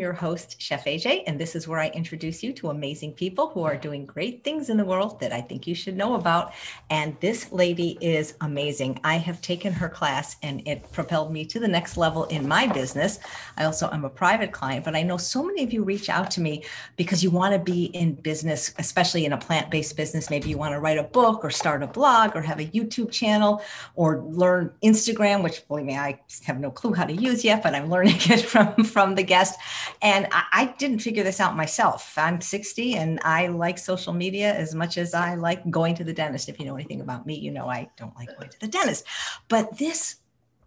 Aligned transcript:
your 0.00 0.12
host, 0.14 0.60
Chef 0.60 0.86
AJ, 0.86 1.24
and 1.26 1.38
this 1.38 1.54
is 1.54 1.68
where 1.68 1.78
I 1.78 1.88
introduce 1.88 2.42
you 2.42 2.52
to 2.54 2.70
amazing 2.70 3.12
people 3.12 3.48
who 3.48 3.62
are 3.62 3.76
doing 3.76 4.06
great 4.06 4.42
things 4.42 4.70
in 4.70 4.76
the 4.76 4.84
world 4.84 5.20
that 5.20 5.32
I 5.32 5.40
think 5.40 5.66
you 5.66 5.74
should 5.74 5.96
know 5.96 6.14
about. 6.14 6.52
And 6.88 7.16
this 7.20 7.52
lady 7.52 7.98
is 8.00 8.34
amazing. 8.40 8.98
I 9.04 9.16
have 9.16 9.40
taken 9.42 9.72
her 9.72 9.88
class 9.88 10.36
and 10.42 10.66
it 10.66 10.90
propelled 10.90 11.32
me 11.32 11.44
to 11.46 11.60
the 11.60 11.68
next 11.68 11.96
level 11.96 12.24
in 12.24 12.48
my 12.48 12.66
business. 12.66 13.18
I 13.58 13.64
also 13.64 13.90
am 13.92 14.04
a 14.04 14.10
private 14.10 14.52
client, 14.52 14.84
but 14.84 14.96
I 14.96 15.02
know 15.02 15.18
so 15.18 15.42
many 15.42 15.62
of 15.62 15.72
you 15.72 15.84
reach 15.84 16.08
out 16.08 16.30
to 16.32 16.40
me 16.40 16.64
because 16.96 17.22
you 17.22 17.30
want 17.30 17.52
to 17.52 17.58
be 17.58 17.84
in 17.86 18.14
business, 18.14 18.74
especially 18.78 19.26
in 19.26 19.34
a 19.34 19.38
plant 19.38 19.70
based 19.70 19.96
business. 19.96 20.30
Maybe 20.30 20.48
you 20.48 20.56
want 20.56 20.72
to 20.72 20.80
write 20.80 20.98
a 20.98 21.04
book 21.04 21.44
or 21.44 21.50
start 21.50 21.82
a 21.82 21.86
blog 21.86 22.34
or 22.34 22.40
have 22.40 22.58
a 22.58 22.66
YouTube 22.66 23.10
channel 23.10 23.62
or 23.94 24.20
learn 24.20 24.72
Instagram, 24.82 25.42
which 25.42 25.66
believe 25.68 25.84
me, 25.84 25.96
I 25.96 26.20
have 26.44 26.58
no 26.58 26.70
clue 26.70 26.94
how 26.94 27.04
to 27.04 27.12
use 27.12 27.44
yet, 27.44 27.62
but 27.62 27.74
I'm 27.74 27.90
learning 27.90 28.16
it 28.30 28.40
from, 28.42 28.82
from 28.84 29.14
the 29.14 29.22
guest 29.22 29.58
and 30.02 30.26
I, 30.32 30.44
I, 30.52 30.74
didn't 30.78 31.00
figure 31.00 31.22
this 31.22 31.40
out 31.40 31.56
myself. 31.56 32.16
I'm 32.16 32.40
60 32.40 32.96
and 32.96 33.20
I 33.22 33.48
like 33.48 33.78
social 33.78 34.12
media 34.12 34.54
as 34.54 34.74
much 34.74 34.98
as 34.98 35.14
I 35.14 35.34
like 35.34 35.68
going 35.70 35.94
to 35.96 36.04
the 36.04 36.12
dentist. 36.12 36.48
If 36.48 36.58
you 36.58 36.66
know 36.66 36.74
anything 36.74 37.00
about 37.00 37.26
me, 37.26 37.34
you 37.34 37.50
know 37.50 37.68
I 37.68 37.88
don't 37.96 38.14
like 38.16 38.28
going 38.36 38.50
to 38.50 38.60
the 38.60 38.68
dentist. 38.68 39.04
But 39.48 39.76
this 39.78 40.16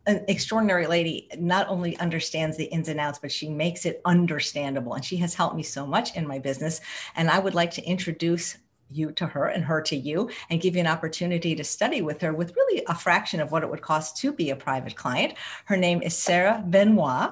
an 0.06 0.26
extraordinary 0.28 0.86
lady 0.86 1.30
not 1.38 1.68
only 1.70 1.98
understands 1.98 2.58
the 2.58 2.66
ins 2.66 2.90
and 2.90 3.00
outs 3.00 3.20
but 3.20 3.32
she 3.32 3.48
makes 3.48 3.86
it 3.86 4.02
understandable 4.04 4.96
and 4.96 5.06
she 5.06 5.16
has 5.16 5.34
helped 5.34 5.56
me 5.56 5.64
so 5.64 5.86
much 5.86 6.16
in 6.18 6.28
my 6.28 6.38
business 6.38 6.82
and 7.16 7.30
i 7.30 7.40
would 7.40 7.56
like 7.56 7.72
to 7.72 7.82
introduce 7.84 8.58
you 8.96 9.12
to 9.14 9.26
her 9.28 9.48
and 9.48 9.64
her 9.64 9.82
to 9.82 9.96
you 9.96 10.30
and 10.50 10.62
give 10.62 10.76
you 10.76 10.82
an 10.82 10.88
opportunity 10.88 11.56
to 11.56 11.64
study 11.64 12.02
with 12.02 12.22
her 12.22 12.34
with 12.34 12.56
really 12.56 12.84
a 12.88 12.96
fraction 12.96 13.40
of 13.40 13.52
what 13.52 13.64
it 13.64 13.70
would 13.70 13.82
cost 13.82 14.18
to 14.18 14.32
be 14.32 14.50
a 14.50 14.56
private 14.56 14.96
client. 14.96 15.34
Her 15.66 15.78
name 15.78 16.02
is 16.02 16.16
Sarah 16.16 16.64
Benoit 16.68 17.32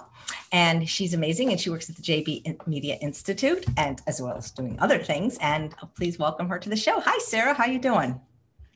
and 0.51 0.87
she's 0.87 1.13
amazing 1.13 1.51
and 1.51 1.59
she 1.59 1.69
works 1.69 1.89
at 1.89 1.95
the 1.95 2.01
JB 2.01 2.67
Media 2.67 2.95
Institute 3.01 3.65
and 3.77 4.01
as 4.07 4.21
well 4.21 4.37
as 4.37 4.51
doing 4.51 4.79
other 4.79 4.99
things 4.99 5.37
and 5.41 5.75
please 5.95 6.19
welcome 6.19 6.47
her 6.49 6.59
to 6.59 6.69
the 6.69 6.75
show. 6.75 6.99
Hi 6.99 7.17
Sarah, 7.19 7.53
how 7.53 7.65
you 7.65 7.79
doing? 7.79 8.19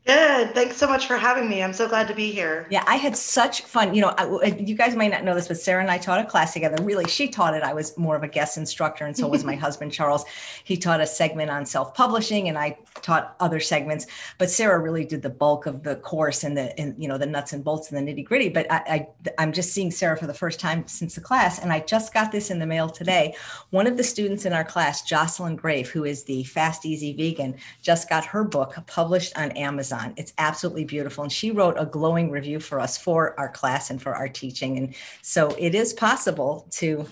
Good. 0.06 0.54
Thanks 0.54 0.78
so 0.78 0.88
much 0.88 1.08
for 1.08 1.18
having 1.18 1.50
me. 1.50 1.64
I'm 1.64 1.74
so 1.74 1.88
glad 1.88 2.08
to 2.10 2.14
be 2.14 2.32
here. 2.32 2.68
Yeah, 2.70 2.84
I 2.86 2.96
had 2.96 3.18
such 3.18 3.62
fun. 3.62 3.96
You 3.96 4.02
know, 4.02 4.14
I, 4.20 4.46
you 4.60 4.76
guys 4.76 4.96
might 4.96 5.10
not 5.10 5.24
know 5.24 5.34
this, 5.34 5.48
but 5.48 5.58
Sarah 5.58 5.82
and 5.82 5.90
I 5.90 5.98
taught 5.98 6.20
a 6.20 6.26
class 6.26 6.54
together. 6.54 6.82
Really, 6.84 7.08
she 7.08 7.28
taught 7.28 7.56
it. 7.56 7.64
I 7.64 7.74
was 7.74 7.98
more 7.98 8.16
of 8.16 8.22
a 8.22 8.28
guest 8.28 8.56
instructor, 8.56 9.06
and 9.06 9.18
so 9.18 9.28
was 9.28 9.44
my 9.44 9.56
husband 9.66 9.94
Charles. 9.94 10.24
He 10.64 10.78
taught 10.78 11.02
a 11.02 11.08
segment 11.08 11.50
on 11.50 11.66
self-publishing, 11.66 12.48
and 12.48 12.56
I 12.56 12.78
taught 13.02 13.36
other 13.40 13.60
segments. 13.60 14.06
But 14.38 14.52
Sarah 14.52 14.78
really 14.78 15.06
did 15.06 15.24
the 15.24 15.30
bulk 15.32 15.66
of 15.66 15.82
the 15.82 15.96
course 15.96 16.44
and 16.44 16.56
the 16.56 16.80
and 16.80 16.94
you 17.02 17.08
know 17.08 17.18
the 17.18 17.26
nuts 17.26 17.54
and 17.54 17.64
bolts 17.64 17.92
and 17.92 18.08
the 18.08 18.14
nitty 18.14 18.26
gritty. 18.26 18.50
But 18.50 18.72
I, 18.72 18.76
I 18.78 19.34
I'm 19.40 19.52
just 19.52 19.74
seeing 19.74 19.90
Sarah 19.90 20.18
for 20.18 20.28
the 20.28 20.36
first 20.36 20.60
time 20.60 20.88
since 20.88 21.16
the 21.16 21.22
class, 21.22 21.58
and 21.58 21.74
I 21.74 21.80
just 21.80 22.14
got 22.14 22.32
this 22.32 22.52
in 22.52 22.60
the 22.60 22.68
mail 22.68 22.90
today. 22.90 23.36
One 23.72 23.88
of 23.88 23.98
the 23.98 24.04
students 24.04 24.46
in 24.46 24.54
our 24.54 24.66
class, 24.66 25.02
Jocelyn 25.02 25.56
Grave, 25.56 25.90
who 25.90 26.04
is 26.04 26.26
the 26.26 26.44
Fast 26.44 26.86
Easy 26.86 27.14
Vegan, 27.14 27.56
just 27.82 28.08
got 28.08 28.24
her 28.24 28.44
book 28.44 28.76
published 28.86 29.36
on 29.36 29.50
Amazon. 29.54 29.95
Amazon. 29.96 30.14
It's 30.18 30.34
absolutely 30.38 30.86
beautiful. 30.86 31.24
And 31.24 31.32
she 31.32 31.52
wrote 31.52 31.76
a 31.78 31.86
glowing 31.86 32.32
review 32.32 32.60
for 32.60 32.80
us 32.80 32.98
for 32.98 33.38
our 33.40 33.50
class 33.50 33.90
and 33.90 34.02
for 34.02 34.16
our 34.16 34.30
teaching. 34.30 34.78
And 34.78 34.96
so 35.22 35.56
it 35.58 35.76
is 35.76 35.94
possible 35.94 36.68
to 36.72 37.06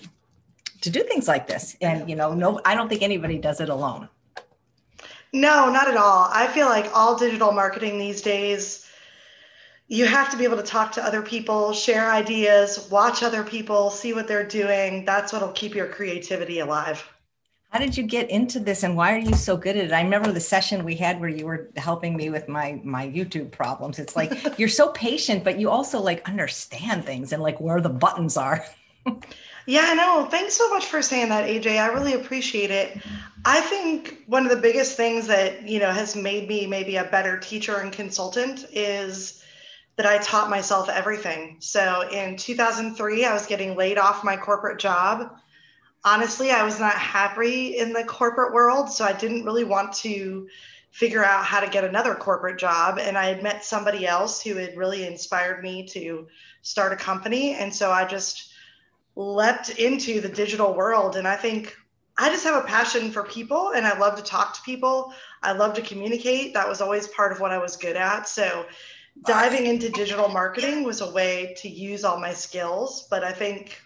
to 0.80 0.90
do 0.90 1.02
things 1.02 1.26
like 1.26 1.46
this. 1.46 1.76
And 1.80 2.08
you 2.08 2.16
know, 2.16 2.34
no, 2.34 2.60
I 2.64 2.74
don't 2.74 2.88
think 2.88 3.02
anybody 3.02 3.38
does 3.38 3.60
it 3.60 3.68
alone. 3.68 4.08
No, 5.32 5.70
not 5.70 5.88
at 5.88 5.96
all. 5.96 6.28
I 6.32 6.46
feel 6.46 6.66
like 6.66 6.90
all 6.94 7.16
digital 7.16 7.52
marketing 7.52 7.98
these 7.98 8.22
days, 8.22 8.86
you 9.88 10.06
have 10.06 10.30
to 10.30 10.36
be 10.36 10.44
able 10.44 10.58
to 10.58 10.62
talk 10.62 10.92
to 10.92 11.04
other 11.04 11.22
people, 11.22 11.72
share 11.72 12.10
ideas, 12.10 12.88
watch 12.90 13.22
other 13.22 13.42
people, 13.42 13.90
see 13.90 14.12
what 14.12 14.28
they're 14.28 14.46
doing. 14.46 15.04
That's 15.04 15.32
what'll 15.32 15.52
keep 15.52 15.74
your 15.74 15.88
creativity 15.88 16.60
alive. 16.60 17.02
How 17.74 17.80
did 17.80 17.96
you 17.96 18.04
get 18.04 18.30
into 18.30 18.60
this 18.60 18.84
and 18.84 18.96
why 18.96 19.12
are 19.12 19.18
you 19.18 19.34
so 19.34 19.56
good 19.56 19.76
at 19.76 19.86
it? 19.86 19.92
I 19.92 20.00
remember 20.00 20.30
the 20.30 20.38
session 20.38 20.84
we 20.84 20.94
had 20.94 21.20
where 21.20 21.28
you 21.28 21.44
were 21.44 21.70
helping 21.76 22.16
me 22.16 22.30
with 22.30 22.46
my 22.46 22.80
my 22.84 23.08
YouTube 23.08 23.50
problems. 23.50 23.98
It's 23.98 24.14
like 24.14 24.32
you're 24.60 24.68
so 24.68 24.90
patient, 24.92 25.42
but 25.42 25.58
you 25.58 25.70
also 25.70 26.00
like 26.00 26.28
understand 26.28 27.04
things 27.04 27.32
and 27.32 27.42
like 27.42 27.60
where 27.60 27.80
the 27.80 27.88
buttons 27.88 28.36
are. 28.36 28.64
yeah, 29.66 29.86
I 29.86 29.94
know. 29.94 30.28
Thanks 30.30 30.54
so 30.54 30.70
much 30.70 30.86
for 30.86 31.02
saying 31.02 31.30
that, 31.30 31.48
AJ. 31.48 31.80
I 31.80 31.88
really 31.88 32.12
appreciate 32.12 32.70
it. 32.70 32.96
I 33.44 33.60
think 33.60 34.22
one 34.28 34.44
of 34.44 34.50
the 34.50 34.62
biggest 34.62 34.96
things 34.96 35.26
that, 35.26 35.66
you 35.66 35.80
know, 35.80 35.90
has 35.90 36.14
made 36.14 36.48
me 36.48 36.68
maybe 36.68 36.94
a 36.94 37.04
better 37.06 37.40
teacher 37.40 37.78
and 37.78 37.92
consultant 37.92 38.66
is 38.72 39.42
that 39.96 40.06
I 40.06 40.18
taught 40.18 40.48
myself 40.48 40.88
everything. 40.88 41.56
So 41.58 42.08
in 42.12 42.36
2003, 42.36 43.24
I 43.24 43.32
was 43.32 43.46
getting 43.46 43.74
laid 43.74 43.98
off 43.98 44.22
my 44.22 44.36
corporate 44.36 44.78
job 44.78 45.40
honestly, 46.04 46.50
I 46.50 46.62
was 46.62 46.78
not 46.78 46.94
happy 46.94 47.78
in 47.78 47.92
the 47.92 48.04
corporate 48.04 48.52
world. 48.52 48.90
So 48.90 49.04
I 49.04 49.12
didn't 49.12 49.44
really 49.44 49.64
want 49.64 49.92
to 49.94 50.48
figure 50.90 51.24
out 51.24 51.44
how 51.44 51.60
to 51.60 51.68
get 51.68 51.84
another 51.84 52.14
corporate 52.14 52.58
job. 52.58 52.98
And 52.98 53.18
I 53.18 53.26
had 53.26 53.42
met 53.42 53.64
somebody 53.64 54.06
else 54.06 54.42
who 54.42 54.56
had 54.56 54.76
really 54.76 55.06
inspired 55.06 55.62
me 55.62 55.86
to 55.88 56.28
start 56.62 56.92
a 56.92 56.96
company. 56.96 57.54
And 57.54 57.74
so 57.74 57.90
I 57.90 58.04
just 58.04 58.52
leapt 59.16 59.70
into 59.70 60.20
the 60.20 60.28
digital 60.28 60.74
world. 60.74 61.16
And 61.16 61.26
I 61.26 61.36
think 61.36 61.76
I 62.16 62.28
just 62.28 62.44
have 62.44 62.62
a 62.62 62.66
passion 62.66 63.10
for 63.10 63.24
people 63.24 63.72
and 63.72 63.86
I 63.86 63.98
love 63.98 64.16
to 64.16 64.22
talk 64.22 64.54
to 64.54 64.62
people. 64.62 65.12
I 65.42 65.52
love 65.52 65.74
to 65.74 65.82
communicate. 65.82 66.54
That 66.54 66.68
was 66.68 66.80
always 66.80 67.08
part 67.08 67.32
of 67.32 67.40
what 67.40 67.50
I 67.50 67.58
was 67.58 67.76
good 67.76 67.96
at. 67.96 68.28
So 68.28 68.66
diving 69.26 69.66
into 69.66 69.88
digital 69.90 70.28
marketing 70.28 70.84
was 70.84 71.00
a 71.00 71.10
way 71.10 71.54
to 71.58 71.68
use 71.68 72.04
all 72.04 72.20
my 72.20 72.32
skills. 72.32 73.08
But 73.10 73.24
I 73.24 73.32
think 73.32 73.80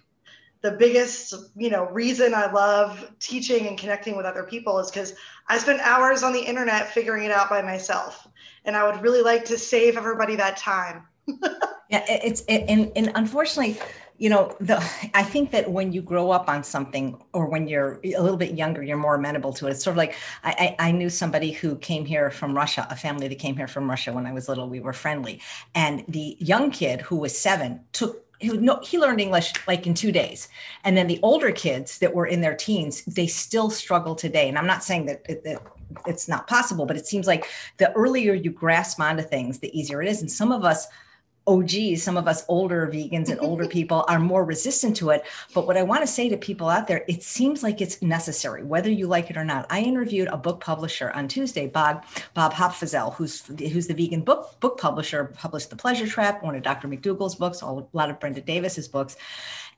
the 0.60 0.72
biggest 0.72 1.34
you 1.56 1.70
know 1.70 1.88
reason 1.90 2.34
i 2.34 2.50
love 2.50 3.10
teaching 3.20 3.66
and 3.66 3.78
connecting 3.78 4.16
with 4.16 4.26
other 4.26 4.42
people 4.42 4.78
is 4.78 4.90
because 4.90 5.14
i 5.48 5.58
spend 5.58 5.80
hours 5.80 6.22
on 6.22 6.32
the 6.32 6.40
internet 6.40 6.90
figuring 6.90 7.24
it 7.24 7.30
out 7.30 7.48
by 7.48 7.62
myself 7.62 8.26
and 8.64 8.76
i 8.76 8.88
would 8.88 9.00
really 9.02 9.22
like 9.22 9.44
to 9.44 9.58
save 9.58 9.96
everybody 9.96 10.36
that 10.36 10.56
time. 10.56 11.06
Yeah 11.90 12.04
it's 12.06 12.42
it, 12.48 12.66
and, 12.68 12.92
and 12.96 13.10
unfortunately 13.14 13.80
you 14.18 14.28
know 14.28 14.54
the 14.60 14.76
i 15.14 15.22
think 15.22 15.50
that 15.52 15.70
when 15.70 15.90
you 15.90 16.02
grow 16.02 16.30
up 16.30 16.46
on 16.46 16.62
something 16.62 17.18
or 17.32 17.46
when 17.46 17.66
you're 17.66 17.98
a 18.04 18.20
little 18.20 18.36
bit 18.36 18.58
younger 18.58 18.82
you're 18.82 18.98
more 18.98 19.14
amenable 19.14 19.54
to 19.54 19.68
it. 19.68 19.70
It's 19.70 19.84
sort 19.84 19.94
of 19.94 19.96
like 19.96 20.14
I, 20.44 20.76
I 20.78 20.90
knew 20.92 21.08
somebody 21.08 21.50
who 21.50 21.76
came 21.76 22.04
here 22.04 22.30
from 22.30 22.54
russia 22.54 22.86
a 22.90 22.96
family 22.96 23.26
that 23.28 23.38
came 23.38 23.56
here 23.56 23.68
from 23.68 23.88
russia 23.88 24.12
when 24.12 24.26
i 24.26 24.32
was 24.32 24.50
little. 24.50 24.68
We 24.68 24.80
were 24.80 24.92
friendly. 24.92 25.40
And 25.74 26.04
the 26.08 26.36
young 26.40 26.70
kid 26.70 27.00
who 27.00 27.16
was 27.16 27.38
seven 27.38 27.80
took 27.92 28.27
he, 28.38 28.48
no, 28.48 28.80
he 28.82 28.98
learned 28.98 29.20
English 29.20 29.52
like 29.66 29.86
in 29.86 29.94
two 29.94 30.12
days. 30.12 30.48
And 30.84 30.96
then 30.96 31.06
the 31.06 31.20
older 31.22 31.50
kids 31.50 31.98
that 31.98 32.14
were 32.14 32.26
in 32.26 32.40
their 32.40 32.54
teens, 32.54 33.04
they 33.04 33.26
still 33.26 33.70
struggle 33.70 34.14
today. 34.14 34.48
And 34.48 34.58
I'm 34.58 34.66
not 34.66 34.84
saying 34.84 35.06
that, 35.06 35.24
that 35.24 35.62
it's 36.06 36.28
not 36.28 36.46
possible, 36.46 36.86
but 36.86 36.96
it 36.96 37.06
seems 37.06 37.26
like 37.26 37.46
the 37.78 37.92
earlier 37.92 38.34
you 38.34 38.50
grasp 38.50 39.00
onto 39.00 39.22
things, 39.22 39.58
the 39.58 39.76
easier 39.78 40.02
it 40.02 40.08
is. 40.08 40.20
And 40.20 40.30
some 40.30 40.52
of 40.52 40.64
us 40.64 40.86
oh 41.48 41.62
geez, 41.62 42.02
some 42.02 42.18
of 42.18 42.28
us 42.28 42.44
older 42.46 42.86
vegans 42.86 43.30
and 43.30 43.40
older 43.40 43.66
people 43.76 44.04
are 44.06 44.20
more 44.20 44.44
resistant 44.44 44.94
to 44.96 45.10
it. 45.10 45.24
But 45.54 45.66
what 45.66 45.78
I 45.78 45.82
want 45.82 46.02
to 46.02 46.06
say 46.06 46.28
to 46.28 46.36
people 46.36 46.68
out 46.68 46.86
there, 46.86 47.04
it 47.08 47.22
seems 47.22 47.62
like 47.62 47.80
it's 47.80 48.02
necessary, 48.02 48.62
whether 48.62 48.90
you 48.90 49.06
like 49.06 49.30
it 49.30 49.36
or 49.36 49.44
not. 49.44 49.66
I 49.70 49.80
interviewed 49.80 50.28
a 50.28 50.36
book 50.36 50.60
publisher 50.60 51.10
on 51.12 51.26
Tuesday, 51.26 51.66
Bob 51.66 52.04
Bob 52.34 52.52
Holzapfel, 52.52 53.14
who's 53.14 53.44
who's 53.46 53.86
the 53.86 53.94
vegan 53.94 54.20
book 54.20 54.60
book 54.60 54.78
publisher, 54.78 55.24
published 55.24 55.70
The 55.70 55.76
Pleasure 55.76 56.06
Trap, 56.06 56.42
one 56.42 56.54
of 56.54 56.62
Dr. 56.62 56.86
McDougall's 56.86 57.34
books, 57.34 57.62
a 57.62 57.66
lot 57.66 58.10
of 58.10 58.20
Brenda 58.20 58.42
Davis's 58.42 58.86
books. 58.86 59.16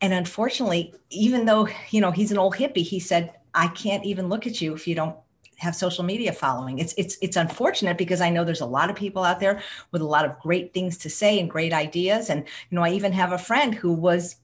And 0.01 0.13
unfortunately, 0.13 0.93
even 1.11 1.45
though 1.45 1.69
you 1.91 2.01
know 2.01 2.11
he's 2.11 2.33
an 2.33 2.39
old 2.39 2.57
hippie, 2.57 2.83
he 2.83 2.99
said, 2.99 3.33
I 3.55 3.69
can't 3.69 4.05
even 4.05 4.29
look 4.29 4.47
at 4.47 4.61
you 4.61 4.75
if 4.75 4.89
you 4.89 4.97
don't 4.97 5.17
have 5.60 5.76
social 5.76 6.04
media 6.04 6.32
following. 6.32 6.78
It's 6.78 6.94
it's 6.97 7.19
it's 7.21 7.37
unfortunate 7.37 7.98
because 7.98 8.21
I 8.21 8.31
know 8.31 8.44
there's 8.44 8.62
a 8.62 8.66
lot 8.66 8.91
of 8.91 8.97
people 8.97 9.25
out 9.25 9.41
there 9.41 9.62
with 9.93 10.03
a 10.03 10.06
lot 10.06 10.25
of 10.25 10.38
great 10.41 10.72
things 10.72 10.97
to 10.98 11.10
say 11.10 11.38
and 11.38 11.50
great 11.50 11.72
ideas. 11.72 12.31
And 12.31 12.44
you 12.71 12.76
know, 12.76 12.82
I 12.82 12.91
even 12.91 13.12
have 13.12 13.32
a 13.32 13.38
friend 13.38 13.75
who 13.75 13.93
was 13.93 14.37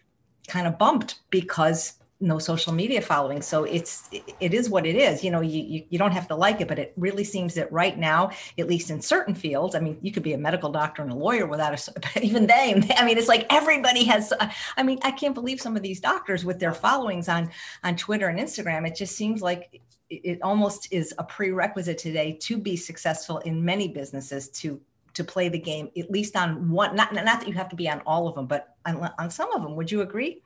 kind 0.46 0.66
of 0.66 0.78
bumped 0.78 1.20
because 1.30 1.94
no 2.18 2.38
social 2.38 2.72
media 2.72 2.98
following 2.98 3.42
so 3.42 3.64
it's 3.64 4.08
it 4.40 4.54
is 4.54 4.70
what 4.70 4.86
it 4.86 4.96
is 4.96 5.22
you 5.22 5.30
know 5.30 5.42
you, 5.42 5.62
you, 5.62 5.84
you 5.90 5.98
don't 5.98 6.12
have 6.12 6.26
to 6.26 6.34
like 6.34 6.62
it 6.62 6.68
but 6.68 6.78
it 6.78 6.94
really 6.96 7.24
seems 7.24 7.52
that 7.52 7.70
right 7.70 7.98
now 7.98 8.30
at 8.58 8.66
least 8.66 8.88
in 8.88 9.02
certain 9.02 9.34
fields 9.34 9.74
i 9.74 9.80
mean 9.80 9.98
you 10.00 10.10
could 10.10 10.22
be 10.22 10.32
a 10.32 10.38
medical 10.38 10.72
doctor 10.72 11.02
and 11.02 11.12
a 11.12 11.14
lawyer 11.14 11.46
without 11.46 11.74
a 11.74 12.20
even 12.22 12.46
they 12.46 12.74
i 12.96 13.04
mean 13.04 13.18
it's 13.18 13.28
like 13.28 13.44
everybody 13.50 14.02
has 14.02 14.32
i 14.78 14.82
mean 14.82 14.98
i 15.02 15.10
can't 15.10 15.34
believe 15.34 15.60
some 15.60 15.76
of 15.76 15.82
these 15.82 16.00
doctors 16.00 16.42
with 16.42 16.58
their 16.58 16.72
followings 16.72 17.28
on 17.28 17.50
on 17.84 17.94
twitter 17.96 18.28
and 18.28 18.40
instagram 18.40 18.86
it 18.86 18.96
just 18.96 19.14
seems 19.14 19.42
like 19.42 19.82
it 20.08 20.40
almost 20.42 20.92
is 20.92 21.12
a 21.18 21.24
prerequisite 21.24 21.98
today 21.98 22.32
to 22.40 22.56
be 22.56 22.76
successful 22.76 23.38
in 23.38 23.64
many 23.64 23.88
businesses 23.88 24.48
to 24.48 24.80
to 25.14 25.24
play 25.24 25.48
the 25.48 25.58
game 25.58 25.90
at 25.96 26.10
least 26.10 26.36
on 26.36 26.70
one 26.70 26.94
not 26.94 27.12
not 27.12 27.24
that 27.24 27.48
you 27.48 27.54
have 27.54 27.68
to 27.68 27.76
be 27.76 27.88
on 27.88 28.00
all 28.06 28.28
of 28.28 28.34
them 28.34 28.46
but 28.46 28.76
on, 28.84 29.10
on 29.18 29.30
some 29.30 29.50
of 29.52 29.62
them 29.62 29.74
would 29.74 29.90
you 29.90 30.02
agree 30.02 30.40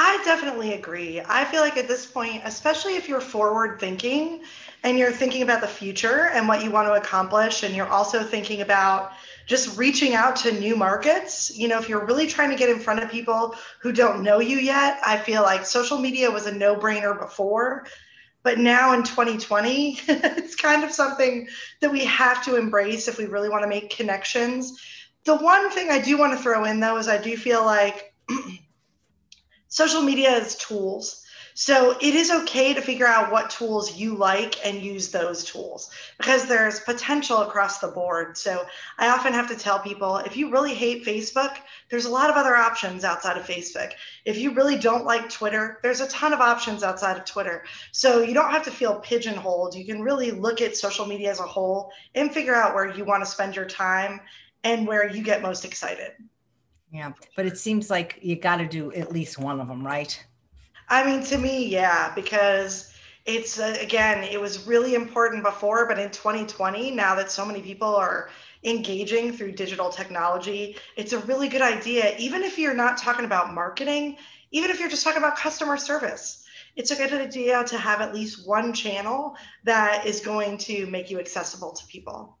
I 0.00 0.22
definitely 0.24 0.74
agree. 0.74 1.20
I 1.26 1.44
feel 1.46 1.60
like 1.60 1.76
at 1.76 1.88
this 1.88 2.06
point, 2.06 2.42
especially 2.44 2.94
if 2.94 3.08
you're 3.08 3.20
forward 3.20 3.80
thinking 3.80 4.42
and 4.84 4.96
you're 4.96 5.10
thinking 5.10 5.42
about 5.42 5.60
the 5.60 5.66
future 5.66 6.28
and 6.32 6.46
what 6.46 6.62
you 6.62 6.70
want 6.70 6.86
to 6.86 6.92
accomplish, 6.92 7.64
and 7.64 7.74
you're 7.74 7.88
also 7.88 8.22
thinking 8.22 8.60
about 8.60 9.10
just 9.46 9.76
reaching 9.76 10.14
out 10.14 10.36
to 10.36 10.52
new 10.52 10.76
markets. 10.76 11.56
You 11.56 11.66
know, 11.66 11.80
if 11.80 11.88
you're 11.88 12.04
really 12.06 12.28
trying 12.28 12.50
to 12.50 12.56
get 12.56 12.68
in 12.68 12.78
front 12.78 13.02
of 13.02 13.10
people 13.10 13.56
who 13.80 13.90
don't 13.90 14.22
know 14.22 14.38
you 14.38 14.58
yet, 14.58 15.00
I 15.04 15.16
feel 15.16 15.42
like 15.42 15.66
social 15.66 15.98
media 15.98 16.30
was 16.30 16.46
a 16.46 16.52
no 16.52 16.76
brainer 16.76 17.18
before. 17.18 17.86
But 18.48 18.58
now 18.58 18.94
in 18.94 19.02
2020, 19.02 20.00
it's 20.08 20.54
kind 20.54 20.82
of 20.82 20.90
something 20.90 21.48
that 21.82 21.92
we 21.92 22.06
have 22.06 22.42
to 22.46 22.56
embrace 22.56 23.06
if 23.06 23.18
we 23.18 23.26
really 23.26 23.50
want 23.50 23.62
to 23.62 23.68
make 23.68 23.90
connections. 23.90 24.80
The 25.24 25.36
one 25.36 25.68
thing 25.68 25.90
I 25.90 25.98
do 25.98 26.16
want 26.16 26.32
to 26.32 26.42
throw 26.42 26.64
in 26.64 26.80
though 26.80 26.96
is 26.96 27.08
I 27.08 27.18
do 27.18 27.36
feel 27.36 27.62
like 27.62 28.14
social 29.68 30.00
media 30.00 30.34
is 30.38 30.56
tools. 30.56 31.26
So 31.60 31.96
it 32.00 32.14
is 32.14 32.30
okay 32.30 32.72
to 32.72 32.80
figure 32.80 33.08
out 33.08 33.32
what 33.32 33.50
tools 33.50 33.96
you 33.96 34.14
like 34.14 34.64
and 34.64 34.80
use 34.80 35.08
those 35.08 35.42
tools 35.42 35.90
because 36.16 36.46
there's 36.46 36.78
potential 36.78 37.38
across 37.38 37.80
the 37.80 37.88
board. 37.88 38.38
So 38.38 38.64
I 38.96 39.08
often 39.08 39.32
have 39.32 39.48
to 39.48 39.56
tell 39.56 39.80
people 39.80 40.18
if 40.18 40.36
you 40.36 40.52
really 40.52 40.72
hate 40.72 41.04
Facebook, 41.04 41.56
there's 41.90 42.04
a 42.04 42.10
lot 42.10 42.30
of 42.30 42.36
other 42.36 42.54
options 42.54 43.02
outside 43.02 43.36
of 43.36 43.44
Facebook. 43.44 43.90
If 44.24 44.38
you 44.38 44.54
really 44.54 44.78
don't 44.78 45.04
like 45.04 45.28
Twitter, 45.28 45.80
there's 45.82 46.00
a 46.00 46.06
ton 46.06 46.32
of 46.32 46.38
options 46.38 46.84
outside 46.84 47.16
of 47.16 47.24
Twitter. 47.24 47.64
So 47.90 48.22
you 48.22 48.34
don't 48.34 48.52
have 48.52 48.64
to 48.66 48.70
feel 48.70 49.00
pigeonholed. 49.00 49.74
You 49.74 49.84
can 49.84 50.00
really 50.00 50.30
look 50.30 50.62
at 50.62 50.76
social 50.76 51.06
media 51.06 51.32
as 51.32 51.40
a 51.40 51.42
whole 51.42 51.90
and 52.14 52.32
figure 52.32 52.54
out 52.54 52.76
where 52.76 52.94
you 52.94 53.04
want 53.04 53.24
to 53.24 53.28
spend 53.28 53.56
your 53.56 53.66
time 53.66 54.20
and 54.62 54.86
where 54.86 55.10
you 55.10 55.24
get 55.24 55.42
most 55.42 55.64
excited. 55.64 56.12
Yeah, 56.92 57.10
but 57.34 57.46
it 57.46 57.58
seems 57.58 57.90
like 57.90 58.20
you 58.22 58.36
got 58.36 58.58
to 58.58 58.66
do 58.68 58.92
at 58.92 59.10
least 59.10 59.40
one 59.40 59.58
of 59.58 59.66
them, 59.66 59.84
right? 59.84 60.24
I 60.88 61.04
mean, 61.04 61.22
to 61.24 61.38
me, 61.38 61.66
yeah, 61.66 62.12
because 62.14 62.92
it's 63.26 63.58
uh, 63.58 63.76
again, 63.80 64.24
it 64.24 64.40
was 64.40 64.66
really 64.66 64.94
important 64.94 65.44
before, 65.44 65.86
but 65.86 65.98
in 65.98 66.10
2020, 66.10 66.90
now 66.92 67.14
that 67.14 67.30
so 67.30 67.44
many 67.44 67.60
people 67.60 67.94
are 67.94 68.30
engaging 68.64 69.32
through 69.32 69.52
digital 69.52 69.90
technology, 69.90 70.76
it's 70.96 71.12
a 71.12 71.18
really 71.20 71.48
good 71.48 71.62
idea, 71.62 72.16
even 72.18 72.42
if 72.42 72.58
you're 72.58 72.74
not 72.74 72.96
talking 72.96 73.26
about 73.26 73.52
marketing, 73.52 74.16
even 74.50 74.70
if 74.70 74.80
you're 74.80 74.88
just 74.88 75.04
talking 75.04 75.18
about 75.18 75.36
customer 75.36 75.76
service. 75.76 76.44
It's 76.74 76.90
a 76.90 76.96
good 76.96 77.12
idea 77.12 77.64
to 77.64 77.76
have 77.76 78.00
at 78.00 78.14
least 78.14 78.46
one 78.46 78.72
channel 78.72 79.36
that 79.64 80.06
is 80.06 80.20
going 80.20 80.58
to 80.58 80.86
make 80.86 81.10
you 81.10 81.18
accessible 81.18 81.72
to 81.72 81.86
people. 81.86 82.38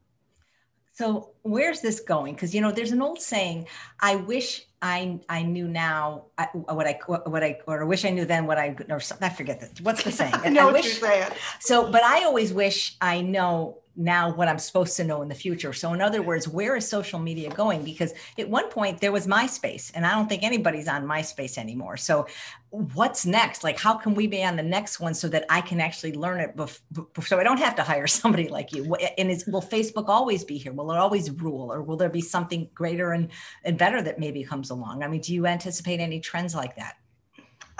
So 0.92 1.30
where's 1.42 1.80
this 1.80 2.00
going? 2.00 2.34
Because 2.34 2.54
you 2.54 2.60
know, 2.60 2.72
there's 2.72 2.92
an 2.92 3.02
old 3.02 3.20
saying: 3.20 3.66
"I 4.00 4.16
wish 4.16 4.67
I 4.80 5.18
I 5.28 5.42
knew 5.42 5.66
now 5.66 6.26
I, 6.36 6.44
what 6.54 6.86
I 6.86 6.98
what 7.06 7.42
I 7.42 7.58
or 7.66 7.84
wish 7.86 8.04
I 8.04 8.10
knew 8.10 8.24
then 8.24 8.46
what 8.46 8.58
I 8.58 8.76
or 8.88 9.00
I 9.20 9.28
forget 9.28 9.60
that. 9.60 9.80
What's 9.80 10.04
the 10.04 10.12
saying? 10.12 10.34
I 10.44 10.48
know 10.50 10.62
I 10.62 10.64
what 10.66 10.74
wish, 10.74 11.00
you're 11.00 11.10
saying. 11.10 11.32
So, 11.60 11.90
but 11.90 12.04
I 12.04 12.24
always 12.24 12.52
wish 12.52 12.96
I 13.00 13.20
know 13.20 13.78
now 13.98 14.32
what 14.32 14.46
I'm 14.48 14.58
supposed 14.58 14.96
to 14.96 15.04
know 15.04 15.22
in 15.22 15.28
the 15.28 15.34
future. 15.34 15.72
So, 15.72 15.92
in 15.92 16.00
other 16.00 16.22
words, 16.22 16.46
where 16.48 16.76
is 16.76 16.88
social 16.88 17.18
media 17.18 17.50
going? 17.50 17.82
Because 17.82 18.14
at 18.38 18.48
one 18.48 18.70
point 18.70 19.00
there 19.00 19.10
was 19.10 19.26
MySpace, 19.26 19.90
and 19.94 20.06
I 20.06 20.12
don't 20.12 20.28
think 20.28 20.44
anybody's 20.44 20.86
on 20.86 21.04
MySpace 21.04 21.58
anymore. 21.58 21.96
So, 21.96 22.26
what's 22.70 23.26
next? 23.26 23.64
Like, 23.64 23.78
how 23.78 23.94
can 23.94 24.14
we 24.14 24.28
be 24.28 24.44
on 24.44 24.56
the 24.56 24.62
next 24.62 25.00
one 25.00 25.14
so 25.14 25.28
that 25.28 25.44
I 25.50 25.60
can 25.60 25.80
actually 25.80 26.12
learn 26.12 26.40
it? 26.40 26.56
Bef- 26.56 26.80
so 27.24 27.40
I 27.40 27.42
don't 27.42 27.58
have 27.58 27.74
to 27.76 27.82
hire 27.82 28.06
somebody 28.20 28.48
like 28.48 28.72
you. 28.72 28.94
And 29.18 29.30
is 29.30 29.46
will 29.46 29.62
Facebook 29.62 30.08
always 30.08 30.44
be 30.44 30.58
here? 30.58 30.72
Will 30.72 30.92
it 30.92 30.98
always 30.98 31.30
rule, 31.30 31.72
or 31.72 31.82
will 31.82 31.96
there 31.96 32.08
be 32.08 32.20
something 32.20 32.70
greater 32.74 33.12
and 33.12 33.28
and 33.64 33.76
better 33.76 34.00
that 34.00 34.20
maybe 34.20 34.44
comes 34.44 34.70
along? 34.70 35.02
I 35.02 35.08
mean, 35.08 35.20
do 35.20 35.34
you 35.34 35.46
anticipate 35.46 35.98
any 35.98 36.20
trends 36.20 36.54
like 36.54 36.76
that? 36.76 36.96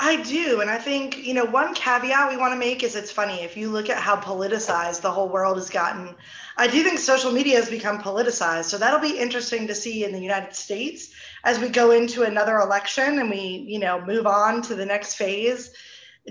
I 0.00 0.22
do. 0.22 0.60
And 0.60 0.70
I 0.70 0.78
think, 0.78 1.26
you 1.26 1.34
know, 1.34 1.44
one 1.44 1.74
caveat 1.74 2.30
we 2.30 2.36
want 2.36 2.52
to 2.52 2.58
make 2.58 2.84
is 2.84 2.94
it's 2.94 3.10
funny. 3.10 3.42
If 3.42 3.56
you 3.56 3.68
look 3.68 3.90
at 3.90 3.96
how 3.96 4.16
politicized 4.16 5.00
the 5.00 5.10
whole 5.10 5.28
world 5.28 5.56
has 5.56 5.70
gotten, 5.70 6.14
I 6.56 6.68
do 6.68 6.84
think 6.84 7.00
social 7.00 7.32
media 7.32 7.56
has 7.56 7.68
become 7.68 8.00
politicized. 8.00 8.66
So 8.66 8.78
that'll 8.78 9.00
be 9.00 9.18
interesting 9.18 9.66
to 9.66 9.74
see 9.74 10.04
in 10.04 10.12
the 10.12 10.20
United 10.20 10.54
States 10.54 11.10
as 11.42 11.58
we 11.58 11.68
go 11.68 11.90
into 11.90 12.22
another 12.22 12.58
election 12.58 13.18
and 13.18 13.28
we, 13.28 13.64
you 13.68 13.80
know, 13.80 14.00
move 14.00 14.26
on 14.26 14.62
to 14.62 14.76
the 14.76 14.86
next 14.86 15.14
phase 15.14 15.72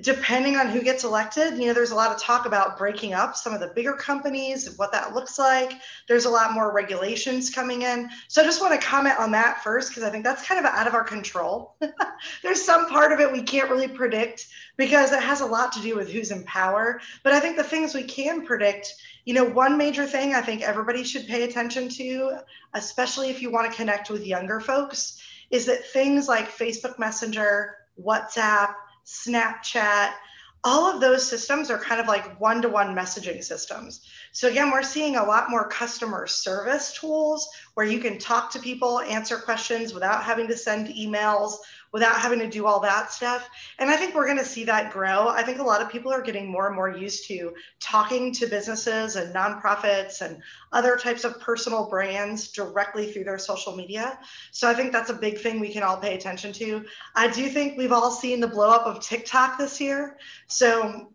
depending 0.02 0.56
on 0.56 0.68
who 0.68 0.82
gets 0.82 1.04
elected, 1.04 1.58
you 1.58 1.68
know, 1.68 1.74
there's 1.74 1.92
a 1.92 1.96
lot 1.96 2.12
of 2.12 2.22
talk 2.22 2.46
about 2.46 2.78
breaking 2.78 3.14
up 3.14 3.36
some 3.36 3.54
of 3.54 3.60
the 3.60 3.68
bigger 3.68 3.94
companies, 3.94 4.68
and 4.68 4.78
what 4.78 4.92
that 4.92 5.14
looks 5.14 5.40
like. 5.40 5.74
There's 6.08 6.26
a 6.26 6.30
lot 6.30 6.54
more 6.54 6.74
regulations 6.74 7.50
coming 7.50 7.84
in. 7.84 8.10
So 8.28 8.42
I 8.42 8.46
just 8.46 8.62
want 8.62 8.80
to 8.80 8.86
comment 8.86 9.20
on 9.20 9.32
that 9.32 9.64
first, 9.64 9.90
because 9.90 10.04
I 10.04 10.10
think 10.10 10.24
that's 10.24 10.48
kind 10.48 10.60
of 10.60 10.66
out 10.66 10.88
of 10.88 10.94
our 10.94 11.04
control. 11.04 11.76
there's 12.44 12.62
some 12.62 12.90
part 12.90 13.12
of 13.12 13.20
it 13.20 13.32
we 13.32 13.42
can't 13.42 13.70
really 13.70 13.88
predict 13.88 14.48
because 14.78 15.12
it 15.12 15.22
has 15.22 15.42
a 15.42 15.46
lot 15.46 15.72
to 15.74 15.82
do 15.82 15.96
with 15.96 16.12
who's 16.12 16.32
in 16.32 16.44
power. 16.44 17.02
But 17.24 17.34
I 17.34 17.40
think 17.40 17.58
the 17.58 17.64
things 17.64 17.94
we 17.94 18.04
can 18.04 18.46
predict, 18.46 18.94
you 19.26 19.34
know, 19.34 19.46
one 19.46 19.78
major 19.78 20.06
thing 20.06 20.36
I 20.36 20.42
think 20.42 20.62
everybody 20.62 21.04
should 21.04 21.28
pay 21.28 21.44
attention 21.44 21.90
to, 21.90 22.40
especially 22.74 23.30
if 23.30 23.42
you 23.42 23.52
want 23.52 23.70
to 23.72 23.78
connect 23.78 24.10
with 24.10 24.26
younger 24.26 24.60
folks, 24.60 25.22
is 25.50 25.66
that 25.66 25.86
things 25.86 26.28
like 26.28 26.50
Facebook 26.50 27.00
Messenger, 27.00 27.76
WhatsApp, 28.04 28.74
Snapchat, 29.08 30.12
all 30.66 30.94
of 30.94 31.00
those 31.00 31.26
systems 31.26 31.72
are 31.72 31.78
kind 31.78 32.02
of 32.02 32.08
like 32.08 32.40
one 32.42 32.62
to 32.62 32.68
one 32.68 32.94
messaging 32.94 33.42
systems. 33.42 34.02
So, 34.34 34.50
again, 34.50 34.70
we're 34.70 34.84
seeing 34.84 35.16
a 35.16 35.24
lot 35.24 35.50
more 35.50 35.70
customer 35.70 36.28
service 36.28 36.92
tools 37.00 37.48
where 37.76 37.86
you 37.86 38.00
can 38.00 38.20
talk 38.20 38.52
to 38.52 38.60
people, 38.60 39.00
answer 39.00 39.38
questions 39.38 39.94
without 39.94 40.24
having 40.24 40.46
to 40.48 40.58
send 40.58 40.90
emails, 40.90 41.54
without 41.94 42.20
having 42.20 42.40
to 42.40 42.50
do 42.50 42.66
all 42.66 42.80
that 42.82 43.12
stuff. 43.12 43.50
And 43.80 43.90
I 43.90 43.96
think 43.96 44.14
we're 44.14 44.26
going 44.26 44.38
to 44.38 44.46
see 44.46 44.64
that 44.66 44.92
grow. 44.92 45.28
I 45.30 45.44
think 45.44 45.60
a 45.60 45.64
lot 45.64 45.82
of 45.82 45.90
people 45.90 46.12
are 46.12 46.22
getting 46.22 46.50
more 46.50 46.68
and 46.68 46.76
more 46.76 46.90
used 46.90 47.28
to 47.28 47.54
talking 47.80 48.32
to 48.34 48.48
businesses 48.48 49.16
and 49.16 49.34
nonprofits 49.34 50.22
and 50.22 50.42
other 50.72 50.98
types 50.98 51.24
of 51.24 51.40
personal 51.40 51.90
brands 51.90 52.50
directly 52.52 53.12
through 53.12 53.24
their 53.24 53.38
social 53.38 53.76
media. 53.76 54.20
So 54.52 54.70
I 54.70 54.74
think 54.74 54.92
that's 54.92 55.10
a 55.10 55.16
big 55.16 55.40
thing 55.40 55.60
we 55.60 55.74
can 55.74 55.84
all 55.84 55.98
pay 55.98 56.16
attention 56.16 56.54
to. 56.54 56.86
I 57.16 57.30
do 57.30 57.50
think 57.50 57.78
we've 57.78 57.92
all 57.92 58.12
seen 58.12 58.40
the 58.40 58.48
blow 58.48 58.70
up 58.70 58.86
of 58.86 59.02
TikTok 59.02 59.58
this 59.58 59.80
year. 59.80 60.18
So 60.48 61.14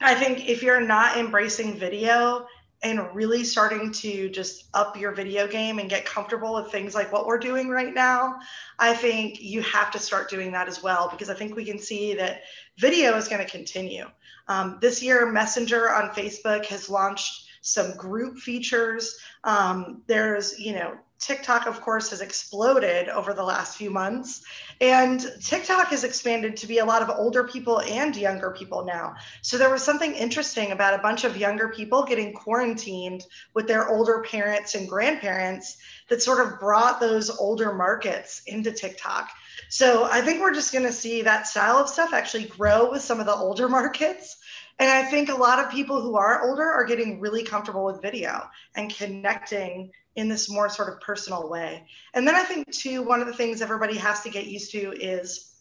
I 0.00 0.14
think 0.14 0.48
if 0.48 0.62
you're 0.62 0.80
not 0.80 1.16
embracing 1.16 1.78
video, 1.78 2.46
and 2.82 3.14
really 3.14 3.42
starting 3.42 3.90
to 3.90 4.28
just 4.28 4.66
up 4.74 4.96
your 4.98 5.12
video 5.12 5.48
game 5.48 5.78
and 5.78 5.88
get 5.88 6.04
comfortable 6.04 6.54
with 6.54 6.70
things 6.70 6.94
like 6.94 7.12
what 7.12 7.26
we're 7.26 7.38
doing 7.38 7.68
right 7.68 7.94
now, 7.94 8.38
I 8.78 8.94
think 8.94 9.40
you 9.40 9.62
have 9.62 9.90
to 9.92 9.98
start 9.98 10.28
doing 10.28 10.52
that 10.52 10.68
as 10.68 10.82
well 10.82 11.08
because 11.10 11.30
I 11.30 11.34
think 11.34 11.56
we 11.56 11.64
can 11.64 11.78
see 11.78 12.14
that 12.14 12.42
video 12.78 13.16
is 13.16 13.28
going 13.28 13.44
to 13.44 13.50
continue. 13.50 14.06
Um, 14.48 14.78
this 14.80 15.02
year, 15.02 15.30
Messenger 15.30 15.90
on 15.90 16.10
Facebook 16.10 16.66
has 16.66 16.88
launched 16.88 17.48
some 17.62 17.96
group 17.96 18.38
features. 18.38 19.18
Um, 19.42 20.02
there's, 20.06 20.58
you 20.58 20.74
know, 20.74 20.96
TikTok, 21.26 21.66
of 21.66 21.80
course, 21.80 22.10
has 22.10 22.20
exploded 22.20 23.08
over 23.08 23.34
the 23.34 23.42
last 23.42 23.76
few 23.76 23.90
months. 23.90 24.44
And 24.80 25.26
TikTok 25.42 25.88
has 25.88 26.04
expanded 26.04 26.56
to 26.58 26.68
be 26.68 26.78
a 26.78 26.84
lot 26.84 27.02
of 27.02 27.10
older 27.10 27.42
people 27.42 27.80
and 27.80 28.14
younger 28.14 28.52
people 28.52 28.84
now. 28.84 29.14
So 29.42 29.58
there 29.58 29.70
was 29.70 29.82
something 29.82 30.14
interesting 30.14 30.70
about 30.70 30.94
a 30.94 31.02
bunch 31.02 31.24
of 31.24 31.36
younger 31.36 31.68
people 31.70 32.04
getting 32.04 32.32
quarantined 32.32 33.26
with 33.54 33.66
their 33.66 33.88
older 33.88 34.22
parents 34.22 34.76
and 34.76 34.88
grandparents 34.88 35.78
that 36.08 36.22
sort 36.22 36.46
of 36.46 36.60
brought 36.60 37.00
those 37.00 37.28
older 37.30 37.74
markets 37.74 38.42
into 38.46 38.70
TikTok. 38.70 39.28
So 39.68 40.04
I 40.04 40.20
think 40.20 40.40
we're 40.40 40.54
just 40.54 40.72
going 40.72 40.84
to 40.84 40.92
see 40.92 41.22
that 41.22 41.48
style 41.48 41.78
of 41.78 41.88
stuff 41.88 42.12
actually 42.12 42.44
grow 42.44 42.88
with 42.90 43.02
some 43.02 43.18
of 43.18 43.26
the 43.26 43.34
older 43.34 43.68
markets. 43.80 44.36
And 44.78 44.90
I 44.90 45.02
think 45.02 45.28
a 45.28 45.34
lot 45.34 45.58
of 45.58 45.72
people 45.72 46.00
who 46.00 46.16
are 46.16 46.48
older 46.48 46.70
are 46.70 46.84
getting 46.84 47.18
really 47.18 47.42
comfortable 47.42 47.84
with 47.84 48.02
video 48.02 48.42
and 48.76 48.94
connecting 48.94 49.90
in 50.16 50.28
this 50.28 50.50
more 50.50 50.68
sort 50.68 50.92
of 50.92 51.00
personal 51.00 51.48
way. 51.48 51.86
And 52.14 52.26
then 52.26 52.34
I 52.34 52.42
think, 52.42 52.70
too, 52.72 53.02
one 53.02 53.20
of 53.20 53.26
the 53.26 53.34
things 53.34 53.62
everybody 53.62 53.96
has 53.96 54.22
to 54.22 54.30
get 54.30 54.46
used 54.46 54.72
to 54.72 54.92
is 54.92 55.52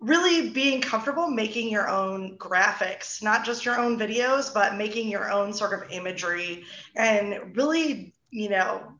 really 0.00 0.50
being 0.50 0.82
comfortable 0.82 1.28
making 1.28 1.70
your 1.70 1.88
own 1.88 2.36
graphics, 2.36 3.22
not 3.22 3.44
just 3.44 3.64
your 3.64 3.78
own 3.78 3.98
videos, 3.98 4.52
but 4.52 4.76
making 4.76 5.08
your 5.08 5.30
own 5.30 5.52
sort 5.52 5.72
of 5.72 5.90
imagery 5.90 6.64
and 6.94 7.56
really, 7.56 8.12
you 8.30 8.50
know, 8.50 8.92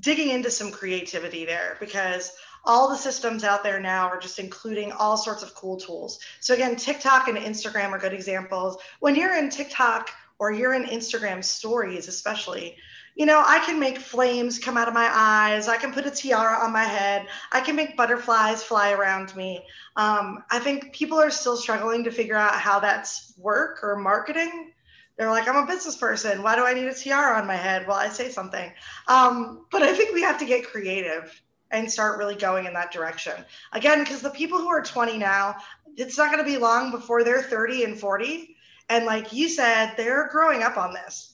digging 0.00 0.30
into 0.30 0.50
some 0.50 0.70
creativity 0.70 1.44
there 1.44 1.76
because 1.80 2.32
all 2.66 2.88
the 2.88 2.96
systems 2.96 3.44
out 3.44 3.62
there 3.62 3.78
now 3.80 4.06
are 4.08 4.18
just 4.18 4.38
including 4.38 4.90
all 4.92 5.16
sorts 5.16 5.42
of 5.42 5.54
cool 5.54 5.76
tools. 5.76 6.18
So 6.40 6.54
again, 6.54 6.76
TikTok 6.76 7.28
and 7.28 7.38
Instagram 7.38 7.92
are 7.92 7.98
good 7.98 8.12
examples. 8.12 8.76
When 9.00 9.14
you're 9.14 9.36
in 9.36 9.50
TikTok 9.50 10.10
or 10.38 10.50
you're 10.50 10.74
in 10.74 10.84
Instagram 10.84 11.44
stories, 11.44 12.08
especially, 12.08 12.76
you 13.14 13.26
know, 13.26 13.42
I 13.46 13.60
can 13.60 13.78
make 13.78 13.98
flames 13.98 14.58
come 14.58 14.76
out 14.76 14.88
of 14.88 14.94
my 14.94 15.08
eyes. 15.12 15.68
I 15.68 15.76
can 15.76 15.92
put 15.92 16.06
a 16.06 16.10
tiara 16.10 16.64
on 16.64 16.72
my 16.72 16.82
head. 16.82 17.26
I 17.52 17.60
can 17.60 17.76
make 17.76 17.96
butterflies 17.96 18.62
fly 18.62 18.92
around 18.92 19.34
me. 19.36 19.64
Um, 19.96 20.42
I 20.50 20.58
think 20.58 20.92
people 20.92 21.20
are 21.20 21.30
still 21.30 21.56
struggling 21.56 22.02
to 22.04 22.10
figure 22.10 22.36
out 22.36 22.54
how 22.54 22.80
that's 22.80 23.32
work 23.38 23.80
or 23.84 23.96
marketing. 23.96 24.72
They're 25.16 25.30
like, 25.30 25.46
I'm 25.46 25.62
a 25.62 25.66
business 25.66 25.96
person. 25.96 26.42
Why 26.42 26.56
do 26.56 26.66
I 26.66 26.74
need 26.74 26.88
a 26.88 26.94
tiara 26.94 27.38
on 27.38 27.46
my 27.46 27.54
head 27.54 27.86
while 27.86 27.98
I 27.98 28.08
say 28.08 28.30
something? 28.30 28.72
Um, 29.06 29.66
but 29.70 29.82
I 29.82 29.94
think 29.94 30.12
we 30.12 30.22
have 30.22 30.38
to 30.40 30.44
get 30.44 30.66
creative 30.66 31.40
and 31.70 31.90
start 31.90 32.18
really 32.18 32.34
going 32.34 32.66
in 32.66 32.74
that 32.74 32.92
direction. 32.92 33.44
Again, 33.72 34.00
because 34.00 34.22
the 34.22 34.30
people 34.30 34.58
who 34.58 34.68
are 34.68 34.82
20 34.82 35.18
now, 35.18 35.56
it's 35.96 36.18
not 36.18 36.32
going 36.32 36.44
to 36.44 36.50
be 36.50 36.58
long 36.58 36.90
before 36.90 37.22
they're 37.22 37.42
30 37.42 37.84
and 37.84 37.98
40. 37.98 38.56
And 38.88 39.06
like 39.06 39.32
you 39.32 39.48
said, 39.48 39.94
they're 39.96 40.28
growing 40.32 40.64
up 40.64 40.76
on 40.76 40.92
this. 40.92 41.33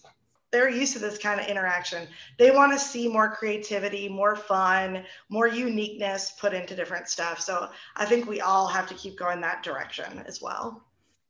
They're 0.51 0.69
used 0.69 0.93
to 0.95 0.99
this 0.99 1.19
kind 1.19 1.41
of 1.41 1.47
interaction. 1.47 2.09
They 2.39 2.51
want 2.51 2.73
to 2.73 2.79
see 2.79 3.09
more 3.09 3.31
creativity, 3.31 4.09
more 4.09 4.35
fun, 4.35 5.05
more 5.29 5.47
uniqueness 5.47 6.33
put 6.33 6.55
into 6.55 6.75
different 6.75 7.09
stuff. 7.09 7.41
So 7.41 7.69
I 7.97 8.05
think 8.05 8.27
we 8.27 8.41
all 8.41 8.67
have 8.67 8.89
to 8.89 8.95
keep 8.95 9.19
going 9.19 9.41
that 9.43 9.63
direction 9.63 10.23
as 10.27 10.43
well. 10.43 10.83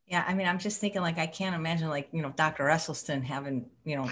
Yeah, 0.07 0.25
I 0.27 0.35
mean, 0.35 0.49
I'm 0.49 0.59
just 0.59 0.81
thinking 0.81 1.03
like 1.03 1.19
I 1.19 1.27
can't 1.27 1.55
imagine 1.55 1.89
like 1.89 2.09
you 2.13 2.23
know 2.23 2.33
Dr. 2.37 2.65
Esselstyn 2.65 3.23
having 3.23 3.67
you 3.85 3.97
know 3.97 4.11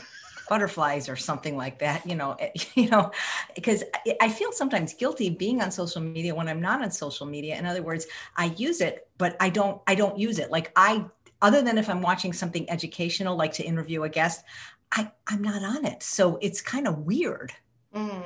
butterflies 0.48 1.08
or 1.08 1.16
something 1.16 1.56
like 1.56 1.78
that 1.78 2.04
you 2.06 2.14
know 2.14 2.32
eh, 2.38 2.50
you 2.74 2.88
know 2.88 3.10
because 3.54 3.84
i 4.20 4.28
feel 4.28 4.50
sometimes 4.50 4.94
guilty 4.94 5.28
being 5.28 5.60
on 5.60 5.70
social 5.70 6.00
media 6.00 6.34
when 6.34 6.48
i'm 6.48 6.60
not 6.60 6.82
on 6.82 6.90
social 6.90 7.26
media 7.26 7.56
in 7.56 7.66
other 7.66 7.82
words 7.82 8.06
i 8.36 8.46
use 8.56 8.80
it 8.80 9.08
but 9.18 9.36
i 9.40 9.48
don't 9.48 9.80
i 9.86 9.94
don't 9.94 10.18
use 10.18 10.38
it 10.38 10.50
like 10.50 10.72
i 10.74 11.04
other 11.42 11.62
than 11.62 11.78
if 11.78 11.88
i'm 11.88 12.00
watching 12.00 12.32
something 12.32 12.68
educational 12.70 13.36
like 13.36 13.52
to 13.52 13.62
interview 13.62 14.02
a 14.04 14.08
guest 14.08 14.42
i 14.92 15.10
i'm 15.28 15.42
not 15.42 15.62
on 15.62 15.84
it 15.84 16.02
so 16.02 16.38
it's 16.40 16.60
kind 16.60 16.86
of 16.86 16.98
weird 17.00 17.52
mm. 17.94 18.22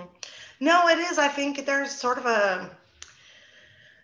no 0.60 0.88
it 0.88 0.98
is 0.98 1.18
i 1.18 1.28
think 1.28 1.64
there's 1.66 1.90
sort 1.90 2.18
of 2.18 2.26
a 2.26 2.70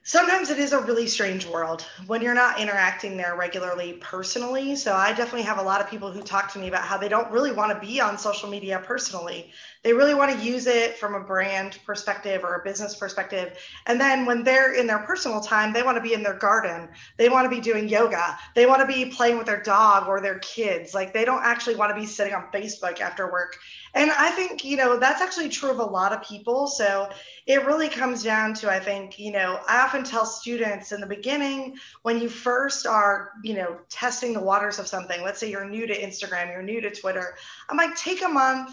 sometimes 0.08 0.48
it 0.48 0.58
is 0.58 0.72
a 0.72 0.80
really 0.80 1.06
strange 1.06 1.46
world 1.46 1.84
when 2.06 2.22
you're 2.22 2.32
not 2.32 2.58
interacting 2.58 3.18
there 3.18 3.36
regularly 3.36 3.92
personally. 4.00 4.74
So 4.74 4.94
I 4.94 5.12
definitely 5.12 5.42
have 5.42 5.58
a 5.58 5.62
lot 5.62 5.82
of 5.82 5.90
people 5.90 6.10
who 6.10 6.22
talk 6.22 6.50
to 6.54 6.58
me 6.58 6.66
about 6.66 6.84
how 6.84 6.96
they 6.96 7.10
don't 7.10 7.30
really 7.30 7.52
want 7.52 7.74
to 7.74 7.86
be 7.86 8.00
on 8.00 8.16
social 8.16 8.48
media 8.48 8.82
personally. 8.82 9.52
They 9.88 9.94
really 9.94 10.12
want 10.12 10.38
to 10.38 10.44
use 10.44 10.66
it 10.66 10.98
from 10.98 11.14
a 11.14 11.20
brand 11.20 11.78
perspective 11.86 12.44
or 12.44 12.56
a 12.56 12.62
business 12.62 12.94
perspective. 12.94 13.56
And 13.86 13.98
then 13.98 14.26
when 14.26 14.44
they're 14.44 14.74
in 14.74 14.86
their 14.86 14.98
personal 14.98 15.40
time, 15.40 15.72
they 15.72 15.82
want 15.82 15.96
to 15.96 16.02
be 16.02 16.12
in 16.12 16.22
their 16.22 16.36
garden. 16.36 16.90
They 17.16 17.30
want 17.30 17.46
to 17.46 17.48
be 17.48 17.58
doing 17.58 17.88
yoga. 17.88 18.36
They 18.54 18.66
want 18.66 18.82
to 18.82 18.86
be 18.86 19.06
playing 19.06 19.38
with 19.38 19.46
their 19.46 19.62
dog 19.62 20.06
or 20.06 20.20
their 20.20 20.40
kids. 20.40 20.92
Like 20.92 21.14
they 21.14 21.24
don't 21.24 21.42
actually 21.42 21.76
want 21.76 21.88
to 21.88 21.98
be 21.98 22.04
sitting 22.04 22.34
on 22.34 22.52
Facebook 22.52 23.00
after 23.00 23.32
work. 23.32 23.56
And 23.94 24.10
I 24.10 24.28
think, 24.32 24.62
you 24.62 24.76
know, 24.76 24.98
that's 24.98 25.22
actually 25.22 25.48
true 25.48 25.70
of 25.70 25.78
a 25.78 25.84
lot 25.84 26.12
of 26.12 26.22
people. 26.22 26.66
So 26.66 27.08
it 27.46 27.64
really 27.64 27.88
comes 27.88 28.22
down 28.22 28.52
to, 28.56 28.70
I 28.70 28.80
think, 28.80 29.18
you 29.18 29.32
know, 29.32 29.58
I 29.66 29.80
often 29.80 30.04
tell 30.04 30.26
students 30.26 30.92
in 30.92 31.00
the 31.00 31.06
beginning 31.06 31.78
when 32.02 32.20
you 32.20 32.28
first 32.28 32.86
are, 32.86 33.30
you 33.42 33.54
know, 33.54 33.78
testing 33.88 34.34
the 34.34 34.40
waters 34.40 34.78
of 34.78 34.86
something, 34.86 35.22
let's 35.22 35.40
say 35.40 35.50
you're 35.50 35.64
new 35.66 35.86
to 35.86 35.98
Instagram, 35.98 36.52
you're 36.52 36.60
new 36.60 36.82
to 36.82 36.90
Twitter, 36.90 37.36
I'm 37.70 37.78
like, 37.78 37.96
take 37.96 38.22
a 38.22 38.28
month 38.28 38.70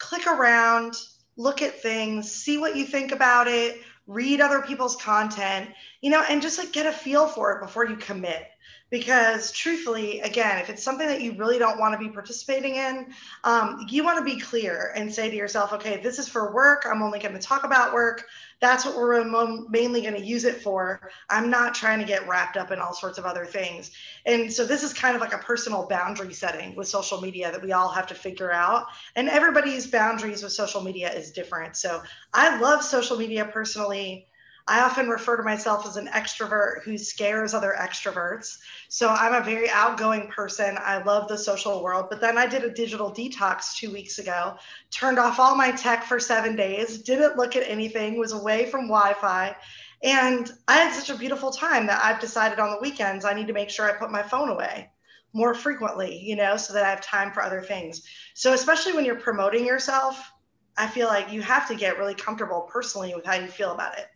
click 0.00 0.26
around, 0.26 0.94
look 1.36 1.62
at 1.62 1.80
things, 1.80 2.32
see 2.32 2.58
what 2.58 2.74
you 2.74 2.84
think 2.84 3.12
about 3.12 3.46
it, 3.46 3.80
read 4.08 4.40
other 4.40 4.62
people's 4.62 4.96
content, 4.96 5.70
you 6.00 6.10
know, 6.10 6.24
and 6.28 6.42
just 6.42 6.58
like 6.58 6.72
get 6.72 6.86
a 6.86 6.92
feel 6.92 7.28
for 7.28 7.52
it 7.52 7.62
before 7.62 7.86
you 7.86 7.96
commit 7.96 8.48
because 8.90 9.52
truthfully 9.52 10.20
again 10.20 10.58
if 10.58 10.68
it's 10.68 10.82
something 10.82 11.06
that 11.06 11.20
you 11.20 11.32
really 11.34 11.58
don't 11.58 11.78
want 11.78 11.92
to 11.92 11.98
be 11.98 12.12
participating 12.12 12.74
in 12.74 13.06
um, 13.44 13.86
you 13.88 14.02
want 14.04 14.18
to 14.18 14.24
be 14.24 14.40
clear 14.40 14.92
and 14.96 15.12
say 15.12 15.30
to 15.30 15.36
yourself 15.36 15.72
okay 15.72 16.00
this 16.02 16.18
is 16.18 16.28
for 16.28 16.52
work. 16.52 16.86
I'm 16.86 17.02
only 17.02 17.18
going 17.18 17.34
to 17.34 17.40
talk 17.40 17.64
about 17.64 17.92
work. 17.92 18.26
That's 18.60 18.84
what 18.84 18.96
we're 18.96 19.24
mainly 19.68 20.02
going 20.02 20.14
to 20.14 20.24
use 20.24 20.44
it 20.44 20.60
for. 20.60 21.10
I'm 21.30 21.48
not 21.48 21.74
trying 21.74 21.98
to 21.98 22.04
get 22.04 22.28
wrapped 22.28 22.56
up 22.56 22.70
in 22.70 22.78
all 22.78 22.92
sorts 22.92 23.18
of 23.18 23.24
other 23.24 23.46
things. 23.46 23.90
And 24.26 24.52
so 24.52 24.66
this 24.66 24.82
is 24.82 24.92
kind 24.92 25.14
of 25.14 25.20
like 25.20 25.32
a 25.32 25.38
personal 25.38 25.86
boundary 25.88 26.34
setting 26.34 26.76
with 26.76 26.88
social 26.88 27.20
media 27.20 27.50
that 27.50 27.62
we 27.62 27.72
all 27.72 27.88
have 27.88 28.06
to 28.08 28.14
figure 28.14 28.52
out. 28.52 28.86
And 29.16 29.28
everybody's 29.28 29.86
boundaries 29.86 30.42
with 30.42 30.52
social 30.52 30.82
media 30.82 31.10
is 31.12 31.30
different. 31.30 31.76
So 31.76 32.02
i 32.34 32.58
love 32.60 32.82
social 32.82 33.16
media 33.16 33.44
personally 33.46 34.26
I 34.68 34.80
often 34.80 35.08
refer 35.08 35.36
to 35.36 35.42
myself 35.42 35.86
as 35.86 35.96
an 35.96 36.08
extrovert 36.08 36.82
who 36.82 36.96
scares 36.98 37.54
other 37.54 37.74
extroverts. 37.78 38.58
So 38.88 39.08
I'm 39.08 39.34
a 39.34 39.44
very 39.44 39.68
outgoing 39.70 40.28
person. 40.28 40.76
I 40.78 41.02
love 41.02 41.28
the 41.28 41.38
social 41.38 41.82
world. 41.82 42.06
But 42.10 42.20
then 42.20 42.38
I 42.38 42.46
did 42.46 42.64
a 42.64 42.70
digital 42.70 43.10
detox 43.10 43.74
two 43.76 43.92
weeks 43.92 44.18
ago, 44.18 44.56
turned 44.90 45.18
off 45.18 45.40
all 45.40 45.56
my 45.56 45.70
tech 45.70 46.04
for 46.04 46.20
seven 46.20 46.56
days, 46.56 47.02
didn't 47.02 47.36
look 47.36 47.56
at 47.56 47.68
anything, 47.68 48.18
was 48.18 48.32
away 48.32 48.66
from 48.66 48.88
Wi 48.88 49.14
Fi. 49.14 49.56
And 50.02 50.50
I 50.68 50.76
had 50.76 50.94
such 50.94 51.10
a 51.10 51.18
beautiful 51.18 51.50
time 51.50 51.86
that 51.86 52.02
I've 52.02 52.20
decided 52.20 52.58
on 52.58 52.70
the 52.70 52.80
weekends 52.80 53.24
I 53.24 53.34
need 53.34 53.48
to 53.48 53.52
make 53.52 53.70
sure 53.70 53.88
I 53.88 53.98
put 53.98 54.10
my 54.10 54.22
phone 54.22 54.48
away 54.48 54.90
more 55.32 55.54
frequently, 55.54 56.18
you 56.18 56.36
know, 56.36 56.56
so 56.56 56.72
that 56.72 56.84
I 56.84 56.90
have 56.90 57.00
time 57.00 57.32
for 57.32 57.42
other 57.42 57.62
things. 57.62 58.02
So, 58.34 58.52
especially 58.52 58.94
when 58.94 59.04
you're 59.04 59.14
promoting 59.14 59.64
yourself, 59.64 60.32
I 60.76 60.86
feel 60.86 61.08
like 61.08 61.32
you 61.32 61.42
have 61.42 61.68
to 61.68 61.74
get 61.74 61.98
really 61.98 62.14
comfortable 62.14 62.62
personally 62.72 63.14
with 63.14 63.26
how 63.26 63.34
you 63.34 63.46
feel 63.46 63.72
about 63.72 63.98
it 63.98 64.06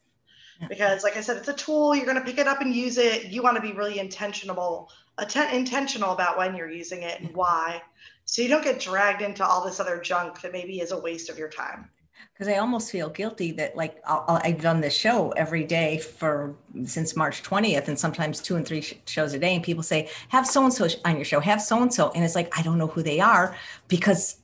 because 0.68 1.02
like 1.02 1.16
i 1.16 1.20
said 1.20 1.37
it's 1.37 1.49
a 1.49 1.52
tool 1.54 1.94
you're 1.94 2.06
going 2.06 2.18
to 2.18 2.25
pick 2.25 2.38
it 2.38 2.46
up 2.46 2.61
and 2.61 2.75
use 2.75 2.99
it. 2.99 3.26
You 3.26 3.42
want 3.42 3.56
to 3.56 3.62
be 3.62 3.73
really 3.73 3.99
intentional 3.99 4.90
atten- 5.18 5.54
intentional 5.54 6.12
about 6.12 6.38
when 6.38 6.54
you're 6.54 6.70
using 6.70 7.02
it 7.02 7.20
and 7.20 7.34
why. 7.34 7.82
So 8.25 8.42
you 8.42 8.49
don't 8.49 8.64
get 8.64 8.80
dragged 8.80 9.23
into 9.23 9.44
all 9.44 9.64
this 9.64 9.80
other 9.80 10.00
junk 10.00 10.40
that 10.40 10.52
maybe 10.52 10.80
is 10.80 10.92
a 10.92 10.99
waste 10.99 11.28
of 11.28 11.38
your 11.38 11.49
time. 11.49 11.90
Because 12.32 12.49
I 12.49 12.56
almost 12.56 12.90
feel 12.90 13.11
guilty 13.11 13.52
that 13.52 13.76
like 13.76 14.00
i 14.06 14.49
have 14.49 14.61
done 14.61 14.80
this 14.80 14.94
show 14.94 15.30
every 15.32 15.62
day 15.62 15.99
for 15.99 16.54
since 16.84 17.14
March 17.14 17.42
20th 17.44 17.87
and 17.87 17.99
sometimes 17.99 18.40
two 18.40 18.56
and 18.56 18.66
three 18.66 18.80
sh- 18.80 18.94
shows 19.06 19.34
a 19.34 19.38
day 19.38 19.54
and 19.54 19.62
people 19.62 19.84
say 19.84 20.08
have 20.28 20.46
so 20.46 20.64
and 20.64 20.73
so 20.73 20.88
on 21.04 21.16
your 21.16 21.25
show 21.25 21.38
have 21.38 21.62
so 21.62 21.80
and 21.80 21.94
so 21.94 22.11
and 22.11 22.25
it's 22.25 22.34
like 22.34 22.56
I 22.58 22.62
don't 22.62 22.78
know 22.78 22.88
who 22.88 23.02
they 23.02 23.20
are 23.20 23.56
because 23.87 24.38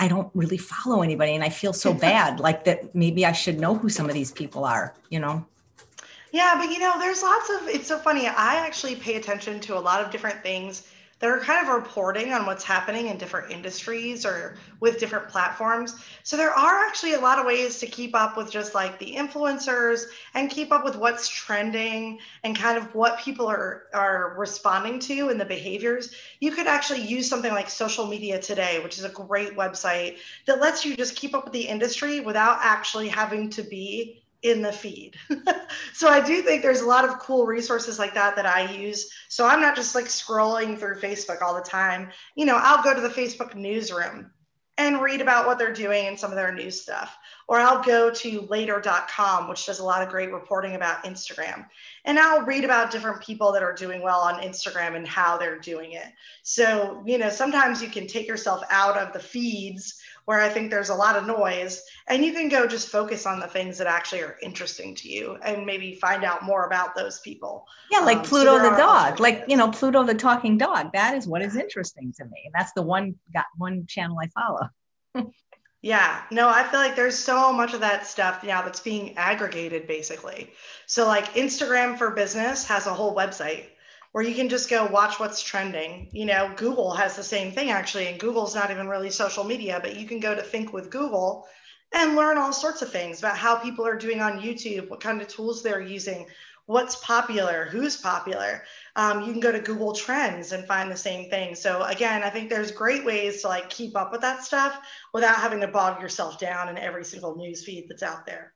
I 0.00 0.08
don't 0.08 0.30
really 0.34 0.56
follow 0.56 1.02
anybody 1.02 1.34
and 1.34 1.44
I 1.44 1.50
feel 1.50 1.72
so 1.72 1.94
bad 2.08 2.40
like 2.40 2.64
that 2.64 2.94
maybe 2.94 3.24
I 3.24 3.32
should 3.32 3.60
know 3.60 3.74
who 3.76 3.88
some 3.88 4.06
of 4.06 4.14
these 4.14 4.32
people 4.32 4.64
are, 4.64 4.94
you 5.10 5.20
know. 5.20 5.46
Yeah, 6.32 6.54
but 6.56 6.70
you 6.70 6.78
know, 6.78 6.98
there's 6.98 7.22
lots 7.22 7.50
of 7.50 7.68
it's 7.68 7.86
so 7.86 7.98
funny. 7.98 8.26
I 8.26 8.56
actually 8.56 8.96
pay 8.96 9.16
attention 9.16 9.60
to 9.60 9.76
a 9.76 9.80
lot 9.80 10.00
of 10.00 10.10
different 10.10 10.42
things 10.42 10.88
that 11.20 11.28
are 11.28 11.38
kind 11.38 11.68
of 11.68 11.74
reporting 11.74 12.32
on 12.32 12.46
what's 12.46 12.64
happening 12.64 13.08
in 13.08 13.18
different 13.18 13.52
industries 13.52 14.24
or 14.24 14.56
with 14.80 14.98
different 14.98 15.28
platforms. 15.28 15.94
So 16.22 16.36
there 16.36 16.50
are 16.50 16.86
actually 16.86 17.12
a 17.12 17.20
lot 17.20 17.38
of 17.38 17.46
ways 17.46 17.78
to 17.80 17.86
keep 17.86 18.14
up 18.14 18.36
with 18.36 18.50
just 18.50 18.74
like 18.74 18.98
the 18.98 19.14
influencers 19.14 20.06
and 20.34 20.50
keep 20.50 20.72
up 20.72 20.82
with 20.82 20.96
what's 20.96 21.28
trending 21.28 22.18
and 22.42 22.56
kind 22.56 22.78
of 22.78 22.94
what 22.94 23.20
people 23.20 23.46
are 23.46 23.84
are 23.92 24.34
responding 24.38 24.98
to 25.00 25.28
and 25.28 25.38
the 25.38 25.44
behaviors. 25.44 26.14
You 26.40 26.52
could 26.52 26.66
actually 26.66 27.02
use 27.02 27.28
something 27.28 27.52
like 27.52 27.68
social 27.68 28.06
media 28.06 28.40
today, 28.40 28.80
which 28.82 28.98
is 28.98 29.04
a 29.04 29.10
great 29.10 29.56
website 29.56 30.16
that 30.46 30.60
lets 30.60 30.84
you 30.84 30.96
just 30.96 31.16
keep 31.16 31.34
up 31.34 31.44
with 31.44 31.52
the 31.52 31.68
industry 31.68 32.20
without 32.20 32.58
actually 32.62 33.08
having 33.08 33.50
to 33.50 33.62
be 33.62 34.19
in 34.42 34.62
the 34.62 34.72
feed. 34.72 35.16
so 35.92 36.08
I 36.08 36.24
do 36.24 36.42
think 36.42 36.62
there's 36.62 36.80
a 36.80 36.86
lot 36.86 37.04
of 37.04 37.18
cool 37.18 37.46
resources 37.46 37.98
like 37.98 38.14
that 38.14 38.36
that 38.36 38.46
I 38.46 38.72
use. 38.72 39.10
So 39.28 39.46
I'm 39.46 39.60
not 39.60 39.76
just 39.76 39.94
like 39.94 40.06
scrolling 40.06 40.78
through 40.78 41.00
Facebook 41.00 41.42
all 41.42 41.54
the 41.54 41.60
time. 41.60 42.10
You 42.36 42.46
know, 42.46 42.56
I'll 42.56 42.82
go 42.82 42.94
to 42.94 43.00
the 43.00 43.08
Facebook 43.08 43.54
newsroom 43.54 44.30
and 44.80 45.02
read 45.02 45.20
about 45.20 45.46
what 45.46 45.58
they're 45.58 45.74
doing 45.74 46.06
and 46.06 46.18
some 46.18 46.30
of 46.30 46.36
their 46.36 46.54
news 46.54 46.80
stuff. 46.80 47.18
Or 47.48 47.58
I'll 47.58 47.82
go 47.82 48.10
to 48.10 48.40
later.com, 48.48 49.48
which 49.48 49.66
does 49.66 49.80
a 49.80 49.84
lot 49.84 50.02
of 50.02 50.08
great 50.08 50.32
reporting 50.32 50.74
about 50.74 51.04
Instagram. 51.04 51.66
And 52.06 52.18
I'll 52.18 52.42
read 52.42 52.64
about 52.64 52.90
different 52.90 53.20
people 53.20 53.52
that 53.52 53.62
are 53.62 53.74
doing 53.74 54.00
well 54.00 54.20
on 54.20 54.40
Instagram 54.40 54.96
and 54.96 55.06
how 55.06 55.36
they're 55.36 55.58
doing 55.58 55.92
it. 55.92 56.06
So, 56.44 57.02
you 57.04 57.18
know, 57.18 57.28
sometimes 57.28 57.82
you 57.82 57.88
can 57.88 58.06
take 58.06 58.26
yourself 58.26 58.62
out 58.70 58.96
of 58.96 59.12
the 59.12 59.18
feeds 59.18 60.00
where 60.30 60.38
I 60.38 60.48
think 60.48 60.70
there's 60.70 60.90
a 60.90 60.94
lot 60.94 61.16
of 61.16 61.26
noise, 61.26 61.82
and 62.06 62.24
you 62.24 62.32
can 62.32 62.48
go 62.48 62.64
just 62.64 62.88
focus 62.88 63.26
on 63.26 63.40
the 63.40 63.48
things 63.48 63.78
that 63.78 63.88
actually 63.88 64.20
are 64.20 64.36
interesting 64.40 64.94
to 64.94 65.08
you 65.08 65.36
and 65.44 65.66
maybe 65.66 65.96
find 65.96 66.22
out 66.22 66.44
more 66.44 66.66
about 66.66 66.94
those 66.94 67.18
people. 67.18 67.66
Yeah, 67.90 67.98
like 67.98 68.18
um, 68.18 68.22
Pluto 68.22 68.58
so 68.58 68.70
the 68.70 68.76
dog, 68.76 69.18
like 69.18 69.42
you 69.48 69.56
know 69.56 69.72
Pluto 69.72 70.04
the 70.04 70.14
talking 70.14 70.56
dog. 70.56 70.92
That 70.92 71.16
is 71.16 71.26
what 71.26 71.42
is 71.42 71.56
interesting 71.56 72.14
to 72.18 72.24
me, 72.26 72.42
and 72.44 72.54
that's 72.54 72.70
the 72.74 72.82
one 72.82 73.16
got 73.34 73.46
one 73.58 73.86
channel 73.88 74.18
I 74.22 74.28
follow. 74.28 75.32
Yeah, 75.82 76.20
no, 76.30 76.46
I 76.46 76.64
feel 76.64 76.78
like 76.78 76.94
there's 76.94 77.18
so 77.18 77.54
much 77.54 77.72
of 77.72 77.80
that 77.80 78.06
stuff 78.06 78.44
now 78.44 78.60
that's 78.60 78.80
being 78.80 79.16
aggregated 79.16 79.86
basically. 79.86 80.50
So, 80.84 81.06
like 81.06 81.32
Instagram 81.32 81.96
for 81.96 82.10
Business 82.10 82.66
has 82.68 82.86
a 82.86 82.92
whole 82.92 83.16
website 83.16 83.64
where 84.12 84.24
you 84.24 84.34
can 84.34 84.48
just 84.48 84.68
go 84.68 84.86
watch 84.86 85.20
what's 85.20 85.42
trending. 85.42 86.08
You 86.12 86.26
know, 86.26 86.52
Google 86.56 86.92
has 86.92 87.16
the 87.16 87.22
same 87.22 87.52
thing 87.52 87.70
actually, 87.70 88.08
and 88.08 88.18
Google's 88.18 88.54
not 88.54 88.70
even 88.70 88.88
really 88.88 89.10
social 89.10 89.44
media, 89.44 89.78
but 89.82 89.96
you 89.96 90.06
can 90.06 90.20
go 90.20 90.34
to 90.34 90.42
Think 90.42 90.72
with 90.72 90.90
Google 90.90 91.46
and 91.92 92.16
learn 92.16 92.38
all 92.38 92.52
sorts 92.52 92.82
of 92.82 92.90
things 92.90 93.18
about 93.18 93.36
how 93.36 93.56
people 93.56 93.86
are 93.86 93.96
doing 93.96 94.20
on 94.20 94.40
YouTube, 94.40 94.88
what 94.88 95.00
kind 95.00 95.20
of 95.20 95.28
tools 95.28 95.62
they're 95.62 95.80
using, 95.80 96.26
what's 96.66 96.96
popular, 96.96 97.66
who's 97.70 97.96
popular. 97.96 98.62
Um, 98.94 99.22
you 99.22 99.32
can 99.32 99.40
go 99.40 99.50
to 99.50 99.60
Google 99.60 99.92
Trends 99.92 100.52
and 100.52 100.66
find 100.66 100.90
the 100.90 100.96
same 100.96 101.28
thing. 101.28 101.56
So 101.56 101.82
again, 101.82 102.22
I 102.22 102.30
think 102.30 102.48
there's 102.48 102.70
great 102.70 103.04
ways 103.04 103.42
to 103.42 103.48
like 103.48 103.70
keep 103.70 103.96
up 103.96 104.12
with 104.12 104.20
that 104.20 104.44
stuff 104.44 104.78
without 105.12 105.36
having 105.36 105.60
to 105.60 105.68
bog 105.68 106.00
yourself 106.00 106.38
down 106.38 106.68
in 106.68 106.78
every 106.78 107.04
single 107.04 107.36
news 107.36 107.64
feed 107.64 107.86
that's 107.88 108.04
out 108.04 108.24
there. 108.24 108.52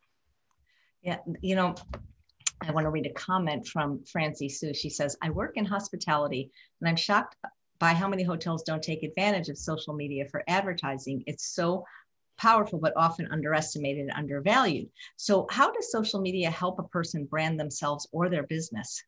Yeah, 1.03 1.19
you 1.43 1.57
know, 1.57 1.75
I 2.61 2.71
want 2.71 2.85
to 2.85 2.91
read 2.91 3.07
a 3.07 3.13
comment 3.13 3.67
from 3.67 4.05
Francie 4.05 4.49
Sue. 4.49 4.75
She 4.75 4.91
says, 4.91 5.17
I 5.23 5.31
work 5.31 5.57
in 5.57 5.65
hospitality 5.65 6.51
and 6.81 6.89
I'm 6.89 6.97
shocked 6.97 7.37
by 7.79 7.93
how 7.93 8.09
many 8.09 8.23
hotels 8.23 8.63
don't 8.63 8.83
take 8.83 9.03
advantage 9.03 9.49
of 9.49 9.59
social 9.59 9.95
media 9.95 10.25
for 10.31 10.43
advertising. 10.49 11.25
It's 11.27 11.55
so 11.55 11.85
powerful, 12.39 12.79
but 12.79 12.97
often 12.97 13.29
underestimated 13.31 14.03
and 14.03 14.13
undervalued. 14.13 14.89
So, 15.17 15.47
how 15.51 15.71
does 15.71 15.93
social 15.93 16.21
media 16.21 16.51
help 16.51 16.79
a 16.79 16.85
person 16.85 17.25
brand 17.25 17.59
themselves 17.61 18.07
or 18.13 18.29
their 18.29 18.45
business? 18.45 19.03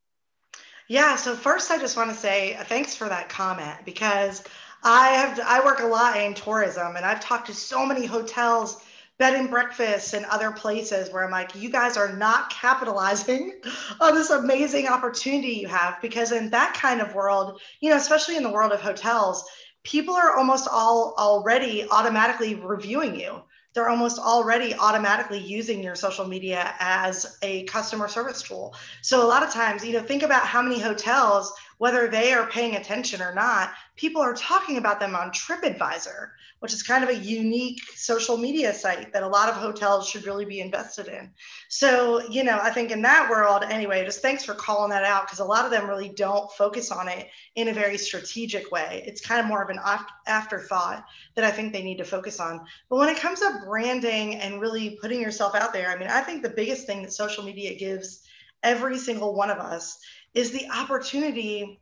Yeah, 0.88 1.16
so 1.16 1.34
first 1.34 1.70
I 1.70 1.78
just 1.78 1.96
want 1.96 2.10
to 2.10 2.16
say 2.16 2.54
uh, 2.54 2.62
thanks 2.62 2.94
for 2.94 3.08
that 3.08 3.28
comment 3.28 3.76
because 3.84 4.44
I 4.84 5.08
have 5.08 5.40
I 5.44 5.64
work 5.64 5.80
a 5.80 5.86
lot 5.86 6.16
in 6.16 6.32
tourism 6.34 6.94
and 6.94 7.04
I've 7.04 7.20
talked 7.20 7.48
to 7.48 7.54
so 7.54 7.84
many 7.84 8.06
hotels, 8.06 8.82
bed 9.18 9.34
and 9.34 9.50
breakfasts 9.50 10.12
and 10.12 10.24
other 10.26 10.50
places 10.52 11.10
where 11.10 11.24
I'm 11.24 11.30
like, 11.30 11.54
you 11.54 11.70
guys 11.70 11.96
are 11.96 12.12
not 12.12 12.50
capitalizing 12.50 13.52
on 14.00 14.14
this 14.14 14.30
amazing 14.30 14.86
opportunity 14.86 15.54
you 15.54 15.68
have 15.68 16.00
because 16.02 16.32
in 16.32 16.50
that 16.50 16.74
kind 16.74 17.00
of 17.00 17.14
world, 17.14 17.60
you 17.80 17.90
know, 17.90 17.96
especially 17.96 18.36
in 18.36 18.42
the 18.42 18.50
world 18.50 18.72
of 18.72 18.80
hotels, 18.80 19.48
people 19.84 20.14
are 20.14 20.36
almost 20.36 20.68
all 20.70 21.14
already 21.16 21.86
automatically 21.90 22.54
reviewing 22.54 23.18
you 23.18 23.42
they're 23.76 23.90
almost 23.90 24.18
already 24.18 24.74
automatically 24.74 25.38
using 25.38 25.82
your 25.82 25.94
social 25.94 26.26
media 26.26 26.74
as 26.80 27.36
a 27.42 27.64
customer 27.64 28.08
service 28.08 28.40
tool. 28.40 28.74
So 29.02 29.22
a 29.22 29.28
lot 29.28 29.42
of 29.42 29.50
times, 29.50 29.84
you 29.84 29.92
know, 29.92 30.00
think 30.00 30.22
about 30.22 30.46
how 30.46 30.62
many 30.62 30.80
hotels, 30.80 31.52
whether 31.78 32.08
they 32.08 32.32
are 32.32 32.46
paying 32.46 32.76
attention 32.76 33.20
or 33.20 33.34
not, 33.34 33.72
people 33.96 34.22
are 34.22 34.34
talking 34.34 34.78
about 34.78 35.00
them 35.00 35.14
on 35.14 35.30
TripAdvisor, 35.30 36.30
which 36.60 36.72
is 36.72 36.82
kind 36.82 37.04
of 37.04 37.10
a 37.10 37.16
unique 37.16 37.82
social 37.94 38.36
media 38.36 38.72
site 38.72 39.12
that 39.12 39.22
a 39.22 39.28
lot 39.28 39.48
of 39.48 39.56
hotels 39.56 40.08
should 40.08 40.24
really 40.24 40.46
be 40.46 40.60
invested 40.60 41.06
in. 41.08 41.30
So, 41.68 42.26
you 42.30 42.44
know, 42.44 42.58
I 42.60 42.70
think 42.70 42.90
in 42.90 43.02
that 43.02 43.28
world, 43.28 43.62
anyway, 43.64 44.04
just 44.04 44.22
thanks 44.22 44.44
for 44.44 44.54
calling 44.54 44.90
that 44.90 45.04
out 45.04 45.26
because 45.26 45.40
a 45.40 45.44
lot 45.44 45.66
of 45.66 45.70
them 45.70 45.88
really 45.88 46.08
don't 46.08 46.50
focus 46.52 46.90
on 46.90 47.08
it 47.08 47.28
in 47.56 47.68
a 47.68 47.74
very 47.74 47.98
strategic 47.98 48.70
way. 48.70 49.04
It's 49.06 49.20
kind 49.20 49.40
of 49.40 49.46
more 49.46 49.62
of 49.62 49.68
an 49.68 49.80
afterthought 50.26 51.04
that 51.34 51.44
I 51.44 51.50
think 51.50 51.72
they 51.72 51.82
need 51.82 51.98
to 51.98 52.04
focus 52.04 52.40
on. 52.40 52.64
But 52.88 52.96
when 52.96 53.10
it 53.10 53.18
comes 53.18 53.40
to 53.40 53.60
branding 53.66 54.36
and 54.36 54.60
really 54.60 54.98
putting 55.00 55.20
yourself 55.20 55.54
out 55.54 55.74
there, 55.74 55.90
I 55.90 55.98
mean, 55.98 56.08
I 56.08 56.22
think 56.22 56.42
the 56.42 56.50
biggest 56.50 56.86
thing 56.86 57.02
that 57.02 57.12
social 57.12 57.44
media 57.44 57.74
gives 57.74 58.22
every 58.62 58.98
single 58.98 59.34
one 59.34 59.50
of 59.50 59.58
us 59.58 59.98
is 60.36 60.52
the 60.52 60.68
opportunity 60.70 61.80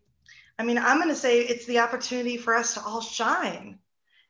I 0.58 0.62
mean, 0.62 0.78
I'm 0.78 0.98
going 0.98 1.08
to 1.08 1.16
say 1.16 1.40
it's 1.40 1.66
the 1.66 1.80
opportunity 1.80 2.36
for 2.36 2.54
us 2.54 2.74
to 2.74 2.82
all 2.82 3.00
shine 3.00 3.78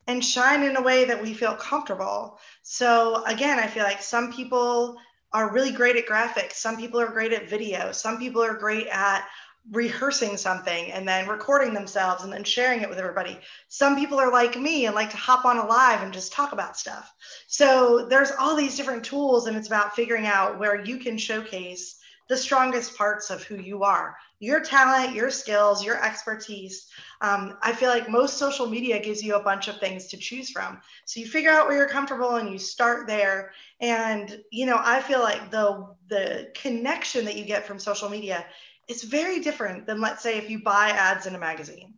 and 0.06 0.24
shine 0.24 0.62
in 0.62 0.76
a 0.76 0.82
way 0.82 1.04
that 1.04 1.22
we 1.22 1.34
feel 1.34 1.54
comfortable. 1.54 2.38
So, 2.62 3.22
again, 3.24 3.58
I 3.58 3.66
feel 3.66 3.84
like 3.84 4.02
some 4.02 4.32
people 4.32 4.96
are 5.32 5.52
really 5.52 5.72
great 5.72 5.96
at 5.96 6.06
graphics, 6.06 6.54
some 6.54 6.76
people 6.76 7.00
are 7.00 7.08
great 7.08 7.32
at 7.32 7.50
video, 7.50 7.92
some 7.92 8.18
people 8.18 8.42
are 8.42 8.54
great 8.54 8.86
at 8.86 9.26
rehearsing 9.72 10.36
something 10.36 10.92
and 10.92 11.08
then 11.08 11.26
recording 11.26 11.72
themselves 11.72 12.22
and 12.22 12.32
then 12.32 12.44
sharing 12.44 12.82
it 12.82 12.88
with 12.88 12.98
everybody. 12.98 13.38
Some 13.68 13.96
people 13.96 14.20
are 14.20 14.30
like 14.30 14.58
me 14.58 14.86
and 14.86 14.94
like 14.94 15.10
to 15.10 15.16
hop 15.16 15.46
on 15.46 15.58
a 15.58 15.66
live 15.66 16.02
and 16.02 16.12
just 16.12 16.32
talk 16.32 16.52
about 16.52 16.76
stuff. 16.76 17.12
So 17.48 18.06
there's 18.06 18.32
all 18.38 18.56
these 18.56 18.76
different 18.76 19.04
tools 19.04 19.46
and 19.46 19.56
it's 19.56 19.66
about 19.66 19.96
figuring 19.96 20.26
out 20.26 20.58
where 20.58 20.84
you 20.84 20.98
can 20.98 21.16
showcase 21.16 21.98
the 22.28 22.36
strongest 22.36 22.96
parts 22.96 23.30
of 23.30 23.42
who 23.42 23.56
you 23.56 23.82
are 23.82 24.16
your 24.40 24.60
talent, 24.60 25.14
your 25.14 25.30
skills, 25.30 25.84
your 25.84 26.04
expertise. 26.04 26.88
Um, 27.22 27.56
I 27.62 27.72
feel 27.72 27.88
like 27.88 28.10
most 28.10 28.36
social 28.36 28.66
media 28.66 29.02
gives 29.02 29.22
you 29.22 29.36
a 29.36 29.42
bunch 29.42 29.68
of 29.68 29.78
things 29.78 30.08
to 30.08 30.18
choose 30.18 30.50
from. 30.50 30.80
So 31.06 31.20
you 31.20 31.26
figure 31.26 31.50
out 31.50 31.66
where 31.66 31.78
you're 31.78 31.88
comfortable 31.88 32.36
and 32.36 32.50
you 32.50 32.58
start 32.58 33.06
there. 33.06 33.52
And 33.80 34.42
you 34.50 34.66
know, 34.66 34.78
I 34.78 35.00
feel 35.00 35.20
like 35.20 35.50
the 35.50 35.94
the 36.08 36.50
connection 36.54 37.24
that 37.24 37.36
you 37.36 37.44
get 37.44 37.66
from 37.66 37.78
social 37.78 38.10
media 38.10 38.44
is 38.86 39.02
very 39.02 39.40
different 39.40 39.86
than 39.86 40.00
let's 40.00 40.22
say 40.22 40.36
if 40.36 40.50
you 40.50 40.62
buy 40.62 40.90
ads 40.90 41.26
in 41.26 41.34
a 41.34 41.38
magazine 41.38 41.94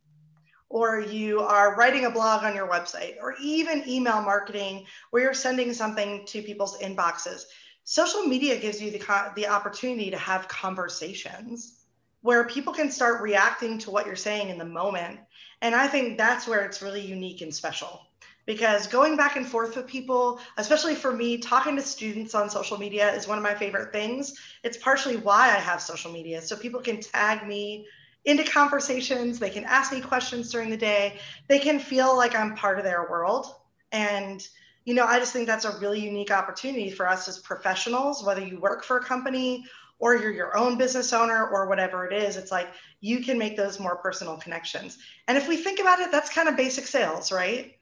or 0.68 1.00
you 1.00 1.40
are 1.40 1.76
writing 1.76 2.04
a 2.04 2.10
blog 2.10 2.44
on 2.44 2.54
your 2.54 2.68
website 2.68 3.14
or 3.20 3.34
even 3.40 3.88
email 3.88 4.20
marketing 4.22 4.84
where 5.10 5.22
you're 5.22 5.34
sending 5.34 5.72
something 5.72 6.24
to 6.26 6.42
people's 6.42 6.78
inboxes 6.78 7.42
social 7.86 8.24
media 8.24 8.58
gives 8.58 8.82
you 8.82 8.90
the, 8.90 9.32
the 9.36 9.46
opportunity 9.46 10.10
to 10.10 10.18
have 10.18 10.48
conversations 10.48 11.84
where 12.20 12.42
people 12.44 12.72
can 12.72 12.90
start 12.90 13.22
reacting 13.22 13.78
to 13.78 13.92
what 13.92 14.06
you're 14.06 14.16
saying 14.16 14.48
in 14.48 14.58
the 14.58 14.64
moment. 14.64 15.20
And 15.62 15.72
I 15.72 15.86
think 15.86 16.18
that's 16.18 16.48
where 16.48 16.64
it's 16.64 16.82
really 16.82 17.00
unique 17.00 17.42
and 17.42 17.54
special 17.54 18.00
because 18.44 18.88
going 18.88 19.16
back 19.16 19.36
and 19.36 19.46
forth 19.46 19.76
with 19.76 19.86
people, 19.86 20.40
especially 20.56 20.96
for 20.96 21.12
me, 21.12 21.38
talking 21.38 21.76
to 21.76 21.82
students 21.82 22.34
on 22.34 22.50
social 22.50 22.76
media 22.76 23.14
is 23.14 23.28
one 23.28 23.38
of 23.38 23.44
my 23.44 23.54
favorite 23.54 23.92
things. 23.92 24.34
It's 24.64 24.76
partially 24.78 25.18
why 25.18 25.44
I 25.46 25.60
have 25.60 25.80
social 25.80 26.10
media. 26.10 26.42
So 26.42 26.56
people 26.56 26.80
can 26.80 27.00
tag 27.00 27.46
me 27.46 27.86
into 28.24 28.42
conversations, 28.42 29.38
they 29.38 29.50
can 29.50 29.62
ask 29.62 29.92
me 29.92 30.00
questions 30.00 30.50
during 30.50 30.70
the 30.70 30.76
day, 30.76 31.20
they 31.46 31.60
can 31.60 31.78
feel 31.78 32.16
like 32.16 32.34
I'm 32.34 32.56
part 32.56 32.78
of 32.78 32.84
their 32.84 33.08
world. 33.08 33.54
And 33.92 34.44
you 34.86 34.94
know, 34.94 35.04
I 35.04 35.18
just 35.18 35.32
think 35.32 35.48
that's 35.48 35.64
a 35.64 35.76
really 35.78 36.00
unique 36.00 36.30
opportunity 36.30 36.90
for 36.90 37.08
us 37.08 37.26
as 37.28 37.40
professionals, 37.40 38.24
whether 38.24 38.42
you 38.42 38.60
work 38.60 38.84
for 38.84 38.98
a 38.98 39.04
company 39.04 39.66
or 39.98 40.14
you're 40.14 40.30
your 40.30 40.56
own 40.56 40.78
business 40.78 41.12
owner 41.12 41.48
or 41.48 41.68
whatever 41.68 42.06
it 42.06 42.12
is. 42.12 42.36
It's 42.36 42.52
like 42.52 42.68
you 43.00 43.18
can 43.18 43.36
make 43.36 43.56
those 43.56 43.80
more 43.80 43.96
personal 43.96 44.36
connections. 44.36 44.98
And 45.26 45.36
if 45.36 45.48
we 45.48 45.56
think 45.56 45.80
about 45.80 45.98
it, 45.98 46.12
that's 46.12 46.32
kind 46.32 46.48
of 46.48 46.56
basic 46.56 46.86
sales, 46.86 47.32
right? 47.32 47.76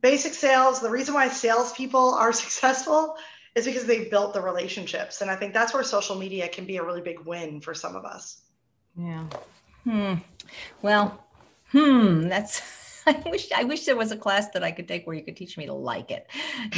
Basic 0.00 0.32
sales, 0.32 0.80
the 0.80 0.90
reason 0.90 1.12
why 1.12 1.28
salespeople 1.28 2.14
are 2.14 2.32
successful 2.44 3.16
is 3.54 3.66
because 3.66 3.84
they've 3.84 4.10
built 4.10 4.32
the 4.32 4.40
relationships. 4.40 5.20
And 5.20 5.30
I 5.30 5.36
think 5.36 5.52
that's 5.52 5.74
where 5.74 5.82
social 5.84 6.16
media 6.16 6.48
can 6.48 6.64
be 6.64 6.78
a 6.78 6.82
really 6.82 7.02
big 7.02 7.20
win 7.20 7.60
for 7.60 7.74
some 7.74 7.96
of 7.96 8.06
us. 8.06 8.40
Yeah. 8.96 9.26
Hmm. 9.84 10.14
Well, 10.80 11.22
hmm, 11.70 12.28
that's 12.28 12.62
I 13.06 13.22
wish 13.30 13.50
I 13.52 13.64
wish 13.64 13.84
there 13.84 13.96
was 13.96 14.12
a 14.12 14.16
class 14.16 14.48
that 14.50 14.64
I 14.64 14.70
could 14.70 14.88
take 14.88 15.06
where 15.06 15.14
you 15.14 15.22
could 15.22 15.36
teach 15.36 15.58
me 15.58 15.66
to 15.66 15.72
like 15.72 16.10
it, 16.10 16.26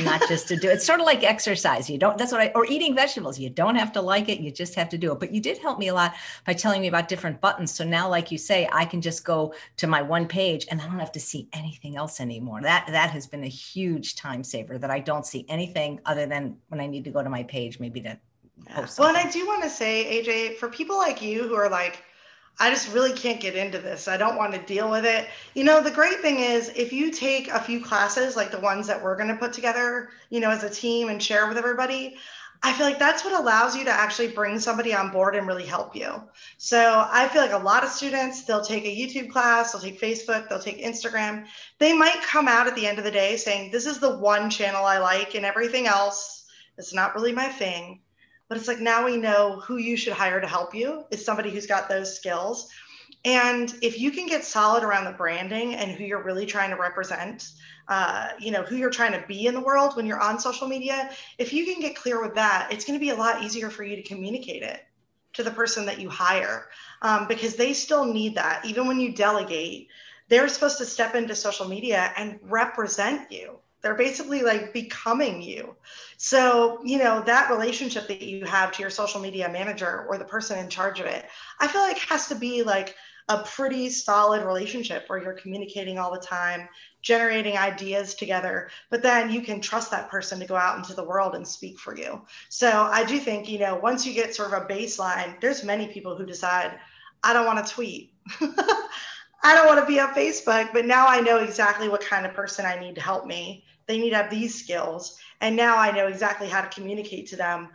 not 0.02 0.20
just 0.28 0.48
to 0.48 0.56
do 0.56 0.68
it. 0.68 0.74
It's 0.74 0.86
sort 0.86 1.00
of 1.00 1.06
like 1.06 1.22
exercise. 1.22 1.88
You 1.88 1.98
don't 1.98 2.18
that's 2.18 2.32
what 2.32 2.40
I 2.40 2.52
or 2.54 2.66
eating 2.66 2.94
vegetables. 2.94 3.38
You 3.38 3.50
don't 3.50 3.76
have 3.76 3.92
to 3.92 4.00
like 4.00 4.28
it, 4.28 4.40
you 4.40 4.50
just 4.50 4.74
have 4.74 4.88
to 4.90 4.98
do 4.98 5.12
it. 5.12 5.20
But 5.20 5.32
you 5.32 5.40
did 5.40 5.58
help 5.58 5.78
me 5.78 5.88
a 5.88 5.94
lot 5.94 6.14
by 6.44 6.52
telling 6.52 6.80
me 6.80 6.88
about 6.88 7.08
different 7.08 7.40
buttons. 7.40 7.72
So 7.72 7.84
now, 7.84 8.08
like 8.08 8.30
you 8.30 8.38
say, 8.38 8.68
I 8.72 8.84
can 8.84 9.00
just 9.00 9.24
go 9.24 9.54
to 9.76 9.86
my 9.86 10.02
one 10.02 10.26
page 10.26 10.66
and 10.70 10.80
I 10.80 10.86
don't 10.86 10.98
have 10.98 11.12
to 11.12 11.20
see 11.20 11.48
anything 11.52 11.96
else 11.96 12.20
anymore. 12.20 12.60
That 12.62 12.86
that 12.88 13.10
has 13.10 13.26
been 13.26 13.44
a 13.44 13.48
huge 13.48 14.16
time 14.16 14.42
saver 14.42 14.78
that 14.78 14.90
I 14.90 14.98
don't 14.98 15.26
see 15.26 15.44
anything 15.48 16.00
other 16.04 16.26
than 16.26 16.56
when 16.68 16.80
I 16.80 16.86
need 16.86 17.04
to 17.04 17.10
go 17.10 17.22
to 17.22 17.30
my 17.30 17.44
page, 17.44 17.78
maybe 17.78 18.00
to 18.02 18.18
post. 18.74 18.98
Well, 18.98 19.08
and 19.08 19.16
I 19.16 19.30
do 19.30 19.46
want 19.46 19.62
to 19.62 19.70
say, 19.70 20.22
AJ, 20.22 20.56
for 20.56 20.68
people 20.68 20.96
like 20.96 21.22
you 21.22 21.46
who 21.46 21.54
are 21.54 21.68
like, 21.68 22.02
I 22.58 22.70
just 22.70 22.92
really 22.92 23.12
can't 23.12 23.40
get 23.40 23.54
into 23.54 23.78
this. 23.78 24.08
I 24.08 24.16
don't 24.16 24.36
want 24.36 24.54
to 24.54 24.60
deal 24.60 24.90
with 24.90 25.04
it. 25.04 25.28
You 25.54 25.64
know, 25.64 25.82
the 25.82 25.90
great 25.90 26.20
thing 26.20 26.38
is 26.38 26.70
if 26.74 26.92
you 26.92 27.10
take 27.10 27.48
a 27.48 27.60
few 27.60 27.80
classes 27.82 28.34
like 28.34 28.50
the 28.50 28.60
ones 28.60 28.86
that 28.86 29.02
we're 29.02 29.16
going 29.16 29.28
to 29.28 29.36
put 29.36 29.52
together, 29.52 30.08
you 30.30 30.40
know, 30.40 30.50
as 30.50 30.64
a 30.64 30.70
team 30.70 31.08
and 31.08 31.22
share 31.22 31.48
with 31.48 31.58
everybody, 31.58 32.16
I 32.62 32.72
feel 32.72 32.86
like 32.86 32.98
that's 32.98 33.24
what 33.24 33.38
allows 33.38 33.76
you 33.76 33.84
to 33.84 33.90
actually 33.90 34.28
bring 34.28 34.58
somebody 34.58 34.94
on 34.94 35.10
board 35.10 35.36
and 35.36 35.46
really 35.46 35.66
help 35.66 35.94
you. 35.94 36.22
So 36.56 37.06
I 37.10 37.28
feel 37.28 37.42
like 37.42 37.52
a 37.52 37.58
lot 37.58 37.84
of 37.84 37.90
students, 37.90 38.44
they'll 38.44 38.64
take 38.64 38.84
a 38.84 38.96
YouTube 38.96 39.30
class, 39.30 39.72
they'll 39.72 39.82
take 39.82 40.00
Facebook, 40.00 40.48
they'll 40.48 40.58
take 40.58 40.82
Instagram. 40.82 41.46
They 41.78 41.92
might 41.92 42.22
come 42.22 42.48
out 42.48 42.66
at 42.66 42.74
the 42.74 42.86
end 42.86 42.98
of 42.98 43.04
the 43.04 43.10
day 43.10 43.36
saying, 43.36 43.70
This 43.70 43.86
is 43.86 43.98
the 43.98 44.16
one 44.18 44.48
channel 44.48 44.84
I 44.84 44.98
like, 44.98 45.34
and 45.34 45.44
everything 45.44 45.86
else 45.86 46.46
is 46.78 46.94
not 46.94 47.14
really 47.14 47.32
my 47.32 47.48
thing. 47.48 48.00
But 48.48 48.58
it's 48.58 48.68
like 48.68 48.80
now 48.80 49.04
we 49.04 49.16
know 49.16 49.60
who 49.60 49.76
you 49.76 49.96
should 49.96 50.12
hire 50.12 50.40
to 50.40 50.46
help 50.46 50.74
you 50.74 51.04
is 51.10 51.24
somebody 51.24 51.50
who's 51.50 51.66
got 51.66 51.88
those 51.88 52.14
skills. 52.14 52.68
And 53.24 53.74
if 53.82 53.98
you 53.98 54.12
can 54.12 54.26
get 54.26 54.44
solid 54.44 54.84
around 54.84 55.04
the 55.04 55.12
branding 55.12 55.74
and 55.74 55.90
who 55.90 56.04
you're 56.04 56.22
really 56.22 56.46
trying 56.46 56.70
to 56.70 56.76
represent, 56.76 57.50
uh, 57.88 58.28
you 58.38 58.52
know, 58.52 58.62
who 58.62 58.76
you're 58.76 58.90
trying 58.90 59.20
to 59.20 59.26
be 59.26 59.46
in 59.46 59.54
the 59.54 59.60
world 59.60 59.96
when 59.96 60.06
you're 60.06 60.20
on 60.20 60.38
social 60.38 60.68
media, 60.68 61.10
if 61.38 61.52
you 61.52 61.64
can 61.64 61.80
get 61.80 61.96
clear 61.96 62.22
with 62.22 62.34
that, 62.34 62.68
it's 62.70 62.84
going 62.84 62.98
to 62.98 63.04
be 63.04 63.10
a 63.10 63.16
lot 63.16 63.42
easier 63.42 63.68
for 63.68 63.82
you 63.82 63.96
to 63.96 64.02
communicate 64.02 64.62
it 64.62 64.84
to 65.32 65.42
the 65.42 65.50
person 65.50 65.84
that 65.86 66.00
you 66.00 66.08
hire 66.08 66.68
um, 67.02 67.26
because 67.26 67.56
they 67.56 67.72
still 67.72 68.04
need 68.04 68.36
that. 68.36 68.64
Even 68.64 68.86
when 68.86 69.00
you 69.00 69.12
delegate, 69.12 69.88
they're 70.28 70.48
supposed 70.48 70.78
to 70.78 70.86
step 70.86 71.14
into 71.14 71.34
social 71.34 71.68
media 71.68 72.12
and 72.16 72.38
represent 72.42 73.30
you. 73.30 73.58
They're 73.82 73.94
basically 73.94 74.42
like 74.42 74.72
becoming 74.72 75.42
you. 75.42 75.76
So, 76.16 76.80
you 76.84 76.98
know, 76.98 77.22
that 77.22 77.50
relationship 77.50 78.08
that 78.08 78.22
you 78.22 78.44
have 78.44 78.72
to 78.72 78.82
your 78.82 78.90
social 78.90 79.20
media 79.20 79.48
manager 79.48 80.06
or 80.08 80.18
the 80.18 80.24
person 80.24 80.58
in 80.58 80.68
charge 80.68 81.00
of 81.00 81.06
it, 81.06 81.26
I 81.60 81.68
feel 81.68 81.82
like 81.82 81.98
has 81.98 82.28
to 82.28 82.34
be 82.34 82.62
like 82.62 82.94
a 83.28 83.38
pretty 83.38 83.90
solid 83.90 84.44
relationship 84.44 85.04
where 85.08 85.20
you're 85.20 85.34
communicating 85.34 85.98
all 85.98 86.12
the 86.12 86.20
time, 86.20 86.68
generating 87.02 87.56
ideas 87.56 88.14
together, 88.14 88.70
but 88.88 89.02
then 89.02 89.30
you 89.32 89.40
can 89.40 89.60
trust 89.60 89.90
that 89.90 90.08
person 90.08 90.38
to 90.38 90.46
go 90.46 90.54
out 90.54 90.78
into 90.78 90.94
the 90.94 91.04
world 91.04 91.34
and 91.34 91.46
speak 91.46 91.78
for 91.78 91.96
you. 91.96 92.24
So 92.48 92.70
I 92.70 93.04
do 93.04 93.18
think, 93.18 93.48
you 93.48 93.58
know, 93.58 93.74
once 93.76 94.06
you 94.06 94.14
get 94.14 94.34
sort 94.34 94.52
of 94.52 94.62
a 94.62 94.66
baseline, 94.66 95.40
there's 95.40 95.64
many 95.64 95.88
people 95.88 96.16
who 96.16 96.24
decide, 96.24 96.78
I 97.24 97.32
don't 97.32 97.46
want 97.46 97.66
to 97.66 97.72
tweet. 97.72 98.12
I 99.46 99.54
don't 99.54 99.66
want 99.66 99.80
to 99.80 99.86
be 99.86 100.00
on 100.00 100.12
Facebook, 100.12 100.72
but 100.72 100.86
now 100.86 101.06
I 101.06 101.20
know 101.20 101.38
exactly 101.38 101.88
what 101.88 102.00
kind 102.00 102.26
of 102.26 102.34
person 102.34 102.66
I 102.66 102.78
need 102.78 102.96
to 102.96 103.00
help 103.00 103.26
me 103.26 103.64
they 103.86 103.98
need 103.98 104.10
to 104.10 104.16
have 104.16 104.30
these 104.30 104.54
skills. 104.54 105.18
And 105.40 105.56
now 105.56 105.76
I 105.76 105.92
know 105.92 106.08
exactly 106.08 106.48
how 106.48 106.62
to 106.62 106.68
communicate 106.68 107.28
to 107.28 107.36
them 107.36 107.70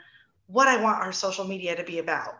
what 0.47 0.67
I 0.67 0.81
want 0.81 0.99
our 0.99 1.11
social 1.11 1.45
media 1.45 1.75
to 1.75 1.83
be 1.83 1.99
about. 1.99 2.37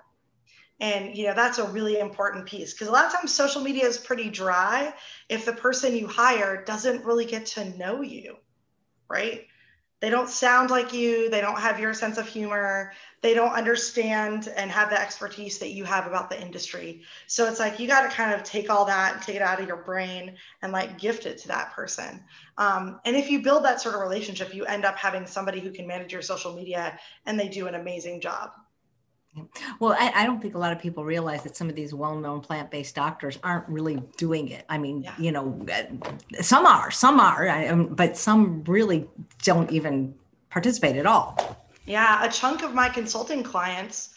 And 0.79 1.15
you 1.15 1.27
know 1.27 1.35
that's 1.35 1.59
a 1.59 1.67
really 1.69 1.99
important 1.99 2.47
piece 2.47 2.73
because 2.73 2.87
a 2.87 2.91
lot 2.91 3.05
of 3.05 3.11
times 3.11 3.33
social 3.33 3.61
media 3.61 3.85
is 3.85 3.99
pretty 3.99 4.29
dry 4.29 4.93
if 5.29 5.45
the 5.45 5.53
person 5.53 5.95
you 5.95 6.07
hire 6.07 6.63
doesn't 6.63 7.05
really 7.05 7.25
get 7.25 7.45
to 7.47 7.77
know 7.77 8.01
you, 8.01 8.37
right? 9.07 9.45
They 10.01 10.09
don't 10.09 10.29
sound 10.29 10.71
like 10.71 10.93
you, 10.93 11.29
they 11.29 11.41
don't 11.41 11.59
have 11.59 11.79
your 11.79 11.93
sense 11.93 12.17
of 12.17 12.27
humor, 12.27 12.91
they 13.21 13.35
don't 13.35 13.53
understand 13.53 14.51
and 14.55 14.71
have 14.71 14.89
the 14.89 14.99
expertise 14.99 15.59
that 15.59 15.69
you 15.69 15.83
have 15.83 16.07
about 16.07 16.31
the 16.31 16.41
industry. 16.41 17.03
So 17.27 17.47
it's 17.47 17.59
like 17.59 17.79
you 17.79 17.87
got 17.87 18.09
to 18.09 18.15
kind 18.15 18.33
of 18.33 18.43
take 18.43 18.71
all 18.71 18.85
that 18.85 19.13
and 19.13 19.21
take 19.21 19.35
it 19.35 19.43
out 19.43 19.61
of 19.61 19.67
your 19.67 19.83
brain 19.83 20.37
and 20.63 20.73
like 20.73 20.97
gift 20.97 21.27
it 21.27 21.37
to 21.39 21.47
that 21.49 21.71
person. 21.73 22.23
Um, 22.57 22.99
and 23.05 23.15
if 23.15 23.29
you 23.29 23.43
build 23.43 23.63
that 23.65 23.79
sort 23.79 23.93
of 23.93 24.01
relationship, 24.01 24.55
you 24.55 24.65
end 24.65 24.85
up 24.85 24.97
having 24.97 25.27
somebody 25.27 25.59
who 25.59 25.71
can 25.71 25.85
manage 25.85 26.11
your 26.11 26.23
social 26.23 26.55
media 26.55 26.99
and 27.27 27.39
they 27.39 27.47
do 27.47 27.67
an 27.67 27.75
amazing 27.75 28.21
job. 28.21 28.51
Well, 29.79 29.95
I, 29.97 30.11
I, 30.13 30.25
don't 30.25 30.41
think 30.41 30.55
a 30.55 30.57
lot 30.57 30.73
of 30.73 30.79
people 30.79 31.05
realize 31.05 31.43
that 31.43 31.55
some 31.55 31.69
of 31.69 31.75
these 31.75 31.93
well-known 31.93 32.41
plant-based 32.41 32.93
doctors 32.93 33.39
aren't 33.43 33.67
really 33.69 34.03
doing 34.17 34.49
it. 34.49 34.65
I 34.67 34.77
mean, 34.77 35.03
yeah. 35.03 35.13
you 35.17 35.31
know, 35.31 35.65
uh, 35.71 36.41
some 36.41 36.65
are, 36.65 36.91
some 36.91 37.17
are, 37.19 37.47
um, 37.47 37.87
but 37.87 38.17
some 38.17 38.61
really 38.65 39.07
don't 39.43 39.71
even 39.71 40.13
participate 40.49 40.97
at 40.97 41.05
all. 41.05 41.57
Yeah, 41.85 42.25
a 42.25 42.29
chunk 42.29 42.61
of 42.61 42.73
my 42.73 42.89
consulting 42.89 43.41
clients 43.41 44.15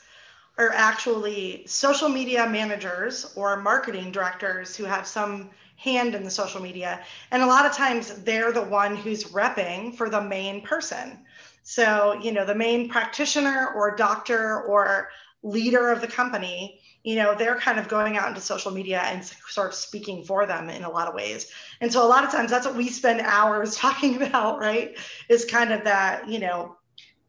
are 0.58 0.72
actually 0.72 1.64
social 1.66 2.08
media 2.08 2.48
managers 2.48 3.32
or 3.36 3.60
marketing 3.60 4.10
directors 4.10 4.74
who 4.76 4.84
have 4.84 5.06
some 5.06 5.50
hand 5.76 6.14
in 6.14 6.24
the 6.24 6.30
social 6.30 6.60
media. 6.60 7.04
And 7.30 7.42
a 7.42 7.46
lot 7.46 7.66
of 7.66 7.72
times 7.72 8.22
they're 8.22 8.52
the 8.52 8.62
one 8.62 8.96
who's 8.96 9.24
repping 9.24 9.94
for 9.96 10.08
the 10.08 10.20
main 10.20 10.60
person. 10.62 11.24
So, 11.64 12.18
you 12.22 12.30
know, 12.30 12.44
the 12.44 12.54
main 12.54 12.88
practitioner 12.88 13.72
or 13.74 13.96
doctor 13.96 14.62
or 14.62 15.08
leader 15.42 15.90
of 15.90 16.02
the 16.02 16.06
company, 16.06 16.80
you 17.02 17.16
know, 17.16 17.34
they're 17.34 17.58
kind 17.58 17.78
of 17.78 17.88
going 17.88 18.16
out 18.18 18.28
into 18.28 18.40
social 18.40 18.70
media 18.70 19.00
and 19.00 19.24
sort 19.24 19.68
of 19.68 19.74
speaking 19.74 20.24
for 20.24 20.46
them 20.46 20.68
in 20.68 20.84
a 20.84 20.90
lot 20.90 21.08
of 21.08 21.14
ways. 21.14 21.50
And 21.80 21.90
so 21.90 22.04
a 22.04 22.08
lot 22.08 22.22
of 22.22 22.30
times 22.30 22.50
that's 22.50 22.66
what 22.66 22.76
we 22.76 22.88
spend 22.88 23.20
hours 23.22 23.76
talking 23.76 24.22
about, 24.22 24.58
right? 24.58 24.96
Is 25.28 25.46
kind 25.46 25.72
of 25.72 25.84
that, 25.84 26.28
you 26.28 26.38
know, 26.38 26.76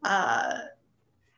uh, 0.04 0.58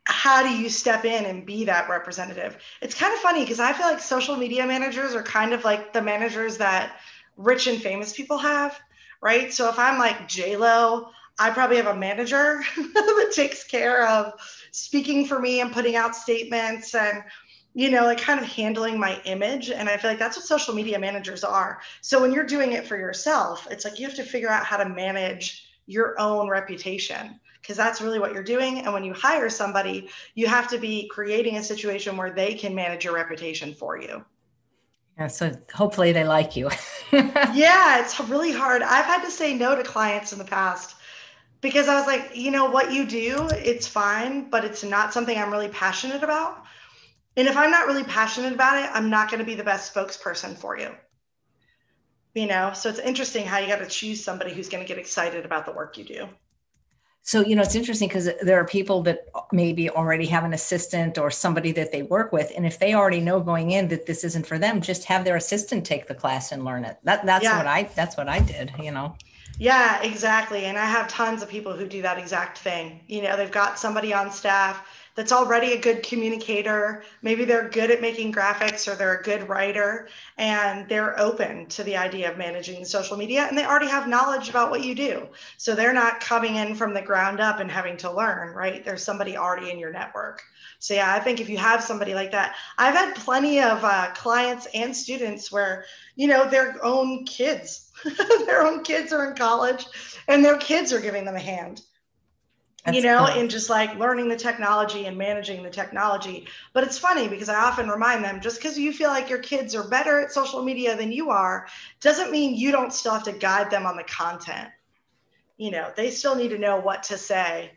how 0.05 0.43
do 0.43 0.49
you 0.49 0.69
step 0.69 1.05
in 1.05 1.25
and 1.25 1.47
be 1.47 1.65
that 1.65 1.89
representative? 1.89 2.57
It's 2.83 2.95
kind 2.95 3.13
of 3.13 3.21
funny 3.21 3.41
because 3.41 3.61
I 3.61 3.73
feel 3.73 3.87
like 3.87 4.01
social 4.01 4.37
media 4.37 4.67
managers 4.67 5.15
are 5.15 5.23
kind 5.23 5.53
of 5.53 5.65
like 5.65 5.93
the 5.93 6.03
managers 6.03 6.57
that 6.59 6.97
rich 7.37 7.69
and 7.69 7.81
famous 7.81 8.13
people 8.13 8.39
have, 8.39 8.77
right? 9.21 9.53
So 9.53 9.69
if 9.69 9.79
I'm 9.79 9.99
like 9.99 10.27
J 10.27 10.57
Lo, 10.57 11.11
I 11.39 11.51
probably 11.51 11.77
have 11.77 11.87
a 11.87 11.97
manager 11.97 12.63
that 12.77 13.33
takes 13.35 13.65
care 13.65 14.07
of 14.07 14.33
speaking 14.73 15.27
for 15.27 15.39
me 15.39 15.61
and 15.61 15.73
putting 15.73 15.97
out 15.97 16.17
statements 16.17 16.95
and 16.95 17.23
you 17.75 17.91
know 17.91 18.05
like 18.05 18.21
kind 18.21 18.41
of 18.41 18.47
handling 18.47 18.99
my 18.99 19.21
image 19.25 19.71
and 19.71 19.89
i 19.89 19.97
feel 19.97 20.11
like 20.11 20.19
that's 20.19 20.37
what 20.37 20.45
social 20.45 20.75
media 20.75 20.99
managers 20.99 21.45
are 21.45 21.81
so 22.01 22.21
when 22.21 22.33
you're 22.33 22.45
doing 22.45 22.73
it 22.73 22.87
for 22.87 22.97
yourself 22.97 23.67
it's 23.71 23.85
like 23.85 23.99
you 23.99 24.07
have 24.07 24.17
to 24.17 24.25
figure 24.25 24.49
out 24.49 24.65
how 24.65 24.77
to 24.77 24.89
manage 24.89 25.69
your 25.87 26.19
own 26.19 26.49
reputation 26.49 27.39
because 27.61 27.77
that's 27.77 28.01
really 28.01 28.19
what 28.19 28.33
you're 28.33 28.43
doing 28.43 28.81
and 28.81 28.93
when 28.93 29.05
you 29.05 29.13
hire 29.13 29.49
somebody 29.49 30.09
you 30.35 30.47
have 30.47 30.67
to 30.69 30.79
be 30.79 31.09
creating 31.09 31.57
a 31.57 31.63
situation 31.63 32.17
where 32.17 32.31
they 32.31 32.55
can 32.55 32.75
manage 32.75 33.05
your 33.05 33.15
reputation 33.15 33.75
for 33.75 34.01
you 34.01 34.25
yeah, 35.19 35.27
so 35.27 35.51
hopefully 35.75 36.13
they 36.13 36.23
like 36.23 36.55
you. 36.55 36.71
yeah, 37.13 38.01
it's 38.01 38.21
really 38.21 38.53
hard. 38.53 38.83
I've 38.83 39.05
had 39.05 39.25
to 39.25 39.33
say 39.33 39.53
no 39.53 39.75
to 39.75 39.83
clients 39.83 40.33
in 40.33 40.39
the 40.39 40.45
past 40.45 40.95
because 41.61 41.89
I 41.89 41.99
was 41.99 42.07
like, 42.07 42.37
you 42.37 42.51
know, 42.51 42.71
what 42.71 42.93
you 42.93 43.07
do, 43.07 43.49
it's 43.53 43.87
fine, 43.87 44.49
but 44.49 44.65
it's 44.65 44.85
not 44.85 45.13
something 45.13 45.37
I'm 45.37 45.51
really 45.51 45.69
passionate 45.69 46.23
about. 46.23 46.65
And 47.37 47.49
if 47.49 47.57
I'm 47.57 47.71
not 47.71 47.87
really 47.87 48.05
passionate 48.05 48.53
about 48.53 48.83
it, 48.83 48.91
I'm 48.93 49.11
not 49.11 49.31
going 49.31 49.41
to 49.41 49.47
be 49.47 49.55
the 49.55 49.65
best 49.65 49.95
spokesperson 49.95 50.57
for 50.57 50.79
you. 50.79 50.91
You 52.35 52.47
know, 52.47 52.73
so 52.75 52.89
it's 52.89 52.99
interesting 53.01 53.45
how 53.45 53.59
you 53.59 53.67
got 53.67 53.79
to 53.79 53.87
choose 53.87 54.23
somebody 54.23 54.53
who's 54.53 54.69
going 54.69 54.85
to 54.85 54.89
get 54.89 54.99
excited 54.99 55.45
about 55.45 55.67
the 55.67 55.73
work 55.73 55.99
you 55.99 56.05
do. 56.05 56.29
So, 57.23 57.43
you 57.43 57.57
know, 57.57 57.63
it's 57.63 57.75
interesting 57.75 58.09
because 58.09 58.31
there 58.43 58.59
are 58.59 58.65
people 58.65 59.03
that 59.03 59.27
maybe 59.53 59.91
already 59.91 60.27
have 60.27 60.45
an 60.45 60.55
assistant 60.55 61.19
or 61.19 61.31
somebody 61.31 61.73
that 61.73 61.93
they 61.93 62.03
work 62.03 62.33
with. 62.33 62.53
And 62.57 62.65
if 62.65 62.79
they 62.79 62.95
already 62.95 63.21
know 63.21 63.41
going 63.41 63.73
in 63.73 63.89
that 63.89 64.07
this 64.07 64.25
isn't 64.25 64.47
for 64.47 64.59
them, 64.59 64.81
just 64.81 65.05
have 65.05 65.25
their 65.25 65.37
assistant 65.37 65.85
take 65.85 66.07
the 66.07 66.15
class 66.15 66.53
and 66.53 66.65
learn 66.65 66.85
it. 66.85 66.97
That, 67.05 67.27
that's 67.27 67.45
yeah. 67.45 67.59
what 67.59 67.67
I, 67.67 67.83
that's 67.95 68.17
what 68.17 68.29
I 68.29 68.41
did, 68.41 68.73
you 68.81 68.93
know? 68.93 69.15
Yeah, 69.61 70.01
exactly. 70.03 70.67
And 70.67 70.79
I 70.79 70.85
have 70.85 71.09
tons 71.09 71.43
of 71.43 71.49
people 71.49 71.73
who 71.73 71.87
do 71.89 72.01
that 72.03 72.17
exact 72.19 72.59
thing. 72.59 73.01
You 73.09 73.23
know, 73.23 73.37
they've 73.37 73.51
got 73.51 73.77
somebody 73.79 74.15
on 74.15 74.31
staff 74.31 74.87
that's 75.17 75.33
already 75.33 75.73
a 75.73 75.81
good 75.81 76.05
communicator. 76.05 77.03
Maybe 77.23 77.45
they're 77.45 77.69
good 77.69 77.91
at 77.91 78.01
making 78.01 78.33
graphics 78.33 78.87
or 78.87 78.95
they're 78.95 79.19
a 79.19 79.23
good 79.25 79.49
writer 79.49 80.09
and 80.37 80.89
they're 80.89 81.19
open 81.19 81.67
to 81.71 81.83
the 81.83 81.97
idea 81.97 82.31
of 82.31 82.39
managing 82.39 82.85
social 82.85 83.17
media 83.17 83.47
and 83.49 83.59
they 83.59 83.65
already 83.65 83.89
have 83.89 84.07
knowledge 84.07 84.49
about 84.49 84.71
what 84.71 84.85
you 84.85 84.95
do. 84.95 85.27
So 85.57 85.75
they're 85.75 85.93
not 85.93 86.21
coming 86.21 86.55
in 86.55 86.77
from 86.77 86.95
the 86.95 87.03
ground 87.03 87.41
up 87.41 87.59
and 87.59 87.69
having 87.69 87.97
to 87.99 88.13
learn, 88.13 88.55
right? 88.55 88.85
there's 88.85 89.03
somebody 89.03 89.37
already 89.37 89.71
in 89.73 89.79
your 89.81 89.91
network. 89.93 90.41
So 90.79 90.95
yeah, 90.95 91.13
I 91.13 91.19
think 91.19 91.41
if 91.41 91.49
you 91.49 91.59
have 91.59 91.83
somebody 91.83 92.15
like 92.15 92.31
that, 92.31 92.55
I've 92.79 92.95
had 92.95 93.17
plenty 93.17 93.61
of 93.61 93.83
uh, 93.83 94.13
clients 94.15 94.67
and 94.73 94.97
students 94.97 95.51
where, 95.51 95.85
you 96.15 96.29
know, 96.29 96.49
their 96.49 96.77
own 96.85 97.25
kids, 97.25 97.88
their 98.47 98.63
own 98.63 98.83
kids 98.83 99.13
are 99.13 99.29
in 99.31 99.37
college 99.37 99.87
and 100.29 100.45
their 100.45 100.59
kids 100.59 100.93
are 100.93 101.01
giving 101.01 101.25
them 101.25 101.37
a 101.37 101.41
hand 101.41 101.83
that's 102.85 102.97
you 102.97 103.03
know, 103.03 103.27
cool. 103.27 103.41
in 103.41 103.49
just 103.49 103.69
like 103.69 103.99
learning 103.99 104.29
the 104.29 104.37
technology 104.37 105.07
and 105.07 105.19
managing 105.19 105.63
the 105.63 105.71
technology. 105.71 106.47
But 106.73 106.85
it's 106.85 106.99
funny 106.99 107.29
because 107.29 107.49
I 107.49 107.57
often 107.57 107.89
remind 107.89 108.25
them 108.25 108.41
just 108.41 108.59
because 108.59 108.79
you 108.79 108.93
feel 108.93 109.11
like 109.11 109.29
your 109.29 109.41
kids 109.41 109.75
are 109.75 109.89
better 109.89 110.21
at 110.21 110.33
social 110.33 110.63
media 110.63 110.97
than 110.97 111.13
you 111.13 111.31
are, 111.31 111.67
doesn't 112.01 112.31
mean 112.31 112.55
you 112.55 112.73
don't 112.73 112.93
still 112.93 113.13
have 113.13 113.25
to 113.25 113.33
guide 113.33 113.71
them 113.71 113.85
on 113.85 113.97
the 113.97 114.05
content. 114.05 114.71
You 115.57 115.73
know, 115.73 115.93
they 115.97 116.11
still 116.11 116.35
need 116.35 116.51
to 116.51 116.59
know 116.59 116.79
what 116.79 117.03
to 117.05 117.19
say. 117.19 117.73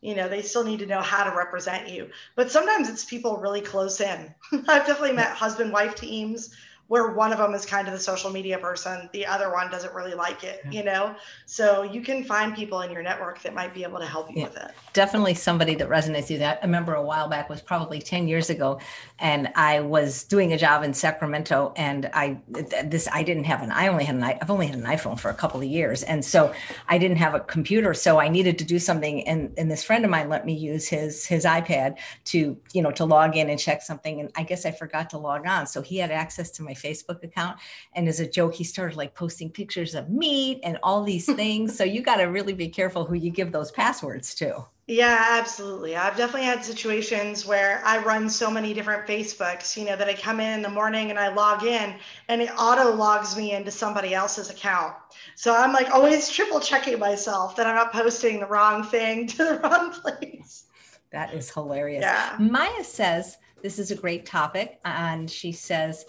You 0.00 0.14
know, 0.14 0.28
they 0.28 0.42
still 0.42 0.62
need 0.62 0.80
to 0.80 0.86
know 0.86 1.00
how 1.00 1.24
to 1.24 1.36
represent 1.36 1.88
you. 1.88 2.10
But 2.36 2.50
sometimes 2.50 2.88
it's 2.88 3.04
people 3.04 3.38
really 3.38 3.62
close 3.62 4.00
in. 4.00 4.32
I've 4.52 4.86
definitely 4.86 5.12
met 5.12 5.30
husband 5.30 5.72
wife 5.72 5.94
teams 5.94 6.54
where 6.88 7.12
one 7.12 7.32
of 7.32 7.38
them 7.38 7.52
is 7.54 7.66
kind 7.66 7.88
of 7.88 7.92
the 7.92 7.98
social 7.98 8.30
media 8.30 8.58
person, 8.58 9.08
the 9.12 9.26
other 9.26 9.52
one 9.52 9.70
doesn't 9.70 9.92
really 9.92 10.14
like 10.14 10.44
it, 10.44 10.62
you 10.70 10.84
know? 10.84 11.16
So 11.44 11.82
you 11.82 12.00
can 12.00 12.22
find 12.22 12.54
people 12.54 12.82
in 12.82 12.92
your 12.92 13.02
network 13.02 13.42
that 13.42 13.54
might 13.54 13.74
be 13.74 13.82
able 13.82 13.98
to 13.98 14.06
help 14.06 14.30
you 14.30 14.36
yeah, 14.38 14.44
with 14.44 14.56
it. 14.56 14.70
Definitely 14.92 15.34
somebody 15.34 15.74
that 15.76 15.88
resonates 15.88 16.30
with 16.30 16.38
that. 16.38 16.60
I 16.62 16.66
remember 16.66 16.94
a 16.94 17.02
while 17.02 17.28
back 17.28 17.48
was 17.48 17.60
probably 17.60 18.00
10 18.00 18.28
years 18.28 18.50
ago 18.50 18.78
and 19.18 19.50
I 19.56 19.80
was 19.80 20.24
doing 20.24 20.52
a 20.52 20.58
job 20.58 20.84
in 20.84 20.94
Sacramento 20.94 21.72
and 21.76 22.08
I 22.12 22.38
this 22.48 23.08
I 23.12 23.22
didn't 23.22 23.44
have 23.44 23.62
an 23.62 23.72
I 23.72 23.88
only 23.88 24.04
had 24.04 24.16
an 24.16 24.22
I've 24.22 24.50
only 24.50 24.66
had 24.66 24.78
an 24.78 24.84
iPhone 24.84 25.18
for 25.18 25.30
a 25.30 25.34
couple 25.34 25.60
of 25.60 25.66
years 25.66 26.02
and 26.02 26.24
so 26.24 26.54
I 26.88 26.98
didn't 26.98 27.16
have 27.16 27.34
a 27.34 27.40
computer 27.40 27.94
so 27.94 28.18
I 28.18 28.28
needed 28.28 28.58
to 28.58 28.64
do 28.64 28.78
something 28.78 29.26
and 29.26 29.52
and 29.56 29.70
this 29.70 29.82
friend 29.82 30.04
of 30.04 30.10
mine 30.10 30.28
let 30.28 30.46
me 30.46 30.52
use 30.52 30.86
his 30.86 31.26
his 31.26 31.44
iPad 31.44 31.98
to 32.26 32.56
you 32.72 32.82
know 32.82 32.90
to 32.92 33.04
log 33.04 33.36
in 33.36 33.50
and 33.50 33.58
check 33.58 33.82
something 33.82 34.20
and 34.20 34.30
I 34.36 34.42
guess 34.42 34.66
I 34.66 34.70
forgot 34.70 35.10
to 35.10 35.18
log 35.18 35.46
on 35.46 35.66
so 35.66 35.82
he 35.82 35.98
had 35.98 36.10
access 36.10 36.50
to 36.52 36.62
my 36.62 36.74
Facebook 36.76 37.22
account. 37.24 37.58
And 37.94 38.08
as 38.08 38.20
a 38.20 38.28
joke, 38.28 38.54
he 38.54 38.64
started 38.64 38.96
like 38.96 39.14
posting 39.14 39.50
pictures 39.50 39.94
of 39.94 40.10
meat 40.10 40.60
and 40.62 40.78
all 40.82 41.02
these 41.02 41.26
things. 41.26 41.76
so 41.76 41.84
you 41.84 42.02
got 42.02 42.16
to 42.16 42.24
really 42.24 42.52
be 42.52 42.68
careful 42.68 43.04
who 43.04 43.14
you 43.14 43.30
give 43.30 43.52
those 43.52 43.70
passwords 43.70 44.34
to. 44.36 44.64
Yeah, 44.88 45.20
absolutely. 45.40 45.96
I've 45.96 46.16
definitely 46.16 46.46
had 46.46 46.64
situations 46.64 47.44
where 47.44 47.82
I 47.84 47.98
run 47.98 48.30
so 48.30 48.48
many 48.48 48.72
different 48.72 49.04
Facebooks, 49.04 49.76
you 49.76 49.84
know, 49.84 49.96
that 49.96 50.08
I 50.08 50.14
come 50.14 50.38
in 50.38 50.52
in 50.52 50.62
the 50.62 50.68
morning 50.68 51.10
and 51.10 51.18
I 51.18 51.34
log 51.34 51.64
in 51.64 51.96
and 52.28 52.40
it 52.40 52.50
auto 52.56 52.94
logs 52.94 53.36
me 53.36 53.50
into 53.52 53.72
somebody 53.72 54.14
else's 54.14 54.48
account. 54.48 54.94
So 55.34 55.56
I'm 55.56 55.72
like 55.72 55.90
always 55.90 56.30
triple 56.30 56.60
checking 56.60 57.00
myself 57.00 57.56
that 57.56 57.66
I'm 57.66 57.74
not 57.74 57.92
posting 57.92 58.38
the 58.38 58.46
wrong 58.46 58.84
thing 58.84 59.26
to 59.26 59.36
the 59.38 59.58
wrong 59.64 59.90
place. 59.90 60.66
That 61.10 61.34
is 61.34 61.50
hilarious. 61.50 62.02
Yeah. 62.02 62.36
Maya 62.38 62.84
says 62.84 63.38
this 63.62 63.80
is 63.80 63.90
a 63.90 63.96
great 63.96 64.24
topic. 64.24 64.78
And 64.84 65.28
she 65.28 65.50
says, 65.50 66.06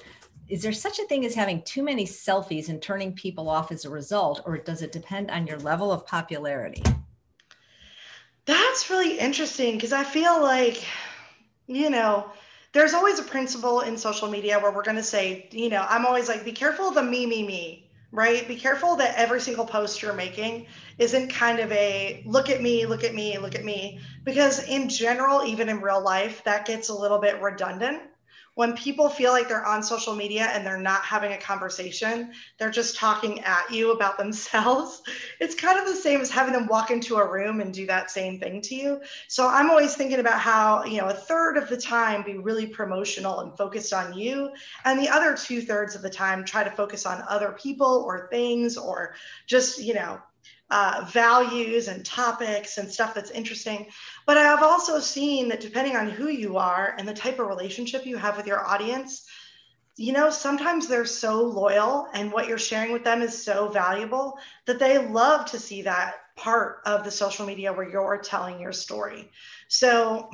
is 0.50 0.62
there 0.62 0.72
such 0.72 1.00
a 1.00 1.06
thing 1.06 1.26
as 1.26 1.36
having 1.36 1.62
too 1.64 1.84
many 1.84 2.06
selfies 2.06 2.70
and 2.70 2.82
turning 2.82 3.14
people 3.14 3.50
off 3.50 3.72
as 3.72 3.86
a 3.86 3.90
result, 3.90 4.42
or 4.46 4.58
does 4.58 4.82
it 4.82 4.92
depend 4.92 5.30
on 5.30 5.46
your 5.46 5.60
level 5.60 5.92
of 5.92 6.06
popularity? 6.06 6.84
That's 8.46 8.90
really 8.90 9.20
interesting 9.20 9.76
because 9.76 9.92
I 9.92 10.06
feel 10.06 10.42
like, 10.42 10.86
you 11.68 11.90
know, 11.90 12.32
there's 12.72 12.94
always 12.94 13.20
a 13.20 13.24
principle 13.24 13.82
in 13.82 13.98
social 13.98 14.30
media 14.30 14.58
where 14.60 14.72
we're 14.72 14.84
going 14.84 14.98
to 14.98 15.04
say, 15.04 15.50
you 15.52 15.70
know, 15.70 15.86
I'm 15.90 16.06
always 16.06 16.30
like, 16.30 16.46
be 16.46 16.54
careful 16.54 16.88
of 16.88 16.96
the 16.96 17.04
me, 17.04 17.26
me, 17.26 17.46
me, 17.46 17.90
right? 18.14 18.48
Be 18.48 18.56
careful 18.56 18.96
that 18.98 19.16
every 19.18 19.42
single 19.42 19.66
post 19.66 20.02
you're 20.02 20.14
making 20.14 20.68
isn't 20.98 21.30
kind 21.30 21.60
of 21.60 21.70
a 21.74 22.24
look 22.26 22.50
at 22.50 22.62
me, 22.62 22.86
look 22.86 23.04
at 23.04 23.14
me, 23.14 23.38
look 23.38 23.56
at 23.56 23.66
me. 23.66 24.00
Because 24.24 24.66
in 24.70 24.88
general, 24.88 25.44
even 25.44 25.68
in 25.68 25.82
real 25.82 26.02
life, 26.02 26.42
that 26.46 26.66
gets 26.66 26.88
a 26.88 26.94
little 26.94 27.20
bit 27.20 27.42
redundant 27.42 28.02
when 28.58 28.76
people 28.76 29.08
feel 29.08 29.34
like 29.34 29.48
they're 29.48 29.68
on 29.68 29.84
social 29.84 30.16
media 30.16 30.46
and 30.52 30.66
they're 30.66 30.80
not 30.80 31.04
having 31.04 31.34
a 31.34 31.38
conversation, 31.38 32.32
they're 32.58 32.72
just 32.72 32.96
talking 32.96 33.40
at 33.42 33.72
you 33.72 33.92
about 33.92 34.18
themselves. 34.18 35.04
It's 35.40 35.54
kind 35.54 35.78
of 35.78 35.86
the 35.86 35.96
same 35.96 36.22
as 36.22 36.32
having 36.32 36.54
them 36.54 36.66
walk 36.66 36.90
into 36.90 37.18
a 37.18 37.32
room 37.32 37.62
and 37.62 37.72
do 37.72 37.86
that 37.86 38.10
same 38.10 38.40
thing 38.40 38.62
to 38.62 38.74
you. 38.74 39.02
So 39.28 39.48
I'm 39.48 39.70
always 39.70 39.94
thinking 39.94 40.20
about 40.20 40.40
how, 40.40 40.84
you 40.86 40.98
know, 40.98 41.08
a 41.08 41.14
third 41.14 41.58
of 41.58 41.70
the 41.70 41.78
time 41.78 42.24
be 42.24 42.40
really 42.40 42.66
promotional 42.66 43.42
and 43.42 43.56
focused 43.56 43.94
on 43.94 44.18
you, 44.18 44.50
and 44.86 45.00
the 45.00 45.10
other 45.10 45.38
two 45.38 45.62
thirds 45.62 45.94
of 45.94 46.02
the 46.02 46.10
time 46.10 46.44
try 46.44 46.64
to 46.64 46.72
focus 46.72 47.06
on 47.06 47.24
other 47.30 47.52
people 47.52 48.04
or 48.08 48.28
things 48.32 48.76
or 48.76 49.14
just, 49.46 49.80
you 49.80 49.94
know, 49.94 50.20
uh, 50.70 51.06
values 51.12 51.88
and 51.88 52.06
topics 52.06 52.78
and 52.78 52.92
stuff 52.92 53.14
that's 53.14 53.32
interesting. 53.32 53.88
But 54.28 54.38
I 54.38 54.44
have 54.44 54.62
also 54.62 55.00
seen 55.00 55.48
that 55.48 55.62
depending 55.62 55.96
on 55.96 56.10
who 56.10 56.28
you 56.28 56.58
are 56.58 56.94
and 57.00 57.08
the 57.08 57.14
type 57.14 57.40
of 57.40 57.48
relationship 57.48 58.06
you 58.06 58.18
have 58.18 58.36
with 58.36 58.46
your 58.46 58.68
audience, 58.68 59.26
you 59.96 60.12
know, 60.12 60.30
sometimes 60.30 60.88
they're 60.88 61.06
so 61.06 61.42
loyal 61.42 62.10
and 62.14 62.32
what 62.32 62.48
you're 62.48 62.60
sharing 62.60 62.92
with 62.92 63.06
them 63.06 63.22
is 63.22 63.44
so 63.44 63.70
valuable 63.70 64.38
that 64.66 64.80
they 64.80 64.98
love 64.98 65.46
to 65.46 65.60
see 65.60 65.82
that 65.82 66.16
part 66.36 66.82
of 66.86 67.04
the 67.04 67.10
social 67.10 67.46
media 67.46 67.74
where 67.74 67.90
you're 67.90 68.18
telling 68.18 68.60
your 68.60 68.74
story. 68.74 69.32
So 69.70 70.30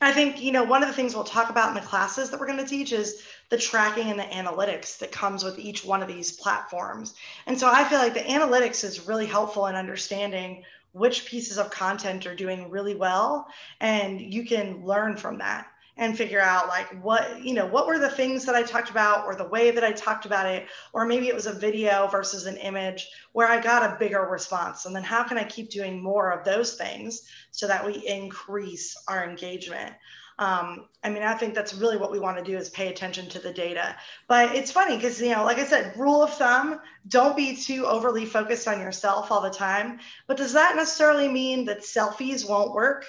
I 0.00 0.12
think, 0.12 0.42
you 0.42 0.52
know, 0.52 0.64
one 0.64 0.82
of 0.82 0.88
the 0.88 0.94
things 0.94 1.14
we'll 1.14 1.24
talk 1.24 1.50
about 1.50 1.68
in 1.68 1.74
the 1.74 1.88
classes 1.88 2.30
that 2.30 2.38
we're 2.38 2.46
going 2.46 2.58
to 2.58 2.66
teach 2.66 2.92
is 2.92 3.22
the 3.48 3.56
tracking 3.56 4.10
and 4.10 4.18
the 4.18 4.24
analytics 4.24 4.98
that 4.98 5.12
comes 5.12 5.42
with 5.44 5.58
each 5.58 5.84
one 5.84 6.02
of 6.02 6.08
these 6.08 6.32
platforms. 6.32 7.14
And 7.46 7.58
so 7.58 7.70
I 7.70 7.84
feel 7.84 7.98
like 7.98 8.14
the 8.14 8.20
analytics 8.20 8.84
is 8.84 9.06
really 9.08 9.26
helpful 9.26 9.66
in 9.66 9.74
understanding 9.74 10.64
which 10.98 11.26
pieces 11.26 11.58
of 11.58 11.70
content 11.70 12.26
are 12.26 12.34
doing 12.34 12.70
really 12.70 12.94
well 12.94 13.46
and 13.80 14.20
you 14.20 14.44
can 14.44 14.84
learn 14.84 15.16
from 15.16 15.38
that 15.38 15.66
and 15.96 16.16
figure 16.16 16.40
out 16.40 16.68
like 16.68 16.86
what 17.02 17.42
you 17.42 17.52
know 17.52 17.66
what 17.66 17.86
were 17.86 17.98
the 17.98 18.08
things 18.08 18.44
that 18.44 18.54
i 18.54 18.62
talked 18.62 18.90
about 18.90 19.26
or 19.26 19.34
the 19.34 19.48
way 19.48 19.70
that 19.70 19.84
i 19.84 19.92
talked 19.92 20.26
about 20.26 20.46
it 20.46 20.66
or 20.92 21.04
maybe 21.04 21.28
it 21.28 21.34
was 21.34 21.46
a 21.46 21.52
video 21.52 22.06
versus 22.08 22.46
an 22.46 22.56
image 22.58 23.08
where 23.32 23.48
i 23.48 23.60
got 23.60 23.82
a 23.82 23.98
bigger 23.98 24.22
response. 24.22 24.86
And 24.86 24.94
then 24.94 25.02
how 25.02 25.24
can 25.24 25.38
i 25.38 25.44
keep 25.44 25.70
doing 25.70 26.02
more 26.02 26.30
of 26.30 26.44
those 26.44 26.74
things 26.74 27.28
so 27.50 27.66
that 27.66 27.84
we 27.84 28.06
increase 28.06 28.96
our 29.08 29.28
engagement 29.28 29.92
um, 30.38 30.86
I 31.02 31.10
mean, 31.10 31.24
I 31.24 31.34
think 31.34 31.54
that's 31.54 31.74
really 31.74 31.96
what 31.96 32.12
we 32.12 32.20
want 32.20 32.38
to 32.38 32.44
do 32.44 32.56
is 32.56 32.70
pay 32.70 32.88
attention 32.88 33.28
to 33.30 33.40
the 33.40 33.52
data. 33.52 33.96
But 34.28 34.54
it's 34.54 34.70
funny 34.70 34.94
because, 34.94 35.20
you 35.20 35.30
know, 35.30 35.44
like 35.44 35.58
I 35.58 35.64
said, 35.64 35.96
rule 35.96 36.22
of 36.22 36.32
thumb, 36.34 36.80
don't 37.08 37.36
be 37.36 37.56
too 37.56 37.86
overly 37.86 38.24
focused 38.24 38.68
on 38.68 38.80
yourself 38.80 39.32
all 39.32 39.40
the 39.40 39.50
time. 39.50 39.98
But 40.28 40.36
does 40.36 40.52
that 40.52 40.76
necessarily 40.76 41.28
mean 41.28 41.64
that 41.64 41.80
selfies 41.80 42.48
won't 42.48 42.72
work? 42.72 43.04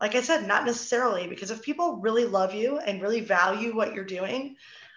Like 0.00 0.14
I 0.14 0.22
said, 0.22 0.46
not 0.46 0.64
necessarily, 0.64 1.26
because 1.26 1.50
if 1.50 1.60
people 1.60 1.96
really 1.96 2.24
love 2.24 2.54
you 2.54 2.78
and 2.78 3.02
really 3.02 3.20
value 3.20 3.76
what 3.76 3.92
you're 3.92 4.04
doing, 4.04 4.56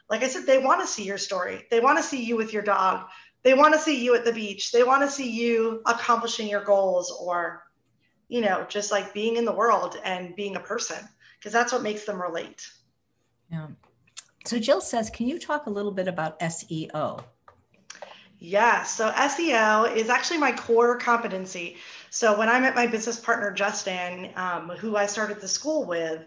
like 0.09 0.23
I 0.23 0.29
said, 0.29 0.45
they 0.45 0.59
want 0.59 0.79
to 0.79 0.87
see 0.87 1.03
your 1.03 1.17
story. 1.17 1.65
They 1.69 1.81
want 1.81 1.97
to 1.97 2.03
see 2.03 2.23
you 2.23 2.37
with 2.37 2.53
your 2.53 2.63
dog. 2.63 3.07
They 3.43 3.53
want 3.53 3.73
to 3.73 3.79
see 3.79 4.01
you 4.01 4.15
at 4.15 4.23
the 4.23 4.31
beach. 4.31 4.71
They 4.71 4.83
want 4.83 5.01
to 5.01 5.09
see 5.09 5.29
you 5.29 5.81
accomplishing 5.85 6.47
your 6.47 6.63
goals 6.63 7.11
or, 7.11 7.63
you 8.29 8.39
know, 8.39 8.65
just 8.69 8.89
like 8.89 9.13
being 9.13 9.35
in 9.35 9.43
the 9.43 9.51
world 9.51 9.97
and 10.05 10.33
being 10.37 10.55
a 10.55 10.61
person, 10.61 10.97
because 11.43 11.51
that's 11.51 11.73
what 11.73 11.81
makes 11.81 12.05
them 12.05 12.21
relate. 12.21 12.71
Yeah. 13.51 13.67
So 14.45 14.57
Jill 14.59 14.79
says, 14.79 15.09
can 15.09 15.27
you 15.27 15.37
talk 15.37 15.65
a 15.65 15.69
little 15.69 15.91
bit 15.91 16.07
about 16.07 16.39
SEO? 16.39 17.21
Yeah, 18.39 18.83
so 18.83 19.11
SEO 19.11 19.93
is 19.93 20.09
actually 20.09 20.37
my 20.37 20.53
core 20.53 20.97
competency. 20.97 21.75
So 22.11 22.37
when 22.37 22.47
I 22.47 22.61
met 22.61 22.75
my 22.75 22.87
business 22.87 23.19
partner, 23.19 23.51
Justin, 23.51 24.29
um, 24.37 24.69
who 24.69 24.95
I 24.95 25.05
started 25.05 25.41
the 25.41 25.47
school 25.49 25.83
with, 25.85 26.23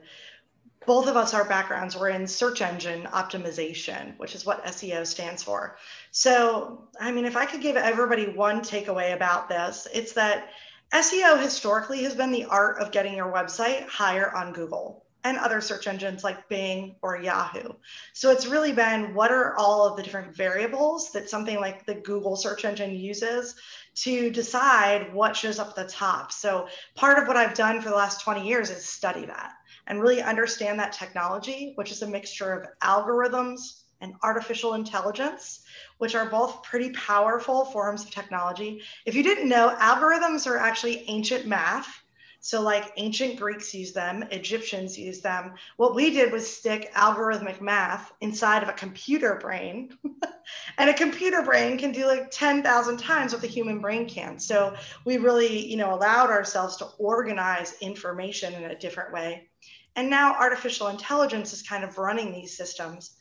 both 0.85 1.09
of 1.09 1.17
us, 1.17 1.33
our 1.33 1.45
backgrounds 1.47 1.97
were 1.97 2.11
in 2.11 2.27
search 2.27 2.61
engine 2.61 3.05
optimization, 3.05 4.19
which 4.19 4.35
is 4.35 4.45
what 4.45 4.65
SEO 4.67 5.07
stands 5.07 5.43
for. 5.43 5.79
So, 6.11 6.89
I 7.01 7.11
mean, 7.11 7.25
if 7.25 7.37
I 7.37 7.47
could 7.47 7.63
give 7.63 7.77
everybody 7.77 8.29
one 8.29 8.61
takeaway 8.61 9.15
about 9.15 9.49
this, 9.49 9.89
it's 9.95 10.13
that 10.13 10.51
SEO 10.93 11.43
historically 11.43 12.03
has 12.05 12.15
been 12.15 12.31
the 12.31 12.45
art 12.45 12.81
of 12.81 12.93
getting 12.93 13.17
your 13.17 13.33
website 13.33 13.87
higher 13.89 14.35
on 14.35 14.53
Google 14.53 15.06
and 15.27 15.39
other 15.39 15.61
search 15.61 15.89
engines 15.89 16.23
like 16.23 16.49
Bing 16.49 16.95
or 17.03 17.21
Yahoo. 17.21 17.73
So 18.13 18.31
it's 18.31 18.47
really 18.47 18.71
been 18.71 19.13
what 19.13 19.33
are 19.33 19.57
all 19.57 19.85
of 19.85 19.97
the 19.97 20.03
different 20.05 20.37
variables 20.37 21.11
that 21.11 21.29
something 21.29 21.57
like 21.57 21.85
the 21.85 21.97
Google 21.97 22.37
search 22.37 22.65
engine 22.65 22.95
uses 22.95 23.57
to 23.97 24.31
decide 24.31 25.13
what 25.13 25.35
shows 25.35 25.59
up 25.59 25.71
at 25.71 25.75
the 25.75 25.93
top. 25.93 26.31
So 26.31 26.69
part 26.95 27.19
of 27.19 27.27
what 27.27 27.37
I've 27.37 27.55
done 27.55 27.81
for 27.81 27.89
the 27.89 27.97
last 27.97 28.23
20 28.23 28.47
years 28.47 28.71
is 28.71 28.87
study 28.87 29.27
that 29.27 29.55
and 29.89 30.01
really 30.01 30.23
understand 30.23 30.79
that 30.79 30.93
technology, 30.93 31.73
which 31.75 31.91
is 31.91 32.03
a 32.03 32.07
mixture 32.07 32.53
of 32.53 32.69
algorithms 32.81 33.83
and 34.01 34.15
artificial 34.23 34.75
intelligence, 34.75 35.63
which 35.99 36.15
are 36.15 36.31
both 36.31 36.63
pretty 36.63 36.91
powerful 36.91 37.65
forms 37.65 38.05
of 38.05 38.13
technology. 38.13 38.81
If 39.07 39.17
you 39.17 39.25
didn't 39.25 39.49
know, 39.49 39.75
algorithms 39.81 40.47
are 40.47 40.59
actually 40.59 41.05
ancient 41.09 41.47
math 41.47 42.03
so, 42.47 42.63
like 42.63 42.93
ancient 42.97 43.41
Greeks 43.41 43.75
use 43.75 43.93
them, 43.93 44.23
Egyptians 44.31 44.97
use 44.97 45.21
them. 45.21 45.55
What 45.79 45.97
we 45.97 46.11
did 46.11 46.31
was 46.31 46.49
stick 46.49 46.95
algorithmic 46.95 47.61
math 47.61 48.13
inside 48.21 48.63
of 48.63 48.69
a 48.69 48.73
computer 48.73 49.35
brain. 49.43 49.99
and 50.79 50.89
a 50.89 50.95
computer 50.95 51.43
brain 51.43 51.77
can 51.77 51.91
do 51.91 52.07
like 52.07 52.31
10,000 52.31 52.99
times 52.99 53.33
what 53.33 53.43
the 53.43 53.49
human 53.49 53.81
brain 53.81 54.09
can. 54.09 54.39
So, 54.39 54.77
we 55.05 55.17
really, 55.17 55.67
you 55.67 55.77
know, 55.77 55.93
allowed 55.93 56.31
ourselves 56.31 56.77
to 56.77 56.85
organize 57.01 57.75
information 57.81 58.55
in 58.55 58.71
a 58.71 58.79
different 58.79 59.13
way. 59.13 59.49
And 59.97 60.09
now 60.09 60.37
artificial 60.37 60.87
intelligence 60.87 61.53
is 61.53 61.63
kind 61.63 61.83
of 61.83 61.99
running 61.99 62.31
these 62.31 62.57
systems. 62.57 63.17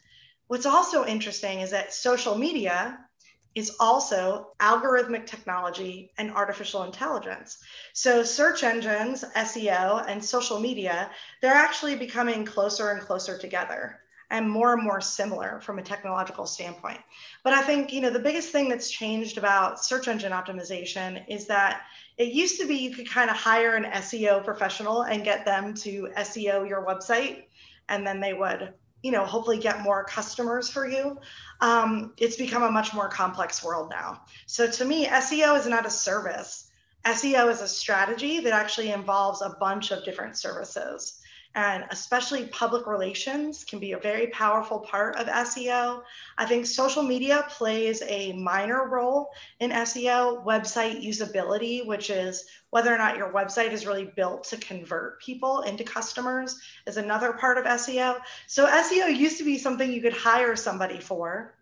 What's 0.46 0.68
also 0.68 1.04
interesting 1.04 1.62
is 1.62 1.72
that 1.72 1.96
social 1.96 2.38
media 2.38 3.05
is 3.56 3.76
also 3.80 4.50
algorithmic 4.60 5.26
technology 5.26 6.12
and 6.18 6.30
artificial 6.32 6.84
intelligence. 6.84 7.58
So, 7.94 8.22
search 8.22 8.64
engines, 8.64 9.24
SEO, 9.36 10.06
and 10.08 10.24
social 10.24 10.60
media, 10.60 11.10
they're 11.42 11.54
actually 11.54 11.96
becoming 11.96 12.46
closer 12.46 12.92
and 12.92 13.02
closer 13.02 13.38
together 13.38 14.02
and 14.32 14.50
more 14.50 14.74
and 14.74 14.84
more 14.84 15.00
similar 15.00 15.62
from 15.62 15.80
a 15.80 15.84
technological 15.84 16.46
standpoint. 16.46 17.00
But 17.44 17.54
I 17.54 17.62
think, 17.62 17.94
you 17.94 18.02
know, 18.02 18.10
the 18.10 18.20
biggest 18.20 18.52
thing 18.52 18.70
that's 18.70 18.90
changed 18.90 19.38
about 19.38 19.84
search 19.84 20.08
engine 20.08 20.32
optimization 20.32 21.24
is 21.30 21.46
that 21.48 21.84
it 22.18 22.34
used 22.34 22.60
to 22.60 22.68
be 22.68 22.76
you 22.76 22.92
could 22.92 23.10
kind 23.10 23.30
of 23.30 23.36
hire 23.36 23.76
an 23.76 23.86
SEO 23.86 24.44
professional 24.44 25.04
and 25.04 25.24
get 25.24 25.46
them 25.46 25.74
to 25.76 26.10
SEO 26.18 26.68
your 26.68 26.86
website 26.86 27.44
and 27.90 28.06
then 28.06 28.20
they 28.20 28.34
would 28.34 28.74
you 29.04 29.12
know 29.12 29.26
hopefully 29.26 29.58
get 29.58 29.82
more 29.82 30.04
customers 30.04 30.70
for 30.70 30.88
you. 30.88 31.18
Um, 31.62 32.14
it's 32.18 32.36
become 32.36 32.64
a 32.64 32.72
much 32.72 32.94
more 32.94 33.10
complex 33.10 33.64
world 33.64 33.90
now. 33.90 34.22
So 34.46 34.70
to 34.70 34.86
me 34.86 35.06
seo 35.06 35.58
is 35.58 35.68
not 35.68 35.86
a 35.86 35.92
service. 35.92 36.72
Seo 37.06 37.52
is 37.52 37.62
a 37.62 37.68
strategy 37.68 38.40
that 38.40 38.54
actually 38.54 38.92
involves 38.92 39.42
a 39.42 39.56
bunch 39.60 39.92
of 39.92 40.04
different 40.04 40.38
services 40.38 41.22
and 41.56 41.86
especially 41.90 42.46
public 42.48 42.86
relations 42.86 43.64
can 43.64 43.80
be 43.80 43.94
a 43.94 43.98
very 43.98 44.28
powerful 44.28 44.80
part 44.80 45.16
of 45.16 45.28
SEO. 45.28 46.02
I 46.38 46.46
think 46.46 46.66
social 46.66 47.02
media 47.02 47.46
plays 47.50 48.04
a 48.08 48.34
minor 48.34 48.90
role 48.90 49.30
in 49.62 49.72
SEO, 49.72 50.46
website 50.46 51.02
usability, 51.02 51.86
which 51.86 52.10
is 52.10 52.46
whether 52.72 52.94
or 52.94 52.98
not 52.98 53.16
your 53.16 53.32
website 53.32 53.72
is 53.72 53.88
really 53.88 54.12
built 54.18 54.44
to 54.46 54.58
convert 54.58 55.22
people 55.22 55.62
into 55.62 55.86
customers, 55.86 56.60
is 56.86 56.98
another 56.98 57.32
part 57.32 57.58
of 57.58 57.64
SEO. 57.64 58.20
So 58.48 58.68
SEO 58.68 59.18
used 59.18 59.38
to 59.38 59.46
be 59.46 59.58
something 59.58 59.92
you 59.92 60.02
could 60.02 60.14
hire 60.14 60.58
somebody 60.58 61.00
for. 61.00 61.56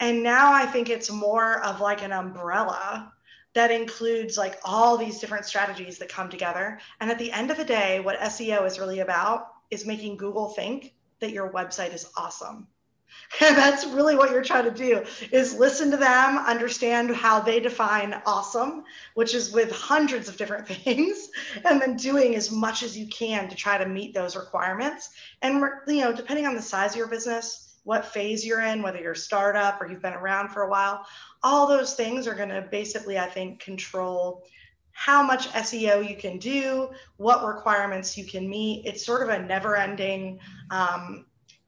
And 0.00 0.24
now 0.24 0.52
I 0.52 0.66
think 0.66 0.90
it's 0.90 1.10
more 1.10 1.64
of 1.64 1.80
like 1.80 2.02
an 2.02 2.12
umbrella 2.12 3.12
that 3.56 3.70
includes 3.70 4.36
like 4.36 4.60
all 4.64 4.98
these 4.98 5.18
different 5.18 5.46
strategies 5.46 5.96
that 5.96 6.10
come 6.10 6.28
together. 6.28 6.78
And 7.00 7.10
at 7.10 7.18
the 7.18 7.32
end 7.32 7.50
of 7.50 7.56
the 7.56 7.64
day, 7.64 8.00
what 8.00 8.20
SEO 8.20 8.66
is 8.66 8.78
really 8.78 9.00
about 9.00 9.48
is 9.70 9.86
making 9.86 10.18
Google 10.18 10.50
think 10.50 10.92
that 11.20 11.32
your 11.32 11.50
website 11.50 11.94
is 11.94 12.06
awesome. 12.18 12.68
And 13.40 13.56
that's 13.56 13.86
really 13.86 14.14
what 14.14 14.30
you're 14.30 14.44
trying 14.44 14.64
to 14.64 14.70
do 14.70 15.02
is 15.32 15.54
listen 15.54 15.90
to 15.90 15.96
them, 15.96 16.36
understand 16.36 17.16
how 17.16 17.40
they 17.40 17.58
define 17.58 18.20
awesome, 18.26 18.84
which 19.14 19.34
is 19.34 19.52
with 19.52 19.72
hundreds 19.72 20.28
of 20.28 20.36
different 20.36 20.68
things, 20.84 21.30
and 21.64 21.80
then 21.80 21.96
doing 21.96 22.36
as 22.36 22.50
much 22.50 22.82
as 22.82 22.96
you 22.96 23.06
can 23.06 23.48
to 23.48 23.56
try 23.56 23.78
to 23.78 23.88
meet 23.88 24.12
those 24.12 24.36
requirements. 24.36 25.10
And 25.40 25.64
you 25.88 26.02
know, 26.02 26.12
depending 26.12 26.46
on 26.46 26.54
the 26.54 26.60
size 26.60 26.90
of 26.90 26.98
your 26.98 27.08
business, 27.08 27.65
what 27.86 28.04
phase 28.04 28.44
you're 28.44 28.62
in, 28.62 28.82
whether 28.82 29.00
you're 29.00 29.12
a 29.12 29.16
startup 29.16 29.80
or 29.80 29.88
you've 29.88 30.02
been 30.02 30.12
around 30.12 30.48
for 30.48 30.62
a 30.62 30.68
while, 30.68 31.06
all 31.44 31.68
those 31.68 31.94
things 31.94 32.26
are 32.26 32.34
going 32.34 32.48
to 32.48 32.62
basically, 32.62 33.16
I 33.16 33.26
think, 33.26 33.60
control 33.60 34.44
how 34.90 35.22
much 35.22 35.48
SEO 35.52 36.08
you 36.08 36.16
can 36.16 36.36
do, 36.38 36.90
what 37.16 37.46
requirements 37.46 38.18
you 38.18 38.24
can 38.24 38.48
meet. 38.50 38.84
It's 38.86 39.06
sort 39.06 39.22
of 39.22 39.28
a 39.28 39.40
never-ending 39.40 40.40
um, 40.72 41.26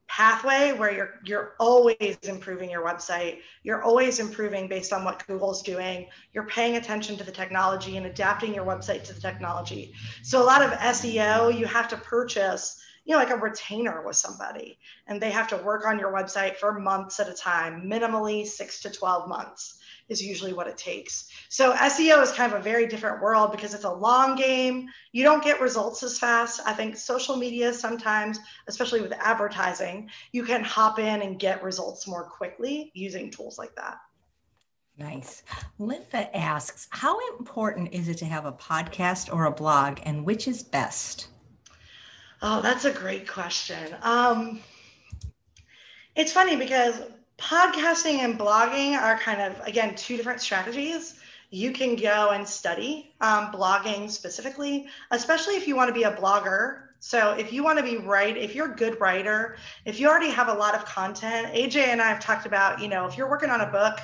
pathway 0.09 0.73
where 0.73 0.91
you're 0.91 1.13
you're 1.23 1.53
always 1.57 2.17
improving 2.23 2.69
your 2.69 2.83
website. 2.83 3.37
You're 3.63 3.83
always 3.83 4.19
improving 4.19 4.67
based 4.67 4.91
on 4.91 5.05
what 5.05 5.25
Google's 5.25 5.63
doing. 5.63 6.07
You're 6.33 6.47
paying 6.47 6.75
attention 6.75 7.15
to 7.15 7.23
the 7.23 7.31
technology 7.31 7.95
and 7.95 8.07
adapting 8.07 8.53
your 8.53 8.65
website 8.65 9.05
to 9.05 9.13
the 9.13 9.21
technology. 9.21 9.93
So 10.21 10.43
a 10.43 10.43
lot 10.43 10.61
of 10.61 10.71
SEO, 10.71 11.57
you 11.57 11.65
have 11.65 11.87
to 11.89 11.97
purchase 11.97 12.83
you 13.09 13.15
know, 13.15 13.19
like 13.19 13.31
a 13.31 13.37
retainer 13.37 14.03
with 14.05 14.15
somebody, 14.15 14.77
and 15.07 15.19
they 15.19 15.31
have 15.31 15.47
to 15.47 15.57
work 15.57 15.83
on 15.87 15.97
your 15.97 16.13
website 16.13 16.55
for 16.57 16.79
months 16.79 17.19
at 17.19 17.27
a 17.27 17.33
time, 17.33 17.81
minimally 17.89 18.45
six 18.45 18.79
to 18.81 18.89
12 18.91 19.27
months 19.27 19.79
is 20.09 20.21
usually 20.21 20.53
what 20.53 20.67
it 20.67 20.77
takes. 20.77 21.27
So 21.49 21.73
SEO 21.73 22.21
is 22.21 22.31
kind 22.31 22.53
of 22.53 22.59
a 22.59 22.63
very 22.63 22.85
different 22.85 23.19
world 23.19 23.51
because 23.51 23.73
it's 23.73 23.83
a 23.83 23.91
long 23.91 24.35
game. 24.35 24.89
You 25.11 25.23
don't 25.23 25.43
get 25.43 25.59
results 25.59 26.03
as 26.03 26.19
fast. 26.19 26.61
I 26.67 26.73
think 26.73 26.97
social 26.97 27.35
media 27.35 27.73
sometimes, 27.73 28.37
especially 28.67 29.01
with 29.01 29.13
advertising, 29.13 30.07
you 30.31 30.43
can 30.43 30.63
hop 30.63 30.99
in 30.99 31.23
and 31.23 31.39
get 31.39 31.63
results 31.63 32.07
more 32.07 32.25
quickly 32.25 32.91
using 32.93 33.31
tools 33.31 33.57
like 33.57 33.75
that. 33.75 33.97
Nice. 34.99 35.41
Linda 35.79 36.37
asks, 36.37 36.87
how 36.91 37.17
important 37.39 37.91
is 37.91 38.07
it 38.07 38.19
to 38.19 38.25
have 38.25 38.45
a 38.45 38.51
podcast 38.51 39.33
or 39.33 39.45
a 39.45 39.51
blog, 39.51 39.97
and 40.03 40.23
which 40.23 40.47
is 40.47 40.61
best? 40.61 41.29
Oh, 42.41 42.61
that's 42.61 42.85
a 42.85 42.91
great 42.91 43.27
question. 43.27 43.95
Um, 44.01 44.59
it's 46.15 46.31
funny 46.31 46.55
because 46.55 47.01
podcasting 47.37 48.19
and 48.19 48.39
blogging 48.39 48.97
are 48.97 49.17
kind 49.17 49.41
of, 49.41 49.59
again, 49.67 49.95
two 49.95 50.17
different 50.17 50.41
strategies. 50.41 51.19
You 51.49 51.71
can 51.71 51.95
go 51.95 52.29
and 52.31 52.47
study 52.47 53.13
um, 53.21 53.51
blogging 53.51 54.09
specifically, 54.09 54.87
especially 55.11 55.55
if 55.55 55.67
you 55.67 55.75
want 55.75 55.89
to 55.89 55.93
be 55.93 56.03
a 56.03 56.11
blogger 56.11 56.83
so 56.99 57.31
if 57.31 57.53
you 57.53 57.63
want 57.63 57.77
to 57.79 57.83
be 57.83 57.97
right, 57.97 58.35
if 58.35 58.53
you're 58.53 58.71
a 58.71 58.75
good 58.75 58.99
writer, 58.99 59.55
if 59.85 59.99
you 59.99 60.09
already 60.09 60.29
have 60.29 60.49
a 60.49 60.53
lot 60.53 60.75
of 60.75 60.83
content, 60.83 61.53
AJ 61.53 61.77
and 61.77 62.01
I 62.01 62.09
have 62.09 62.19
talked 62.19 62.45
about, 62.45 62.81
you 62.81 62.89
know, 62.89 63.05
if 63.07 63.17
you're 63.17 63.29
working 63.29 63.49
on 63.49 63.61
a 63.61 63.71
book, 63.71 63.99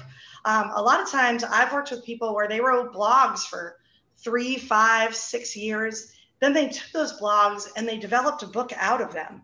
um, 0.46 0.72
a 0.74 0.82
lot 0.82 1.02
of 1.02 1.10
times 1.10 1.44
I've 1.44 1.74
worked 1.74 1.92
with 1.92 2.06
people 2.06 2.34
where 2.34 2.48
they 2.48 2.62
wrote 2.62 2.94
blogs 2.94 3.40
for 3.40 3.78
three, 4.18 4.58
five, 4.58 5.14
six 5.14 5.58
years. 5.58 6.14
Then 6.40 6.54
they 6.54 6.70
took 6.70 6.92
those 6.92 7.20
blogs 7.20 7.68
and 7.76 7.88
they 7.88 7.98
developed 7.98 8.44
a 8.44 8.48
book 8.48 8.72
out 8.76 9.02
of 9.02 9.14
them, 9.14 9.42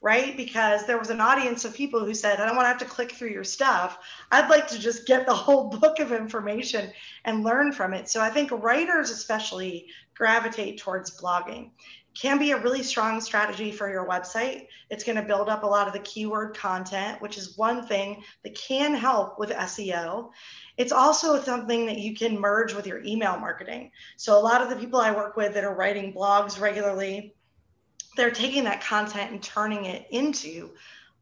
right? 0.00 0.36
Because 0.36 0.86
there 0.86 0.98
was 0.98 1.10
an 1.10 1.20
audience 1.20 1.64
of 1.64 1.74
people 1.74 2.04
who 2.04 2.14
said, 2.14 2.40
I 2.40 2.46
don't 2.46 2.56
want 2.56 2.66
to 2.66 2.70
have 2.70 2.78
to 2.78 2.84
click 2.84 3.12
through 3.12 3.30
your 3.30 3.44
stuff. 3.44 3.98
I'd 4.30 4.50
like 4.50 4.66
to 4.68 4.78
just 4.78 5.06
get 5.06 5.26
the 5.26 5.34
whole 5.34 5.68
book 5.80 5.98
of 5.98 6.12
information 6.12 6.92
and 7.24 7.44
learn 7.44 7.72
from 7.72 7.94
it. 7.94 8.08
So 8.08 8.20
I 8.20 8.30
think 8.30 8.50
writers, 8.50 9.10
especially, 9.10 9.86
gravitate 10.14 10.78
towards 10.78 11.20
blogging 11.20 11.70
can 12.18 12.38
be 12.38 12.52
a 12.52 12.56
really 12.56 12.82
strong 12.82 13.20
strategy 13.20 13.70
for 13.70 13.90
your 13.90 14.08
website. 14.08 14.66
It's 14.90 15.04
going 15.04 15.16
to 15.16 15.22
build 15.22 15.48
up 15.48 15.62
a 15.62 15.66
lot 15.66 15.86
of 15.86 15.92
the 15.92 16.00
keyword 16.00 16.56
content, 16.56 17.20
which 17.20 17.36
is 17.36 17.58
one 17.58 17.86
thing 17.86 18.22
that 18.42 18.54
can 18.54 18.94
help 18.94 19.38
with 19.38 19.50
SEO. 19.50 20.30
It's 20.78 20.92
also 20.92 21.42
something 21.42 21.86
that 21.86 21.98
you 21.98 22.14
can 22.14 22.40
merge 22.40 22.74
with 22.74 22.86
your 22.86 23.02
email 23.04 23.38
marketing. 23.38 23.90
So, 24.16 24.38
a 24.38 24.40
lot 24.40 24.62
of 24.62 24.70
the 24.70 24.76
people 24.76 25.00
I 25.00 25.10
work 25.10 25.36
with 25.36 25.54
that 25.54 25.64
are 25.64 25.74
writing 25.74 26.12
blogs 26.12 26.58
regularly, 26.58 27.34
they're 28.16 28.30
taking 28.30 28.64
that 28.64 28.82
content 28.82 29.32
and 29.32 29.42
turning 29.42 29.84
it 29.84 30.06
into 30.10 30.70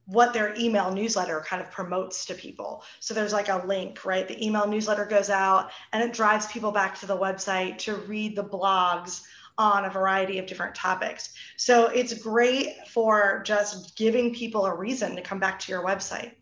what 0.07 0.35
their 0.35 0.55
email 0.57 0.93
newsletter 0.93 1.43
kind 1.47 1.63
of 1.63 1.71
promotes 1.71 2.27
to 2.27 2.35
people. 2.35 2.85
So 3.01 3.15
there's 3.15 3.33
like 3.33 3.49
a 3.49 3.65
link, 3.67 4.05
right? 4.05 4.29
The 4.29 4.45
email 4.45 4.67
newsletter 4.67 5.07
goes 5.07 5.31
out 5.31 5.71
and 5.93 6.03
it 6.03 6.13
drives 6.13 6.47
people 6.47 6.73
back 6.73 6.99
to 7.01 7.07
the 7.07 7.17
website 7.17 7.79
to 7.79 7.97
read 7.97 8.37
the 8.37 8.45
blogs 8.45 9.23
on 9.57 9.85
a 9.85 9.91
variety 9.91 10.39
of 10.39 10.47
different 10.47 10.75
topics. 10.75 11.33
So 11.57 11.87
it's 11.87 12.15
great 12.15 12.75
for 12.89 13.43
just 13.45 13.97
giving 13.97 14.35
people 14.35 14.67
a 14.67 14.75
reason 14.75 15.17
to 15.17 15.23
come 15.23 15.39
back 15.39 15.59
to 15.61 15.73
your 15.73 15.85
website. 15.85 16.33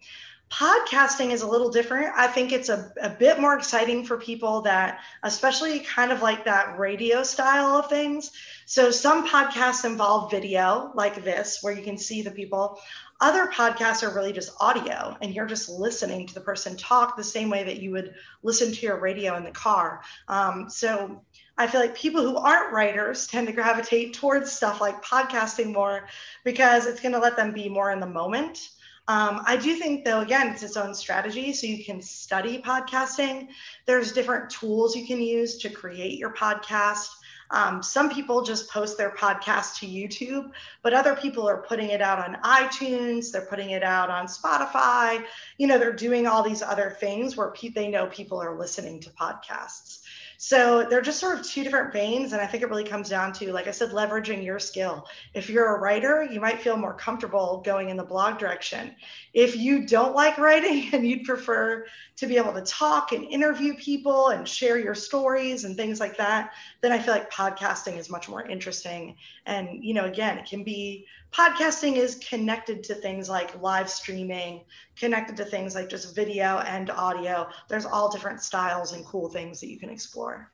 Podcasting 0.51 1.31
is 1.31 1.41
a 1.41 1.49
little 1.49 1.71
different. 1.71 2.13
I 2.15 2.27
think 2.27 2.53
it's 2.53 2.69
a, 2.69 2.93
a 3.01 3.09
bit 3.09 3.41
more 3.41 3.57
exciting 3.57 4.05
for 4.05 4.19
people 4.19 4.61
that, 4.63 5.01
especially 5.23 5.81
kind 5.81 6.13
of 6.13 6.21
like 6.21 6.45
that 6.45 6.79
radio 6.79 7.23
style 7.23 7.77
of 7.77 7.89
things. 7.89 8.33
So 8.67 8.91
some 8.91 9.27
podcasts 9.27 9.87
involve 9.87 10.31
video 10.31 10.93
like 10.95 11.25
this, 11.25 11.61
where 11.63 11.73
you 11.73 11.83
can 11.83 11.97
see 11.97 12.21
the 12.21 12.31
people. 12.31 12.79
Other 13.23 13.47
podcasts 13.47 14.03
are 14.03 14.15
really 14.15 14.33
just 14.33 14.53
audio, 14.61 15.17
and 15.23 15.35
you're 15.35 15.47
just 15.47 15.71
listening 15.71 16.27
to 16.27 16.35
the 16.35 16.41
person 16.41 16.77
talk 16.77 17.17
the 17.17 17.25
same 17.25 17.49
way 17.49 17.63
that 17.63 17.81
you 17.81 17.91
would 17.93 18.15
listen 18.43 18.73
to 18.73 18.87
your 18.87 19.01
radio 19.01 19.37
in 19.37 19.45
the 19.45 19.53
car. 19.53 20.03
Um, 20.29 20.69
so 20.69 21.25
I 21.59 21.67
feel 21.67 21.81
like 21.81 21.95
people 21.95 22.23
who 22.23 22.37
aren't 22.37 22.73
writers 22.73 23.27
tend 23.27 23.47
to 23.47 23.53
gravitate 23.53 24.15
towards 24.15 24.51
stuff 24.51 24.81
like 24.81 25.05
podcasting 25.05 25.73
more 25.73 26.09
because 26.45 26.87
it's 26.87 27.01
going 27.01 27.13
to 27.13 27.19
let 27.19 27.37
them 27.37 27.53
be 27.53 27.69
more 27.69 27.93
in 27.93 28.01
the 28.01 28.07
moment. 28.07 28.71
Um, 29.09 29.43
I 29.47 29.57
do 29.57 29.75
think, 29.75 30.05
though, 30.05 30.21
again, 30.21 30.49
it's 30.49 30.63
its 30.63 30.77
own 30.77 30.95
strategy. 30.95 31.53
So 31.53 31.67
you 31.67 31.85
can 31.85 32.01
study 32.01 32.63
podcasting. 32.63 33.49
There's 33.85 34.13
different 34.13 34.49
tools 34.49 34.97
you 34.97 35.07
can 35.07 35.21
use 35.21 35.59
to 35.59 35.71
create 35.71 36.19
your 36.19 36.33
podcast. 36.33 37.09
Um, 37.51 37.83
some 37.83 38.09
people 38.09 38.43
just 38.43 38.71
post 38.71 38.97
their 38.97 39.11
podcast 39.11 39.79
to 39.81 39.87
YouTube, 39.87 40.53
but 40.83 40.95
other 40.95 41.15
people 41.15 41.47
are 41.47 41.63
putting 41.63 41.91
it 41.91 42.01
out 42.01 42.19
on 42.19 42.41
iTunes. 42.43 43.31
They're 43.31 43.45
putting 43.45 43.71
it 43.71 43.83
out 43.83 44.09
on 44.09 44.27
Spotify. 44.27 45.23
You 45.59 45.67
know, 45.67 45.79
they're 45.79 45.93
doing 45.93 46.27
all 46.27 46.43
these 46.43 46.63
other 46.63 46.97
things 46.99 47.37
where 47.37 47.51
pe- 47.51 47.69
they 47.69 47.89
know 47.89 48.07
people 48.07 48.41
are 48.41 48.57
listening 48.57 49.01
to 49.01 49.11
podcasts. 49.11 50.02
So 50.45 50.85
they're 50.91 51.03
just 51.03 51.21
sort 51.21 51.39
of 51.39 51.47
two 51.47 51.63
different 51.63 51.93
veins. 51.93 52.33
And 52.33 52.43
I 52.43 52.47
think 52.49 52.65
it 52.65 52.69
really 52.69 52.83
comes 52.83 53.09
down 53.09 53.33
to, 53.35 53.53
like 53.53 53.69
I 53.69 53.71
said, 53.71 53.91
leveraging 53.91 54.45
your 54.45 54.59
skill. 54.59 55.07
If 55.35 55.49
you're 55.49 55.77
a 55.77 55.79
writer, 55.79 56.25
you 56.29 56.41
might 56.41 56.61
feel 56.61 56.77
more 56.77 56.95
comfortable 56.95 57.63
going 57.65 57.91
in 57.91 57.97
the 57.97 58.03
blog 58.03 58.39
direction. 58.39 58.97
If 59.35 59.55
you 59.57 59.87
don't 59.87 60.17
like 60.17 60.39
writing 60.39 60.89
and 60.93 61.07
you'd 61.07 61.23
prefer 61.23 61.87
to 62.17 62.27
be 62.27 62.39
able 62.39 62.55
to 62.55 62.63
talk 62.63 63.13
and 63.13 63.23
interview 63.23 63.75
people 63.75 64.31
and 64.31 64.47
share 64.49 64.81
your 64.81 64.97
stories 64.97 65.63
and 65.63 65.77
things 65.77 66.01
like 66.01 66.17
that, 66.17 66.51
then 66.81 66.91
I 66.91 66.99
feel 66.99 67.15
like 67.15 67.31
podcasting 67.31 67.97
is 67.97 68.11
much 68.11 68.29
more 68.29 68.45
interesting. 68.45 69.15
And, 69.47 69.85
you 69.85 69.95
know, 69.95 70.07
again, 70.07 70.39
it 70.39 70.47
can 70.47 70.65
be 70.65 71.07
podcasting 71.33 71.97
is 71.97 72.17
connected 72.17 72.85
to 72.85 72.95
things 72.95 73.29
like 73.29 73.61
live 73.61 73.89
streaming, 73.89 74.65
connected 74.97 75.37
to 75.39 75.45
things 75.45 75.75
like 75.75 75.89
just 75.89 76.15
video 76.15 76.59
and 76.59 76.91
audio. 76.91 77.49
There's 77.69 77.87
all 77.87 78.11
different 78.11 78.43
styles 78.43 78.93
and 78.93 79.05
cool 79.05 79.29
things 79.29 79.61
that 79.61 79.69
you 79.69 79.79
can 79.79 79.91
explore. 79.91 80.53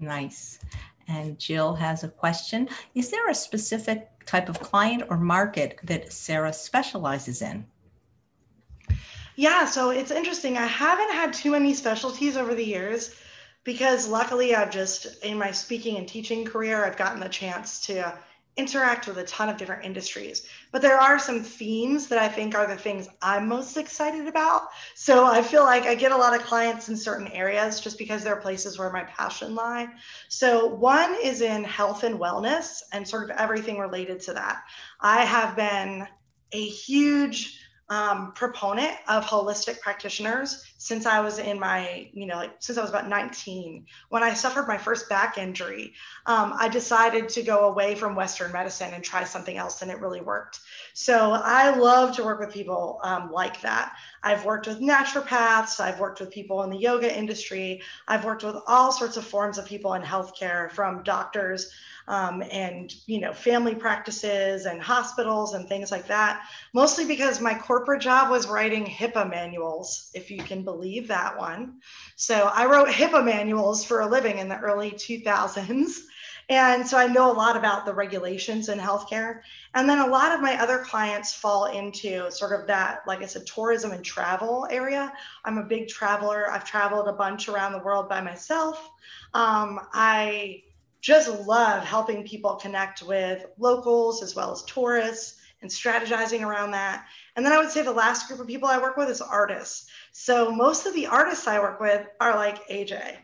Nice. 0.00 0.58
And 1.06 1.38
Jill 1.38 1.74
has 1.74 2.04
a 2.04 2.08
question. 2.08 2.68
Is 2.94 3.10
there 3.10 3.28
a 3.28 3.34
specific 3.34 4.08
type 4.26 4.48
of 4.48 4.60
client 4.60 5.04
or 5.08 5.16
market 5.16 5.78
that 5.84 6.12
Sarah 6.12 6.52
specializes 6.52 7.40
in? 7.40 7.66
Yeah, 9.36 9.66
so 9.66 9.90
it's 9.90 10.10
interesting. 10.10 10.58
I 10.58 10.66
haven't 10.66 11.12
had 11.12 11.32
too 11.32 11.52
many 11.52 11.72
specialties 11.72 12.36
over 12.36 12.54
the 12.54 12.64
years 12.64 13.14
because 13.62 14.08
luckily 14.08 14.54
I've 14.54 14.70
just, 14.70 15.22
in 15.24 15.38
my 15.38 15.52
speaking 15.52 15.96
and 15.96 16.08
teaching 16.08 16.44
career, 16.44 16.84
I've 16.84 16.96
gotten 16.96 17.20
the 17.20 17.28
chance 17.28 17.86
to 17.86 18.18
interact 18.58 19.06
with 19.06 19.16
a 19.18 19.24
ton 19.24 19.48
of 19.48 19.56
different 19.56 19.84
industries. 19.84 20.46
But 20.72 20.82
there 20.82 20.98
are 20.98 21.18
some 21.18 21.42
themes 21.42 22.08
that 22.08 22.18
I 22.18 22.28
think 22.28 22.54
are 22.54 22.66
the 22.66 22.76
things 22.76 23.08
I'm 23.22 23.48
most 23.48 23.76
excited 23.76 24.26
about. 24.26 24.62
So 24.94 25.24
I 25.24 25.40
feel 25.40 25.62
like 25.62 25.84
I 25.84 25.94
get 25.94 26.12
a 26.12 26.16
lot 26.16 26.38
of 26.38 26.44
clients 26.44 26.88
in 26.88 26.96
certain 26.96 27.28
areas 27.28 27.80
just 27.80 27.96
because 27.96 28.24
they're 28.24 28.36
places 28.36 28.78
where 28.78 28.90
my 28.90 29.04
passion 29.04 29.54
lie. 29.54 29.88
So 30.28 30.66
one 30.66 31.16
is 31.22 31.40
in 31.40 31.64
health 31.64 32.02
and 32.02 32.18
wellness 32.18 32.82
and 32.92 33.06
sort 33.06 33.30
of 33.30 33.36
everything 33.36 33.78
related 33.78 34.20
to 34.22 34.34
that. 34.34 34.62
I 35.00 35.24
have 35.24 35.56
been 35.56 36.06
a 36.52 36.66
huge 36.66 37.60
um, 37.90 38.32
proponent 38.32 38.92
of 39.08 39.24
holistic 39.24 39.80
practitioners 39.80 40.64
since 40.78 41.06
I 41.06 41.18
was 41.18 41.40
in 41.40 41.58
my, 41.58 42.08
you 42.12 42.24
know, 42.24 42.36
like 42.36 42.52
since 42.60 42.78
I 42.78 42.80
was 42.80 42.90
about 42.90 43.08
19. 43.08 43.84
When 44.10 44.22
I 44.22 44.32
suffered 44.32 44.68
my 44.68 44.78
first 44.78 45.08
back 45.08 45.36
injury, 45.36 45.92
um, 46.24 46.54
I 46.56 46.68
decided 46.68 47.28
to 47.30 47.42
go 47.42 47.68
away 47.68 47.96
from 47.96 48.14
Western 48.14 48.52
medicine 48.52 48.94
and 48.94 49.02
try 49.02 49.24
something 49.24 49.56
else, 49.56 49.82
and 49.82 49.90
it 49.90 50.00
really 50.00 50.20
worked. 50.20 50.60
So 50.94 51.32
I 51.32 51.76
love 51.76 52.14
to 52.16 52.24
work 52.24 52.38
with 52.38 52.54
people 52.54 53.00
um, 53.02 53.32
like 53.32 53.60
that. 53.62 53.96
I've 54.22 54.44
worked 54.44 54.68
with 54.68 54.80
naturopaths, 54.80 55.80
I've 55.80 55.98
worked 55.98 56.20
with 56.20 56.30
people 56.30 56.62
in 56.62 56.70
the 56.70 56.78
yoga 56.78 57.14
industry, 57.14 57.82
I've 58.06 58.24
worked 58.24 58.44
with 58.44 58.56
all 58.68 58.92
sorts 58.92 59.16
of 59.16 59.24
forms 59.24 59.58
of 59.58 59.66
people 59.66 59.94
in 59.94 60.02
healthcare, 60.02 60.70
from 60.70 61.02
doctors 61.02 61.72
um, 62.08 62.42
and 62.50 62.94
you 63.06 63.20
know 63.20 63.32
family 63.32 63.74
practices 63.74 64.64
and 64.64 64.80
hospitals 64.80 65.54
and 65.54 65.68
things 65.68 65.92
like 65.92 66.08
that 66.08 66.42
mostly 66.72 67.04
because 67.04 67.40
my 67.40 67.54
corporate 67.54 68.00
job 68.00 68.30
was 68.30 68.48
writing 68.48 68.84
hipaa 68.86 69.28
manuals 69.28 70.10
if 70.14 70.30
you 70.30 70.42
can 70.42 70.64
believe 70.70 71.08
that 71.08 71.38
one 71.38 71.80
so 72.16 72.50
i 72.54 72.64
wrote 72.66 72.88
hipaa 72.88 73.24
manuals 73.24 73.84
for 73.84 74.00
a 74.00 74.06
living 74.06 74.38
in 74.38 74.48
the 74.48 74.58
early 74.58 74.90
2000s 74.90 76.00
and 76.50 76.86
so 76.86 76.96
I 76.96 77.06
know 77.06 77.30
a 77.30 77.40
lot 77.44 77.56
about 77.56 77.84
the 77.84 77.92
regulations 77.92 78.70
in 78.70 78.78
healthcare. 78.78 79.40
And 79.74 79.88
then 79.88 79.98
a 79.98 80.06
lot 80.06 80.32
of 80.32 80.40
my 80.40 80.60
other 80.60 80.78
clients 80.78 81.34
fall 81.34 81.66
into 81.66 82.30
sort 82.30 82.58
of 82.58 82.66
that, 82.68 83.00
like 83.06 83.22
I 83.22 83.26
said, 83.26 83.46
tourism 83.46 83.92
and 83.92 84.02
travel 84.02 84.66
area. 84.70 85.12
I'm 85.44 85.58
a 85.58 85.64
big 85.64 85.88
traveler. 85.88 86.50
I've 86.50 86.64
traveled 86.64 87.06
a 87.06 87.12
bunch 87.12 87.48
around 87.48 87.72
the 87.72 87.84
world 87.84 88.08
by 88.08 88.22
myself. 88.22 88.90
Um, 89.34 89.78
I 89.92 90.62
just 91.02 91.46
love 91.46 91.84
helping 91.84 92.26
people 92.26 92.56
connect 92.56 93.02
with 93.02 93.44
locals 93.58 94.22
as 94.22 94.34
well 94.34 94.50
as 94.50 94.62
tourists 94.62 95.38
and 95.60 95.70
strategizing 95.70 96.46
around 96.46 96.70
that. 96.70 97.04
And 97.36 97.44
then 97.44 97.52
I 97.52 97.58
would 97.58 97.70
say 97.70 97.82
the 97.82 97.92
last 97.92 98.26
group 98.26 98.40
of 98.40 98.46
people 98.46 98.68
I 98.68 98.78
work 98.78 98.96
with 98.96 99.10
is 99.10 99.20
artists. 99.20 99.90
So 100.12 100.50
most 100.50 100.86
of 100.86 100.94
the 100.94 101.06
artists 101.06 101.46
I 101.46 101.58
work 101.58 101.80
with 101.80 102.06
are 102.20 102.34
like 102.34 102.66
AJ. 102.68 103.16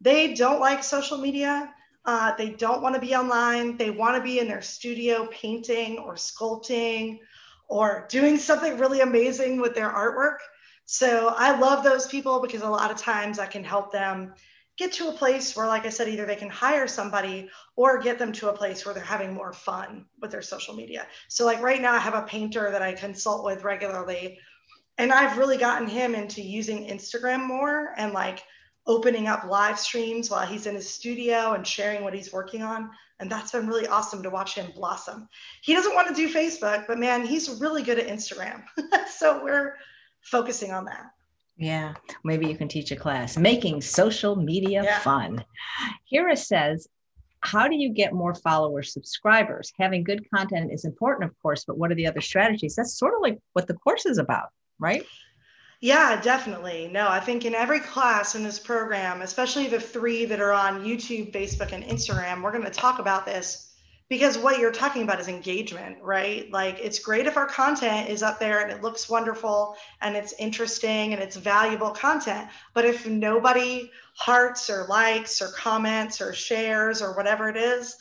They 0.00 0.34
don't 0.34 0.60
like 0.60 0.82
social 0.82 1.18
media. 1.18 1.72
Uh, 2.04 2.34
they 2.36 2.50
don't 2.50 2.82
want 2.82 2.94
to 2.96 3.00
be 3.00 3.14
online. 3.14 3.76
They 3.76 3.90
want 3.90 4.16
to 4.16 4.22
be 4.22 4.40
in 4.40 4.48
their 4.48 4.62
studio 4.62 5.28
painting 5.30 5.98
or 5.98 6.14
sculpting 6.14 7.20
or 7.68 8.06
doing 8.10 8.36
something 8.36 8.76
really 8.78 9.00
amazing 9.00 9.60
with 9.60 9.74
their 9.74 9.90
artwork. 9.90 10.38
So 10.84 11.32
I 11.36 11.58
love 11.58 11.84
those 11.84 12.06
people 12.06 12.40
because 12.40 12.62
a 12.62 12.68
lot 12.68 12.90
of 12.90 12.96
times 12.96 13.38
I 13.38 13.46
can 13.46 13.62
help 13.62 13.92
them 13.92 14.34
get 14.76 14.92
to 14.92 15.08
a 15.08 15.12
place 15.12 15.54
where, 15.54 15.66
like 15.66 15.86
I 15.86 15.90
said, 15.90 16.08
either 16.08 16.26
they 16.26 16.36
can 16.36 16.50
hire 16.50 16.86
somebody 16.88 17.48
or 17.76 17.98
get 18.00 18.18
them 18.18 18.32
to 18.32 18.48
a 18.48 18.52
place 18.52 18.84
where 18.84 18.94
they're 18.94 19.04
having 19.04 19.32
more 19.32 19.52
fun 19.52 20.06
with 20.20 20.30
their 20.30 20.42
social 20.42 20.74
media. 20.74 21.06
So, 21.28 21.44
like 21.44 21.62
right 21.62 21.80
now, 21.80 21.92
I 21.94 21.98
have 21.98 22.14
a 22.14 22.22
painter 22.22 22.70
that 22.70 22.82
I 22.82 22.92
consult 22.92 23.44
with 23.44 23.64
regularly. 23.64 24.38
And 24.98 25.12
I've 25.12 25.38
really 25.38 25.56
gotten 25.56 25.88
him 25.88 26.14
into 26.14 26.42
using 26.42 26.86
Instagram 26.86 27.46
more 27.46 27.94
and 27.96 28.12
like 28.12 28.42
opening 28.86 29.28
up 29.28 29.44
live 29.44 29.78
streams 29.78 30.30
while 30.30 30.46
he's 30.46 30.66
in 30.66 30.74
his 30.74 30.88
studio 30.88 31.52
and 31.52 31.66
sharing 31.66 32.02
what 32.02 32.14
he's 32.14 32.32
working 32.32 32.62
on. 32.62 32.90
And 33.20 33.30
that's 33.30 33.52
been 33.52 33.68
really 33.68 33.86
awesome 33.86 34.22
to 34.24 34.30
watch 34.30 34.56
him 34.56 34.72
blossom. 34.74 35.28
He 35.62 35.74
doesn't 35.74 35.94
want 35.94 36.08
to 36.08 36.14
do 36.14 36.32
Facebook, 36.32 36.86
but 36.88 36.98
man, 36.98 37.24
he's 37.24 37.60
really 37.60 37.82
good 37.82 37.98
at 37.98 38.08
Instagram. 38.08 38.64
so 39.08 39.42
we're 39.42 39.76
focusing 40.22 40.72
on 40.72 40.84
that. 40.86 41.12
Yeah, 41.56 41.94
maybe 42.24 42.46
you 42.48 42.56
can 42.56 42.66
teach 42.66 42.90
a 42.90 42.96
class 42.96 43.36
making 43.36 43.82
social 43.82 44.34
media 44.34 44.82
yeah. 44.82 44.98
fun. 44.98 45.44
Hira 46.10 46.36
says, 46.36 46.88
How 47.40 47.68
do 47.68 47.76
you 47.76 47.90
get 47.90 48.12
more 48.12 48.34
followers, 48.34 48.92
subscribers? 48.92 49.72
Having 49.78 50.04
good 50.04 50.28
content 50.34 50.72
is 50.72 50.84
important, 50.84 51.30
of 51.30 51.38
course, 51.40 51.64
but 51.64 51.78
what 51.78 51.92
are 51.92 51.94
the 51.94 52.06
other 52.06 52.20
strategies? 52.20 52.74
That's 52.74 52.98
sort 52.98 53.14
of 53.14 53.20
like 53.20 53.38
what 53.52 53.68
the 53.68 53.74
course 53.74 54.06
is 54.06 54.18
about, 54.18 54.48
right? 54.78 55.04
Yeah, 55.80 56.20
definitely. 56.20 56.88
No, 56.92 57.08
I 57.08 57.18
think 57.18 57.44
in 57.44 57.56
every 57.56 57.80
class 57.80 58.36
in 58.36 58.44
this 58.44 58.60
program, 58.60 59.20
especially 59.20 59.66
the 59.66 59.80
three 59.80 60.24
that 60.26 60.40
are 60.40 60.52
on 60.52 60.84
YouTube, 60.84 61.32
Facebook, 61.32 61.72
and 61.72 61.82
Instagram, 61.82 62.40
we're 62.40 62.52
going 62.52 62.64
to 62.64 62.70
talk 62.70 63.00
about 63.00 63.26
this 63.26 63.72
because 64.08 64.36
what 64.36 64.58
you're 64.58 64.70
talking 64.70 65.02
about 65.02 65.18
is 65.18 65.26
engagement, 65.26 65.96
right? 66.02 66.52
Like 66.52 66.78
it's 66.78 66.98
great 66.98 67.26
if 67.26 67.36
our 67.38 67.46
content 67.46 68.10
is 68.10 68.22
up 68.22 68.38
there 68.38 68.60
and 68.60 68.70
it 68.70 68.82
looks 68.82 69.08
wonderful 69.08 69.74
and 70.02 70.14
it's 70.14 70.34
interesting 70.38 71.14
and 71.14 71.22
it's 71.22 71.36
valuable 71.36 71.90
content. 71.90 72.48
But 72.74 72.84
if 72.84 73.06
nobody 73.06 73.90
hearts 74.14 74.68
or 74.68 74.86
likes 74.88 75.40
or 75.40 75.48
comments 75.48 76.20
or 76.20 76.34
shares 76.34 77.00
or 77.00 77.16
whatever 77.16 77.48
it 77.48 77.56
is, 77.56 77.96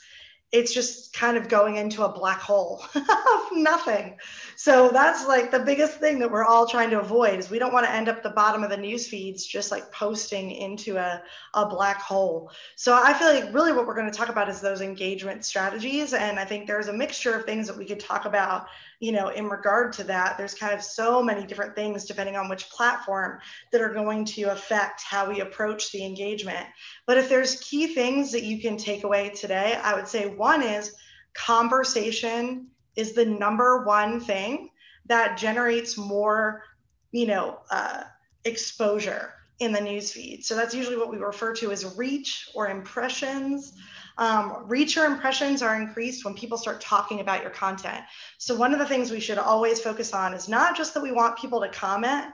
it's 0.52 0.74
just 0.74 1.14
kind 1.14 1.38
of 1.38 1.48
going 1.48 1.78
into 1.78 2.04
a 2.04 2.10
black 2.10 2.40
hole 2.40 2.84
of 2.96 3.42
nothing. 3.54 4.18
So 4.58 4.90
that's 4.90 5.26
like 5.26 5.50
the 5.50 5.60
biggest 5.60 6.00
thing 6.00 6.20
that 6.20 6.30
we're 6.30 6.44
all 6.44 6.68
trying 6.68 6.90
to 6.90 7.00
avoid 7.00 7.40
is 7.40 7.50
we 7.50 7.58
don't 7.58 7.72
want 7.72 7.86
to 7.86 7.92
end 7.92 8.10
up 8.10 8.22
the 8.22 8.32
bottom 8.32 8.62
of 8.64 8.70
the 8.70 8.78
news 8.78 9.08
feeds 9.08 9.46
just 9.46 9.72
like 9.72 9.90
posting 9.94 10.52
into 10.52 10.98
a, 10.98 11.24
a 11.54 11.66
black 11.66 12.02
hole. 12.02 12.52
So 12.76 12.94
I 12.94 13.14
feel 13.14 13.34
like 13.34 13.54
really 13.54 13.72
what 13.72 13.88
we're 13.88 13.96
going 13.96 14.12
to 14.12 14.18
talk 14.18 14.30
about 14.30 14.50
is 14.50 14.60
those 14.60 14.82
engagement 14.82 15.46
strategies. 15.46 16.14
And 16.14 16.38
I 16.38 16.44
think 16.44 16.68
there's 16.68 16.90
a 16.90 16.94
mixture 16.94 17.34
of 17.34 17.46
things 17.46 17.66
that 17.68 17.78
we 17.78 17.86
could 17.86 18.00
talk 18.00 18.26
about 18.26 18.68
you 19.02 19.12
know, 19.12 19.30
in 19.30 19.50
regard 19.50 19.92
to 19.94 20.04
that, 20.04 20.38
there's 20.38 20.54
kind 20.54 20.74
of 20.76 20.84
so 20.84 21.24
many 21.24 21.46
different 21.46 21.76
things 21.76 22.06
depending 22.06 22.36
on 22.36 22.48
which 22.48 22.70
platform 22.70 23.40
that 23.72 23.82
are 23.82 23.94
going 23.94 24.24
to 24.24 24.44
affect 24.44 25.02
how 25.02 25.28
we 25.28 25.42
approach 25.42 25.92
the 25.92 26.06
engagement. 26.06 26.68
But 27.08 27.18
if 27.18 27.28
there's 27.28 27.60
key 27.62 27.96
things 27.96 28.32
that 28.32 28.44
you 28.44 28.62
can 28.62 28.78
take 28.78 29.04
away 29.04 29.30
today, 29.32 29.80
I 29.84 29.96
would 29.96 30.08
say 30.08 30.28
one 30.28 30.62
is 30.62 30.94
conversation 31.34 32.68
is 32.96 33.14
the 33.14 33.26
number 33.26 33.84
one 33.86 34.20
thing 34.20 34.70
that 35.08 35.36
generates 35.36 35.98
more, 35.98 36.64
you 37.12 37.26
know, 37.26 37.58
uh, 37.72 38.04
exposure 38.46 39.34
in 39.58 39.72
the 39.72 39.80
newsfeed. 39.80 40.44
So 40.44 40.56
that's 40.56 40.76
usually 40.76 40.98
what 40.98 41.10
we 41.10 41.18
refer 41.18 41.54
to 41.56 41.72
as 41.72 41.98
reach 41.98 42.50
or 42.54 42.70
impressions. 42.70 43.74
Um, 44.18 44.64
reach 44.68 44.98
or 44.98 45.06
impressions 45.06 45.62
are 45.62 45.80
increased 45.80 46.26
when 46.26 46.34
people 46.34 46.58
start 46.58 46.82
talking 46.82 47.20
about 47.20 47.42
your 47.42 47.52
content. 47.52 48.04
So, 48.38 48.56
one 48.56 48.74
of 48.74 48.80
the 48.80 48.86
things 48.86 49.12
we 49.12 49.20
should 49.20 49.38
always 49.38 49.80
focus 49.80 50.14
on 50.14 50.34
is 50.34 50.50
not 50.50 50.76
just 50.76 50.94
that 50.94 51.04
we 51.04 51.12
want 51.12 51.38
people 51.38 51.62
to 51.62 51.70
comment, 51.70 52.26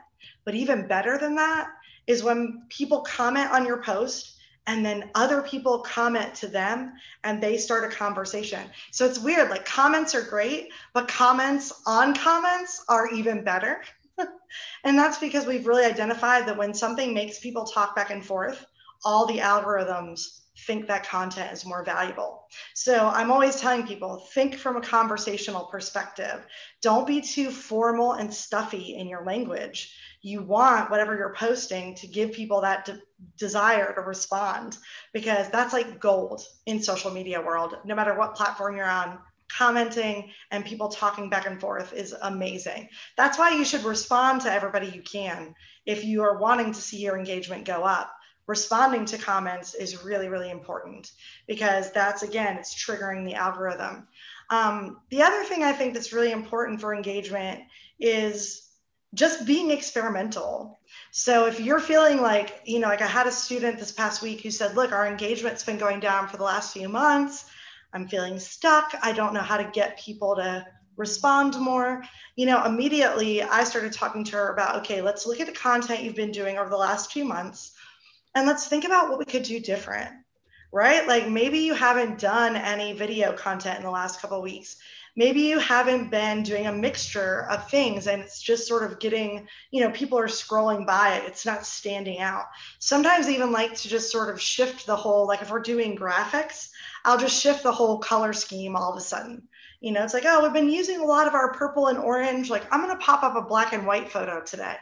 but 0.45 0.55
even 0.55 0.88
better 0.88 1.17
than 1.17 1.36
that 1.36 1.67
is 2.07 2.23
when 2.23 2.63
people 2.69 3.01
comment 3.01 3.51
on 3.51 3.65
your 3.65 3.82
post 3.84 4.38
and 4.65 4.86
then 4.86 5.09
other 5.15 5.41
people 5.41 5.80
comment 5.80 6.36
to 6.36 6.47
them 6.47 6.93
and 7.23 7.41
they 7.41 7.57
start 7.57 7.91
a 7.91 7.95
conversation. 7.95 8.69
So 8.91 9.05
it's 9.05 9.19
weird, 9.19 9.49
like 9.49 9.65
comments 9.65 10.13
are 10.13 10.21
great, 10.21 10.69
but 10.93 11.07
comments 11.07 11.82
on 11.86 12.13
comments 12.13 12.84
are 12.89 13.09
even 13.13 13.43
better. 13.43 13.82
and 14.84 14.97
that's 14.97 15.17
because 15.19 15.45
we've 15.45 15.67
really 15.67 15.86
identified 15.86 16.45
that 16.47 16.57
when 16.57 16.73
something 16.73 17.13
makes 17.13 17.39
people 17.39 17.63
talk 17.63 17.95
back 17.95 18.09
and 18.09 18.25
forth, 18.25 18.65
all 19.05 19.25
the 19.25 19.38
algorithms 19.38 20.41
think 20.66 20.88
that 20.88 21.08
content 21.08 21.51
is 21.53 21.66
more 21.66 21.84
valuable. 21.84 22.47
So 22.74 23.08
I'm 23.08 23.32
always 23.32 23.58
telling 23.58 23.86
people 23.86 24.28
think 24.34 24.55
from 24.55 24.76
a 24.76 24.82
conversational 24.82 25.66
perspective. 25.66 26.45
Don't 26.82 27.08
be 27.08 27.22
too 27.22 27.51
formal 27.51 28.14
and 28.14 28.34
stuffy 28.34 28.95
in 28.95 29.08
your 29.08 29.24
language. 29.24 29.93
You 30.22 30.41
want 30.41 30.89
whatever 30.89 31.16
you're 31.16 31.36
posting 31.38 31.95
to 31.95 32.08
give 32.08 32.32
people 32.32 32.62
that 32.62 32.86
de- 32.86 33.01
desire 33.38 33.93
to 33.93 34.01
respond 34.01 34.78
because 35.14 35.49
that's 35.49 35.74
like 35.74 35.99
gold 35.99 36.41
in 36.66 36.82
social 36.82 37.12
media 37.12 37.41
world. 37.41 37.76
No 37.86 37.95
matter 37.95 38.18
what 38.18 38.36
platform 38.36 38.76
you're 38.76 38.89
on, 38.89 39.20
commenting 39.49 40.30
and 40.51 40.66
people 40.66 40.89
talking 40.89 41.30
back 41.30 41.47
and 41.47 41.62
forth 41.62 41.93
is 41.93 42.14
amazing. 42.22 42.89
That's 43.16 43.38
why 43.38 43.51
you 43.51 43.64
should 43.64 43.84
respond 43.84 44.41
to 44.41 44.51
everybody 44.51 44.88
you 44.88 45.01
can 45.01 45.53
if 45.86 46.03
you 46.03 46.24
are 46.24 46.38
wanting 46.38 46.74
to 46.74 46.82
see 46.82 46.97
your 46.97 47.18
engagement 47.18 47.64
go 47.64 47.84
up 47.84 48.12
responding 48.48 49.06
to 49.06 49.18
comments 49.18 49.74
is 49.74 50.04
really, 50.04 50.30
really 50.30 50.50
important 50.50 51.12
because 51.48 51.91
that's, 51.91 52.24
again, 52.24 52.58
it's 52.58 52.74
triggering 52.74 53.26
the 53.26 53.36
algorithm. 53.36 54.08
Um, 54.50 55.02
the 55.10 55.22
other 55.22 55.43
thing 55.43 55.64
I 55.64 55.74
think 55.74 55.93
that's 55.93 56.14
really 56.14 56.32
important 56.32 56.80
for 56.80 56.95
engagement 56.95 57.62
is 58.00 58.70
just 59.14 59.45
being 59.45 59.72
experimental. 59.72 60.80
So 61.12 61.45
if 61.48 61.60
you're 61.60 61.80
feeling 61.80 62.22
like, 62.22 62.62
you 62.66 62.80
know, 62.80 62.88
like 62.88 63.02
I 63.02 63.08
had 63.08 63.28
a 63.28 63.32
student 63.32 63.80
this 63.80 63.91
past 63.91 64.22
week 64.22 64.41
who 64.41 64.52
said, 64.52 64.76
look, 64.76 64.91
our 64.91 65.08
engagement's 65.08 65.64
been 65.64 65.78
going 65.78 66.00
down 66.00 66.28
for 66.28 66.38
the 66.38 66.43
last 66.43 66.74
few 66.74 66.88
months. 66.88 67.45
I'm 67.93 68.08
feeling 68.08 68.39
stuck. 68.39 68.93
I 69.02 69.12
don't 69.12 69.34
know 69.34 69.41
how 69.41 69.58
to 69.58 69.70
get 69.74 70.00
people 70.00 70.36
to 70.36 70.66
respond 70.98 71.60
more. 71.60 72.04
You 72.36 72.45
know, 72.45 72.64
immediately 72.66 73.41
I 73.41 73.64
started 73.64 73.93
talking 73.93 74.24
to 74.26 74.36
her 74.38 74.54
about, 74.54 74.78
okay, 74.78 75.02
let's 75.02 75.26
look 75.26 75.39
at 75.39 75.48
the 75.48 75.54
content 75.54 76.04
you've 76.04 76.16
been 76.16 76.32
doing 76.32 76.58
over 76.58 76.70
the 76.70 76.78
last 76.78 77.12
few 77.12 77.26
months 77.26 77.74
and 78.38 78.48
let's 78.48 78.68
think 78.68 78.86
about 78.86 79.10
what 79.10 79.20
we 79.20 79.26
could 79.26 79.44
do 79.44 79.60
different 79.60 80.12
right? 80.72 81.08
Like 81.08 81.28
maybe 81.30 81.60
you 81.60 81.74
haven't 81.74 82.20
done 82.20 82.56
any 82.56 82.94
video 82.94 83.34
content 83.34 83.78
in 83.78 83.84
the 83.84 83.92
last 83.92 84.22
couple 84.22 84.42
weeks. 84.42 84.78
Maybe 85.16 85.42
you 85.42 85.58
haven't 85.58 86.12
been 86.12 86.44
doing 86.44 86.68
a 86.68 86.72
mixture 86.72 87.48
of 87.50 87.68
things 87.70 88.06
and 88.06 88.22
it's 88.22 88.40
just 88.40 88.68
sort 88.68 88.84
of 88.84 89.00
getting 89.00 89.48
you 89.72 89.82
know 89.82 89.90
people 89.92 90.20
are 90.20 90.28
scrolling 90.28 90.86
by 90.86 91.16
it 91.16 91.24
it's 91.26 91.46
not 91.46 91.66
standing 91.66 92.20
out. 92.20 92.46
Sometimes 92.80 93.28
I 93.28 93.32
even 93.32 93.52
like 93.52 93.74
to 93.76 93.90
just 93.90 94.12
sort 94.12 94.30
of 94.30 94.42
shift 94.42 94.86
the 94.86 94.96
whole 94.96 95.26
like 95.28 95.42
if 95.42 95.50
we're 95.50 95.60
doing 95.60 95.98
graphics 95.98 96.70
i'll 97.06 97.18
just 97.18 97.42
shift 97.42 97.64
the 97.64 97.72
whole 97.72 98.00
color 98.00 98.34
scheme 98.34 98.76
all 98.76 98.92
of 98.92 98.98
a 98.98 99.02
sudden. 99.02 99.48
You 99.80 99.94
know 99.94 100.04
it's 100.04 100.14
like 100.14 100.26
oh 100.28 100.44
we've 100.44 100.54
been 100.54 100.70
using 100.70 101.00
a 101.00 101.06
lot 101.06 101.28
of 101.28 101.34
our 101.34 101.54
purple 101.54 101.88
and 101.88 101.98
orange. 101.98 102.52
Like 102.52 102.72
i'm 102.72 102.84
going 102.84 102.96
to 102.96 103.04
pop 103.04 103.24
up 103.24 103.36
a 103.36 103.42
black 103.42 103.74
and 103.74 103.88
white 103.88 104.12
photo 104.12 104.42
today 104.42 104.76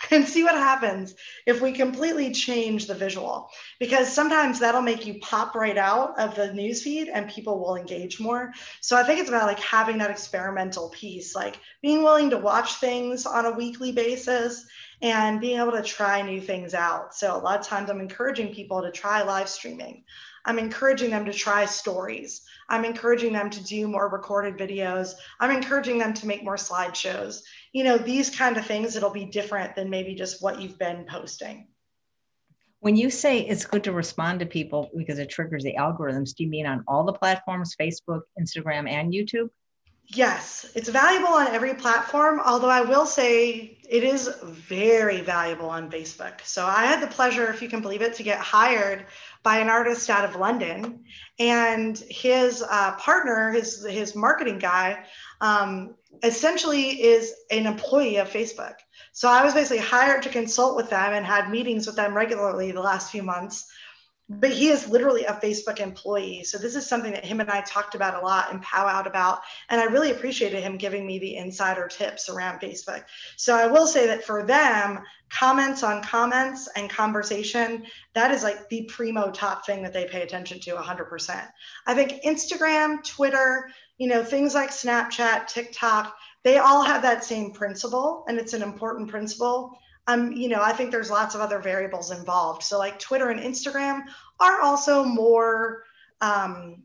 and 0.10 0.26
see 0.26 0.42
what 0.42 0.54
happens 0.54 1.14
if 1.46 1.60
we 1.60 1.72
completely 1.72 2.32
change 2.32 2.86
the 2.86 2.94
visual. 2.94 3.50
Because 3.78 4.12
sometimes 4.12 4.58
that'll 4.58 4.82
make 4.82 5.06
you 5.06 5.18
pop 5.20 5.54
right 5.54 5.76
out 5.76 6.18
of 6.18 6.34
the 6.34 6.48
newsfeed 6.48 7.08
and 7.12 7.30
people 7.30 7.58
will 7.58 7.76
engage 7.76 8.20
more. 8.20 8.52
So 8.80 8.96
i 8.96 9.02
think 9.02 9.20
it's 9.20 9.28
about 9.28 9.46
like 9.46 9.60
having 9.60 9.98
that 9.98 10.10
experimental 10.10 10.90
piece 10.90 11.34
like 11.34 11.58
being 11.82 12.02
willing 12.02 12.30
to 12.30 12.38
watch 12.38 12.74
things 12.74 13.26
on 13.26 13.46
a 13.46 13.52
weekly 13.52 13.92
basis 13.92 14.66
and 15.02 15.40
being 15.40 15.58
able 15.58 15.72
to 15.72 15.82
try 15.82 16.22
new 16.22 16.40
things 16.40 16.74
out. 16.74 17.14
So 17.14 17.36
a 17.36 17.38
lot 17.38 17.60
of 17.60 17.66
times 17.66 17.90
i'm 17.90 18.00
encouraging 18.00 18.54
people 18.54 18.82
to 18.82 18.90
try 18.90 19.22
live 19.22 19.48
streaming. 19.48 20.04
I'm 20.44 20.58
encouraging 20.58 21.10
them 21.10 21.26
to 21.26 21.32
try 21.32 21.66
stories. 21.66 22.42
I'm 22.68 22.84
encouraging 22.84 23.32
them 23.32 23.50
to 23.50 23.62
do 23.62 23.86
more 23.88 24.08
recorded 24.08 24.56
videos. 24.56 25.12
I'm 25.38 25.50
encouraging 25.50 25.98
them 25.98 26.14
to 26.14 26.26
make 26.26 26.42
more 26.42 26.56
slideshows 26.56 27.42
you 27.72 27.84
know, 27.84 27.98
these 27.98 28.30
kind 28.30 28.56
of 28.56 28.66
things, 28.66 28.96
it'll 28.96 29.10
be 29.10 29.24
different 29.24 29.76
than 29.76 29.90
maybe 29.90 30.14
just 30.14 30.42
what 30.42 30.60
you've 30.60 30.78
been 30.78 31.04
posting. 31.08 31.68
When 32.80 32.96
you 32.96 33.10
say 33.10 33.40
it's 33.40 33.66
good 33.66 33.84
to 33.84 33.92
respond 33.92 34.40
to 34.40 34.46
people 34.46 34.90
because 34.96 35.18
it 35.18 35.28
triggers 35.28 35.62
the 35.62 35.76
algorithms, 35.78 36.34
do 36.34 36.44
you 36.44 36.50
mean 36.50 36.66
on 36.66 36.82
all 36.88 37.04
the 37.04 37.12
platforms, 37.12 37.76
Facebook, 37.78 38.22
Instagram, 38.40 38.88
and 38.88 39.12
YouTube? 39.12 39.50
Yes, 40.12 40.68
it's 40.74 40.88
valuable 40.88 41.28
on 41.28 41.46
every 41.48 41.74
platform, 41.74 42.40
although 42.44 42.68
I 42.68 42.80
will 42.80 43.06
say 43.06 43.78
it 43.88 44.02
is 44.02 44.28
very 44.42 45.20
valuable 45.20 45.70
on 45.70 45.88
Facebook. 45.88 46.40
So 46.42 46.66
I 46.66 46.84
had 46.86 47.00
the 47.00 47.06
pleasure, 47.06 47.48
if 47.48 47.62
you 47.62 47.68
can 47.68 47.80
believe 47.80 48.02
it, 48.02 48.14
to 48.14 48.24
get 48.24 48.40
hired 48.40 49.06
by 49.44 49.58
an 49.58 49.68
artist 49.68 50.10
out 50.10 50.24
of 50.24 50.34
London, 50.34 51.04
and 51.38 51.96
his 52.10 52.64
uh, 52.68 52.96
partner, 52.96 53.52
his 53.52 53.86
his 53.86 54.16
marketing 54.16 54.58
guy, 54.58 55.04
um, 55.40 55.94
essentially 56.22 57.02
is 57.02 57.34
an 57.50 57.66
employee 57.66 58.16
of 58.16 58.28
Facebook. 58.28 58.74
So 59.12 59.28
I 59.28 59.44
was 59.44 59.54
basically 59.54 59.78
hired 59.78 60.22
to 60.22 60.28
consult 60.28 60.76
with 60.76 60.90
them 60.90 61.14
and 61.14 61.24
had 61.24 61.50
meetings 61.50 61.86
with 61.86 61.96
them 61.96 62.14
regularly 62.14 62.72
the 62.72 62.80
last 62.80 63.10
few 63.10 63.22
months. 63.22 63.70
But 64.32 64.52
he 64.52 64.68
is 64.68 64.88
literally 64.88 65.24
a 65.24 65.32
Facebook 65.32 65.80
employee. 65.80 66.44
So 66.44 66.56
this 66.56 66.76
is 66.76 66.88
something 66.88 67.10
that 67.12 67.24
him 67.24 67.40
and 67.40 67.50
I 67.50 67.62
talked 67.62 67.96
about 67.96 68.14
a 68.14 68.24
lot 68.24 68.52
and 68.52 68.62
pow 68.62 68.86
out 68.86 69.08
about. 69.08 69.40
And 69.70 69.80
I 69.80 69.86
really 69.86 70.12
appreciated 70.12 70.62
him 70.62 70.76
giving 70.76 71.04
me 71.04 71.18
the 71.18 71.34
insider 71.34 71.88
tips 71.88 72.28
around 72.28 72.60
Facebook. 72.60 73.02
So 73.36 73.56
I 73.56 73.66
will 73.66 73.88
say 73.88 74.06
that 74.06 74.22
for 74.22 74.46
them, 74.46 75.00
comments 75.30 75.82
on 75.82 76.00
comments 76.04 76.68
and 76.76 76.88
conversation, 76.88 77.84
that 78.14 78.30
is 78.30 78.44
like 78.44 78.68
the 78.68 78.84
primo 78.84 79.32
top 79.32 79.66
thing 79.66 79.82
that 79.82 79.92
they 79.92 80.04
pay 80.04 80.22
attention 80.22 80.60
to 80.60 80.76
100%. 80.76 81.48
I 81.88 81.94
think 81.94 82.22
Instagram, 82.22 83.02
Twitter, 83.02 83.68
you 84.00 84.08
know, 84.08 84.24
things 84.24 84.54
like 84.54 84.70
Snapchat, 84.70 85.46
TikTok, 85.46 86.16
they 86.42 86.58
all 86.58 86.82
have 86.82 87.02
that 87.02 87.22
same 87.22 87.52
principle 87.52 88.24
and 88.26 88.38
it's 88.38 88.54
an 88.54 88.62
important 88.62 89.08
principle 89.08 89.78
um, 90.06 90.32
you 90.32 90.48
know, 90.48 90.62
I 90.62 90.72
think 90.72 90.90
there's 90.90 91.10
lots 91.10 91.34
of 91.34 91.40
other 91.40 91.58
variables 91.58 92.10
involved. 92.10 92.62
So 92.62 92.78
like 92.78 92.98
Twitter 92.98 93.30
and 93.30 93.40
Instagram 93.40 94.02
are 94.40 94.60
also 94.60 95.04
more 95.04 95.84
um, 96.20 96.82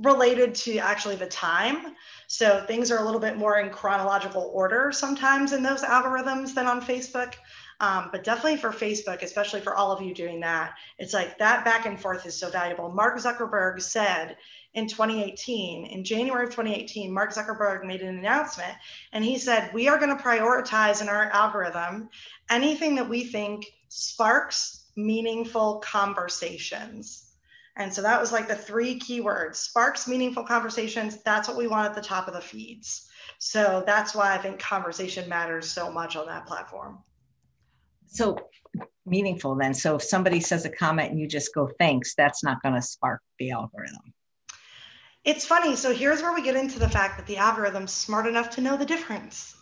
related 0.00 0.54
to 0.56 0.78
actually 0.78 1.16
the 1.16 1.26
time. 1.26 1.94
So 2.28 2.64
things 2.66 2.90
are 2.90 2.98
a 2.98 3.04
little 3.04 3.20
bit 3.20 3.36
more 3.36 3.58
in 3.58 3.70
chronological 3.70 4.50
order 4.54 4.92
sometimes 4.92 5.52
in 5.52 5.62
those 5.62 5.82
algorithms 5.82 6.54
than 6.54 6.66
on 6.66 6.80
Facebook. 6.80 7.34
Um, 7.80 8.08
but 8.12 8.22
definitely 8.22 8.58
for 8.58 8.70
Facebook, 8.70 9.22
especially 9.22 9.60
for 9.60 9.74
all 9.74 9.90
of 9.90 10.00
you 10.00 10.14
doing 10.14 10.40
that, 10.40 10.74
it's 10.98 11.12
like 11.12 11.36
that 11.38 11.64
back 11.64 11.86
and 11.86 12.00
forth 12.00 12.24
is 12.24 12.38
so 12.38 12.48
valuable. 12.50 12.90
Mark 12.92 13.18
Zuckerberg 13.18 13.82
said 13.82 14.36
in 14.74 14.88
2018, 14.88 15.86
in 15.86 16.04
January 16.04 16.44
of 16.44 16.50
2018, 16.50 17.12
Mark 17.12 17.32
Zuckerberg 17.32 17.84
made 17.84 18.02
an 18.02 18.18
announcement 18.18 18.72
and 19.12 19.24
he 19.24 19.38
said, 19.38 19.72
We 19.72 19.88
are 19.88 19.98
going 19.98 20.16
to 20.16 20.22
prioritize 20.22 21.00
in 21.00 21.08
our 21.08 21.30
algorithm 21.30 22.08
anything 22.50 22.96
that 22.96 23.08
we 23.08 23.24
think 23.24 23.66
sparks 23.88 24.86
meaningful 24.96 25.78
conversations. 25.78 27.30
And 27.76 27.92
so 27.92 28.02
that 28.02 28.20
was 28.20 28.32
like 28.32 28.46
the 28.46 28.54
three 28.54 28.98
keywords 28.98 29.56
sparks 29.56 30.06
meaningful 30.06 30.44
conversations. 30.44 31.22
That's 31.22 31.48
what 31.48 31.56
we 31.56 31.66
want 31.66 31.86
at 31.86 31.94
the 31.94 32.06
top 32.06 32.28
of 32.28 32.34
the 32.34 32.40
feeds. 32.40 33.08
So 33.38 33.82
that's 33.86 34.14
why 34.14 34.34
I 34.34 34.38
think 34.38 34.58
conversation 34.58 35.28
matters 35.28 35.70
so 35.70 35.90
much 35.90 36.16
on 36.16 36.26
that 36.26 36.46
platform. 36.46 36.98
So 38.06 38.38
meaningful 39.06 39.54
then. 39.54 39.74
So 39.74 39.96
if 39.96 40.02
somebody 40.02 40.40
says 40.40 40.64
a 40.64 40.70
comment 40.70 41.10
and 41.10 41.20
you 41.20 41.28
just 41.28 41.54
go 41.54 41.70
thanks, 41.78 42.14
that's 42.14 42.42
not 42.42 42.62
going 42.62 42.74
to 42.74 42.82
spark 42.82 43.20
the 43.38 43.50
algorithm. 43.50 44.14
It's 45.24 45.46
funny. 45.46 45.74
So 45.76 45.92
here's 45.92 46.22
where 46.22 46.34
we 46.34 46.42
get 46.42 46.56
into 46.56 46.78
the 46.78 46.88
fact 46.88 47.16
that 47.16 47.26
the 47.26 47.38
algorithm's 47.38 47.92
smart 47.92 48.26
enough 48.26 48.50
to 48.50 48.60
know 48.60 48.76
the 48.76 48.84
difference. 48.84 49.56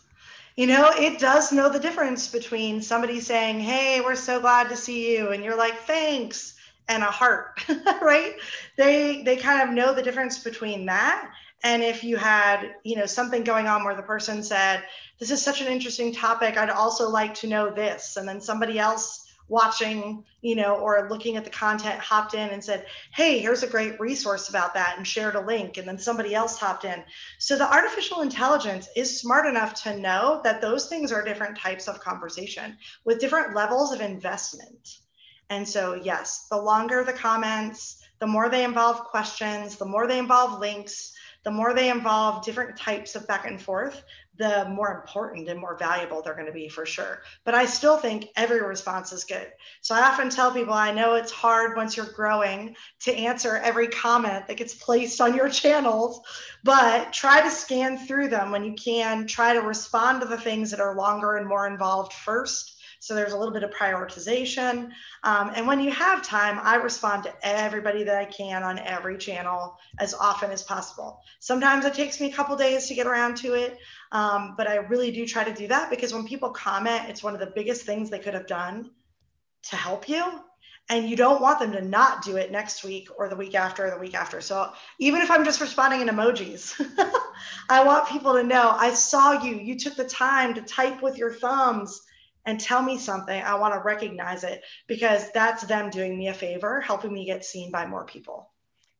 You 0.55 0.67
know, 0.67 0.91
it 0.95 1.19
does 1.19 1.51
know 1.51 1.69
the 1.69 1.79
difference 1.79 2.27
between 2.27 2.81
somebody 2.81 3.19
saying, 3.19 3.59
Hey, 3.59 4.01
we're 4.01 4.15
so 4.15 4.39
glad 4.39 4.69
to 4.69 4.75
see 4.75 5.15
you. 5.15 5.31
And 5.31 5.43
you're 5.43 5.57
like, 5.57 5.75
thanks, 5.79 6.53
and 6.89 7.03
a 7.03 7.07
heart, 7.07 7.63
right? 8.01 8.35
They 8.77 9.23
they 9.23 9.37
kind 9.37 9.67
of 9.67 9.73
know 9.73 9.93
the 9.93 10.03
difference 10.03 10.43
between 10.43 10.85
that. 10.87 11.31
And 11.63 11.81
if 11.81 12.03
you 12.03 12.17
had, 12.17 12.75
you 12.83 12.97
know, 12.97 13.05
something 13.05 13.43
going 13.43 13.67
on 13.67 13.85
where 13.85 13.95
the 13.95 14.03
person 14.03 14.43
said, 14.43 14.83
This 15.19 15.31
is 15.31 15.41
such 15.41 15.61
an 15.61 15.67
interesting 15.67 16.13
topic, 16.13 16.57
I'd 16.57 16.69
also 16.69 17.09
like 17.09 17.33
to 17.35 17.47
know 17.47 17.71
this. 17.71 18.17
And 18.17 18.27
then 18.27 18.41
somebody 18.41 18.79
else 18.79 19.22
watching, 19.47 20.23
you 20.41 20.55
know, 20.55 20.75
or 20.75 21.07
looking 21.09 21.35
at 21.37 21.43
the 21.43 21.49
content 21.49 21.99
hopped 21.99 22.33
in 22.33 22.49
and 22.49 22.63
said, 22.63 22.85
Hey, 23.11 23.39
here's 23.39 23.63
a 23.63 23.67
great 23.67 23.99
resource 23.99 24.49
about 24.49 24.73
that 24.73 24.95
and 24.97 25.07
shared 25.07 25.35
a 25.35 25.41
link. 25.41 25.77
And 25.77 25.87
then 25.87 25.97
somebody 25.97 26.33
else 26.33 26.57
hopped 26.57 26.85
in. 26.85 27.03
So 27.39 27.57
the 27.57 27.71
artificial 27.71 28.21
intelligence 28.21 28.87
is 28.95 29.19
smart 29.19 29.45
enough 29.45 29.73
to 29.83 29.97
know 29.97 30.41
that 30.43 30.61
those 30.61 30.87
things 30.87 31.11
are 31.11 31.23
different 31.23 31.57
types 31.57 31.87
of 31.87 31.99
conversation 31.99 32.77
with 33.05 33.19
different 33.19 33.55
levels 33.55 33.91
of 33.91 34.01
investment. 34.01 34.97
And 35.49 35.67
so, 35.67 35.93
yes, 35.93 36.47
the 36.49 36.57
longer 36.57 37.03
the 37.03 37.13
comments, 37.13 38.01
the 38.19 38.27
more 38.27 38.49
they 38.49 38.63
involve 38.63 39.03
questions, 39.03 39.75
the 39.75 39.85
more 39.85 40.07
they 40.07 40.17
involve 40.17 40.59
links, 40.59 41.13
the 41.43 41.51
more 41.51 41.73
they 41.73 41.89
involve 41.89 42.43
different 42.45 42.77
types 42.77 43.15
of 43.15 43.27
back 43.27 43.45
and 43.45 43.61
forth, 43.61 44.01
the 44.37 44.65
more 44.69 44.91
important 44.91 45.47
and 45.47 45.59
more 45.59 45.77
valuable 45.77 46.21
they're 46.21 46.33
going 46.33 46.47
to 46.47 46.51
be 46.51 46.67
for 46.67 46.85
sure. 46.85 47.21
But 47.45 47.53
I 47.53 47.65
still 47.65 47.97
think 47.97 48.29
every 48.35 48.61
response 48.61 49.11
is 49.11 49.23
good. 49.23 49.51
So 49.81 49.93
I 49.93 50.01
often 50.01 50.29
tell 50.29 50.51
people 50.51 50.73
I 50.73 50.91
know 50.91 51.15
it's 51.15 51.31
hard 51.31 51.77
once 51.77 51.95
you're 51.95 52.05
growing 52.07 52.75
to 53.01 53.15
answer 53.15 53.57
every 53.57 53.87
comment 53.87 54.47
that 54.47 54.57
gets 54.57 54.73
placed 54.73 55.21
on 55.21 55.35
your 55.35 55.49
channels, 55.63 56.21
but 56.63 57.13
try 57.13 57.41
to 57.41 57.49
scan 57.49 57.97
through 57.97 58.29
them 58.29 58.51
when 58.51 58.63
you 58.63 58.73
can. 58.73 59.27
Try 59.27 59.53
to 59.53 59.61
respond 59.61 60.21
to 60.21 60.27
the 60.27 60.37
things 60.37 60.71
that 60.71 60.79
are 60.79 60.95
longer 60.95 61.37
and 61.37 61.47
more 61.47 61.67
involved 61.67 62.13
first 62.13 62.73
so 63.03 63.13
there's 63.13 63.33
a 63.33 63.37
little 63.37 63.53
bit 63.53 63.63
of 63.63 63.71
prioritization. 63.71 64.89
Um, 65.25 65.51
and 65.53 65.67
when 65.67 65.81
you 65.81 65.91
have 65.91 66.23
time, 66.23 66.57
I 66.63 66.75
respond 66.75 67.23
to 67.23 67.33
everybody 67.43 68.05
that 68.05 68.15
I 68.15 68.23
can 68.23 68.63
on 68.63 68.79
every 68.79 69.17
channel 69.17 69.77
as 69.99 70.13
often 70.13 70.51
as 70.51 70.63
possible. 70.63 71.19
Sometimes 71.41 71.83
it 71.83 71.93
takes 71.93 72.21
me 72.21 72.31
a 72.31 72.33
couple 72.33 72.55
days 72.55 72.87
to 72.87 72.95
get 72.95 73.05
around 73.05 73.35
to 73.39 73.55
it, 73.55 73.77
um, 74.13 74.53
but 74.55 74.67
I 74.67 74.77
really 74.77 75.11
do 75.11 75.25
try 75.25 75.43
to 75.43 75.53
do 75.53 75.67
that 75.67 75.89
because 75.89 76.13
when 76.13 76.25
people 76.25 76.51
comment, 76.51 77.09
it's 77.09 77.21
one 77.21 77.33
of 77.33 77.41
the 77.41 77.51
biggest 77.53 77.85
things 77.85 78.09
they 78.09 78.19
could 78.19 78.35
have 78.35 78.47
done 78.47 78.89
to 79.63 79.75
help 79.75 80.07
you 80.07 80.23
and 80.87 81.09
you 81.09 81.17
don't 81.17 81.41
want 81.41 81.59
them 81.59 81.73
to 81.73 81.81
not 81.81 82.23
do 82.23 82.37
it 82.37 82.53
next 82.53 82.85
week 82.85 83.09
or 83.17 83.27
the 83.27 83.35
week 83.35 83.53
after 83.53 83.87
or 83.87 83.91
the 83.91 83.97
week 83.97 84.15
after. 84.15 84.39
So 84.39 84.71
even 84.99 85.21
if 85.21 85.29
I'm 85.29 85.43
just 85.43 85.59
responding 85.59 85.99
in 85.99 86.07
emojis, 86.07 86.73
I 87.69 87.83
want 87.83 88.07
people 88.07 88.31
to 88.33 88.43
know 88.43 88.69
I 88.77 88.93
saw 88.93 89.43
you. 89.43 89.57
You 89.57 89.77
took 89.77 89.97
the 89.97 90.05
time 90.05 90.53
to 90.53 90.61
type 90.61 91.01
with 91.01 91.17
your 91.17 91.33
thumbs 91.33 92.01
and 92.45 92.59
tell 92.59 92.81
me 92.81 92.97
something, 92.97 93.41
I 93.41 93.55
want 93.55 93.73
to 93.73 93.79
recognize 93.79 94.43
it 94.43 94.63
because 94.87 95.31
that's 95.31 95.63
them 95.63 95.89
doing 95.89 96.17
me 96.17 96.27
a 96.27 96.33
favor, 96.33 96.81
helping 96.81 97.13
me 97.13 97.25
get 97.25 97.45
seen 97.45 97.71
by 97.71 97.85
more 97.85 98.05
people. 98.05 98.49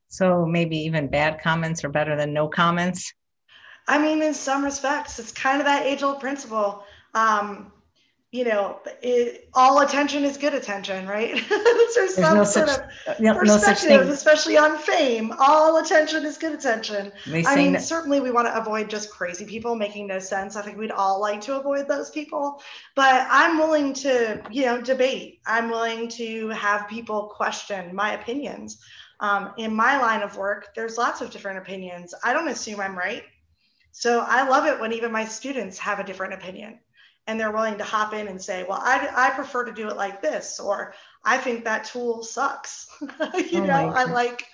So 0.07 0.45
maybe 0.45 0.77
even 0.77 1.07
bad 1.07 1.41
comments 1.41 1.83
are 1.83 1.89
better 1.89 2.15
than 2.15 2.33
no 2.33 2.47
comments. 2.47 3.11
I 3.87 3.99
mean, 3.99 4.21
in 4.21 4.33
some 4.33 4.63
respects, 4.63 5.19
it's 5.19 5.31
kind 5.31 5.59
of 5.59 5.65
that 5.65 5.85
age 5.85 6.03
old 6.03 6.19
principle. 6.19 6.83
Um, 7.13 7.71
you 8.33 8.43
know, 8.43 8.79
it, 9.03 9.47
all 9.53 9.81
attention 9.81 10.23
is 10.23 10.37
good 10.37 10.55
attention, 10.55 11.05
right? 11.07 11.35
There's, 11.49 11.93
There's 11.93 12.15
some 12.15 12.37
no 12.37 12.43
sort 12.43 12.67
such, 12.67 12.81
of 13.05 13.19
no, 13.19 13.35
perspective, 13.35 14.07
no 14.07 14.11
especially 14.11 14.57
on 14.57 14.75
fame. 14.79 15.31
All 15.37 15.77
attention 15.77 16.25
is 16.25 16.39
good 16.39 16.53
attention. 16.53 17.11
I 17.27 17.55
mean, 17.55 17.73
that- 17.73 17.83
certainly 17.83 18.21
we 18.21 18.31
want 18.31 18.47
to 18.47 18.57
avoid 18.57 18.89
just 18.89 19.11
crazy 19.11 19.45
people 19.45 19.75
making 19.75 20.07
no 20.07 20.17
sense. 20.17 20.55
I 20.55 20.63
think 20.63 20.79
we'd 20.79 20.89
all 20.89 21.21
like 21.21 21.41
to 21.41 21.59
avoid 21.59 21.87
those 21.87 22.09
people, 22.09 22.59
but 22.95 23.27
I'm 23.29 23.59
willing 23.59 23.93
to, 23.93 24.41
you 24.49 24.65
know, 24.65 24.81
debate. 24.81 25.39
I'm 25.45 25.69
willing 25.69 26.07
to 26.09 26.49
have 26.49 26.87
people 26.89 27.31
question 27.35 27.93
my 27.93 28.13
opinions. 28.13 28.79
Um, 29.19 29.51
in 29.59 29.75
my 29.75 30.01
line 30.01 30.23
of 30.23 30.37
work, 30.37 30.73
there's 30.75 30.97
lots 30.97 31.21
of 31.21 31.29
different 31.29 31.59
opinions. 31.59 32.15
I 32.23 32.33
don't 32.33 32.47
assume 32.47 32.79
I'm 32.79 32.97
right. 32.97 33.25
So 33.91 34.21
I 34.27 34.49
love 34.49 34.65
it 34.65 34.79
when 34.79 34.91
even 34.91 35.11
my 35.11 35.23
students 35.23 35.77
have 35.77 35.99
a 35.99 36.03
different 36.03 36.33
opinion 36.33 36.79
and 37.27 37.39
they're 37.39 37.51
willing 37.51 37.77
to 37.77 37.83
hop 37.83 38.13
in 38.13 38.27
and 38.27 38.41
say, 38.41 38.65
well, 38.67 38.79
I, 38.81 39.09
I 39.15 39.29
prefer 39.31 39.63
to 39.65 39.71
do 39.71 39.87
it 39.87 39.95
like 39.95 40.21
this, 40.21 40.59
or 40.59 40.93
I 41.23 41.37
think 41.37 41.63
that 41.63 41.85
tool 41.85 42.23
sucks. 42.23 42.87
you 43.01 43.61
oh 43.61 43.65
know, 43.65 43.89
I 43.89 44.03
like, 44.03 44.45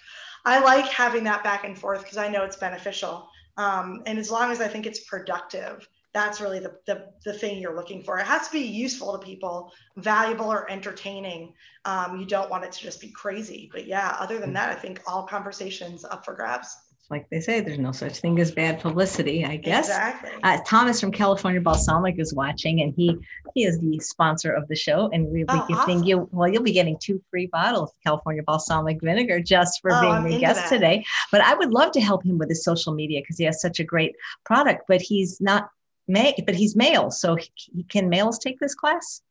I 0.46 0.60
like 0.60 0.86
having 0.86 1.24
that 1.24 1.44
back 1.44 1.64
and 1.64 1.78
forth 1.78 2.04
because 2.04 2.18
I 2.18 2.28
know 2.28 2.44
it's 2.44 2.58
beneficial. 2.58 3.28
Um, 3.58 4.04
and 4.06 4.20
as 4.20 4.30
long 4.30 4.52
as 4.52 4.62
I 4.62 4.68
think 4.68 4.86
it's 4.86 5.02
productive, 5.02 5.88
that's 6.14 6.42
really 6.42 6.60
the, 6.60 6.76
the, 6.86 7.12
the 7.24 7.34
thing 7.34 7.60
you're 7.60 7.76
looking 7.76 8.04
for. 8.04 8.20
It 8.20 8.26
has 8.26 8.48
to 8.48 8.54
be 8.54 8.62
useful 8.62 9.18
to 9.18 9.24
people, 9.24 9.72
valuable 9.98 10.52
or 10.52 10.70
entertaining. 10.70 11.54
Um, 11.86 12.20
you 12.20 12.26
don't 12.26 12.50
want 12.50 12.64
it 12.64 12.72
to 12.72 12.82
just 12.82 13.02
be 13.02 13.10
crazy. 13.10 13.70
But 13.72 13.86
yeah, 13.86 14.16
other 14.20 14.40
than 14.40 14.54
that, 14.54 14.70
I 14.70 14.76
think 14.76 15.02
all 15.08 15.24
conversations 15.24 16.06
up 16.06 16.26
for 16.26 16.34
grabs 16.34 16.76
like 17.10 17.28
they 17.30 17.42
say, 17.42 17.60
there's 17.60 17.80
no 17.80 17.92
such 17.92 18.20
thing 18.20 18.40
as 18.40 18.52
bad 18.52 18.80
publicity, 18.80 19.44
I 19.44 19.56
guess. 19.56 19.88
Exactly. 19.88 20.32
Uh, 20.44 20.60
Thomas 20.66 21.02
from 21.02 21.12
California 21.12 21.60
Balsamic 21.60 22.20
is 22.20 22.34
watching, 22.34 22.82
and 22.82 22.94
he 22.96 23.18
he 23.56 23.64
is 23.64 23.80
the 23.80 24.00
sponsor 24.00 24.52
of 24.52 24.68
the 24.68 24.76
show, 24.76 25.10
and 25.12 25.26
we'll 25.26 25.46
be 25.46 25.54
oh, 25.54 25.66
giving 25.68 25.98
awesome. 25.98 26.04
you 26.04 26.30
well, 26.32 26.48
you'll 26.48 26.64
be 26.64 26.72
getting 26.72 26.98
two 27.00 27.22
free 27.32 27.48
bottles 27.48 27.90
of 27.90 27.96
California 28.06 28.44
Balsamic 28.44 29.02
vinegar 29.02 29.40
just 29.40 29.82
for 29.82 29.92
oh, 29.92 30.02
being 30.02 30.14
I'm 30.14 30.30
the 30.30 30.40
guest 30.40 30.62
that. 30.62 30.70
today. 30.70 31.04
But 31.32 31.42
I 31.42 31.56
would 31.56 31.72
love 31.72 31.92
to 31.94 32.02
help 32.02 32.24
him 32.24 32.38
with 32.38 32.50
his 32.50 32.64
social 32.64 32.94
media 32.94 33.22
because 33.22 33.38
he 33.38 33.46
has 33.46 33.60
such 33.60 33.80
a 33.80 33.84
great 33.84 34.16
product, 34.46 34.84
but 34.88 35.02
he's 35.02 35.42
not 35.42 35.70
male, 36.08 36.34
but 36.46 36.56
he's 36.56 36.76
male, 36.76 37.10
so 37.10 37.36
he, 37.36 37.84
can 37.90 38.10
males 38.10 38.38
take 38.38 38.60
this 38.60 38.76
class? 38.76 39.22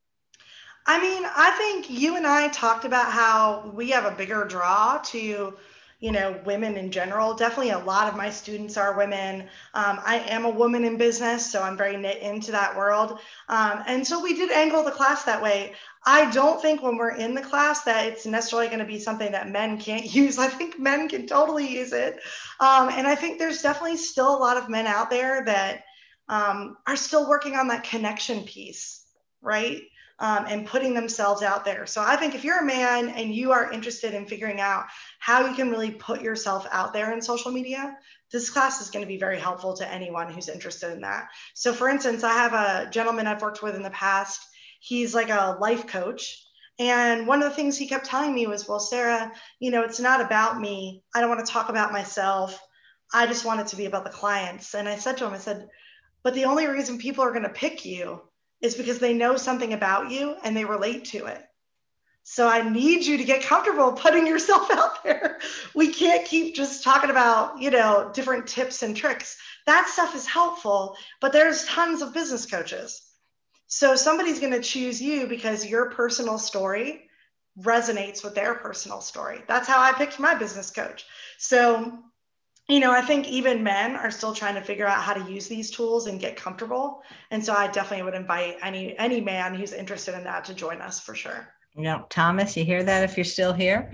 I 0.87 1.01
mean, 1.01 1.23
I 1.25 1.51
think 1.59 1.91
you 1.91 2.17
and 2.17 2.27
I 2.27 2.49
talked 2.49 2.87
about 2.87 3.13
how 3.13 3.71
we 3.75 3.91
have 3.91 4.07
a 4.07 4.17
bigger 4.17 4.45
draw 4.45 4.99
to 5.07 5.55
you 6.01 6.13
know, 6.13 6.41
women 6.45 6.77
in 6.77 6.93
general. 6.93 7.35
Definitely 7.35 7.71
a 7.71 7.79
lot 7.79 8.09
of 8.09 8.17
my 8.17 8.31
students 8.31 8.77
are 8.77 8.97
women. 8.97 9.43
Um, 9.75 9.99
I 10.05 10.25
am 10.29 10.45
a 10.45 10.51
woman 10.51 10.85
in 10.85 10.97
business, 10.97 11.51
so 11.51 11.61
I'm 11.61 11.77
very 11.77 11.97
knit 11.97 12.19
into 12.19 12.53
that 12.53 12.77
world. 12.77 13.19
Um, 13.49 13.83
and 13.87 14.07
so 14.07 14.23
we 14.23 14.35
did 14.35 14.53
angle 14.53 14.85
the 14.85 14.93
class 14.93 15.25
that 15.25 15.43
way. 15.43 15.75
I 16.07 16.31
don't 16.31 16.63
think 16.63 16.83
when 16.83 16.97
we're 16.97 17.17
in 17.17 17.35
the 17.35 17.43
class 17.43 17.83
that 17.83 18.07
it's 18.07 18.27
necessarily 18.27 18.69
going 18.69 18.79
to 18.79 18.85
be 18.85 19.01
something 19.01 19.33
that 19.33 19.51
men 19.51 19.79
can't 19.79 20.15
use. 20.15 20.39
I 20.39 20.47
think 20.47 20.79
men 20.79 21.09
can 21.09 21.27
totally 21.27 21.67
use 21.67 21.93
it. 21.93 22.21
Um, 22.61 22.91
and 22.91 23.07
I 23.07 23.17
think 23.17 23.39
there's 23.39 23.63
definitely 23.63 23.97
still 23.97 24.37
a 24.37 24.39
lot 24.39 24.57
of 24.57 24.69
men 24.69 24.87
out 24.87 25.11
there 25.11 25.45
that 25.47 25.83
um, 26.29 26.77
are 26.87 26.97
still 26.97 27.29
working 27.29 27.57
on 27.57 27.69
that 27.69 27.83
connection 27.83 28.45
piece, 28.45 29.03
right? 29.41 29.83
Um, 30.21 30.47
and 30.49 30.67
putting 30.67 30.95
themselves 30.95 31.43
out 31.43 31.65
there. 31.65 31.87
So 31.87 32.03
I 32.03 32.17
think 32.17 32.35
if 32.35 32.45
you're 32.45 32.61
a 32.61 32.65
man 32.65 33.11
and 33.11 33.35
you 33.35 33.53
are 33.53 33.73
interested 33.73 34.15
in 34.15 34.27
figuring 34.27 34.61
out 34.61 34.87
how 35.19 35.47
you 35.47 35.55
can 35.55 35.71
really 35.71 35.93
put 35.93 36.21
yourself 36.21 36.67
out 36.73 36.93
there 36.93 37.13
in 37.13 37.23
social 37.23 37.53
media, 37.53 37.97
this 38.33 38.51
class 38.51 38.81
is 38.81 38.91
going 38.91 39.05
to 39.05 39.09
be 39.09 39.19
very 39.19 39.39
helpful 39.39 39.75
to 39.77 39.91
anyone 39.91 40.31
who's 40.33 40.49
interested 40.49 40.93
in 40.93 41.01
that. 41.03 41.29
So, 41.55 41.73
for 41.73 41.89
instance, 41.89 42.25
I 42.25 42.33
have 42.33 42.53
a 42.53 42.91
gentleman 42.91 43.27
I've 43.27 43.43
worked 43.43 43.63
with 43.63 43.77
in 43.77 43.83
the 43.83 43.91
past. 43.91 44.41
He's 44.81 45.15
like 45.15 45.31
a 45.31 45.57
life 45.61 45.87
coach. 45.87 46.45
And 46.81 47.27
one 47.27 47.43
of 47.43 47.49
the 47.49 47.55
things 47.57 47.77
he 47.77 47.89
kept 47.89 48.07
telling 48.07 48.35
me 48.35 48.47
was, 48.47 48.69
Well, 48.69 48.81
Sarah, 48.81 49.33
you 49.61 49.71
know, 49.71 49.83
it's 49.83 50.01
not 50.01 50.21
about 50.21 50.61
me. 50.61 51.03
I 51.15 51.21
don't 51.21 51.31
want 51.31 51.45
to 51.45 51.53
talk 51.53 51.69
about 51.69 51.93
myself. 51.93 52.61
I 53.13 53.27
just 53.27 53.45
want 53.45 53.61
it 53.61 53.69
to 53.69 53.77
be 53.77 53.87
about 53.87 54.05
the 54.05 54.11
clients. 54.11 54.75
And 54.75 54.89
I 54.89 54.97
said 54.97 55.17
to 55.19 55.27
him, 55.27 55.33
I 55.33 55.39
said, 55.39 55.69
but 56.23 56.35
the 56.35 56.45
only 56.45 56.67
reason 56.67 56.99
people 56.99 57.25
are 57.25 57.31
going 57.31 57.45
to 57.45 57.49
pick 57.49 57.85
you 57.85 58.21
is 58.61 58.75
because 58.75 58.99
they 58.99 59.15
know 59.15 59.37
something 59.37 59.73
about 59.73 60.11
you 60.11 60.37
and 60.45 60.57
they 60.57 60.65
relate 60.65 61.07
to 61.07 61.27
it. 61.27 61.45
So 62.25 62.47
I 62.47 62.69
need 62.69 63.07
you 63.07 63.17
to 63.17 63.25
get 63.25 63.43
comfortable 63.43 63.93
putting 63.93 64.27
yourself 64.27 64.71
out 64.73 65.03
there. 65.03 65.39
We 65.75 65.93
can't 65.93 66.27
keep 66.27 66.55
just 66.55 66.85
talking 66.85 67.11
about, 67.11 67.61
you 67.61 67.71
know, 67.71 68.11
different 68.13 68.47
tips 68.47 68.83
and 68.83 68.95
tricks. 68.95 69.39
That 69.67 69.89
stuff 69.89 70.15
is 70.15 70.27
helpful, 70.27 70.97
but 71.21 71.33
there's 71.33 71.65
tons 71.65 72.03
of 72.03 72.13
business 72.13 72.45
coaches. 72.45 73.03
So 73.67 73.97
somebody's 73.97 74.41
going 74.41 74.53
to 74.53 74.61
choose 74.61 75.01
you 75.01 75.27
because 75.27 75.65
your 75.65 75.91
personal 75.91 76.39
story 76.39 77.09
resonates 77.61 78.23
with 78.23 78.35
their 78.35 78.55
personal 78.55 79.01
story. 79.01 79.43
That's 79.49 79.69
how 79.69 79.81
I 79.81 79.93
picked 79.93 80.19
my 80.19 80.35
business 80.35 80.71
coach. 80.71 81.05
So 81.39 81.99
you 82.69 82.81
know, 82.81 82.93
I 82.93 83.01
think 83.01 83.27
even 83.29 83.63
men 83.63 83.97
are 83.97 84.11
still 84.11 84.35
trying 84.35 84.55
to 84.55 84.61
figure 84.61 84.87
out 84.87 85.03
how 85.03 85.15
to 85.15 85.31
use 85.31 85.49
these 85.49 85.71
tools 85.71 86.07
and 86.07 86.21
get 86.21 86.37
comfortable. 86.37 87.03
And 87.31 87.43
so 87.45 87.55
I 87.55 87.67
definitely 87.69 88.05
would 88.05 88.15
invite 88.15 88.59
any 88.63 88.97
any 88.99 89.21
man 89.23 89.55
who's 89.55 89.73
interested 89.73 90.15
in 90.15 90.25
that 90.25 90.45
to 90.47 90.55
join 90.55 90.83
us 90.83 91.01
for 91.01 91.15
sure. 91.15 91.49
Yeah, 91.75 92.03
Thomas, 92.11 92.57
you 92.57 92.65
hear 92.65 92.83
that 92.83 93.05
if 93.05 93.17
you're 93.17 93.25
still 93.25 93.53
here? 93.53 93.91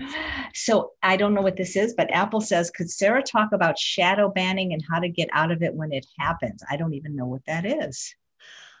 So 0.55 0.93
I 1.03 1.17
don't 1.17 1.33
know 1.33 1.41
what 1.41 1.55
this 1.55 1.75
is, 1.75 1.93
but 1.93 2.11
Apple 2.11 2.41
says, 2.41 2.71
could 2.71 2.89
Sarah 2.89 3.21
talk 3.21 3.49
about 3.51 3.77
shadow 3.77 4.29
banning 4.29 4.73
and 4.73 4.83
how 4.89 4.99
to 4.99 5.07
get 5.07 5.29
out 5.33 5.51
of 5.51 5.61
it 5.61 5.73
when 5.73 5.93
it 5.93 6.05
happens? 6.17 6.63
I 6.69 6.77
don't 6.77 6.95
even 6.95 7.15
know 7.15 7.27
what 7.27 7.45
that 7.45 7.65
is. 7.65 8.15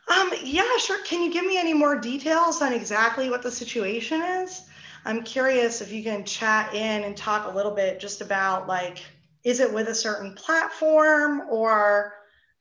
Um, 0.07 0.31
yeah, 0.43 0.77
sure. 0.77 1.03
Can 1.03 1.21
you 1.21 1.31
give 1.31 1.45
me 1.45 1.57
any 1.57 1.73
more 1.73 1.99
details 1.99 2.61
on 2.61 2.73
exactly 2.73 3.29
what 3.29 3.43
the 3.43 3.51
situation 3.51 4.21
is? 4.21 4.63
I'm 5.03 5.21
curious 5.21 5.81
if 5.81 5.91
you 5.91 6.01
can 6.01 6.23
chat 6.23 6.73
in 6.73 7.03
and 7.03 7.15
talk 7.15 7.45
a 7.45 7.55
little 7.55 7.73
bit 7.73 7.99
just 7.99 8.21
about 8.21 8.67
like 8.67 9.03
is 9.45 9.59
it 9.61 9.73
with 9.73 9.87
a 9.87 9.95
certain 9.95 10.33
platform 10.33 11.43
or 11.49 12.13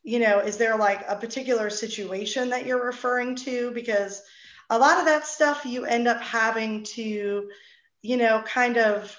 you 0.04 0.18
know 0.20 0.38
is 0.38 0.58
there 0.58 0.76
like 0.76 1.02
a 1.08 1.16
particular 1.16 1.70
situation 1.70 2.50
that 2.50 2.66
you're 2.66 2.86
referring 2.86 3.34
to? 3.34 3.72
Because 3.72 4.22
a 4.70 4.78
lot 4.78 4.98
of 4.98 5.06
that 5.06 5.26
stuff 5.26 5.64
you 5.64 5.84
end 5.86 6.06
up 6.06 6.20
having 6.20 6.84
to 6.84 7.50
you 8.02 8.16
know 8.16 8.42
kind 8.46 8.76
of 8.76 9.18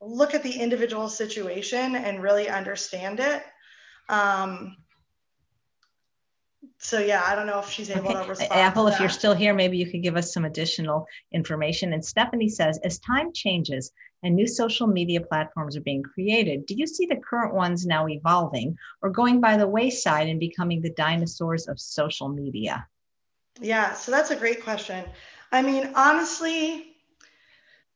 look 0.00 0.34
at 0.34 0.42
the 0.42 0.52
individual 0.52 1.08
situation 1.08 1.96
and 1.96 2.22
really 2.22 2.48
understand 2.48 3.20
it. 3.20 3.42
Um, 4.08 4.76
so 6.84 6.98
yeah, 6.98 7.24
I 7.26 7.34
don't 7.34 7.46
know 7.46 7.60
if 7.60 7.70
she's 7.70 7.88
able 7.88 8.10
okay. 8.10 8.22
to 8.22 8.28
respond. 8.28 8.52
Apple, 8.52 8.86
to 8.86 8.92
if 8.92 9.00
you're 9.00 9.08
still 9.08 9.32
here, 9.32 9.54
maybe 9.54 9.78
you 9.78 9.90
could 9.90 10.02
give 10.02 10.18
us 10.18 10.34
some 10.34 10.44
additional 10.44 11.06
information. 11.32 11.94
And 11.94 12.04
Stephanie 12.04 12.50
says, 12.50 12.78
as 12.84 12.98
time 12.98 13.32
changes 13.32 13.90
and 14.22 14.36
new 14.36 14.46
social 14.46 14.86
media 14.86 15.22
platforms 15.22 15.78
are 15.78 15.80
being 15.80 16.02
created, 16.02 16.66
do 16.66 16.74
you 16.74 16.86
see 16.86 17.06
the 17.06 17.16
current 17.16 17.54
ones 17.54 17.86
now 17.86 18.06
evolving 18.06 18.76
or 19.00 19.08
going 19.08 19.40
by 19.40 19.56
the 19.56 19.66
wayside 19.66 20.28
and 20.28 20.38
becoming 20.38 20.82
the 20.82 20.90
dinosaurs 20.90 21.68
of 21.68 21.80
social 21.80 22.28
media? 22.28 22.86
Yeah, 23.62 23.94
so 23.94 24.12
that's 24.12 24.30
a 24.30 24.36
great 24.36 24.62
question. 24.62 25.06
I 25.52 25.62
mean, 25.62 25.90
honestly, 25.94 26.93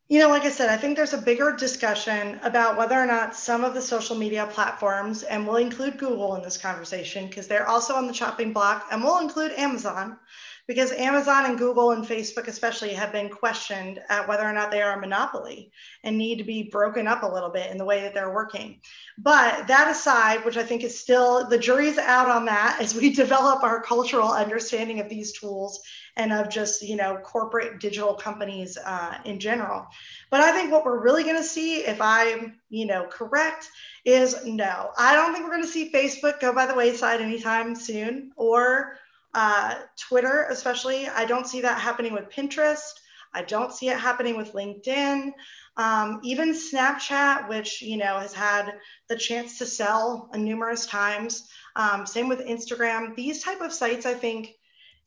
you 0.08 0.18
know, 0.18 0.28
like 0.28 0.44
I 0.44 0.50
said, 0.50 0.70
I 0.70 0.78
think 0.78 0.96
there's 0.96 1.12
a 1.12 1.18
bigger 1.18 1.52
discussion 1.52 2.40
about 2.42 2.78
whether 2.78 2.94
or 2.94 3.04
not 3.04 3.36
some 3.36 3.62
of 3.62 3.74
the 3.74 3.82
social 3.82 4.16
media 4.16 4.46
platforms, 4.50 5.22
and 5.22 5.46
we'll 5.46 5.56
include 5.56 5.98
Google 5.98 6.34
in 6.36 6.42
this 6.42 6.56
conversation 6.56 7.26
because 7.28 7.46
they're 7.46 7.68
also 7.68 7.94
on 7.94 8.06
the 8.06 8.12
chopping 8.14 8.54
block, 8.54 8.86
and 8.90 9.04
we'll 9.04 9.18
include 9.18 9.52
Amazon 9.52 10.16
because 10.68 10.92
Amazon 10.92 11.46
and 11.46 11.58
Google 11.58 11.92
and 11.92 12.06
Facebook, 12.06 12.46
especially, 12.46 12.92
have 12.92 13.10
been 13.10 13.30
questioned 13.30 14.00
at 14.10 14.28
whether 14.28 14.44
or 14.44 14.52
not 14.52 14.70
they 14.70 14.82
are 14.82 14.92
a 14.92 15.00
monopoly 15.00 15.72
and 16.04 16.16
need 16.16 16.36
to 16.36 16.44
be 16.44 16.64
broken 16.64 17.08
up 17.08 17.22
a 17.22 17.26
little 17.26 17.48
bit 17.48 17.70
in 17.70 17.78
the 17.78 17.84
way 17.84 18.02
that 18.02 18.12
they're 18.12 18.34
working. 18.34 18.78
But 19.16 19.66
that 19.66 19.90
aside, 19.90 20.44
which 20.44 20.58
I 20.58 20.62
think 20.62 20.84
is 20.84 21.00
still 21.00 21.48
the 21.48 21.58
jury's 21.58 21.96
out 21.96 22.28
on 22.28 22.44
that 22.44 22.76
as 22.80 22.94
we 22.94 23.10
develop 23.14 23.64
our 23.64 23.80
cultural 23.82 24.30
understanding 24.30 25.00
of 25.00 25.08
these 25.08 25.32
tools 25.32 25.80
and 26.18 26.32
of 26.32 26.50
just 26.50 26.82
you 26.82 26.96
know 26.96 27.16
corporate 27.22 27.80
digital 27.80 28.12
companies 28.12 28.76
uh, 28.84 29.16
in 29.24 29.38
general 29.38 29.86
but 30.30 30.40
i 30.40 30.52
think 30.52 30.70
what 30.70 30.84
we're 30.84 31.00
really 31.00 31.22
going 31.22 31.36
to 31.36 31.42
see 31.42 31.76
if 31.76 32.00
i'm 32.00 32.58
you 32.68 32.84
know 32.86 33.06
correct 33.08 33.70
is 34.04 34.44
no 34.44 34.90
i 34.98 35.14
don't 35.14 35.32
think 35.32 35.44
we're 35.44 35.52
going 35.52 35.62
to 35.62 35.68
see 35.68 35.92
facebook 35.92 36.40
go 36.40 36.52
by 36.52 36.66
the 36.66 36.74
wayside 36.74 37.20
anytime 37.20 37.74
soon 37.74 38.32
or 38.36 38.98
uh, 39.34 39.74
twitter 39.98 40.46
especially. 40.50 41.08
I 41.08 41.24
don't 41.24 41.46
see 41.46 41.60
that 41.62 41.80
happening 41.80 42.12
with 42.12 42.30
pinterest. 42.30 42.92
I 43.34 43.42
don't 43.42 43.72
see 43.72 43.88
it 43.88 43.98
happening 43.98 44.36
with 44.36 44.54
linkedin. 44.54 45.32
Um, 45.76 46.20
even 46.24 46.54
snapchat 46.54 47.48
which 47.48 47.82
you 47.82 47.96
know 47.96 48.18
has 48.18 48.34
had 48.34 48.74
the 49.08 49.16
chance 49.16 49.58
to 49.58 49.66
sell 49.66 50.30
numerous 50.34 50.86
times. 50.86 51.48
Um, 51.76 52.06
same 52.06 52.28
with 52.28 52.46
instagram. 52.46 53.14
These 53.14 53.42
type 53.42 53.60
of 53.60 53.72
sites 53.72 54.06
i 54.06 54.14
think 54.14 54.54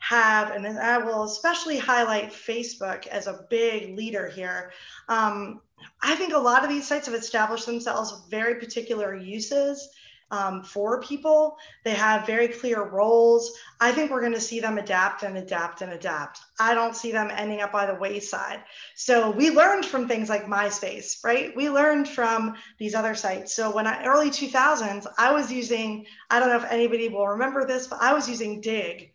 have, 0.01 0.49
and 0.49 0.65
I 0.67 0.97
will 0.97 1.23
especially 1.23 1.77
highlight 1.77 2.31
Facebook 2.31 3.05
as 3.07 3.27
a 3.27 3.45
big 3.51 3.95
leader 3.95 4.27
here. 4.27 4.71
Um, 5.07 5.61
I 6.01 6.15
think 6.15 6.33
a 6.33 6.39
lot 6.39 6.63
of 6.63 6.69
these 6.69 6.87
sites 6.87 7.05
have 7.05 7.15
established 7.15 7.67
themselves 7.67 8.23
very 8.29 8.55
particular 8.55 9.15
uses 9.15 9.89
um, 10.31 10.63
for 10.63 11.01
people. 11.01 11.57
They 11.83 11.93
have 11.93 12.25
very 12.25 12.47
clear 12.47 12.83
roles. 12.83 13.51
I 13.79 13.91
think 13.91 14.09
we're 14.09 14.21
going 14.21 14.33
to 14.33 14.41
see 14.41 14.59
them 14.59 14.77
adapt 14.77 15.23
and 15.23 15.37
adapt 15.37 15.81
and 15.81 15.91
adapt. 15.93 16.39
I 16.59 16.73
don't 16.73 16.95
see 16.95 17.11
them 17.11 17.29
ending 17.31 17.61
up 17.61 17.71
by 17.71 17.85
the 17.85 17.95
wayside. 17.95 18.63
So 18.95 19.29
we 19.29 19.51
learned 19.51 19.85
from 19.85 20.07
things 20.07 20.29
like 20.29 20.45
MySpace, 20.45 21.23
right? 21.23 21.55
We 21.55 21.69
learned 21.69 22.07
from 22.07 22.55
these 22.79 22.95
other 22.95 23.15
sites. 23.15 23.55
So 23.55 23.73
when 23.73 23.87
I 23.87 24.03
early 24.05 24.29
2000s, 24.29 25.05
I 25.17 25.33
was 25.33 25.51
using, 25.51 26.05
I 26.29 26.39
don't 26.39 26.49
know 26.49 26.57
if 26.57 26.71
anybody 26.71 27.09
will 27.09 27.27
remember 27.27 27.65
this, 27.65 27.87
but 27.87 28.01
I 28.01 28.13
was 28.13 28.29
using 28.29 28.61
Digg 28.61 29.10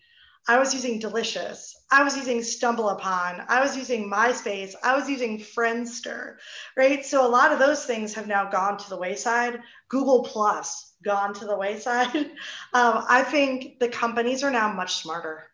I 0.48 0.58
was 0.58 0.72
using 0.72 1.00
Delicious. 1.00 1.74
I 1.90 2.04
was 2.04 2.16
using 2.16 2.38
StumbleUpon. 2.38 3.44
I 3.48 3.60
was 3.60 3.76
using 3.76 4.10
MySpace. 4.10 4.74
I 4.82 4.94
was 4.94 5.08
using 5.08 5.40
Friendster, 5.40 6.36
right? 6.76 7.04
So 7.04 7.26
a 7.26 7.28
lot 7.28 7.52
of 7.52 7.58
those 7.58 7.84
things 7.84 8.14
have 8.14 8.28
now 8.28 8.48
gone 8.48 8.78
to 8.78 8.88
the 8.88 8.96
wayside. 8.96 9.60
Google 9.88 10.22
Plus 10.22 10.94
gone 11.04 11.34
to 11.34 11.46
the 11.46 11.56
wayside. 11.56 12.14
um, 12.74 13.04
I 13.08 13.24
think 13.24 13.80
the 13.80 13.88
companies 13.88 14.44
are 14.44 14.50
now 14.50 14.72
much 14.72 14.96
smarter. 14.96 15.44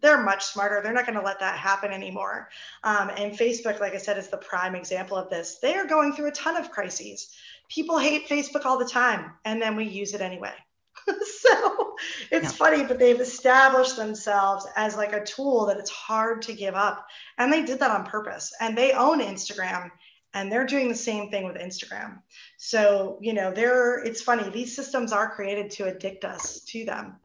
They're 0.00 0.22
much 0.22 0.44
smarter. 0.44 0.80
They're 0.82 0.92
not 0.92 1.06
going 1.06 1.18
to 1.18 1.24
let 1.24 1.40
that 1.40 1.58
happen 1.58 1.92
anymore. 1.92 2.50
Um, 2.82 3.10
and 3.16 3.38
Facebook, 3.38 3.80
like 3.80 3.94
I 3.94 3.98
said, 3.98 4.18
is 4.18 4.28
the 4.28 4.36
prime 4.36 4.74
example 4.74 5.16
of 5.16 5.30
this. 5.30 5.58
They 5.60 5.74
are 5.76 5.86
going 5.86 6.12
through 6.12 6.28
a 6.28 6.32
ton 6.32 6.56
of 6.56 6.70
crises. 6.70 7.32
People 7.68 7.98
hate 7.98 8.28
Facebook 8.28 8.66
all 8.66 8.78
the 8.78 8.84
time, 8.84 9.32
and 9.44 9.62
then 9.62 9.76
we 9.76 9.84
use 9.84 10.12
it 10.12 10.20
anyway. 10.20 10.52
so 11.40 11.96
it's 12.30 12.44
yeah. 12.44 12.48
funny, 12.50 12.84
but 12.84 12.98
they've 12.98 13.20
established 13.20 13.96
themselves 13.96 14.66
as 14.76 14.96
like 14.96 15.12
a 15.12 15.24
tool 15.24 15.66
that 15.66 15.78
it's 15.78 15.90
hard 15.90 16.42
to 16.42 16.52
give 16.52 16.74
up. 16.74 17.06
And 17.38 17.52
they 17.52 17.62
did 17.62 17.80
that 17.80 17.90
on 17.90 18.04
purpose. 18.04 18.52
And 18.60 18.76
they 18.76 18.92
own 18.92 19.20
Instagram 19.20 19.90
and 20.34 20.50
they're 20.50 20.66
doing 20.66 20.88
the 20.88 20.94
same 20.94 21.30
thing 21.30 21.44
with 21.44 21.56
Instagram. 21.56 22.18
So, 22.56 23.18
you 23.20 23.32
know, 23.32 23.52
they're 23.52 24.02
it's 24.04 24.22
funny, 24.22 24.48
these 24.50 24.74
systems 24.74 25.12
are 25.12 25.34
created 25.34 25.70
to 25.72 25.84
addict 25.84 26.24
us 26.24 26.60
to 26.60 26.84
them. 26.84 27.16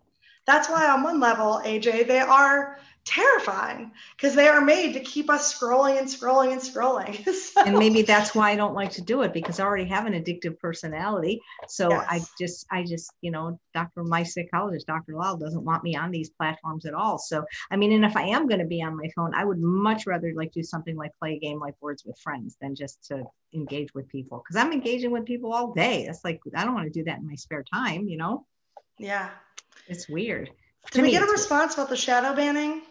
That's 0.50 0.68
why 0.68 0.90
on 0.90 1.04
one 1.04 1.20
level, 1.20 1.62
AJ, 1.64 2.08
they 2.08 2.20
are 2.20 2.80
terrifying 3.06 3.92
because 4.18 4.34
they 4.34 4.48
are 4.48 4.62
made 4.62 4.94
to 4.94 5.00
keep 5.00 5.30
us 5.30 5.54
scrolling 5.54 6.00
and 6.00 6.08
scrolling 6.08 6.52
and 6.54 6.60
scrolling. 6.60 7.24
so, 7.54 7.62
and 7.64 7.78
maybe 7.78 8.02
that's 8.02 8.34
why 8.34 8.50
I 8.50 8.56
don't 8.56 8.74
like 8.74 8.90
to 8.94 9.04
do 9.04 9.22
it 9.22 9.32
because 9.32 9.60
I 9.60 9.64
already 9.64 9.86
have 9.86 10.08
an 10.08 10.14
addictive 10.14 10.58
personality. 10.58 11.40
So 11.68 11.92
yes. 11.92 12.06
I 12.10 12.22
just, 12.40 12.66
I 12.72 12.84
just, 12.84 13.12
you 13.22 13.30
know, 13.30 13.60
Dr. 13.76 14.04
My 14.04 14.24
psychologist, 14.24 14.88
Dr. 14.88 15.16
Lal, 15.16 15.38
doesn't 15.38 15.64
want 15.64 15.84
me 15.84 15.96
on 15.96 16.10
these 16.10 16.32
platforms 16.32 16.88
at 16.88 16.96
all. 16.96 17.20
So, 17.20 17.46
I 17.70 17.76
mean, 17.76 17.92
and 17.92 18.04
if 18.04 18.18
I 18.18 18.24
am 18.24 18.48
going 18.48 18.60
to 18.60 18.66
be 18.66 18.82
on 18.82 18.98
my 18.98 19.08
phone, 19.16 19.36
I 19.36 19.46
would 19.46 19.60
much 19.60 20.08
rather 20.08 20.34
like 20.36 20.52
do 20.52 20.64
something 20.64 20.96
like 20.96 21.12
play 21.20 21.36
a 21.36 21.40
game 21.40 21.60
like 21.60 21.76
Words 21.80 22.06
with 22.06 22.18
Friends 22.18 22.58
than 22.60 22.74
just 22.74 23.04
to 23.10 23.24
engage 23.54 23.94
with 23.94 24.10
people 24.10 24.44
because 24.44 24.56
I'm 24.56 24.74
engaging 24.74 25.12
with 25.12 25.26
people 25.26 25.54
all 25.54 25.74
day. 25.74 26.06
That's 26.08 26.26
like, 26.26 26.40
I 26.56 26.66
don't 26.66 26.74
want 26.74 26.92
to 26.92 27.00
do 27.00 27.04
that 27.04 27.20
in 27.20 27.28
my 27.28 27.36
spare 27.36 27.64
time, 27.72 28.08
you 28.08 28.18
know? 28.18 28.48
Yeah. 29.00 29.30
It's 29.90 30.08
weird. 30.08 30.52
Did 30.92 31.04
we 31.04 31.12
get 31.12 31.22
a 31.22 31.32
response 31.32 31.74
about 31.74 31.90
the 31.90 31.98
shadow 31.98 32.36
banning? 32.36 32.84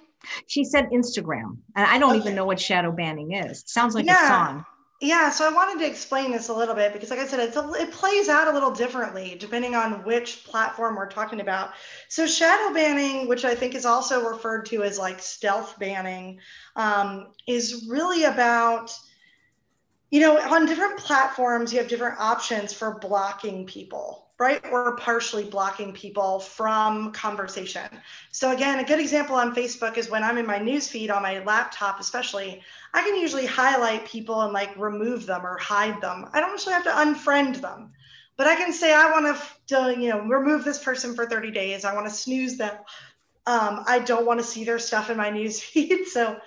She 0.47 0.65
said 0.65 0.89
Instagram, 0.91 1.59
and 1.77 1.87
I 1.87 1.99
don't 1.99 2.11
okay. 2.11 2.21
even 2.21 2.35
know 2.35 2.45
what 2.45 2.61
shadow 2.61 2.93
banning 2.93 3.33
is. 3.33 3.63
It 3.63 3.69
sounds 3.69 3.95
like 3.95 4.05
yeah. 4.05 4.25
a 4.25 4.29
song. 4.29 4.67
Yeah, 5.01 5.31
so 5.31 5.49
I 5.49 5.53
wanted 5.53 5.79
to 5.81 5.89
explain 5.89 6.33
this 6.33 6.49
a 6.49 6.53
little 6.53 6.75
bit 6.75 6.93
because, 6.93 7.11
like 7.11 7.21
I 7.21 7.27
said, 7.27 7.39
it's 7.39 7.57
a, 7.57 7.73
it 7.75 7.93
plays 7.93 8.29
out 8.29 8.49
a 8.49 8.51
little 8.51 8.73
differently 8.73 9.37
depending 9.39 9.77
on 9.77 10.05
which 10.05 10.43
platform 10.45 10.97
we're 10.97 11.09
talking 11.09 11.41
about. 11.41 11.71
So, 12.09 12.27
shadow 12.27 12.75
banning, 12.75 13.29
which 13.29 13.45
I 13.45 13.55
think 13.55 13.77
is 13.77 13.87
also 13.87 14.29
referred 14.29 14.67
to 14.67 14.83
as 14.83 14.99
like 14.99 15.21
stealth 15.21 15.79
banning, 15.79 16.41
um, 16.75 17.29
is 17.47 17.87
really 17.89 18.25
about, 18.25 18.93
you 20.11 20.19
know, 20.19 20.37
on 20.37 20.67
different 20.67 20.99
platforms, 20.99 21.73
you 21.73 21.79
have 21.79 21.89
different 21.89 22.19
options 22.19 22.73
for 22.73 22.99
blocking 22.99 23.67
people 23.67 24.28
right? 24.39 24.65
Or 24.71 24.97
partially 24.97 25.45
blocking 25.45 25.93
people 25.93 26.39
from 26.41 27.13
conversation. 27.13 27.89
So 28.31 28.53
again, 28.53 28.79
a 28.79 28.85
good 28.85 29.01
example 29.01 29.35
on 29.37 29.55
Facebook 29.55 29.97
is 29.99 30.09
when 30.11 30.23
I'm 30.23 30.39
in 30.39 30.47
my 30.47 30.59
newsfeed 30.61 31.11
on 31.15 31.23
my 31.23 31.41
laptop, 31.45 32.01
especially, 32.01 32.63
I 32.95 33.03
can 33.03 33.17
usually 33.17 33.47
highlight 33.47 34.07
people 34.07 34.41
and 34.43 34.53
like 34.53 34.77
remove 34.77 35.27
them 35.27 35.45
or 35.45 35.59
hide 35.59 36.01
them. 36.01 36.27
I 36.33 36.41
don't 36.41 36.53
actually 36.53 36.75
have 36.75 36.85
to 36.85 36.91
unfriend 36.91 37.61
them. 37.61 37.93
but 38.37 38.47
I 38.47 38.55
can 38.57 38.73
say 38.73 38.95
I 38.95 39.11
want 39.11 39.37
to, 39.69 39.97
you 40.01 40.09
know, 40.11 40.21
remove 40.21 40.65
this 40.65 40.79
person 40.83 41.15
for 41.15 41.27
30 41.27 41.51
days. 41.51 41.85
I 41.85 41.95
want 41.95 42.07
to 42.07 42.15
snooze 42.15 42.57
them. 42.57 42.77
Um, 43.47 43.85
I 43.87 43.99
don't 44.01 44.27
want 44.27 44.41
to 44.41 44.47
see 44.47 44.65
their 44.65 44.79
stuff 44.79 45.11
in 45.11 45.17
my 45.17 45.31
news 45.31 45.61
feed. 45.65 46.07
So 46.07 46.39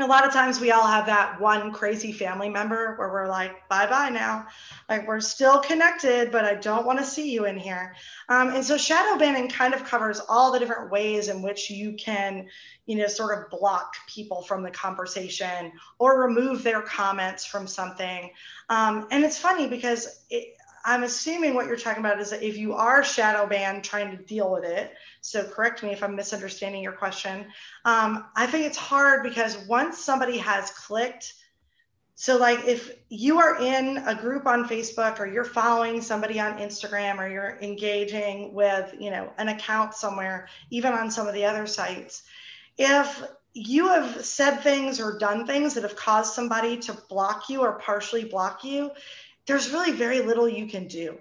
a 0.00 0.06
lot 0.06 0.26
of 0.26 0.32
times 0.32 0.58
we 0.58 0.72
all 0.72 0.86
have 0.86 1.06
that 1.06 1.40
one 1.40 1.72
crazy 1.72 2.10
family 2.10 2.48
member 2.48 2.96
where 2.96 3.12
we're 3.12 3.28
like, 3.28 3.68
bye 3.68 3.86
bye 3.86 4.08
now. 4.08 4.44
Like 4.88 5.06
we're 5.06 5.20
still 5.20 5.60
connected, 5.60 6.32
but 6.32 6.44
I 6.44 6.56
don't 6.56 6.84
want 6.84 6.98
to 6.98 7.04
see 7.04 7.30
you 7.30 7.44
in 7.44 7.56
here. 7.56 7.94
Um, 8.28 8.48
and 8.48 8.64
so 8.64 8.76
shadow 8.76 9.16
banning 9.16 9.48
kind 9.48 9.72
of 9.72 9.84
covers 9.84 10.20
all 10.28 10.50
the 10.50 10.58
different 10.58 10.90
ways 10.90 11.28
in 11.28 11.42
which 11.42 11.70
you 11.70 11.92
can, 11.92 12.48
you 12.86 12.96
know, 12.96 13.06
sort 13.06 13.38
of 13.38 13.50
block 13.56 13.94
people 14.08 14.42
from 14.42 14.64
the 14.64 14.70
conversation 14.72 15.70
or 16.00 16.20
remove 16.20 16.64
their 16.64 16.82
comments 16.82 17.44
from 17.44 17.68
something. 17.68 18.32
Um, 18.70 19.06
and 19.12 19.24
it's 19.24 19.38
funny 19.38 19.68
because 19.68 20.24
it, 20.28 20.56
I'm 20.84 21.04
assuming 21.04 21.54
what 21.54 21.66
you're 21.66 21.76
talking 21.76 22.04
about 22.04 22.20
is 22.20 22.30
that 22.30 22.42
if 22.42 22.58
you 22.58 22.74
are 22.74 23.04
shadow 23.04 23.46
banned 23.46 23.84
trying 23.84 24.16
to 24.16 24.22
deal 24.24 24.50
with 24.50 24.64
it, 24.64 24.92
so 25.24 25.42
correct 25.42 25.82
me 25.82 25.90
if 25.90 26.02
I'm 26.02 26.14
misunderstanding 26.14 26.82
your 26.82 26.92
question. 26.92 27.46
Um, 27.86 28.26
I 28.36 28.46
think 28.46 28.66
it's 28.66 28.76
hard 28.76 29.22
because 29.22 29.56
once 29.66 29.98
somebody 29.98 30.36
has 30.36 30.70
clicked, 30.72 31.32
so 32.14 32.36
like 32.36 32.66
if 32.66 32.94
you 33.08 33.38
are 33.38 33.58
in 33.58 34.04
a 34.06 34.14
group 34.14 34.46
on 34.46 34.68
Facebook 34.68 35.18
or 35.18 35.26
you're 35.26 35.42
following 35.42 36.02
somebody 36.02 36.38
on 36.38 36.58
Instagram 36.58 37.18
or 37.18 37.26
you're 37.26 37.58
engaging 37.62 38.52
with, 38.52 38.94
you 39.00 39.10
know, 39.10 39.32
an 39.38 39.48
account 39.48 39.94
somewhere, 39.94 40.46
even 40.68 40.92
on 40.92 41.10
some 41.10 41.26
of 41.26 41.32
the 41.32 41.46
other 41.46 41.66
sites, 41.66 42.24
if 42.76 43.22
you 43.54 43.88
have 43.88 44.22
said 44.26 44.58
things 44.58 45.00
or 45.00 45.16
done 45.16 45.46
things 45.46 45.72
that 45.72 45.84
have 45.84 45.96
caused 45.96 46.34
somebody 46.34 46.76
to 46.76 46.92
block 47.08 47.48
you 47.48 47.62
or 47.62 47.78
partially 47.78 48.24
block 48.24 48.62
you, 48.62 48.90
there's 49.46 49.70
really 49.70 49.92
very 49.92 50.20
little 50.20 50.46
you 50.46 50.66
can 50.66 50.86
do. 50.86 51.18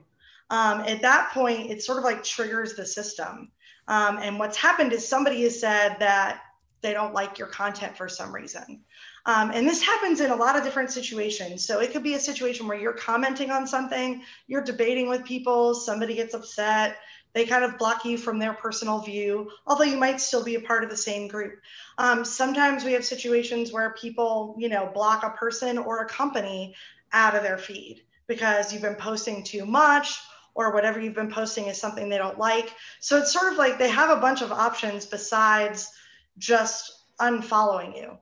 Um, 0.50 0.82
at 0.82 1.02
that 1.04 1.32
point, 1.32 1.72
it 1.72 1.82
sort 1.82 2.00
of 2.00 2.04
like 2.04 2.26
triggers 2.26 2.74
the 2.74 2.86
system. 2.86 3.50
Um, 3.88 4.20
and 4.22 4.40
what's 4.40 4.58
happened 4.58 4.94
is 4.94 5.08
somebody 5.08 5.44
has 5.44 5.60
said 5.60 5.98
that 6.00 6.42
they 6.82 6.94
don't 6.94 7.14
like 7.14 7.40
your 7.40 7.48
content 7.48 7.98
for 7.98 8.10
some 8.10 8.34
reason. 8.34 8.82
Um, 9.26 9.52
and 9.52 9.68
this 9.68 9.82
happens 9.82 10.20
in 10.20 10.32
a 10.32 10.36
lot 10.36 10.58
of 10.58 10.64
different 10.64 10.92
situations. 10.92 11.66
So 11.66 11.80
it 11.80 11.94
could 11.94 12.04
be 12.04 12.16
a 12.16 12.20
situation 12.20 12.68
where 12.68 12.78
you're 12.78 12.94
commenting 12.94 13.52
on 13.52 13.66
something, 13.66 14.22
you're 14.48 14.64
debating 14.64 15.08
with 15.08 15.24
people, 15.24 15.74
somebody 15.74 16.16
gets 16.16 16.34
upset, 16.34 16.98
they 17.34 17.46
kind 17.46 17.64
of 17.64 17.78
block 17.78 18.06
you 18.06 18.18
from 18.18 18.38
their 18.38 18.54
personal 18.54 19.00
view, 19.00 19.50
although 19.66 19.86
you 19.86 19.98
might 19.98 20.22
still 20.22 20.44
be 20.44 20.56
a 20.56 20.62
part 20.62 20.84
of 20.84 20.90
the 20.90 20.98
same 20.98 21.28
group. 21.28 21.60
Um, 21.98 22.24
sometimes 22.26 22.84
we 22.84 22.92
have 22.94 23.06
situations 23.06 23.72
where 23.72 23.92
people, 23.92 24.56
you 24.60 24.70
know, 24.70 24.92
block 24.94 25.24
a 25.24 25.32
person 25.32 25.78
or 25.78 26.02
a 26.02 26.06
company 26.06 26.76
out 27.14 27.34
of 27.34 27.44
their 27.44 27.58
feed 27.58 28.04
because 28.28 28.72
you've 28.72 28.82
been 28.82 28.96
posting 28.96 29.44
too 29.44 29.66
much 29.66 30.20
or 30.56 30.74
whatever 30.74 31.00
you've 31.00 31.16
been 31.16 31.32
posting 31.32 31.68
is 31.68 31.80
something 31.80 32.10
they 32.10 32.18
don't 32.18 32.38
like. 32.38 32.74
So 33.00 33.18
it's 33.18 33.34
sort 33.34 33.52
of 33.52 33.58
like 33.58 33.78
they 33.78 33.90
have 33.90 34.16
a 34.16 34.22
bunch 34.22 34.42
of 34.42 34.52
options 34.52 35.06
besides 35.06 35.92
just 36.38 37.06
unfollowing 37.20 37.96
you, 37.96 38.18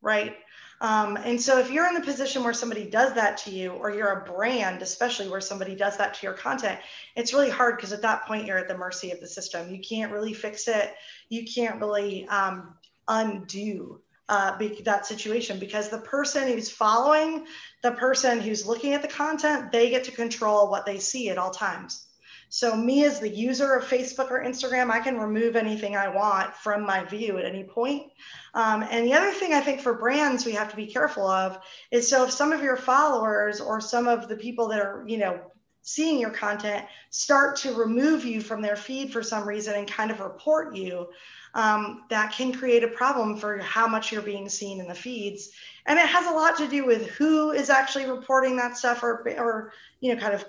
right? 0.00 0.36
Um, 0.82 1.16
and 1.16 1.40
so 1.40 1.60
if 1.60 1.70
you're 1.70 1.86
in 1.86 1.94
the 1.94 2.00
position 2.00 2.42
where 2.42 2.52
somebody 2.52 2.90
does 2.90 3.14
that 3.14 3.36
to 3.38 3.50
you, 3.50 3.70
or 3.70 3.94
you're 3.94 4.20
a 4.20 4.24
brand, 4.24 4.82
especially 4.82 5.28
where 5.28 5.40
somebody 5.40 5.76
does 5.76 5.96
that 5.98 6.14
to 6.14 6.26
your 6.26 6.34
content, 6.34 6.80
it's 7.14 7.32
really 7.32 7.50
hard 7.50 7.76
because 7.76 7.92
at 7.92 8.02
that 8.02 8.26
point 8.26 8.46
you're 8.46 8.58
at 8.58 8.66
the 8.66 8.76
mercy 8.76 9.12
of 9.12 9.20
the 9.20 9.28
system. 9.28 9.72
You 9.72 9.80
can't 9.80 10.10
really 10.10 10.34
fix 10.34 10.66
it. 10.66 10.92
You 11.28 11.46
can't 11.46 11.80
really 11.80 12.26
um, 12.26 12.74
undo 13.06 14.01
uh, 14.28 14.56
that 14.84 15.06
situation 15.06 15.58
because 15.58 15.88
the 15.88 15.98
person 15.98 16.48
who's 16.48 16.70
following, 16.70 17.46
the 17.82 17.92
person 17.92 18.40
who's 18.40 18.66
looking 18.66 18.94
at 18.94 19.02
the 19.02 19.08
content, 19.08 19.72
they 19.72 19.90
get 19.90 20.04
to 20.04 20.12
control 20.12 20.70
what 20.70 20.86
they 20.86 20.98
see 20.98 21.28
at 21.28 21.38
all 21.38 21.50
times. 21.50 22.06
So, 22.48 22.76
me 22.76 23.06
as 23.06 23.18
the 23.18 23.30
user 23.30 23.72
of 23.76 23.84
Facebook 23.84 24.30
or 24.30 24.44
Instagram, 24.44 24.90
I 24.90 25.00
can 25.00 25.18
remove 25.18 25.56
anything 25.56 25.96
I 25.96 26.08
want 26.08 26.54
from 26.54 26.84
my 26.84 27.02
view 27.02 27.38
at 27.38 27.46
any 27.46 27.64
point. 27.64 28.12
Um, 28.52 28.84
and 28.90 29.06
the 29.06 29.14
other 29.14 29.32
thing 29.32 29.54
I 29.54 29.60
think 29.60 29.80
for 29.80 29.94
brands 29.94 30.44
we 30.44 30.52
have 30.52 30.68
to 30.68 30.76
be 30.76 30.86
careful 30.86 31.26
of 31.26 31.58
is 31.90 32.10
so 32.10 32.24
if 32.24 32.30
some 32.30 32.52
of 32.52 32.62
your 32.62 32.76
followers 32.76 33.58
or 33.58 33.80
some 33.80 34.06
of 34.06 34.28
the 34.28 34.36
people 34.36 34.68
that 34.68 34.80
are, 34.80 35.02
you 35.06 35.16
know, 35.16 35.40
seeing 35.80 36.20
your 36.20 36.30
content 36.30 36.84
start 37.08 37.56
to 37.56 37.72
remove 37.72 38.26
you 38.26 38.42
from 38.42 38.60
their 38.60 38.76
feed 38.76 39.12
for 39.12 39.22
some 39.22 39.48
reason 39.48 39.74
and 39.74 39.90
kind 39.90 40.10
of 40.10 40.20
report 40.20 40.76
you, 40.76 41.08
um, 41.54 42.04
that 42.08 42.32
can 42.32 42.52
create 42.52 42.84
a 42.84 42.88
problem 42.88 43.36
for 43.36 43.58
how 43.58 43.86
much 43.86 44.10
you're 44.10 44.22
being 44.22 44.48
seen 44.48 44.80
in 44.80 44.88
the 44.88 44.94
feeds. 44.94 45.50
And 45.86 45.98
it 45.98 46.06
has 46.06 46.26
a 46.26 46.34
lot 46.34 46.56
to 46.58 46.68
do 46.68 46.86
with 46.86 47.08
who 47.10 47.52
is 47.52 47.68
actually 47.68 48.06
reporting 48.06 48.56
that 48.56 48.76
stuff 48.76 49.02
or, 49.02 49.28
or 49.38 49.72
you 50.00 50.14
know, 50.14 50.20
kind 50.20 50.34
of 50.34 50.44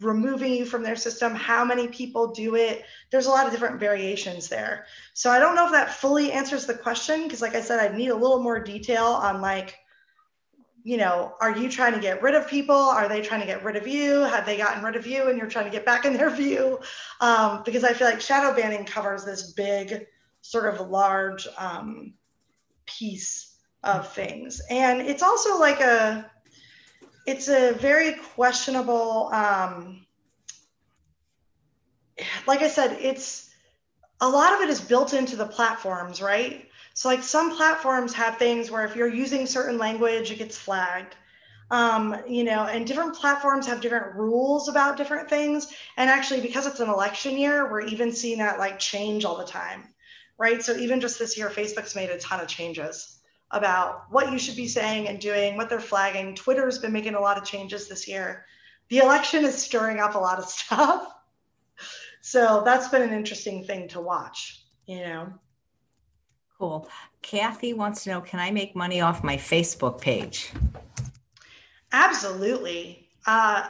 removing 0.00 0.54
you 0.54 0.64
from 0.64 0.82
their 0.82 0.96
system, 0.96 1.34
how 1.34 1.64
many 1.64 1.86
people 1.88 2.28
do 2.28 2.54
it. 2.54 2.84
There's 3.10 3.26
a 3.26 3.30
lot 3.30 3.46
of 3.46 3.52
different 3.52 3.78
variations 3.78 4.48
there. 4.48 4.86
So 5.12 5.30
I 5.30 5.38
don't 5.38 5.54
know 5.54 5.66
if 5.66 5.72
that 5.72 5.94
fully 5.94 6.32
answers 6.32 6.66
the 6.66 6.74
question 6.74 7.24
because 7.24 7.42
like 7.42 7.54
I 7.54 7.60
said, 7.60 7.78
I 7.78 7.94
need 7.94 8.08
a 8.08 8.16
little 8.16 8.42
more 8.42 8.58
detail 8.58 9.04
on 9.04 9.40
like, 9.42 9.76
you 10.82 10.96
know, 10.96 11.34
are 11.42 11.54
you 11.54 11.68
trying 11.68 11.92
to 11.92 12.00
get 12.00 12.22
rid 12.22 12.34
of 12.34 12.48
people? 12.48 12.74
Are 12.74 13.06
they 13.06 13.20
trying 13.20 13.40
to 13.40 13.46
get 13.46 13.62
rid 13.62 13.76
of 13.76 13.86
you? 13.86 14.20
Have 14.20 14.46
they 14.46 14.56
gotten 14.56 14.82
rid 14.82 14.96
of 14.96 15.06
you 15.06 15.28
and 15.28 15.36
you're 15.36 15.46
trying 15.46 15.66
to 15.66 15.70
get 15.70 15.84
back 15.84 16.06
in 16.06 16.14
their 16.14 16.30
view? 16.34 16.80
Um, 17.20 17.62
because 17.64 17.84
I 17.84 17.92
feel 17.92 18.08
like 18.08 18.22
shadow 18.22 18.56
banning 18.56 18.86
covers 18.86 19.24
this 19.24 19.52
big 19.52 20.06
sort 20.42 20.72
of 20.72 20.88
large 20.88 21.46
um, 21.58 22.14
piece 22.86 23.56
of 23.82 24.12
things. 24.12 24.60
And 24.70 25.00
it's 25.00 25.22
also 25.22 25.58
like 25.58 25.80
a, 25.80 26.30
it's 27.26 27.48
a 27.48 27.72
very 27.72 28.14
questionable, 28.34 29.30
um, 29.32 30.04
like 32.46 32.62
I 32.62 32.68
said, 32.68 32.96
it's 33.00 33.50
a 34.20 34.28
lot 34.28 34.52
of 34.52 34.60
it 34.60 34.68
is 34.68 34.80
built 34.80 35.14
into 35.14 35.36
the 35.36 35.46
platforms, 35.46 36.20
right? 36.20 36.68
So 36.94 37.08
like 37.08 37.22
some 37.22 37.56
platforms 37.56 38.12
have 38.14 38.36
things 38.36 38.70
where 38.70 38.84
if 38.84 38.94
you're 38.94 39.12
using 39.12 39.46
certain 39.46 39.78
language, 39.78 40.30
it 40.30 40.38
gets 40.38 40.58
flagged. 40.58 41.16
Um, 41.70 42.16
you 42.28 42.42
know, 42.42 42.64
and 42.64 42.84
different 42.84 43.14
platforms 43.14 43.64
have 43.68 43.80
different 43.80 44.16
rules 44.16 44.68
about 44.68 44.96
different 44.96 45.30
things. 45.30 45.72
And 45.96 46.10
actually, 46.10 46.40
because 46.40 46.66
it's 46.66 46.80
an 46.80 46.88
election 46.88 47.38
year, 47.38 47.70
we're 47.70 47.82
even 47.82 48.12
seeing 48.12 48.38
that 48.38 48.58
like 48.58 48.80
change 48.80 49.24
all 49.24 49.36
the 49.36 49.44
time 49.44 49.84
right? 50.40 50.62
So 50.62 50.74
even 50.74 51.00
just 51.00 51.18
this 51.18 51.36
year, 51.36 51.50
Facebook's 51.50 51.94
made 51.94 52.08
a 52.08 52.18
ton 52.18 52.40
of 52.40 52.48
changes 52.48 53.18
about 53.50 54.04
what 54.10 54.32
you 54.32 54.38
should 54.38 54.56
be 54.56 54.66
saying 54.66 55.06
and 55.06 55.20
doing, 55.20 55.56
what 55.56 55.68
they're 55.68 55.80
flagging. 55.80 56.34
Twitter's 56.34 56.78
been 56.78 56.92
making 56.92 57.14
a 57.14 57.20
lot 57.20 57.36
of 57.36 57.44
changes 57.44 57.88
this 57.88 58.08
year. 58.08 58.46
The 58.88 58.98
election 58.98 59.44
is 59.44 59.54
stirring 59.54 60.00
up 60.00 60.14
a 60.14 60.18
lot 60.18 60.38
of 60.38 60.46
stuff. 60.48 61.12
So 62.22 62.62
that's 62.64 62.88
been 62.88 63.02
an 63.02 63.12
interesting 63.12 63.64
thing 63.64 63.86
to 63.88 64.00
watch, 64.00 64.64
you 64.86 65.00
know. 65.00 65.32
Cool. 66.58 66.88
Kathy 67.22 67.74
wants 67.74 68.04
to 68.04 68.10
know 68.10 68.20
Can 68.20 68.40
I 68.40 68.50
make 68.50 68.74
money 68.74 69.00
off 69.00 69.22
my 69.22 69.36
Facebook 69.36 70.00
page? 70.00 70.52
Absolutely. 71.92 73.08
Uh, 73.26 73.68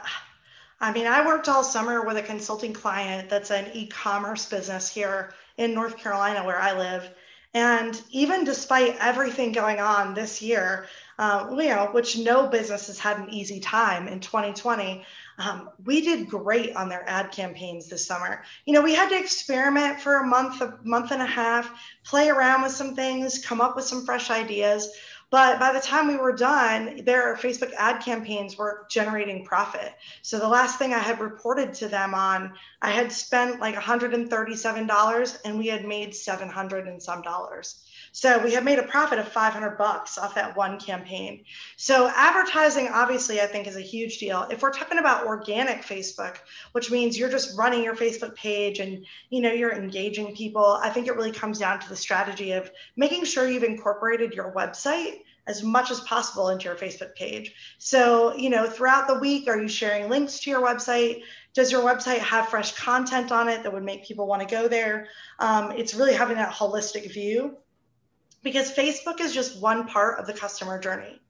I 0.79 0.91
mean, 0.93 1.07
I 1.07 1.25
worked 1.25 1.49
all 1.49 1.63
summer 1.63 2.05
with 2.05 2.17
a 2.17 2.21
consulting 2.21 2.73
client 2.73 3.29
that's 3.29 3.51
an 3.51 3.69
e 3.73 3.87
commerce 3.87 4.47
business 4.47 4.89
here 4.89 5.33
in 5.57 5.73
North 5.73 5.97
Carolina, 5.97 6.45
where 6.45 6.59
I 6.59 6.77
live. 6.77 7.09
And 7.53 8.01
even 8.11 8.45
despite 8.45 8.95
everything 8.99 9.51
going 9.51 9.79
on 9.79 10.13
this 10.13 10.41
year, 10.41 10.87
uh, 11.19 11.47
you 11.51 11.67
know, 11.67 11.89
which 11.91 12.17
no 12.17 12.47
business 12.47 12.87
has 12.87 12.97
had 12.97 13.17
an 13.19 13.29
easy 13.29 13.59
time 13.59 14.07
in 14.07 14.21
2020, 14.21 15.05
um, 15.37 15.69
we 15.83 16.01
did 16.01 16.29
great 16.29 16.75
on 16.75 16.87
their 16.87 17.07
ad 17.09 17.31
campaigns 17.31 17.89
this 17.89 18.05
summer. 18.05 18.43
You 18.65 18.73
know, 18.73 18.81
we 18.81 18.95
had 18.95 19.09
to 19.09 19.19
experiment 19.19 19.99
for 19.99 20.15
a 20.15 20.25
month, 20.25 20.61
a 20.61 20.79
month 20.83 21.11
and 21.11 21.21
a 21.21 21.25
half, 21.25 21.69
play 22.05 22.29
around 22.29 22.61
with 22.61 22.71
some 22.71 22.95
things, 22.95 23.43
come 23.45 23.59
up 23.59 23.75
with 23.75 23.85
some 23.85 24.05
fresh 24.05 24.29
ideas. 24.29 24.89
But 25.31 25.59
by 25.59 25.71
the 25.71 25.79
time 25.79 26.09
we 26.09 26.17
were 26.17 26.33
done, 26.33 27.05
their 27.05 27.37
Facebook 27.37 27.71
ad 27.77 28.03
campaigns 28.03 28.57
were 28.57 28.85
generating 28.89 29.45
profit. 29.45 29.93
So 30.21 30.37
the 30.37 30.47
last 30.47 30.77
thing 30.77 30.93
I 30.93 30.99
had 30.99 31.21
reported 31.21 31.73
to 31.75 31.87
them 31.87 32.13
on, 32.13 32.53
I 32.81 32.91
had 32.91 33.13
spent 33.13 33.61
like 33.61 33.75
$137 33.75 35.37
and 35.45 35.57
we 35.57 35.67
had 35.67 35.85
made 35.85 36.13
700 36.13 36.87
and 36.89 37.01
some 37.01 37.21
dollars. 37.21 37.81
So 38.13 38.43
we 38.43 38.53
have 38.53 38.65
made 38.65 38.77
a 38.77 38.83
profit 38.83 39.19
of 39.19 39.27
500 39.27 39.77
bucks 39.77 40.17
off 40.17 40.35
that 40.35 40.57
one 40.57 40.79
campaign. 40.79 41.45
So 41.77 42.11
advertising, 42.13 42.89
obviously, 42.89 43.39
I 43.39 43.45
think 43.45 43.67
is 43.67 43.77
a 43.77 43.81
huge 43.81 44.17
deal. 44.17 44.47
If 44.51 44.61
we're 44.61 44.73
talking 44.73 44.97
about 44.97 45.25
organic 45.25 45.83
Facebook, 45.83 46.37
which 46.73 46.91
means 46.91 47.17
you're 47.17 47.29
just 47.29 47.57
running 47.57 47.83
your 47.83 47.95
Facebook 47.95 48.35
page 48.35 48.79
and 48.79 49.05
you 49.29 49.41
know 49.41 49.51
you're 49.51 49.73
engaging 49.73 50.35
people, 50.35 50.79
I 50.83 50.89
think 50.89 51.07
it 51.07 51.15
really 51.15 51.31
comes 51.31 51.59
down 51.59 51.79
to 51.79 51.89
the 51.89 51.95
strategy 51.95 52.51
of 52.51 52.69
making 52.97 53.23
sure 53.23 53.49
you've 53.49 53.63
incorporated 53.63 54.33
your 54.33 54.51
website 54.51 55.21
as 55.47 55.63
much 55.63 55.89
as 55.89 56.01
possible 56.01 56.49
into 56.49 56.65
your 56.65 56.75
Facebook 56.75 57.15
page. 57.15 57.53
So, 57.77 58.35
you 58.35 58.49
know, 58.49 58.69
throughout 58.69 59.07
the 59.07 59.19
week, 59.19 59.47
are 59.47 59.59
you 59.59 59.69
sharing 59.69 60.09
links 60.09 60.39
to 60.41 60.49
your 60.49 60.61
website? 60.61 61.23
Does 61.53 61.71
your 61.71 61.81
website 61.81 62.19
have 62.19 62.49
fresh 62.49 62.73
content 62.75 63.31
on 63.31 63.49
it 63.49 63.63
that 63.63 63.73
would 63.73 63.83
make 63.83 64.05
people 64.05 64.27
want 64.27 64.47
to 64.47 64.53
go 64.53 64.67
there? 64.67 65.07
Um, 65.39 65.71
it's 65.71 65.95
really 65.95 66.13
having 66.13 66.35
that 66.35 66.53
holistic 66.53 67.11
view 67.11 67.57
because 68.43 68.71
Facebook 68.71 69.19
is 69.19 69.33
just 69.33 69.61
one 69.61 69.87
part 69.87 70.19
of 70.19 70.27
the 70.27 70.33
customer 70.33 70.79
journey, 70.79 71.21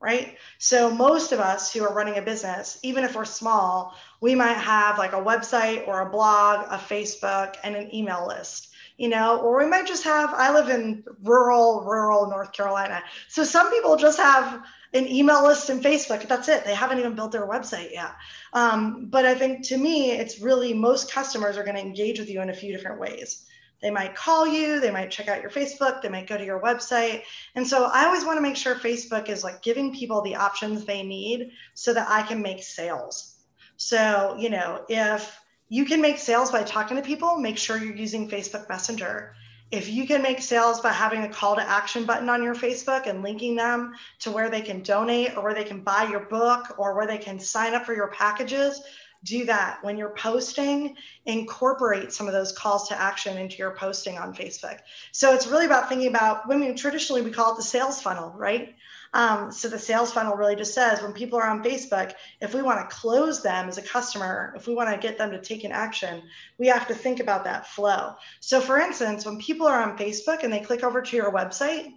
right? 0.00 0.36
So 0.58 0.92
most 0.92 1.32
of 1.32 1.40
us 1.40 1.72
who 1.72 1.84
are 1.84 1.94
running 1.94 2.18
a 2.18 2.22
business, 2.22 2.78
even 2.82 3.04
if 3.04 3.14
we're 3.14 3.24
small, 3.24 3.94
we 4.20 4.34
might 4.34 4.54
have 4.54 4.98
like 4.98 5.12
a 5.12 5.16
website 5.22 5.86
or 5.88 6.00
a 6.00 6.10
blog, 6.10 6.66
a 6.70 6.78
Facebook, 6.78 7.56
and 7.64 7.76
an 7.76 7.94
email 7.94 8.26
list. 8.26 8.68
You 8.96 9.08
know, 9.08 9.40
or 9.40 9.56
we 9.56 9.66
might 9.66 9.86
just 9.86 10.04
have, 10.04 10.34
I 10.34 10.52
live 10.52 10.68
in 10.68 11.02
rural, 11.22 11.84
rural 11.84 12.28
North 12.28 12.52
Carolina. 12.52 13.02
So 13.28 13.44
some 13.44 13.70
people 13.70 13.96
just 13.96 14.18
have 14.18 14.62
an 14.92 15.06
email 15.06 15.42
list 15.42 15.70
and 15.70 15.82
Facebook. 15.82 16.28
That's 16.28 16.48
it. 16.48 16.66
They 16.66 16.74
haven't 16.74 16.98
even 16.98 17.14
built 17.14 17.32
their 17.32 17.46
website 17.46 17.92
yet. 17.92 18.10
Um, 18.52 19.06
but 19.06 19.24
I 19.24 19.34
think 19.34 19.66
to 19.68 19.78
me, 19.78 20.10
it's 20.10 20.40
really 20.40 20.74
most 20.74 21.10
customers 21.10 21.56
are 21.56 21.64
going 21.64 21.76
to 21.76 21.82
engage 21.82 22.18
with 22.18 22.28
you 22.28 22.42
in 22.42 22.50
a 22.50 22.54
few 22.54 22.72
different 22.72 23.00
ways. 23.00 23.46
They 23.80 23.90
might 23.90 24.14
call 24.14 24.46
you, 24.46 24.80
they 24.80 24.90
might 24.90 25.10
check 25.10 25.28
out 25.28 25.40
your 25.40 25.50
Facebook, 25.50 26.02
they 26.02 26.08
might 26.08 26.26
go 26.26 26.36
to 26.36 26.44
your 26.44 26.60
website. 26.60 27.22
And 27.54 27.66
so 27.66 27.84
I 27.84 28.04
always 28.04 28.24
want 28.24 28.36
to 28.36 28.42
make 28.42 28.56
sure 28.56 28.74
Facebook 28.74 29.28
is 29.28 29.42
like 29.42 29.62
giving 29.62 29.94
people 29.94 30.20
the 30.20 30.36
options 30.36 30.84
they 30.84 31.02
need 31.02 31.52
so 31.74 31.94
that 31.94 32.08
I 32.08 32.22
can 32.22 32.42
make 32.42 32.62
sales. 32.62 33.36
So, 33.76 34.36
you 34.38 34.50
know, 34.50 34.84
if 34.88 35.40
you 35.70 35.86
can 35.86 36.02
make 36.02 36.18
sales 36.18 36.50
by 36.50 36.62
talking 36.62 36.96
to 36.96 37.02
people, 37.02 37.38
make 37.38 37.56
sure 37.56 37.78
you're 37.78 37.94
using 37.94 38.28
Facebook 38.28 38.68
Messenger. 38.68 39.34
If 39.70 39.88
you 39.88 40.06
can 40.06 40.20
make 40.20 40.42
sales 40.42 40.80
by 40.80 40.92
having 40.92 41.22
a 41.22 41.28
call 41.28 41.54
to 41.54 41.62
action 41.62 42.04
button 42.04 42.28
on 42.28 42.42
your 42.42 42.56
Facebook 42.56 43.06
and 43.06 43.22
linking 43.22 43.54
them 43.54 43.94
to 44.18 44.32
where 44.32 44.50
they 44.50 44.62
can 44.62 44.82
donate 44.82 45.36
or 45.36 45.44
where 45.44 45.54
they 45.54 45.64
can 45.64 45.80
buy 45.80 46.08
your 46.10 46.26
book 46.26 46.74
or 46.76 46.96
where 46.96 47.06
they 47.06 47.18
can 47.18 47.38
sign 47.38 47.74
up 47.74 47.86
for 47.86 47.94
your 47.94 48.08
packages, 48.08 48.82
do 49.24 49.44
that 49.44 49.78
when 49.82 49.98
you're 49.98 50.14
posting 50.14 50.96
incorporate 51.26 52.12
some 52.12 52.26
of 52.26 52.32
those 52.32 52.52
calls 52.52 52.88
to 52.88 52.98
action 52.98 53.36
into 53.36 53.56
your 53.56 53.72
posting 53.72 54.16
on 54.16 54.34
facebook. 54.34 54.78
So 55.12 55.34
it's 55.34 55.46
really 55.46 55.66
about 55.66 55.88
thinking 55.88 56.08
about 56.08 56.50
I 56.50 56.56
mean 56.56 56.74
traditionally 56.74 57.22
we 57.22 57.30
call 57.30 57.52
it 57.52 57.56
the 57.56 57.62
sales 57.62 58.00
funnel 58.00 58.32
right? 58.36 58.74
Um, 59.12 59.50
so 59.50 59.68
the 59.68 59.78
sales 59.78 60.12
funnel 60.12 60.36
really 60.36 60.56
just 60.56 60.72
says 60.72 61.02
when 61.02 61.12
people 61.12 61.38
are 61.38 61.48
on 61.48 61.62
facebook 61.62 62.12
if 62.40 62.54
we 62.54 62.62
want 62.62 62.88
to 62.88 62.96
close 62.96 63.42
them 63.42 63.68
as 63.68 63.76
a 63.76 63.82
customer 63.82 64.54
if 64.56 64.66
we 64.66 64.74
want 64.74 64.90
to 64.90 65.06
get 65.06 65.18
them 65.18 65.32
to 65.32 65.40
take 65.40 65.64
an 65.64 65.72
action 65.72 66.22
we 66.58 66.68
have 66.68 66.88
to 66.88 66.94
think 66.94 67.20
about 67.20 67.44
that 67.44 67.66
flow. 67.66 68.14
So 68.40 68.60
for 68.60 68.78
instance 68.78 69.26
when 69.26 69.38
people 69.38 69.66
are 69.66 69.82
on 69.82 69.98
facebook 69.98 70.44
and 70.44 70.52
they 70.52 70.60
click 70.60 70.82
over 70.82 71.02
to 71.02 71.16
your 71.16 71.30
website 71.30 71.92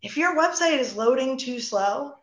if 0.00 0.16
your 0.16 0.34
website 0.36 0.78
is 0.78 0.96
loading 0.96 1.36
too 1.36 1.60
slow 1.60 2.14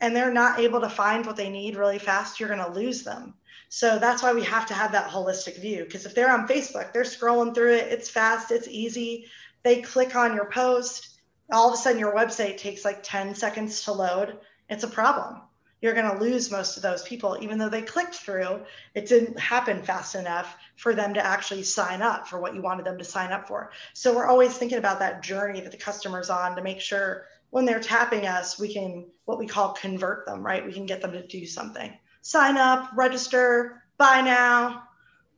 and 0.00 0.14
they're 0.14 0.32
not 0.32 0.58
able 0.58 0.80
to 0.80 0.88
find 0.88 1.26
what 1.26 1.36
they 1.36 1.50
need 1.50 1.76
really 1.76 1.98
fast 2.00 2.40
you're 2.40 2.48
going 2.48 2.64
to 2.64 2.72
lose 2.72 3.04
them 3.04 3.34
so 3.68 3.98
that's 3.98 4.22
why 4.22 4.32
we 4.32 4.42
have 4.44 4.66
to 4.66 4.74
have 4.74 4.92
that 4.92 5.10
holistic 5.10 5.60
view. 5.60 5.84
Because 5.84 6.06
if 6.06 6.14
they're 6.14 6.32
on 6.32 6.48
Facebook, 6.48 6.92
they're 6.92 7.02
scrolling 7.02 7.54
through 7.54 7.74
it, 7.74 7.92
it's 7.92 8.08
fast, 8.08 8.50
it's 8.50 8.68
easy. 8.68 9.26
They 9.62 9.82
click 9.82 10.16
on 10.16 10.34
your 10.34 10.50
post, 10.50 11.20
all 11.52 11.68
of 11.68 11.74
a 11.74 11.76
sudden 11.76 11.98
your 11.98 12.14
website 12.14 12.56
takes 12.56 12.84
like 12.84 13.02
10 13.02 13.34
seconds 13.34 13.82
to 13.84 13.92
load. 13.92 14.38
It's 14.70 14.84
a 14.84 14.88
problem. 14.88 15.42
You're 15.80 15.94
going 15.94 16.10
to 16.10 16.22
lose 16.22 16.50
most 16.50 16.76
of 16.76 16.82
those 16.82 17.02
people, 17.02 17.38
even 17.40 17.56
though 17.56 17.68
they 17.68 17.82
clicked 17.82 18.16
through. 18.16 18.60
It 18.94 19.06
didn't 19.06 19.38
happen 19.38 19.82
fast 19.82 20.14
enough 20.14 20.56
for 20.76 20.94
them 20.94 21.14
to 21.14 21.24
actually 21.24 21.62
sign 21.62 22.02
up 22.02 22.26
for 22.26 22.40
what 22.40 22.54
you 22.54 22.62
wanted 22.62 22.84
them 22.84 22.98
to 22.98 23.04
sign 23.04 23.32
up 23.32 23.46
for. 23.46 23.70
So 23.92 24.14
we're 24.14 24.26
always 24.26 24.56
thinking 24.56 24.78
about 24.78 24.98
that 24.98 25.22
journey 25.22 25.60
that 25.60 25.70
the 25.70 25.76
customer's 25.76 26.30
on 26.30 26.56
to 26.56 26.62
make 26.62 26.80
sure 26.80 27.26
when 27.50 27.64
they're 27.64 27.80
tapping 27.80 28.26
us, 28.26 28.58
we 28.58 28.72
can 28.72 29.06
what 29.24 29.38
we 29.38 29.46
call 29.46 29.72
convert 29.72 30.26
them, 30.26 30.44
right? 30.44 30.66
We 30.66 30.72
can 30.72 30.86
get 30.86 31.00
them 31.00 31.12
to 31.12 31.26
do 31.26 31.46
something 31.46 31.96
sign 32.28 32.58
up, 32.58 32.90
register, 32.94 33.84
buy 33.96 34.20
now, 34.20 34.82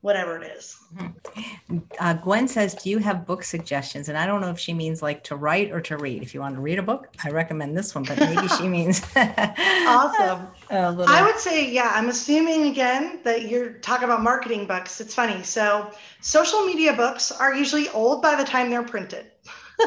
whatever 0.01 0.37
it 0.43 0.57
is. 0.59 0.77
Uh, 2.01 2.15
Gwen 2.15 2.49
says, 2.49 2.75
Do 2.75 2.91
you 2.91 2.99
have 2.99 3.25
book 3.25 3.45
suggestions? 3.45 4.09
And 4.09 4.19
I 4.19 4.27
don't 4.27 4.41
know 4.41 4.51
if 4.51 4.59
she 4.59 4.75
means 4.75 5.01
like 5.01 5.23
to 5.25 5.37
write 5.37 5.71
or 5.71 5.81
to 5.83 5.97
read. 5.99 6.21
If 6.21 6.35
you 6.35 6.41
want 6.41 6.57
to 6.57 6.61
read 6.61 6.81
a 6.81 6.83
book, 6.83 7.15
I 7.23 7.31
recommend 7.31 7.79
this 7.79 7.95
one, 7.95 8.03
but 8.03 8.19
maybe 8.19 8.49
she 8.49 8.67
means. 8.77 9.03
awesome. 9.17 10.49
I 10.69 11.23
would 11.25 11.39
say, 11.39 11.71
yeah, 11.71 11.93
I'm 11.95 12.09
assuming 12.09 12.65
again 12.67 13.21
that 13.23 13.49
you're 13.49 13.75
talking 13.75 14.07
about 14.07 14.25
marketing 14.25 14.67
books. 14.67 15.01
It's 15.01 15.15
funny. 15.15 15.45
So, 15.45 15.93
social 16.23 16.67
media 16.67 16.93
books 16.93 17.31
are 17.31 17.55
usually 17.55 17.89
old 17.91 18.21
by 18.21 18.35
the 18.35 18.45
time 18.45 18.69
they're 18.69 18.83
printed. 18.83 19.27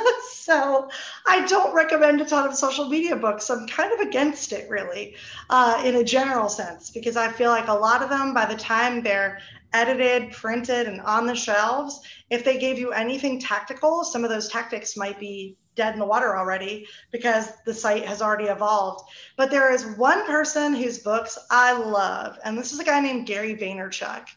so 0.32 0.89
I 1.28 1.46
don't 1.46 1.74
recommend 1.74 2.22
a 2.22 2.26
ton 2.26 2.48
of 2.48 2.56
social 2.56 2.88
media 2.89 3.16
books. 3.16 3.50
I'm 3.50 3.68
kind 3.68 3.91
of 3.94 4.08
against 4.08 4.52
it, 4.52 4.70
really, 4.70 5.16
uh, 5.50 5.82
in 5.86 5.96
a 5.96 6.04
general 6.04 6.50
sense, 6.50 6.89
because 6.89 7.18
I 7.18 7.32
feel 7.32 7.50
like 7.50 7.68
a 7.68 7.74
lot 7.74 8.02
of 8.02 8.10
them, 8.10 8.34
by 8.34 8.46
the 8.46 8.56
time 8.56 9.04
they're 9.04 9.39
edited, 9.74 10.32
printed, 10.32 10.88
and 10.88 11.02
on 11.02 11.26
the 11.26 11.36
shelves, 11.36 12.02
if 12.30 12.44
they 12.44 12.60
gave 12.60 12.78
you 12.78 12.91
anything 12.91 13.39
tactical, 13.39 14.04
some 14.04 14.24
of 14.24 14.30
those 14.30 14.50
tactics 14.50 14.96
might 14.96 15.20
be 15.20 15.58
dead 15.76 15.94
in 15.94 16.00
the 16.00 16.06
water 16.06 16.38
already 16.38 16.86
because 17.12 17.50
the 17.66 17.74
site 17.74 18.06
has 18.06 18.22
already 18.22 18.46
evolved. 18.46 19.10
But 19.38 19.50
there 19.50 19.74
is 19.74 19.86
one 19.98 20.26
person 20.28 20.74
whose 20.76 21.00
books 21.00 21.38
I 21.50 21.74
love, 21.74 22.38
and 22.46 22.58
this 22.58 22.72
is 22.72 22.80
a 22.80 22.84
guy 22.84 23.00
named 23.00 23.26
Gary 23.26 23.56
Vaynerchuk. 23.56 24.28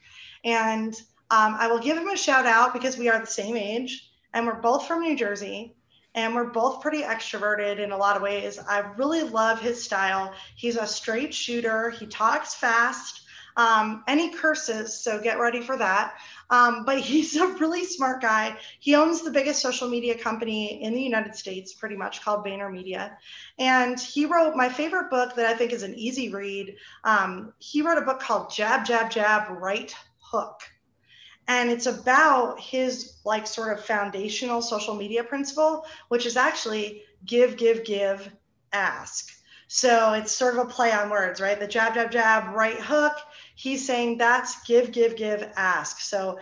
And 0.44 0.94
um, 1.30 1.56
I 1.58 1.66
will 1.66 1.80
give 1.80 1.98
him 1.98 2.08
a 2.08 2.16
shout 2.16 2.46
out 2.46 2.72
because 2.72 2.96
we 2.96 3.08
are 3.10 3.18
the 3.18 3.26
same 3.26 3.56
age 3.56 4.05
and 4.36 4.46
we're 4.46 4.60
both 4.60 4.86
from 4.86 5.00
New 5.00 5.16
Jersey 5.16 5.74
and 6.14 6.34
we're 6.34 6.50
both 6.50 6.82
pretty 6.82 7.00
extroverted 7.00 7.78
in 7.78 7.90
a 7.90 7.96
lot 7.96 8.16
of 8.16 8.22
ways. 8.22 8.58
I 8.58 8.80
really 8.98 9.22
love 9.22 9.58
his 9.60 9.82
style. 9.82 10.34
He's 10.56 10.76
a 10.76 10.86
straight 10.86 11.32
shooter, 11.32 11.88
he 11.88 12.06
talks 12.06 12.54
fast. 12.54 13.22
Um, 13.56 14.04
curses, 14.38 15.02
so 15.02 15.18
get 15.18 15.38
ready 15.38 15.62
for 15.62 15.78
that. 15.78 16.16
Um, 16.50 16.84
but 16.84 17.00
he's 17.10 17.36
a 17.36 17.46
really 17.46 17.86
smart 17.86 18.20
guy. 18.20 18.58
He 18.78 18.94
owns 18.94 19.22
the 19.22 19.30
biggest 19.30 19.62
social 19.62 19.88
media 19.88 20.14
company 20.18 20.82
in 20.82 20.92
the 20.92 21.00
United 21.00 21.34
States, 21.34 21.72
pretty 21.72 21.96
much 21.96 22.20
called 22.20 22.44
VaynerMedia. 22.44 23.16
And 23.58 23.98
he 23.98 24.26
wrote 24.26 24.54
my 24.54 24.68
favorite 24.68 25.08
book 25.08 25.34
that 25.36 25.46
I 25.46 25.54
think 25.54 25.72
is 25.72 25.82
an 25.82 25.94
easy 25.94 26.28
read. 26.28 26.76
Um, 27.04 27.54
he 27.58 27.80
wrote 27.80 27.96
a 27.96 28.02
book 28.02 28.20
called 28.20 28.52
Jab, 28.52 28.84
Jab, 28.84 29.10
Jab, 29.10 29.48
Right 29.48 29.94
Hook 30.18 30.60
and 31.48 31.70
it's 31.70 31.86
about 31.86 32.60
his 32.60 33.18
like 33.24 33.46
sort 33.46 33.76
of 33.76 33.84
foundational 33.84 34.60
social 34.60 34.94
media 34.94 35.22
principle 35.22 35.84
which 36.08 36.26
is 36.26 36.36
actually 36.36 37.02
give 37.24 37.56
give 37.56 37.84
give 37.84 38.30
ask. 38.72 39.32
So 39.68 40.12
it's 40.12 40.32
sort 40.32 40.56
of 40.56 40.66
a 40.66 40.70
play 40.70 40.92
on 40.92 41.10
words 41.10 41.40
right? 41.40 41.58
The 41.58 41.66
jab 41.66 41.94
jab 41.94 42.10
jab 42.10 42.54
right 42.54 42.78
hook. 42.78 43.14
He's 43.54 43.86
saying 43.86 44.18
that's 44.18 44.62
give 44.64 44.92
give 44.92 45.16
give 45.16 45.50
ask. 45.56 46.00
So 46.00 46.38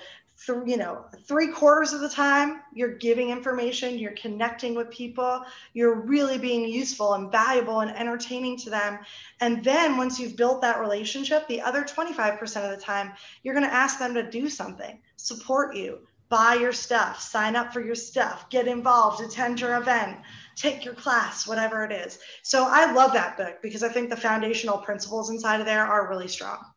you 0.49 0.77
know 0.77 1.05
three 1.27 1.49
quarters 1.49 1.93
of 1.93 2.01
the 2.01 2.09
time 2.09 2.61
you're 2.75 2.97
giving 2.97 3.31
information 3.31 3.99
you're 3.99 4.13
connecting 4.13 4.75
with 4.75 4.91
people 4.91 5.45
you're 5.73 6.01
really 6.01 6.39
being 6.39 6.69
useful 6.69 7.15
and 7.15 7.31
valuable 7.33 7.81
and 7.81 7.91
entertaining 7.97 8.57
to 8.57 8.71
them. 8.71 8.99
And 9.41 9.65
then 9.65 9.97
once 9.97 10.19
you've 10.19 10.37
built 10.37 10.61
that 10.63 10.81
relationship 10.81 11.47
the 11.49 11.61
other 11.61 11.83
25% 11.83 12.41
of 12.65 12.71
the 12.77 12.83
time 12.83 13.13
you're 13.43 13.55
going 13.55 13.67
to 13.67 13.73
ask 13.73 13.99
them 13.99 14.15
to 14.15 14.29
do 14.31 14.49
something 14.49 15.01
support 15.17 15.75
you 15.75 15.99
buy 16.29 16.55
your 16.55 16.73
stuff 16.73 17.21
sign 17.21 17.55
up 17.57 17.73
for 17.73 17.81
your 17.81 17.95
stuff 17.95 18.49
get 18.51 18.67
involved 18.67 19.23
attend 19.23 19.61
your 19.61 19.77
event 19.77 20.19
take 20.57 20.85
your 20.85 20.95
class 20.95 21.47
whatever 21.47 21.85
it 21.85 21.93
is. 21.93 22.19
So 22.43 22.67
i 22.69 22.93
love 22.93 23.13
that 23.13 23.37
book 23.37 23.57
because 23.63 23.83
i 23.83 23.89
think 23.89 24.11
the 24.11 24.17
foundational 24.17 24.79
principles 24.79 25.31
inside 25.31 25.61
of 25.61 25.67
there 25.67 25.85
are 25.85 26.09
really 26.09 26.29
strong 26.29 26.74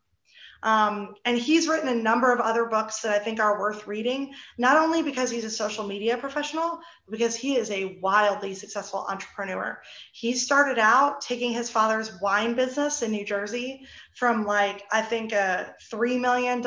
um, 0.63 1.15
and 1.25 1.37
he's 1.37 1.67
written 1.67 1.89
a 1.89 1.95
number 1.95 2.31
of 2.31 2.39
other 2.39 2.65
books 2.65 3.01
that 3.01 3.13
I 3.13 3.19
think 3.19 3.39
are 3.39 3.59
worth 3.59 3.87
reading, 3.87 4.33
not 4.57 4.77
only 4.77 5.03
because 5.03 5.29
he's 5.29 5.45
a 5.45 5.49
social 5.49 5.85
media 5.85 6.17
professional, 6.17 6.79
because 7.09 7.35
he 7.35 7.55
is 7.55 7.71
a 7.71 7.97
wildly 8.01 8.53
successful 8.53 9.05
entrepreneur. 9.09 9.79
He 10.13 10.33
started 10.33 10.79
out 10.79 11.21
taking 11.21 11.51
his 11.51 11.69
father's 11.69 12.19
wine 12.21 12.55
business 12.55 13.01
in 13.01 13.11
New 13.11 13.25
Jersey 13.25 13.85
from 14.15 14.45
like, 14.45 14.83
I 14.91 15.01
think 15.01 15.33
a 15.33 15.75
$3 15.91 16.19
million 16.19 16.61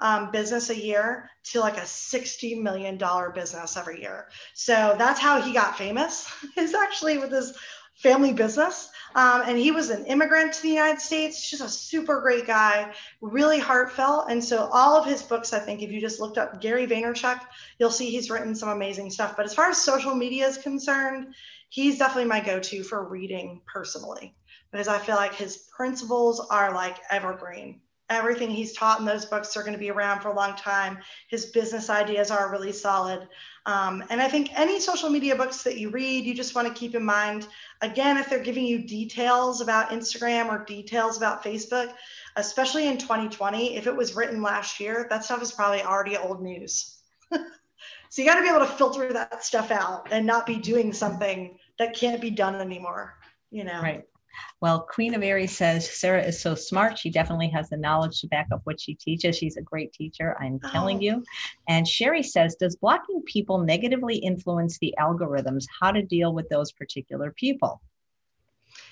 um, 0.00 0.30
business 0.30 0.70
a 0.70 0.76
year 0.76 1.28
to 1.42 1.60
like 1.60 1.76
a 1.76 1.82
$60 1.82 2.62
million 2.62 2.98
business 3.34 3.76
every 3.76 4.00
year. 4.00 4.28
So 4.54 4.94
that's 4.98 5.20
how 5.20 5.40
he 5.40 5.52
got 5.52 5.76
famous, 5.76 6.30
is 6.56 6.74
actually 6.74 7.18
with 7.18 7.32
his 7.32 7.56
family 7.98 8.32
business. 8.32 8.90
Um, 9.14 9.42
and 9.46 9.58
he 9.58 9.70
was 9.70 9.90
an 9.90 10.06
immigrant 10.06 10.52
to 10.52 10.62
the 10.62 10.68
United 10.68 11.00
States, 11.00 11.50
just 11.50 11.62
a 11.62 11.68
super 11.68 12.20
great 12.20 12.46
guy, 12.46 12.92
really 13.20 13.58
heartfelt. 13.58 14.30
And 14.30 14.42
so, 14.42 14.68
all 14.72 14.96
of 14.96 15.04
his 15.04 15.22
books, 15.22 15.52
I 15.52 15.58
think, 15.58 15.82
if 15.82 15.90
you 15.90 16.00
just 16.00 16.20
looked 16.20 16.38
up 16.38 16.60
Gary 16.60 16.86
Vaynerchuk, 16.86 17.40
you'll 17.78 17.90
see 17.90 18.10
he's 18.10 18.30
written 18.30 18.54
some 18.54 18.68
amazing 18.68 19.10
stuff. 19.10 19.36
But 19.36 19.46
as 19.46 19.54
far 19.54 19.68
as 19.68 19.82
social 19.82 20.14
media 20.14 20.46
is 20.46 20.58
concerned, 20.58 21.34
he's 21.70 21.98
definitely 21.98 22.28
my 22.28 22.40
go 22.40 22.60
to 22.60 22.82
for 22.82 23.08
reading 23.08 23.62
personally 23.66 24.34
because 24.70 24.88
I 24.88 24.98
feel 24.98 25.16
like 25.16 25.34
his 25.34 25.68
principles 25.76 26.40
are 26.50 26.72
like 26.74 26.98
evergreen. 27.10 27.80
Everything 28.10 28.50
he's 28.50 28.72
taught 28.72 29.00
in 29.00 29.04
those 29.04 29.26
books 29.26 29.56
are 29.56 29.62
going 29.62 29.74
to 29.74 29.78
be 29.78 29.90
around 29.90 30.20
for 30.20 30.28
a 30.28 30.34
long 30.34 30.54
time. 30.54 30.98
His 31.28 31.46
business 31.46 31.90
ideas 31.90 32.30
are 32.30 32.50
really 32.50 32.72
solid. 32.72 33.28
Um, 33.66 34.02
and 34.08 34.20
I 34.22 34.28
think 34.28 34.58
any 34.58 34.80
social 34.80 35.10
media 35.10 35.36
books 35.36 35.62
that 35.64 35.76
you 35.76 35.90
read, 35.90 36.24
you 36.24 36.34
just 36.34 36.54
want 36.54 36.66
to 36.66 36.72
keep 36.72 36.94
in 36.94 37.04
mind 37.04 37.46
again, 37.82 38.16
if 38.16 38.30
they're 38.30 38.42
giving 38.42 38.64
you 38.64 38.78
details 38.78 39.60
about 39.60 39.90
Instagram 39.90 40.48
or 40.48 40.64
details 40.64 41.18
about 41.18 41.44
Facebook, 41.44 41.92
especially 42.36 42.88
in 42.88 42.96
2020, 42.96 43.76
if 43.76 43.86
it 43.86 43.94
was 43.94 44.16
written 44.16 44.40
last 44.40 44.80
year, 44.80 45.06
that 45.10 45.24
stuff 45.24 45.42
is 45.42 45.52
probably 45.52 45.82
already 45.82 46.16
old 46.16 46.42
news. 46.42 46.98
so 47.30 48.22
you 48.22 48.24
got 48.24 48.36
to 48.36 48.42
be 48.42 48.48
able 48.48 48.60
to 48.60 48.72
filter 48.72 49.12
that 49.12 49.44
stuff 49.44 49.70
out 49.70 50.08
and 50.10 50.26
not 50.26 50.46
be 50.46 50.56
doing 50.56 50.92
something 50.92 51.58
that 51.78 51.94
can't 51.94 52.22
be 52.22 52.30
done 52.30 52.54
anymore. 52.54 53.18
you 53.50 53.64
know. 53.64 53.82
Right. 53.82 54.07
Well, 54.60 54.80
Queen 54.80 55.14
of 55.14 55.22
Aries 55.22 55.56
says 55.56 55.88
Sarah 55.88 56.22
is 56.22 56.40
so 56.40 56.54
smart. 56.54 56.98
She 56.98 57.10
definitely 57.10 57.48
has 57.48 57.68
the 57.68 57.76
knowledge 57.76 58.20
to 58.20 58.26
back 58.28 58.48
up 58.52 58.60
what 58.64 58.80
she 58.80 58.94
teaches. 58.94 59.36
She's 59.36 59.56
a 59.56 59.62
great 59.62 59.92
teacher, 59.92 60.36
I'm 60.40 60.58
oh. 60.64 60.70
telling 60.70 61.00
you. 61.00 61.22
And 61.68 61.86
Sherry 61.86 62.22
says, 62.22 62.56
Does 62.56 62.76
blocking 62.76 63.22
people 63.26 63.58
negatively 63.58 64.16
influence 64.16 64.78
the 64.78 64.94
algorithms? 64.98 65.64
How 65.80 65.92
to 65.92 66.02
deal 66.02 66.32
with 66.32 66.48
those 66.48 66.72
particular 66.72 67.32
people? 67.32 67.80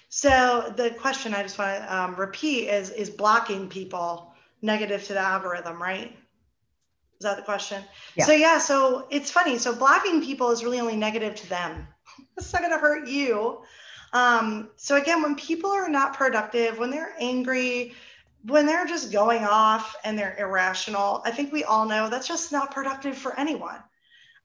So 0.09 0.73
the 0.77 0.91
question 0.91 1.35
I 1.35 1.43
just 1.43 1.59
want 1.59 1.79
to 1.79 1.97
um, 1.97 2.15
repeat 2.17 2.69
is 2.69 2.91
Is 2.91 3.11
blocking 3.11 3.69
people 3.69 4.33
negative 4.63 5.05
to 5.05 5.15
the 5.15 5.21
algorithm, 5.21 5.83
right? 5.83 6.17
Is 7.19 7.25
that 7.25 7.37
the 7.37 7.43
question? 7.43 7.83
Yeah. 8.15 8.25
So 8.25 8.33
yeah, 8.33 8.59
so 8.59 9.07
it's 9.11 9.31
funny. 9.31 9.59
So 9.59 9.75
blocking 9.75 10.23
people 10.23 10.51
is 10.51 10.63
really 10.63 10.81
only 10.81 10.97
negative 10.97 11.35
to 11.37 11.49
them. 11.49 11.89
It's 12.39 12.53
not 12.53 12.61
going 12.61 12.73
to 12.73 12.79
hurt 12.79 13.09
you. 13.09 13.63
Um, 14.13 14.71
so 14.77 14.97
again, 14.97 15.23
when 15.23 15.35
people 15.37 15.71
are 15.71 15.89
not 15.89 16.15
productive, 16.15 16.79
when 16.79 16.91
they're 16.91 17.15
angry, 17.19 17.95
when 18.45 18.67
they're 18.67 18.87
just 18.87 19.13
going 19.13 19.45
off 19.45 19.97
and 20.05 20.19
they're 20.19 20.37
irrational, 20.39 21.23
I 21.25 21.31
think 21.31 21.53
we 21.53 21.65
all 21.65 21.87
know 21.87 22.09
that's 22.09 22.29
just 22.29 22.53
not 22.53 22.71
productive 22.71 23.19
for 23.19 23.39
anyone, 23.39 23.83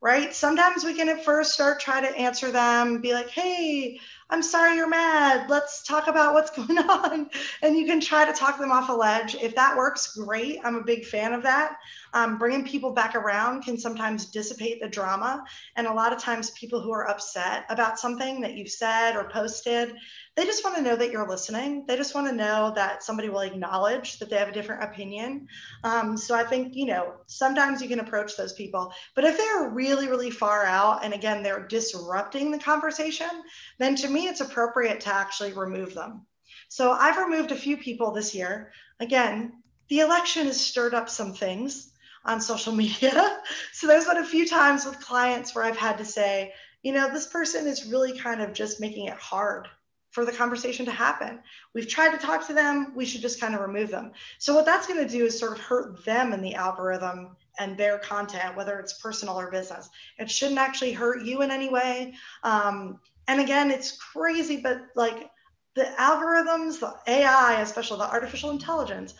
right? 0.01 0.33
Sometimes 0.33 0.83
we 0.83 0.93
can 0.93 1.09
at 1.09 1.23
first 1.23 1.53
start 1.53 1.79
try 1.79 2.01
to 2.01 2.17
answer 2.17 2.51
them, 2.51 3.01
be 3.01 3.13
like, 3.13 3.29
"Hey, 3.29 3.99
I'm 4.31 4.41
sorry 4.41 4.77
you're 4.77 4.87
mad. 4.87 5.49
Let's 5.49 5.83
talk 5.83 6.07
about 6.07 6.33
what's 6.33 6.49
going 6.55 6.77
on. 6.77 7.29
And 7.61 7.77
you 7.77 7.85
can 7.85 7.99
try 7.99 8.25
to 8.25 8.33
talk 8.33 8.57
them 8.57 8.71
off 8.71 8.89
a 8.89 8.93
ledge. 8.93 9.35
If 9.35 9.55
that 9.55 9.75
works, 9.75 10.15
great. 10.15 10.59
I'm 10.63 10.75
a 10.75 10.83
big 10.83 11.05
fan 11.05 11.33
of 11.33 11.43
that. 11.43 11.77
Um, 12.13 12.37
bringing 12.37 12.65
people 12.65 12.91
back 12.91 13.15
around 13.15 13.63
can 13.63 13.77
sometimes 13.77 14.25
dissipate 14.25 14.81
the 14.81 14.89
drama. 14.89 15.43
And 15.75 15.87
a 15.87 15.93
lot 15.93 16.13
of 16.13 16.19
times, 16.19 16.51
people 16.51 16.81
who 16.81 16.91
are 16.91 17.09
upset 17.09 17.65
about 17.69 17.99
something 17.99 18.41
that 18.41 18.55
you've 18.55 18.71
said 18.71 19.15
or 19.15 19.29
posted, 19.29 19.95
they 20.35 20.45
just 20.45 20.63
want 20.63 20.75
to 20.75 20.81
know 20.81 20.95
that 20.95 21.11
you're 21.11 21.27
listening. 21.27 21.85
They 21.87 21.97
just 21.97 22.15
want 22.15 22.27
to 22.27 22.35
know 22.35 22.71
that 22.75 23.03
somebody 23.03 23.29
will 23.29 23.41
acknowledge 23.41 24.19
that 24.19 24.29
they 24.29 24.37
have 24.37 24.49
a 24.49 24.53
different 24.53 24.83
opinion. 24.83 25.47
Um, 25.83 26.17
so 26.17 26.35
I 26.35 26.43
think, 26.43 26.75
you 26.75 26.85
know, 26.85 27.15
sometimes 27.27 27.81
you 27.81 27.87
can 27.87 27.99
approach 27.99 28.37
those 28.37 28.53
people. 28.53 28.93
But 29.15 29.25
if 29.25 29.37
they're 29.37 29.69
really, 29.69 30.07
really 30.07 30.31
far 30.31 30.65
out 30.65 31.03
and 31.03 31.13
again, 31.13 31.43
they're 31.43 31.67
disrupting 31.67 32.51
the 32.51 32.59
conversation, 32.59 33.29
then 33.77 33.95
to 33.95 34.09
me, 34.09 34.27
it's 34.27 34.41
appropriate 34.41 35.01
to 35.01 35.13
actually 35.13 35.53
remove 35.53 35.93
them. 35.93 36.25
So 36.69 36.91
I've 36.91 37.17
removed 37.17 37.51
a 37.51 37.55
few 37.55 37.77
people 37.77 38.11
this 38.11 38.33
year. 38.33 38.71
Again, 38.99 39.61
the 39.89 39.99
election 39.99 40.47
has 40.47 40.59
stirred 40.59 40.93
up 40.93 41.09
some 41.09 41.33
things 41.33 41.90
on 42.25 42.41
social 42.41 42.73
media. 42.83 43.41
So 43.73 43.87
there's 43.87 44.05
been 44.05 44.17
a 44.17 44.25
few 44.25 44.47
times 44.47 44.85
with 44.85 44.99
clients 44.99 45.55
where 45.55 45.63
I've 45.63 45.77
had 45.77 45.97
to 45.97 46.05
say, 46.05 46.53
you 46.83 46.93
know, 46.93 47.11
this 47.11 47.27
person 47.27 47.67
is 47.67 47.85
really 47.85 48.17
kind 48.17 48.41
of 48.41 48.53
just 48.53 48.79
making 48.79 49.07
it 49.07 49.17
hard 49.17 49.67
for 50.11 50.25
the 50.25 50.31
conversation 50.31 50.85
to 50.85 50.91
happen. 50.91 51.39
We've 51.73 51.87
tried 51.87 52.11
to 52.11 52.17
talk 52.17 52.45
to 52.47 52.53
them, 52.53 52.93
we 52.95 53.05
should 53.05 53.21
just 53.21 53.39
kind 53.39 53.55
of 53.55 53.61
remove 53.61 53.89
them. 53.89 54.11
So, 54.39 54.53
what 54.53 54.65
that's 54.65 54.87
going 54.87 54.99
to 54.99 55.09
do 55.09 55.25
is 55.25 55.39
sort 55.39 55.53
of 55.53 55.59
hurt 55.59 56.03
them 56.03 56.33
in 56.33 56.41
the 56.41 56.55
algorithm 56.55 57.37
and 57.59 57.77
their 57.77 57.97
content, 57.99 58.57
whether 58.57 58.77
it's 58.79 58.93
personal 58.93 59.39
or 59.39 59.49
business. 59.49 59.89
It 60.17 60.29
shouldn't 60.29 60.59
actually 60.59 60.91
hurt 60.91 61.23
you 61.23 61.41
in 61.41 61.51
any 61.51 61.69
way. 61.69 62.13
Um, 62.43 62.99
and 63.27 63.39
again, 63.39 63.71
it's 63.71 63.97
crazy, 63.97 64.59
but 64.61 64.81
like 64.95 65.29
the 65.75 65.93
algorithms, 65.97 66.79
the 66.79 66.93
AI, 67.07 67.61
especially 67.61 67.99
the 67.99 68.09
artificial 68.09 68.51
intelligence, 68.51 69.13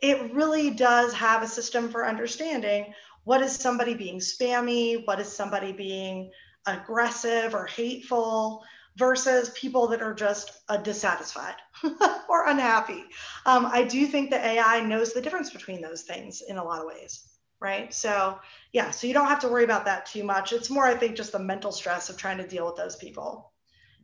it 0.00 0.32
really 0.32 0.70
does 0.70 1.12
have 1.12 1.42
a 1.42 1.48
system 1.48 1.90
for 1.90 2.06
understanding 2.06 2.92
what 3.24 3.42
is 3.42 3.54
somebody 3.54 3.94
being 3.94 4.18
spammy, 4.18 5.06
what 5.06 5.20
is 5.20 5.30
somebody 5.30 5.72
being 5.72 6.30
aggressive 6.66 7.54
or 7.54 7.66
hateful 7.66 8.64
versus 8.96 9.50
people 9.50 9.86
that 9.86 10.02
are 10.02 10.14
just 10.14 10.50
uh, 10.68 10.76
dissatisfied 10.76 11.54
or 12.28 12.48
unhappy. 12.48 13.04
Um, 13.46 13.66
I 13.66 13.84
do 13.84 14.06
think 14.06 14.30
that 14.30 14.44
AI 14.44 14.80
knows 14.80 15.12
the 15.12 15.20
difference 15.20 15.50
between 15.50 15.80
those 15.80 16.02
things 16.02 16.42
in 16.48 16.56
a 16.56 16.64
lot 16.64 16.80
of 16.80 16.86
ways, 16.86 17.28
right? 17.60 17.94
So, 17.94 18.38
yeah, 18.72 18.90
so 18.90 19.06
you 19.06 19.14
don't 19.14 19.28
have 19.28 19.40
to 19.40 19.48
worry 19.48 19.64
about 19.64 19.84
that 19.84 20.06
too 20.06 20.24
much. 20.24 20.52
It's 20.52 20.68
more, 20.68 20.84
I 20.84 20.96
think, 20.96 21.16
just 21.16 21.32
the 21.32 21.38
mental 21.38 21.70
stress 21.70 22.08
of 22.08 22.16
trying 22.16 22.38
to 22.38 22.46
deal 22.46 22.66
with 22.66 22.76
those 22.76 22.96
people. 22.96 23.52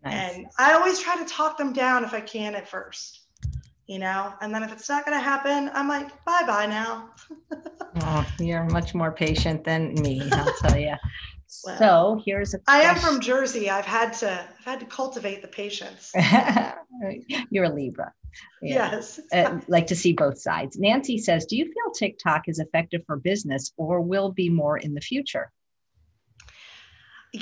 Nice. 0.04 0.34
And 0.34 0.46
I 0.58 0.74
always 0.74 1.00
try 1.00 1.16
to 1.16 1.24
talk 1.24 1.58
them 1.58 1.72
down 1.72 2.04
if 2.04 2.14
I 2.14 2.20
can 2.20 2.54
at 2.54 2.68
first, 2.68 3.23
you 3.86 3.98
know, 3.98 4.32
and 4.40 4.54
then 4.54 4.62
if 4.62 4.72
it's 4.72 4.88
not 4.88 5.04
going 5.04 5.16
to 5.16 5.22
happen, 5.22 5.70
I'm 5.74 5.88
like, 5.88 6.24
bye 6.24 6.42
bye 6.46 6.66
now. 6.66 7.10
oh, 7.96 8.24
you're 8.38 8.64
much 8.64 8.94
more 8.94 9.12
patient 9.12 9.64
than 9.64 9.94
me, 10.02 10.22
I'll 10.32 10.54
tell 10.54 10.78
you. 10.78 10.94
Well, 11.64 11.78
so 11.78 12.22
here's 12.24 12.52
a 12.54 12.58
I 12.66 12.80
am 12.80 12.96
from 12.96 13.20
Jersey. 13.20 13.70
I've 13.70 13.84
had 13.84 14.12
to 14.14 14.30
I've 14.58 14.64
had 14.64 14.80
to 14.80 14.86
cultivate 14.86 15.40
the 15.40 15.48
patience. 15.48 16.12
You're 17.50 17.64
a 17.64 17.68
Libra. 17.72 18.12
Yeah. 18.60 18.90
Yes. 18.92 19.20
Uh, 19.32 19.60
like 19.68 19.86
to 19.86 19.96
see 19.96 20.12
both 20.12 20.38
sides. 20.38 20.78
Nancy 20.78 21.16
says, 21.16 21.46
"Do 21.46 21.56
you 21.56 21.66
feel 21.66 21.92
TikTok 21.94 22.48
is 22.48 22.58
effective 22.58 23.02
for 23.06 23.16
business 23.16 23.72
or 23.76 24.00
will 24.00 24.32
be 24.32 24.50
more 24.50 24.78
in 24.78 24.94
the 24.94 25.00
future?" 25.00 25.52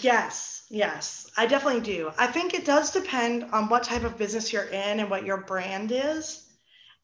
Yes, 0.00 0.64
yes, 0.70 1.30
I 1.36 1.46
definitely 1.46 1.82
do. 1.82 2.12
I 2.18 2.26
think 2.26 2.52
it 2.54 2.64
does 2.64 2.90
depend 2.90 3.44
on 3.52 3.68
what 3.68 3.84
type 3.84 4.02
of 4.04 4.16
business 4.18 4.52
you're 4.52 4.64
in 4.64 4.98
and 5.00 5.08
what 5.10 5.24
your 5.24 5.42
brand 5.44 5.92
is. 5.92 6.48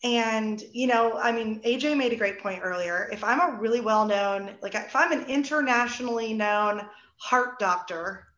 And, 0.04 0.62
you 0.72 0.86
know, 0.88 1.18
I 1.18 1.32
mean, 1.32 1.60
AJ 1.64 1.94
made 1.94 2.12
a 2.12 2.16
great 2.16 2.40
point 2.40 2.60
earlier. 2.62 3.08
If 3.12 3.24
I'm 3.24 3.40
a 3.40 3.58
really 3.60 3.80
well 3.80 4.06
known, 4.06 4.56
like 4.62 4.74
if 4.74 4.96
I'm 4.96 5.12
an 5.12 5.26
internationally 5.26 6.34
known 6.34 6.88
heart 7.18 7.58
doctor 7.58 8.28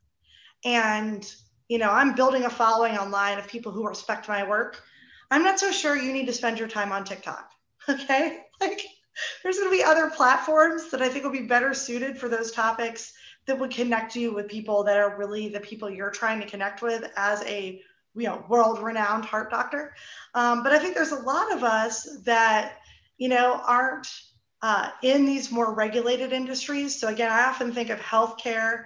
and, 0.65 1.33
you 1.69 1.79
know, 1.79 1.91
I'm 1.91 2.15
building 2.15 2.45
a 2.45 2.51
following 2.51 2.99
online 2.99 3.39
of 3.39 3.49
people 3.49 3.73
who 3.73 3.87
respect 3.87 4.29
my 4.29 4.49
work, 4.49 4.83
I'm 5.31 5.45
not 5.45 5.61
so 5.61 5.71
sure 5.73 5.97
you 5.97 6.13
need 6.13 6.27
to 6.27 6.33
spend 6.33 6.59
your 6.59 6.69
time 6.69 6.93
on 6.93 7.05
TikTok. 7.05 7.51
Okay. 7.89 8.43
Like 8.61 8.83
there's 9.43 9.59
going 9.59 9.71
to 9.71 9.77
be 9.77 9.83
other 9.83 10.11
platforms 10.11 10.91
that 10.91 11.03
I 11.03 11.09
think 11.09 11.25
will 11.25 11.33
be 11.33 11.43
better 11.47 11.75
suited 11.75 12.19
for 12.19 12.29
those 12.29 12.53
topics 12.53 13.13
that 13.51 13.59
would 13.59 13.73
connect 13.73 14.15
you 14.15 14.33
with 14.33 14.47
people 14.47 14.85
that 14.85 14.97
are 14.97 15.19
really 15.19 15.49
the 15.49 15.59
people 15.59 15.91
you're 15.91 16.11
trying 16.11 16.41
to 16.41 16.47
connect 16.47 16.83
with 16.83 17.05
as 17.17 17.43
a 17.43 17.83
you 18.15 18.27
know 18.27 18.45
world 18.49 18.81
renowned 18.81 19.25
heart 19.25 19.51
doctor. 19.51 19.93
Um, 20.35 20.63
but 20.63 20.73
i 20.73 20.79
think 20.79 20.95
there's 20.95 21.11
a 21.11 21.27
lot 21.33 21.53
of 21.53 21.65
us 21.65 22.09
that 22.25 22.79
you 23.19 23.29
know 23.29 23.61
aren't 23.67 24.07
uh, 24.63 24.91
in 25.03 25.25
these 25.25 25.51
more 25.51 25.75
regulated 25.75 26.33
industries. 26.33 27.01
So 27.01 27.09
again 27.09 27.33
i 27.33 27.45
often 27.45 27.73
think 27.73 27.91
of 27.91 27.99
healthcare 27.99 28.85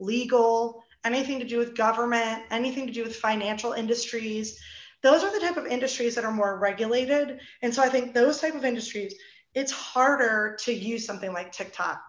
legal 0.00 0.82
anything 1.04 1.38
to 1.38 1.44
do 1.44 1.58
with 1.58 1.76
government 1.76 2.42
anything 2.50 2.86
to 2.86 2.92
do 2.94 3.04
with 3.04 3.16
financial 3.16 3.72
industries. 3.72 4.58
Those 5.02 5.24
are 5.24 5.32
the 5.32 5.40
type 5.40 5.58
of 5.58 5.66
industries 5.66 6.14
that 6.14 6.24
are 6.24 6.32
more 6.32 6.58
regulated. 6.58 7.38
And 7.60 7.74
so 7.74 7.82
i 7.82 7.90
think 7.90 8.14
those 8.14 8.40
type 8.40 8.54
of 8.54 8.64
industries 8.64 9.14
it's 9.54 9.72
harder 9.72 10.56
to 10.64 10.72
use 10.72 11.04
something 11.04 11.32
like 11.34 11.52
tiktok 11.52 12.00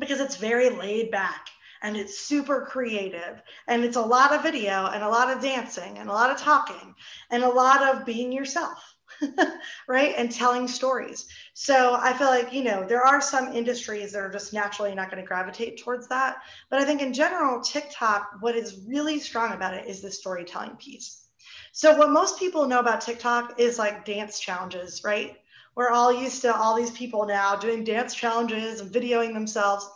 because 0.00 0.20
it's 0.20 0.36
very 0.36 0.70
laid 0.70 1.10
back 1.10 1.48
and 1.82 1.96
it's 1.96 2.18
super 2.18 2.66
creative. 2.66 3.42
And 3.68 3.84
it's 3.84 3.96
a 3.96 4.02
lot 4.02 4.34
of 4.34 4.42
video 4.42 4.86
and 4.86 5.02
a 5.02 5.08
lot 5.08 5.34
of 5.34 5.42
dancing 5.42 5.98
and 5.98 6.08
a 6.08 6.12
lot 6.12 6.30
of 6.30 6.38
talking 6.38 6.94
and 7.30 7.42
a 7.42 7.48
lot 7.48 7.82
of 7.82 8.04
being 8.04 8.32
yourself 8.32 8.96
right? 9.88 10.14
And 10.16 10.30
telling 10.30 10.68
stories. 10.68 11.26
So 11.54 11.94
i 12.00 12.12
feel 12.12 12.28
like 12.28 12.52
you 12.52 12.62
know 12.62 12.86
there 12.86 13.02
are 13.02 13.20
some 13.20 13.54
industries 13.54 14.12
that 14.12 14.20
are 14.20 14.30
just 14.30 14.52
naturally 14.52 14.94
not 14.94 15.10
going 15.10 15.22
to 15.22 15.26
gravitate 15.26 15.82
towards 15.82 16.08
that. 16.08 16.36
But 16.70 16.80
i 16.80 16.84
think 16.84 17.02
in 17.02 17.12
general 17.12 17.60
tiktok 17.60 18.30
what 18.40 18.56
is 18.56 18.80
really 18.86 19.18
strong 19.18 19.52
about 19.52 19.74
it 19.74 19.86
is 19.86 20.00
the 20.00 20.10
storytelling 20.10 20.76
piece. 20.76 21.24
So 21.72 21.96
what 21.96 22.10
most 22.10 22.38
people 22.38 22.66
know 22.66 22.80
about 22.80 23.00
tiktok 23.00 23.58
is 23.60 23.78
like 23.78 24.04
dance 24.04 24.38
challenges 24.38 25.02
right 25.04 25.36
we're 25.80 25.88
all 25.88 26.12
used 26.12 26.42
to 26.42 26.54
all 26.54 26.76
these 26.76 26.90
people 26.90 27.24
now 27.24 27.56
doing 27.56 27.82
dance 27.82 28.14
challenges 28.14 28.82
and 28.82 28.92
videoing 28.92 29.32
themselves 29.32 29.88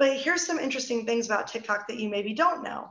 but 0.00 0.16
here's 0.16 0.46
some 0.46 0.58
interesting 0.58 1.04
things 1.04 1.26
about 1.26 1.46
TikTok 1.46 1.86
that 1.88 1.98
you 1.98 2.08
maybe 2.08 2.32
don't 2.32 2.62
know. 2.62 2.90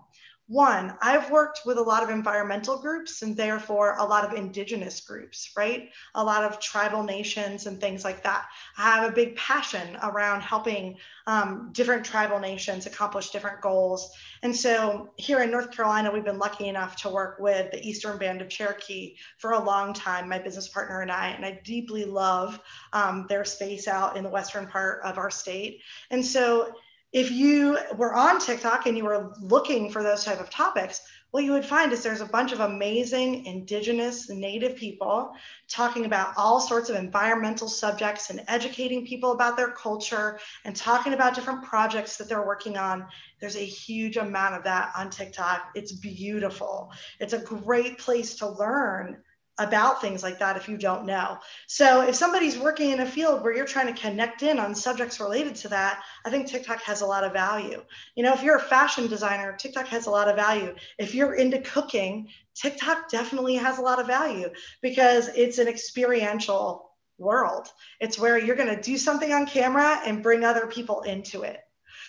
One, 0.49 0.97
I've 0.99 1.29
worked 1.29 1.61
with 1.63 1.77
a 1.77 1.81
lot 1.81 2.01
of 2.01 2.09
environmental 2.09 2.79
groups 2.79 3.21
and 3.21 3.37
therefore 3.37 3.95
a 3.99 4.03
lot 4.03 4.25
of 4.25 4.35
indigenous 4.35 4.99
groups, 4.99 5.51
right? 5.55 5.91
A 6.15 6.23
lot 6.23 6.43
of 6.43 6.59
tribal 6.59 7.03
nations 7.03 7.67
and 7.67 7.79
things 7.79 8.03
like 8.03 8.23
that. 8.23 8.47
I 8.75 8.95
have 8.95 9.07
a 9.07 9.13
big 9.13 9.35
passion 9.35 9.95
around 10.01 10.41
helping 10.41 10.97
um, 11.27 11.69
different 11.71 12.03
tribal 12.03 12.39
nations 12.39 12.87
accomplish 12.87 13.29
different 13.29 13.61
goals. 13.61 14.11
And 14.41 14.55
so 14.55 15.11
here 15.17 15.43
in 15.43 15.51
North 15.51 15.69
Carolina, 15.69 16.11
we've 16.11 16.25
been 16.25 16.39
lucky 16.39 16.67
enough 16.67 16.95
to 17.03 17.09
work 17.09 17.37
with 17.39 17.71
the 17.71 17.87
Eastern 17.87 18.17
Band 18.17 18.41
of 18.41 18.49
Cherokee 18.49 19.17
for 19.37 19.51
a 19.51 19.63
long 19.63 19.93
time, 19.93 20.27
my 20.27 20.39
business 20.39 20.67
partner 20.67 21.01
and 21.01 21.11
I, 21.11 21.27
and 21.27 21.45
I 21.45 21.61
deeply 21.63 22.05
love 22.05 22.59
um, 22.91 23.27
their 23.29 23.45
space 23.45 23.87
out 23.87 24.17
in 24.17 24.23
the 24.23 24.29
western 24.31 24.65
part 24.65 25.01
of 25.03 25.19
our 25.19 25.29
state. 25.29 25.83
And 26.09 26.25
so 26.25 26.73
if 27.11 27.31
you 27.31 27.77
were 27.97 28.13
on 28.13 28.39
TikTok 28.39 28.85
and 28.85 28.95
you 28.95 29.03
were 29.03 29.33
looking 29.41 29.91
for 29.91 30.03
those 30.03 30.23
type 30.23 30.39
of 30.39 30.49
topics, 30.49 31.01
what 31.31 31.43
you 31.43 31.51
would 31.51 31.65
find 31.65 31.91
is 31.91 32.01
there's 32.03 32.21
a 32.21 32.25
bunch 32.25 32.51
of 32.51 32.59
amazing 32.59 33.45
indigenous 33.45 34.29
native 34.29 34.75
people 34.75 35.31
talking 35.67 36.05
about 36.05 36.33
all 36.37 36.59
sorts 36.59 36.89
of 36.89 36.95
environmental 36.95 37.67
subjects 37.67 38.29
and 38.29 38.43
educating 38.47 39.05
people 39.05 39.31
about 39.31 39.55
their 39.55 39.71
culture 39.71 40.39
and 40.65 40.75
talking 40.75 41.13
about 41.13 41.35
different 41.35 41.63
projects 41.63 42.17
that 42.17 42.29
they're 42.29 42.45
working 42.45 42.77
on. 42.77 43.05
There's 43.39 43.55
a 43.55 43.59
huge 43.59 44.17
amount 44.17 44.55
of 44.55 44.63
that 44.63 44.91
on 44.95 45.09
tiktok. 45.09 45.69
It's 45.75 45.91
beautiful. 45.91 46.91
It's 47.19 47.33
a 47.33 47.39
great 47.39 47.97
place 47.99 48.35
to 48.35 48.49
learn 48.49 49.21
about 49.59 50.01
things 50.01 50.23
like 50.23 50.39
that 50.39 50.57
if 50.57 50.67
you 50.67 50.77
don't 50.77 51.05
know. 51.05 51.37
So 51.67 52.01
if 52.01 52.15
somebody's 52.15 52.57
working 52.57 52.91
in 52.91 53.01
a 53.01 53.05
field 53.05 53.43
where 53.43 53.55
you're 53.55 53.65
trying 53.65 53.93
to 53.93 54.01
connect 54.01 54.41
in 54.41 54.57
on 54.57 54.73
subjects 54.73 55.19
related 55.19 55.55
to 55.55 55.67
that, 55.69 56.01
I 56.25 56.29
think 56.29 56.47
TikTok 56.47 56.81
has 56.83 57.01
a 57.01 57.05
lot 57.05 57.23
of 57.23 57.33
value. 57.33 57.83
You 58.15 58.23
know, 58.23 58.33
if 58.33 58.41
you're 58.41 58.57
a 58.57 58.61
fashion 58.61 59.07
designer, 59.07 59.55
TikTok 59.55 59.87
has 59.87 60.07
a 60.07 60.11
lot 60.11 60.27
of 60.27 60.35
value. 60.35 60.73
If 60.97 61.13
you're 61.13 61.35
into 61.35 61.59
cooking, 61.59 62.29
TikTok 62.55 63.09
definitely 63.09 63.55
has 63.55 63.77
a 63.77 63.81
lot 63.81 63.99
of 63.99 64.07
value 64.07 64.49
because 64.81 65.29
it's 65.35 65.59
an 65.59 65.67
experiential 65.67 66.89
world. 67.17 67.67
It's 67.99 68.17
where 68.17 68.39
you're 68.39 68.55
going 68.55 68.73
to 68.73 68.81
do 68.81 68.97
something 68.97 69.31
on 69.31 69.45
camera 69.45 69.99
and 70.05 70.23
bring 70.23 70.43
other 70.43 70.67
people 70.67 71.01
into 71.01 71.43
it. 71.43 71.59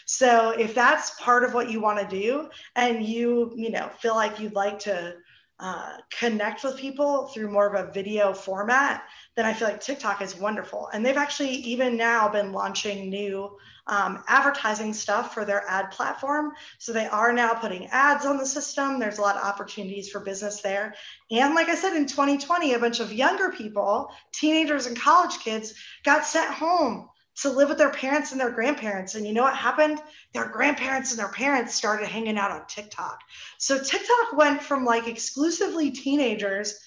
So 0.07 0.51
if 0.51 0.75
that's 0.75 1.21
part 1.21 1.45
of 1.45 1.55
what 1.55 1.71
you 1.71 1.81
want 1.81 1.99
to 2.01 2.21
do 2.21 2.49
and 2.75 3.05
you, 3.05 3.53
you 3.55 3.71
know, 3.71 3.89
feel 4.01 4.15
like 4.15 4.41
you'd 4.41 4.55
like 4.55 4.81
to 4.81 5.15
uh, 5.61 5.99
connect 6.11 6.65
with 6.65 6.79
people 6.79 7.27
through 7.27 7.51
more 7.51 7.67
of 7.67 7.89
a 7.89 7.93
video 7.93 8.33
format, 8.33 9.05
then 9.37 9.45
I 9.45 9.53
feel 9.53 9.69
like 9.69 9.81
TikTok 9.81 10.23
is 10.23 10.35
wonderful. 10.35 10.89
And 10.93 11.05
they've 11.05 11.17
actually 11.17 11.51
even 11.51 11.99
now 11.99 12.29
been 12.29 12.53
launching 12.53 13.11
new 13.11 13.59
um, 13.87 14.25
advertising 14.27 14.95
stuff 14.95 15.35
for 15.35 15.45
their 15.45 15.69
ad 15.69 15.91
platform. 15.91 16.53
So 16.79 16.93
they 16.93 17.07
are 17.07 17.33
now 17.33 17.53
putting 17.53 17.89
ads 17.89 18.25
on 18.25 18.39
the 18.39 18.47
system. 18.47 18.99
There's 18.99 19.19
a 19.19 19.23
lot 19.23 19.37
of 19.37 19.43
opportunities 19.43 20.09
for 20.09 20.21
business 20.21 20.63
there. 20.63 20.95
And 21.31 21.55
like 21.55 21.69
I 21.69 21.75
said, 21.75 21.95
in 21.95 22.07
2020, 22.07 22.73
a 22.73 22.79
bunch 22.79 23.01
of 23.01 23.13
younger 23.13 23.51
people, 23.51 24.11
teenagers 24.33 24.87
and 24.87 24.99
college 24.99 25.39
kids, 25.41 25.75
got 26.05 26.25
sent 26.25 26.51
home 26.55 27.10
to 27.41 27.51
live 27.51 27.69
with 27.69 27.79
their 27.79 27.91
parents 27.91 28.33
and 28.33 28.41
their 28.41 28.51
grandparents. 28.51 29.15
And 29.15 29.27
you 29.27 29.33
know 29.33 29.43
what 29.43 29.57
happened? 29.57 30.01
Their 30.35 30.49
grandparents 30.49 31.11
and 31.11 31.19
their 31.19 31.29
parents 31.33 31.75
started 31.75 32.09
hanging 32.09 32.37
out 32.37 32.51
on 32.51 32.67
TikTok. 32.67 33.19
So 33.59 33.79
TikTok 33.83 34.35
went 34.35 34.63
from 34.63 34.85
like 34.85 35.09
exclusively 35.09 35.91
teenagers 35.91 36.79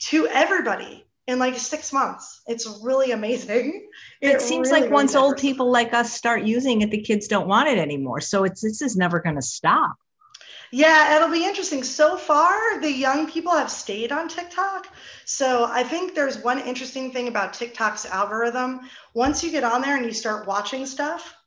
to 0.00 0.26
everybody 0.28 1.06
in 1.26 1.38
like 1.38 1.58
six 1.58 1.92
months. 1.92 2.40
It's 2.46 2.80
really 2.82 3.12
amazing. 3.12 3.86
It, 4.20 4.30
it 4.30 4.42
seems 4.42 4.70
really, 4.70 4.82
like 4.82 4.90
once 4.90 5.14
old 5.14 5.36
people 5.36 5.70
like 5.70 5.92
us 5.92 6.12
start 6.12 6.42
using 6.42 6.82
it, 6.82 6.90
the 6.90 7.00
kids 7.00 7.28
don't 7.28 7.46
want 7.46 7.68
it 7.68 7.78
anymore. 7.78 8.20
So 8.20 8.42
it's 8.42 8.60
this 8.60 8.82
is 8.82 8.96
never 8.96 9.20
going 9.20 9.36
to 9.36 9.42
stop. 9.42 9.94
Yeah, 10.70 11.16
it'll 11.16 11.30
be 11.30 11.44
interesting. 11.44 11.82
So 11.84 12.16
far, 12.16 12.80
the 12.80 12.92
young 12.92 13.30
people 13.30 13.52
have 13.52 13.70
stayed 13.70 14.12
on 14.12 14.28
TikTok. 14.28 14.86
So 15.24 15.64
I 15.64 15.82
think 15.82 16.14
there's 16.14 16.38
one 16.38 16.60
interesting 16.60 17.12
thing 17.12 17.28
about 17.28 17.52
TikTok's 17.54 18.06
algorithm. 18.06 18.80
Once 19.14 19.42
you 19.42 19.50
get 19.50 19.64
on 19.64 19.82
there 19.82 19.96
and 19.96 20.04
you 20.06 20.12
start 20.12 20.46
watching 20.46 20.86
stuff, 20.86 21.37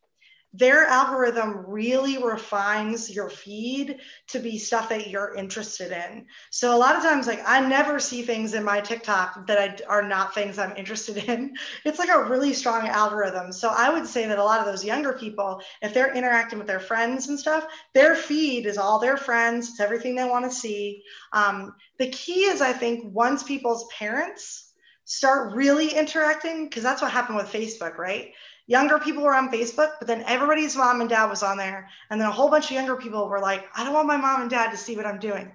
their 0.54 0.86
algorithm 0.86 1.64
really 1.66 2.22
refines 2.22 3.10
your 3.10 3.30
feed 3.30 3.99
to 4.28 4.39
be 4.39 4.58
stuff 4.58 4.89
that 4.89 5.08
you're 5.08 5.34
interested 5.36 5.91
in. 5.91 6.26
So 6.49 6.76
a 6.76 6.78
lot 6.78 6.97
of 6.97 7.04
times, 7.04 7.26
like 7.26 7.41
I 7.45 7.66
never 7.66 7.99
see 7.99 8.22
things 8.22 8.54
in 8.54 8.64
my 8.64 8.82
TikTok 8.82 9.47
that 9.47 9.58
I, 9.58 9.84
are 9.88 10.02
not 10.02 10.36
things 10.36 10.60
I'm 10.60 10.76
interested 10.76 11.18
in. 11.30 11.54
It's 11.86 11.99
like 11.99 12.10
a 12.10 12.24
really 12.24 12.54
strong 12.54 12.88
algorithm. 12.88 13.54
So 13.54 13.70
I 13.70 13.89
would 13.89 14.06
say 14.06 14.28
that 14.28 14.39
a 14.39 14.43
lot 14.43 14.60
of 14.60 14.66
those 14.66 14.84
younger 14.84 15.14
people, 15.14 15.62
if 15.82 15.93
they're 15.93 16.14
interacting 16.14 16.60
with 16.60 16.68
their 16.68 16.82
friends 16.82 17.30
and 17.30 17.39
stuff, 17.39 17.66
their 17.93 18.16
feed 18.16 18.66
is 18.66 18.78
all 18.78 18.99
their 18.99 19.18
friends. 19.18 19.70
It's 19.70 19.80
everything 19.80 20.16
they 20.16 20.26
want 20.26 20.43
to 20.45 20.52
see. 20.52 21.02
Um, 21.32 21.74
the 21.97 22.10
key 22.10 22.41
is, 22.41 22.62
I 22.62 22.74
think, 22.74 23.06
once 23.06 23.41
people's 23.43 23.86
parents 23.97 24.74
start 25.06 25.54
really 25.54 25.93
interacting, 25.93 26.66
because 26.66 26.84
that's 26.84 27.02
what 27.02 27.12
happened 27.12 27.38
with 27.38 27.52
Facebook, 27.52 27.97
right? 27.97 28.32
Younger 28.72 29.00
people 29.00 29.22
were 29.22 29.36
on 29.36 29.52
Facebook, 29.52 29.92
but 30.00 30.08
then 30.08 30.24
everybody's 30.26 30.78
mom 30.78 31.02
and 31.02 31.10
dad 31.10 31.26
was 31.26 31.44
on 31.44 31.58
there. 31.58 31.90
And 32.10 32.20
then 32.20 32.30
a 32.30 32.32
whole 32.32 32.50
bunch 32.50 32.66
of 32.66 32.72
younger 32.72 32.96
people 32.96 33.28
were 33.28 33.42
like, 33.42 33.66
I 33.76 33.84
don't 33.84 33.94
want 33.94 34.08
my 34.08 34.16
mom 34.16 34.42
and 34.42 34.50
dad 34.50 34.72
to 34.72 34.78
see 34.78 34.96
what 34.96 35.06
I'm 35.06 35.20
doing. 35.20 35.52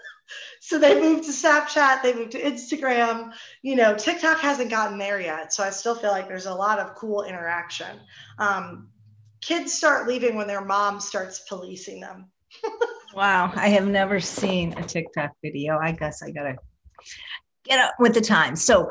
so 0.60 0.78
they 0.78 0.98
moved 0.98 1.24
to 1.24 1.30
Snapchat, 1.30 2.02
they 2.02 2.14
moved 2.14 2.32
to 2.32 2.42
Instagram. 2.42 3.32
You 3.60 3.76
know, 3.76 3.94
TikTok 3.94 4.38
hasn't 4.38 4.70
gotten 4.70 4.96
there 4.96 5.20
yet. 5.20 5.52
So 5.52 5.62
I 5.62 5.68
still 5.68 5.94
feel 5.94 6.10
like 6.10 6.26
there's 6.26 6.46
a 6.46 6.54
lot 6.54 6.78
of 6.78 6.94
cool 6.94 7.24
interaction. 7.24 8.00
Um, 8.38 8.88
kids 9.42 9.74
start 9.74 10.08
leaving 10.08 10.34
when 10.34 10.46
their 10.46 10.64
mom 10.64 11.00
starts 11.00 11.40
policing 11.40 12.00
them. 12.00 12.30
wow. 13.14 13.52
I 13.54 13.68
have 13.68 13.86
never 13.86 14.20
seen 14.20 14.72
a 14.78 14.82
TikTok 14.82 15.32
video. 15.42 15.76
I 15.76 15.92
guess 15.92 16.22
I 16.22 16.30
got 16.30 16.44
to 16.44 16.56
get 17.64 17.78
up 17.78 17.94
with 17.98 18.14
the 18.14 18.20
times. 18.20 18.64
So, 18.64 18.90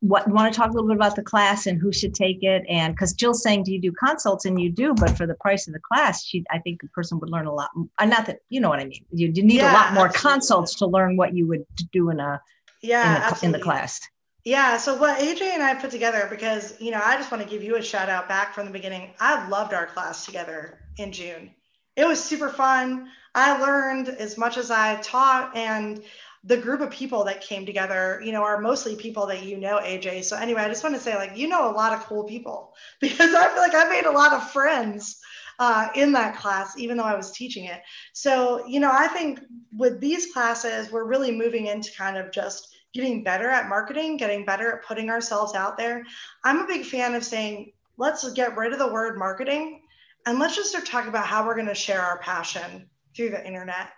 what 0.00 0.26
want 0.28 0.52
to 0.52 0.58
talk 0.58 0.70
a 0.70 0.72
little 0.72 0.88
bit 0.88 0.96
about 0.96 1.16
the 1.16 1.22
class 1.22 1.66
and 1.66 1.78
who 1.80 1.92
should 1.92 2.14
take 2.14 2.42
it? 2.42 2.64
And 2.68 2.94
because 2.94 3.12
Jill's 3.12 3.42
saying, 3.42 3.64
do 3.64 3.72
you 3.72 3.80
do 3.80 3.92
consults? 3.92 4.44
And 4.44 4.60
you 4.60 4.70
do, 4.70 4.94
but 4.94 5.16
for 5.16 5.26
the 5.26 5.34
price 5.34 5.66
of 5.66 5.74
the 5.74 5.80
class, 5.80 6.24
she 6.24 6.44
I 6.50 6.58
think 6.58 6.82
a 6.82 6.88
person 6.88 7.18
would 7.20 7.30
learn 7.30 7.46
a 7.46 7.52
lot. 7.52 7.70
Uh, 7.98 8.06
not 8.06 8.26
that 8.26 8.38
you 8.48 8.60
know 8.60 8.68
what 8.68 8.80
I 8.80 8.84
mean. 8.84 9.04
You, 9.10 9.30
you 9.34 9.42
need 9.42 9.56
yeah, 9.56 9.72
a 9.72 9.74
lot 9.74 9.92
more 9.92 10.06
absolutely. 10.06 10.30
consults 10.30 10.74
to 10.76 10.86
learn 10.86 11.16
what 11.16 11.34
you 11.34 11.46
would 11.48 11.66
do 11.92 12.10
in 12.10 12.20
a 12.20 12.40
yeah 12.82 13.28
in 13.28 13.34
the, 13.34 13.46
in 13.46 13.52
the 13.52 13.58
class. 13.58 14.00
Yeah, 14.44 14.76
so 14.76 14.94
what 14.94 15.18
AJ 15.20 15.40
and 15.40 15.62
I 15.62 15.74
put 15.74 15.90
together, 15.90 16.26
because 16.30 16.78
you 16.78 16.90
know, 16.90 17.00
I 17.02 17.16
just 17.16 17.32
want 17.32 17.42
to 17.42 17.48
give 17.48 17.62
you 17.62 17.76
a 17.76 17.82
shout 17.82 18.10
out 18.10 18.28
back 18.28 18.54
from 18.54 18.66
the 18.66 18.72
beginning. 18.72 19.10
I 19.18 19.48
loved 19.48 19.72
our 19.72 19.86
class 19.86 20.26
together 20.26 20.80
in 20.98 21.12
June. 21.12 21.50
It 21.96 22.06
was 22.06 22.22
super 22.22 22.50
fun. 22.50 23.08
I 23.34 23.58
learned 23.58 24.08
as 24.08 24.36
much 24.36 24.58
as 24.58 24.70
I 24.70 24.96
taught, 24.96 25.56
and 25.56 26.02
the 26.46 26.56
group 26.58 26.80
of 26.80 26.90
people 26.90 27.24
that 27.24 27.40
came 27.40 27.64
together, 27.64 28.20
you 28.22 28.30
know, 28.30 28.42
are 28.42 28.60
mostly 28.60 28.94
people 28.96 29.26
that 29.26 29.44
you 29.44 29.56
know, 29.56 29.78
AJ. 29.78 30.24
So 30.24 30.36
anyway, 30.36 30.62
I 30.62 30.68
just 30.68 30.82
want 30.82 30.94
to 30.94 31.00
say, 31.00 31.16
like, 31.16 31.36
you 31.36 31.48
know, 31.48 31.70
a 31.70 31.72
lot 31.72 31.94
of 31.94 32.04
cool 32.04 32.24
people 32.24 32.74
because 33.00 33.34
I 33.34 33.48
feel 33.48 33.62
like 33.62 33.74
I 33.74 33.88
made 33.88 34.04
a 34.04 34.10
lot 34.10 34.32
of 34.32 34.50
friends 34.50 35.20
uh, 35.58 35.88
in 35.94 36.12
that 36.12 36.36
class, 36.36 36.76
even 36.78 36.96
though 36.96 37.04
I 37.04 37.16
was 37.16 37.32
teaching 37.32 37.64
it. 37.64 37.80
So, 38.12 38.66
you 38.66 38.80
know, 38.80 38.90
I 38.92 39.06
think 39.08 39.40
with 39.74 40.00
these 40.00 40.32
classes, 40.32 40.90
we're 40.90 41.04
really 41.04 41.30
moving 41.30 41.66
into 41.66 41.90
kind 41.96 42.16
of 42.16 42.30
just 42.30 42.68
getting 42.92 43.24
better 43.24 43.48
at 43.48 43.68
marketing, 43.68 44.16
getting 44.16 44.44
better 44.44 44.72
at 44.72 44.84
putting 44.84 45.10
ourselves 45.10 45.54
out 45.54 45.76
there. 45.76 46.04
I'm 46.44 46.60
a 46.60 46.66
big 46.66 46.84
fan 46.84 47.14
of 47.14 47.24
saying, 47.24 47.72
let's 47.96 48.30
get 48.32 48.56
rid 48.56 48.72
of 48.72 48.78
the 48.78 48.92
word 48.92 49.18
marketing 49.18 49.80
and 50.26 50.38
let's 50.38 50.56
just 50.56 50.70
start 50.70 50.86
talking 50.86 51.08
about 51.08 51.26
how 51.26 51.46
we're 51.46 51.54
going 51.54 51.66
to 51.68 51.74
share 51.74 52.00
our 52.00 52.18
passion 52.18 52.88
through 53.14 53.30
the 53.30 53.46
internet 53.46 53.90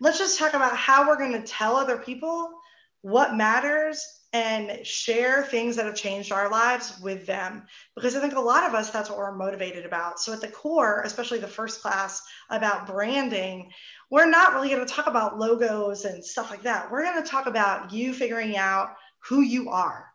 let's 0.00 0.18
just 0.18 0.38
talk 0.38 0.54
about 0.54 0.76
how 0.76 1.08
we're 1.08 1.18
going 1.18 1.32
to 1.32 1.42
tell 1.42 1.76
other 1.76 1.98
people 1.98 2.50
what 3.02 3.34
matters 3.34 4.04
and 4.32 4.84
share 4.86 5.42
things 5.42 5.76
that 5.76 5.86
have 5.86 5.94
changed 5.94 6.32
our 6.32 6.50
lives 6.50 6.98
with 7.00 7.24
them. 7.26 7.64
Because 7.94 8.14
I 8.14 8.20
think 8.20 8.34
a 8.34 8.40
lot 8.40 8.64
of 8.64 8.74
us, 8.74 8.90
that's 8.90 9.08
what 9.08 9.18
we're 9.18 9.34
motivated 9.34 9.86
about. 9.86 10.20
So, 10.20 10.32
at 10.32 10.40
the 10.40 10.48
core, 10.48 11.02
especially 11.04 11.38
the 11.38 11.46
first 11.46 11.80
class 11.80 12.20
about 12.50 12.86
branding, 12.86 13.70
we're 14.10 14.28
not 14.28 14.52
really 14.52 14.68
going 14.68 14.86
to 14.86 14.92
talk 14.92 15.06
about 15.06 15.38
logos 15.38 16.04
and 16.04 16.24
stuff 16.24 16.50
like 16.50 16.62
that. 16.62 16.90
We're 16.90 17.04
going 17.04 17.22
to 17.22 17.28
talk 17.28 17.46
about 17.46 17.92
you 17.92 18.12
figuring 18.12 18.56
out 18.56 18.94
who 19.20 19.40
you 19.40 19.70
are. 19.70 20.06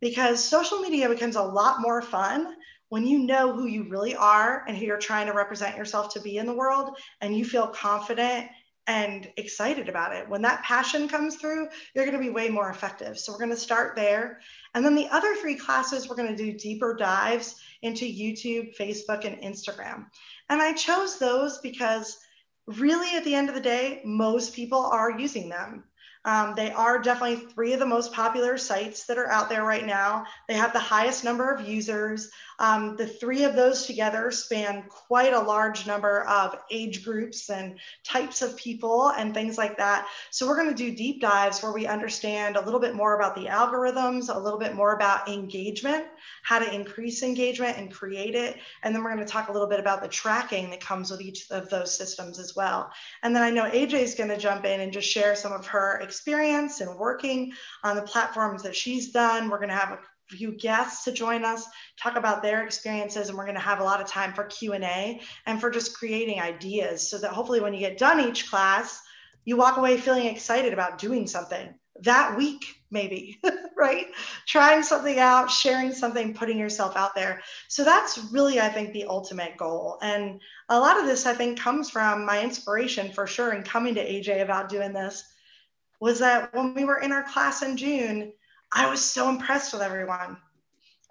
Because 0.00 0.44
social 0.44 0.80
media 0.80 1.08
becomes 1.08 1.36
a 1.36 1.42
lot 1.42 1.80
more 1.80 2.02
fun 2.02 2.56
when 2.88 3.06
you 3.06 3.20
know 3.20 3.52
who 3.52 3.66
you 3.66 3.88
really 3.88 4.16
are 4.16 4.64
and 4.66 4.76
who 4.76 4.84
you're 4.84 4.98
trying 4.98 5.26
to 5.26 5.32
represent 5.32 5.76
yourself 5.76 6.12
to 6.12 6.20
be 6.20 6.38
in 6.38 6.46
the 6.46 6.52
world, 6.52 6.98
and 7.20 7.36
you 7.36 7.44
feel 7.44 7.68
confident 7.68 8.48
and 8.86 9.30
excited 9.36 9.88
about 9.88 10.14
it. 10.14 10.28
When 10.28 10.42
that 10.42 10.64
passion 10.64 11.08
comes 11.08 11.36
through, 11.36 11.68
you're 11.94 12.04
going 12.04 12.16
to 12.16 12.22
be 12.22 12.30
way 12.30 12.48
more 12.48 12.70
effective. 12.70 13.18
So 13.18 13.32
we're 13.32 13.38
going 13.38 13.50
to 13.50 13.56
start 13.56 13.94
there. 13.94 14.40
And 14.74 14.84
then 14.84 14.94
the 14.94 15.08
other 15.08 15.36
three 15.36 15.54
classes, 15.54 16.08
we're 16.08 16.16
going 16.16 16.34
to 16.34 16.44
do 16.44 16.58
deeper 16.58 16.94
dives 16.94 17.60
into 17.82 18.04
YouTube, 18.04 18.76
Facebook, 18.76 19.24
and 19.24 19.40
Instagram. 19.40 20.06
And 20.48 20.60
I 20.60 20.72
chose 20.72 21.18
those 21.18 21.58
because 21.58 22.18
really 22.66 23.16
at 23.16 23.24
the 23.24 23.34
end 23.34 23.48
of 23.48 23.54
the 23.54 23.60
day, 23.60 24.02
most 24.04 24.54
people 24.54 24.84
are 24.84 25.18
using 25.18 25.48
them. 25.48 25.84
Um, 26.24 26.54
they 26.54 26.70
are 26.70 27.00
definitely 27.00 27.46
three 27.46 27.72
of 27.72 27.80
the 27.80 27.86
most 27.86 28.12
popular 28.12 28.56
sites 28.56 29.06
that 29.06 29.18
are 29.18 29.30
out 29.30 29.48
there 29.48 29.64
right 29.64 29.84
now. 29.84 30.26
They 30.48 30.54
have 30.54 30.72
the 30.72 30.78
highest 30.78 31.24
number 31.24 31.50
of 31.50 31.66
users. 31.66 32.30
Um, 32.58 32.96
the 32.96 33.06
three 33.06 33.42
of 33.42 33.56
those 33.56 33.86
together 33.86 34.30
span 34.30 34.84
quite 34.88 35.32
a 35.32 35.40
large 35.40 35.86
number 35.86 36.22
of 36.24 36.56
age 36.70 37.04
groups 37.04 37.50
and 37.50 37.78
types 38.04 38.40
of 38.40 38.56
people 38.56 39.08
and 39.08 39.34
things 39.34 39.58
like 39.58 39.76
that. 39.78 40.06
So 40.30 40.46
we're 40.46 40.56
going 40.56 40.68
to 40.68 40.74
do 40.74 40.94
deep 40.94 41.20
dives 41.20 41.60
where 41.60 41.72
we 41.72 41.86
understand 41.88 42.56
a 42.56 42.64
little 42.64 42.78
bit 42.78 42.94
more 42.94 43.16
about 43.16 43.34
the 43.34 43.46
algorithms, 43.46 44.32
a 44.32 44.38
little 44.38 44.60
bit 44.60 44.74
more 44.74 44.94
about 44.94 45.28
engagement, 45.28 46.04
how 46.44 46.60
to 46.60 46.72
increase 46.72 47.24
engagement 47.24 47.78
and 47.78 47.92
create 47.92 48.36
it. 48.36 48.58
And 48.84 48.94
then 48.94 49.02
we're 49.02 49.12
going 49.12 49.26
to 49.26 49.32
talk 49.32 49.48
a 49.48 49.52
little 49.52 49.68
bit 49.68 49.80
about 49.80 50.02
the 50.02 50.08
tracking 50.08 50.70
that 50.70 50.80
comes 50.80 51.10
with 51.10 51.20
each 51.20 51.50
of 51.50 51.68
those 51.68 51.96
systems 51.96 52.38
as 52.38 52.54
well. 52.54 52.92
And 53.24 53.34
then 53.34 53.42
I 53.42 53.50
know 53.50 53.68
AJ 53.68 53.94
is 53.94 54.14
going 54.14 54.30
to 54.30 54.36
jump 54.36 54.64
in 54.64 54.80
and 54.80 54.92
just 54.92 55.08
share 55.08 55.34
some 55.34 55.52
of 55.52 55.66
her 55.66 56.00
experience 56.12 56.82
and 56.82 56.98
working 56.98 57.52
on 57.84 57.96
the 57.96 58.02
platforms 58.02 58.62
that 58.62 58.76
she's 58.76 59.12
done. 59.12 59.48
We're 59.48 59.56
going 59.56 59.70
to 59.70 59.74
have 59.74 59.92
a 59.92 59.98
few 60.28 60.52
guests 60.52 61.04
to 61.04 61.12
join 61.12 61.42
us 61.42 61.66
talk 61.98 62.16
about 62.16 62.42
their 62.42 62.64
experiences 62.64 63.28
and 63.28 63.36
we're 63.36 63.44
going 63.44 63.54
to 63.54 63.60
have 63.60 63.80
a 63.80 63.84
lot 63.84 64.00
of 64.00 64.06
time 64.06 64.32
for 64.32 64.44
q&a 64.44 65.20
and 65.44 65.60
for 65.60 65.70
just 65.70 65.94
creating 65.94 66.40
ideas 66.40 67.06
so 67.10 67.18
that 67.18 67.32
hopefully 67.32 67.60
when 67.60 67.74
you 67.74 67.80
get 67.80 67.98
done 67.98 68.18
each 68.18 68.48
class 68.48 69.02
you 69.44 69.58
walk 69.58 69.76
away 69.76 69.98
feeling 69.98 70.24
excited 70.24 70.72
about 70.72 70.96
doing 70.96 71.26
something 71.26 71.74
that 72.00 72.36
week, 72.36 72.64
maybe, 72.90 73.38
right? 73.76 74.06
Trying 74.46 74.82
something 74.82 75.18
out, 75.18 75.50
sharing 75.50 75.92
something, 75.92 76.34
putting 76.34 76.58
yourself 76.58 76.96
out 76.96 77.14
there. 77.14 77.42
So 77.68 77.84
that's 77.84 78.18
really, 78.32 78.60
I 78.60 78.68
think, 78.68 78.92
the 78.92 79.04
ultimate 79.04 79.56
goal. 79.56 79.98
And 80.02 80.40
a 80.68 80.78
lot 80.78 80.98
of 80.98 81.06
this, 81.06 81.26
I 81.26 81.34
think, 81.34 81.58
comes 81.58 81.90
from 81.90 82.24
my 82.24 82.42
inspiration 82.42 83.12
for 83.12 83.26
sure 83.26 83.52
in 83.52 83.62
coming 83.62 83.94
to 83.94 84.04
AJ 84.04 84.42
about 84.42 84.68
doing 84.68 84.92
this 84.92 85.24
was 86.02 86.18
that 86.18 86.52
when 86.52 86.74
we 86.74 86.84
were 86.84 86.98
in 86.98 87.12
our 87.12 87.22
class 87.22 87.62
in 87.62 87.76
June, 87.76 88.32
I 88.72 88.90
was 88.90 89.00
so 89.00 89.28
impressed 89.28 89.72
with 89.72 89.82
everyone. 89.82 90.36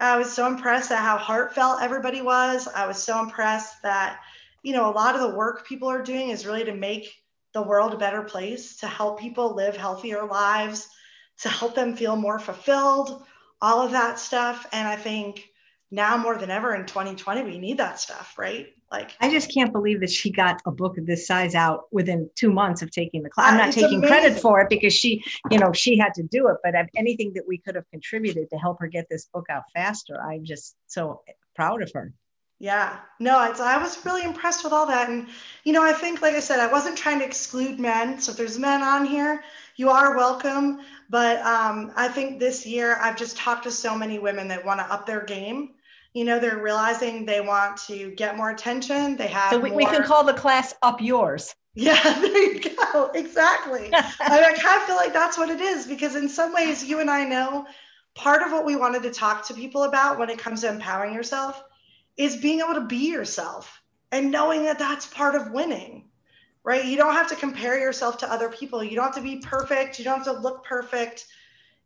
I 0.02 0.18
was 0.18 0.34
so 0.34 0.46
impressed 0.46 0.92
at 0.92 1.00
how 1.00 1.18
heartfelt 1.18 1.82
everybody 1.82 2.22
was. 2.22 2.68
I 2.68 2.86
was 2.86 3.02
so 3.02 3.22
impressed 3.22 3.82
that, 3.84 4.20
you 4.64 4.74
know, 4.74 4.90
a 4.90 4.92
lot 4.92 5.16
of 5.16 5.22
the 5.22 5.34
work 5.34 5.66
people 5.66 5.88
are 5.88 6.04
doing 6.04 6.28
is 6.28 6.46
really 6.46 6.66
to 6.66 6.74
make 6.74 7.10
the 7.54 7.62
world 7.62 7.94
a 7.94 7.98
better 7.98 8.22
place, 8.22 8.76
to 8.80 8.88
help 8.88 9.18
people 9.18 9.56
live 9.56 9.78
healthier 9.78 10.26
lives, 10.26 10.90
to 11.44 11.48
help 11.48 11.74
them 11.74 11.96
feel 11.96 12.18
more 12.18 12.38
fulfilled, 12.38 13.24
all 13.62 13.82
of 13.82 13.92
that 13.92 14.20
stuff. 14.20 14.68
And 14.74 14.86
I 14.86 14.98
think 14.98 15.48
now 15.90 16.18
more 16.18 16.36
than 16.36 16.52
ever 16.52 16.76
in 16.76 16.86
2020, 16.86 17.44
we 17.44 17.60
need 17.60 17.78
that 17.78 18.02
stuff, 18.02 18.34
right? 18.38 18.68
Like, 18.92 19.16
I 19.22 19.32
just 19.32 19.54
can't 19.54 19.72
believe 19.72 20.02
that 20.02 20.12
she 20.12 20.32
got 20.32 20.62
a 20.66 20.72
book 20.72 20.98
of 20.98 21.06
this 21.06 21.26
size 21.26 21.56
out 21.56 21.86
within 21.92 22.30
two 22.36 22.52
months 22.52 22.82
of 22.82 22.92
taking 22.92 23.24
the 23.24 23.30
class. 23.30 23.52
I'm 23.52 23.58
not 23.58 23.72
taking 23.72 24.00
amazing. 24.00 24.08
credit 24.08 24.40
for 24.42 24.60
it 24.60 24.70
because 24.70 24.94
she, 24.94 25.24
you 25.50 25.58
know, 25.58 25.72
she 25.72 25.98
had 25.98 26.14
to 26.16 26.24
do 26.24 26.50
it. 26.50 26.58
But 26.62 26.76
anything 26.96 27.32
that 27.36 27.44
we 27.48 27.58
could 27.58 27.76
have 27.76 27.90
contributed 27.90 28.50
to 28.50 28.58
help 28.58 28.82
her 28.82 28.88
get 28.88 29.08
this 29.10 29.28
book 29.34 29.46
out 29.50 29.64
faster, 29.74 30.22
I'm 30.22 30.44
just 30.44 30.76
so 30.88 31.22
proud 31.56 31.82
of 31.82 31.92
her. 31.94 32.14
Yeah, 32.60 33.00
no, 33.20 33.40
I, 33.40 33.52
I 33.60 33.82
was 33.82 34.06
really 34.06 34.24
impressed 34.24 34.64
with 34.64 34.72
all 34.72 34.86
that. 34.86 35.10
And, 35.10 35.28
you 35.64 35.74
know, 35.74 35.84
I 35.84 35.94
think, 35.94 36.22
like 36.22 36.36
I 36.36 36.40
said, 36.42 36.60
I 36.60 36.72
wasn't 36.72 36.96
trying 36.96 37.18
to 37.20 37.26
exclude 37.26 37.80
men. 37.80 38.20
So 38.20 38.34
if 38.34 38.38
there's 38.38 38.60
men 38.60 38.84
on 38.84 39.06
here, 39.06 39.42
you 39.78 39.90
are 39.90 40.16
welcome. 40.16 40.82
But 41.10 41.40
um, 41.40 41.92
I 41.96 42.08
think 42.08 42.40
this 42.40 42.66
year 42.66 42.98
I've 43.02 43.18
just 43.18 43.36
talked 43.36 43.64
to 43.64 43.72
so 43.72 43.98
many 43.98 44.20
women 44.20 44.48
that 44.50 44.64
want 44.64 44.80
to 44.80 44.86
up 44.94 45.08
their 45.08 45.24
game. 45.24 45.72
You 46.14 46.26
know, 46.26 46.40
they're 46.40 46.62
realizing 46.62 47.26
they 47.26 47.42
want 47.42 47.78
to 47.88 48.12
get 48.12 48.36
more 48.36 48.50
attention. 48.50 49.16
They 49.16 49.28
have. 49.28 49.52
So 49.52 49.60
we, 49.60 49.70
more... 49.70 49.78
we 49.78 49.86
can 49.86 50.04
call 50.04 50.24
the 50.24 50.34
class 50.34 50.74
Up 50.82 51.02
Yours. 51.02 51.56
Yeah, 51.74 52.02
there 52.20 52.54
you 52.54 52.60
go. 52.60 53.12
Exactly. 53.16 53.90
I 53.94 54.54
kind 54.58 54.82
of 54.82 54.88
feel 54.88 54.98
like 54.98 55.14
that's 55.14 55.38
what 55.38 55.50
it 55.50 55.62
is 55.62 55.88
because, 55.88 56.16
in 56.16 56.28
some 56.28 56.54
ways, 56.54 56.84
you 56.84 57.00
and 57.00 57.10
I 57.10 57.24
know 57.24 57.66
part 58.14 58.42
of 58.42 58.52
what 58.52 58.66
we 58.66 58.76
wanted 58.76 59.04
to 59.04 59.12
talk 59.12 59.48
to 59.48 59.54
people 59.54 59.84
about 59.84 60.20
when 60.20 60.30
it 60.30 60.38
comes 60.38 60.62
to 60.62 60.70
empowering 60.70 61.14
yourself 61.14 61.64
is 62.18 62.36
being 62.36 62.60
able 62.60 62.74
to 62.74 62.82
be 62.82 63.10
yourself 63.10 63.82
and 64.12 64.32
knowing 64.32 64.64
that 64.66 64.80
that's 64.80 65.08
part 65.08 65.36
of 65.36 65.52
winning 65.52 66.10
right 66.64 66.86
you 66.86 66.98
don't 66.98 67.14
have 67.14 67.30
to 67.30 67.36
compare 67.36 67.80
yourself 67.80 68.18
to 68.18 68.32
other 68.32 68.50
people 68.50 68.84
you 68.84 68.96
don't 68.96 69.06
have 69.06 69.16
to 69.16 69.22
be 69.22 69.38
perfect 69.38 69.98
you 69.98 70.06
don't 70.06 70.18
have 70.18 70.36
to 70.36 70.42
look 70.42 70.64
perfect 70.66 71.26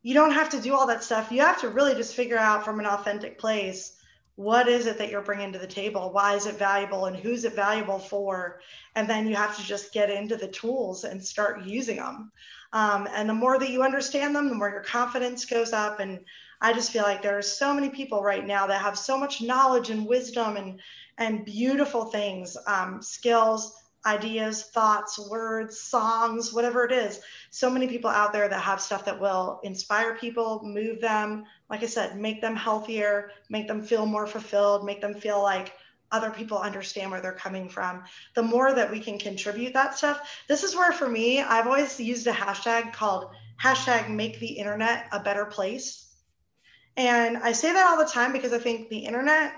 you 0.01 0.13
don't 0.13 0.31
have 0.31 0.49
to 0.49 0.59
do 0.59 0.73
all 0.73 0.87
that 0.87 1.03
stuff 1.03 1.31
you 1.31 1.41
have 1.41 1.61
to 1.61 1.69
really 1.69 1.93
just 1.93 2.15
figure 2.15 2.37
out 2.37 2.65
from 2.65 2.79
an 2.79 2.85
authentic 2.85 3.37
place 3.37 3.94
what 4.35 4.67
is 4.67 4.85
it 4.85 4.97
that 4.97 5.09
you're 5.09 5.21
bringing 5.21 5.53
to 5.53 5.59
the 5.59 5.67
table? 5.67 6.11
Why 6.11 6.35
is 6.35 6.45
it 6.45 6.57
valuable 6.57 7.05
and 7.05 7.15
who's 7.15 7.45
it 7.45 7.55
valuable 7.55 7.99
for? 7.99 8.59
And 8.95 9.09
then 9.09 9.27
you 9.27 9.35
have 9.35 9.55
to 9.57 9.63
just 9.63 9.93
get 9.93 10.09
into 10.09 10.35
the 10.35 10.47
tools 10.47 11.03
and 11.05 11.23
start 11.23 11.63
using 11.63 11.97
them 11.97 12.31
um, 12.75 13.07
and 13.13 13.29
the 13.29 13.33
more 13.33 13.57
that 13.57 13.69
you 13.69 13.83
understand 13.83 14.35
them 14.35 14.49
the 14.49 14.55
more 14.55 14.69
your 14.69 14.81
confidence 14.81 15.45
goes 15.45 15.71
up. 15.71 16.01
And 16.01 16.19
I 16.59 16.73
just 16.73 16.91
feel 16.91 17.03
like 17.03 17.21
there 17.21 17.37
are 17.37 17.41
so 17.41 17.73
many 17.73 17.89
people 17.89 18.21
right 18.21 18.45
now 18.45 18.67
that 18.67 18.81
have 18.81 18.99
so 18.99 19.17
much 19.17 19.41
knowledge 19.41 19.89
and 19.89 20.05
wisdom 20.05 20.57
and 20.57 20.81
and 21.17 21.45
beautiful 21.45 22.05
things, 22.05 22.57
um, 22.67 23.01
skills, 23.01 23.81
ideas, 24.05 24.63
thoughts, 24.63 25.17
words, 25.29 25.79
songs, 25.79 26.53
whatever 26.53 26.85
it 26.85 26.91
is. 26.91 27.21
So 27.49 27.69
many 27.69 27.87
people 27.87 28.09
out 28.09 28.33
there 28.33 28.47
that 28.47 28.61
have 28.61 28.81
stuff 28.81 29.05
that 29.05 29.19
will 29.19 29.59
inspire 29.63 30.15
people, 30.15 30.61
move 30.63 31.01
them, 31.01 31.45
like 31.69 31.83
I 31.83 31.87
said, 31.87 32.17
make 32.17 32.41
them 32.41 32.55
healthier, 32.55 33.31
make 33.49 33.67
them 33.67 33.81
feel 33.81 34.05
more 34.05 34.27
fulfilled, 34.27 34.85
make 34.85 35.01
them 35.01 35.13
feel 35.13 35.41
like 35.41 35.73
other 36.11 36.29
people 36.29 36.57
understand 36.57 37.11
where 37.11 37.21
they're 37.21 37.33
coming 37.33 37.67
from. 37.67 38.03
The 38.35 38.43
more 38.43 38.73
that 38.73 38.91
we 38.91 38.99
can 38.99 39.17
contribute 39.17 39.73
that 39.73 39.97
stuff, 39.97 40.43
this 40.47 40.63
is 40.63 40.75
where 40.75 40.91
for 40.91 41.09
me, 41.09 41.41
I've 41.41 41.67
always 41.67 41.99
used 41.99 42.27
a 42.27 42.31
hashtag 42.31 42.93
called 42.93 43.31
hashtag 43.61 44.09
make 44.09 44.39
the 44.39 44.47
internet 44.47 45.07
a 45.11 45.19
better 45.19 45.45
place 45.45 46.05
and 46.97 47.37
I 47.37 47.51
say 47.51 47.73
that 47.73 47.89
all 47.89 47.97
the 47.97 48.09
time 48.09 48.31
because 48.31 48.53
I 48.53 48.59
think 48.59 48.89
the 48.89 48.99
internet, 48.99 49.53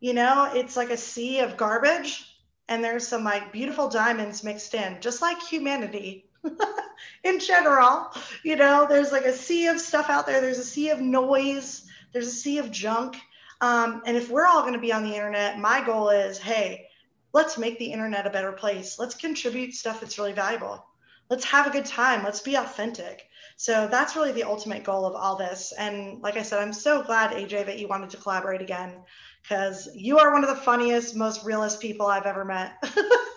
you 0.00 0.14
know, 0.14 0.50
it's 0.54 0.76
like 0.76 0.90
a 0.90 0.96
sea 0.96 1.40
of 1.40 1.56
garbage 1.56 2.24
and 2.68 2.84
there's 2.84 3.06
some 3.06 3.24
like 3.24 3.52
beautiful 3.52 3.88
diamonds 3.88 4.44
mixed 4.44 4.74
in, 4.74 4.98
just 5.00 5.22
like 5.22 5.40
humanity 5.42 6.26
in 7.24 7.40
general. 7.40 8.10
You 8.44 8.56
know, 8.56 8.86
there's 8.88 9.12
like 9.12 9.24
a 9.24 9.32
sea 9.32 9.66
of 9.66 9.80
stuff 9.80 10.10
out 10.10 10.26
there, 10.26 10.40
there's 10.40 10.58
a 10.58 10.64
sea 10.64 10.90
of 10.90 11.00
noise, 11.00 11.86
there's 12.12 12.28
a 12.28 12.32
sea 12.32 12.58
of 12.58 12.70
junk. 12.70 13.16
Um, 13.60 14.02
and 14.06 14.16
if 14.16 14.30
we're 14.30 14.46
all 14.46 14.62
going 14.62 14.74
to 14.74 14.78
be 14.78 14.92
on 14.92 15.02
the 15.02 15.14
internet, 15.14 15.58
my 15.58 15.84
goal 15.84 16.10
is 16.10 16.38
hey, 16.38 16.86
let's 17.32 17.58
make 17.58 17.78
the 17.78 17.92
internet 17.92 18.26
a 18.26 18.30
better 18.30 18.52
place. 18.52 18.98
Let's 18.98 19.14
contribute 19.14 19.74
stuff 19.74 20.00
that's 20.00 20.18
really 20.18 20.32
valuable. 20.32 20.84
Let's 21.30 21.44
have 21.44 21.66
a 21.66 21.70
good 21.70 21.84
time. 21.84 22.24
Let's 22.24 22.40
be 22.40 22.54
authentic. 22.54 23.28
So 23.56 23.88
that's 23.90 24.14
really 24.16 24.32
the 24.32 24.44
ultimate 24.44 24.84
goal 24.84 25.04
of 25.04 25.14
all 25.14 25.36
this. 25.36 25.72
And 25.76 26.22
like 26.22 26.36
I 26.36 26.42
said, 26.42 26.60
I'm 26.60 26.72
so 26.72 27.02
glad, 27.02 27.32
AJ, 27.32 27.66
that 27.66 27.78
you 27.78 27.88
wanted 27.88 28.10
to 28.10 28.16
collaborate 28.16 28.62
again 28.62 29.02
because 29.48 29.88
you 29.94 30.18
are 30.18 30.32
one 30.32 30.44
of 30.44 30.50
the 30.50 30.62
funniest, 30.62 31.16
most 31.16 31.44
realist 31.44 31.80
people 31.80 32.06
I've 32.06 32.26
ever 32.26 32.44
met. 32.44 32.72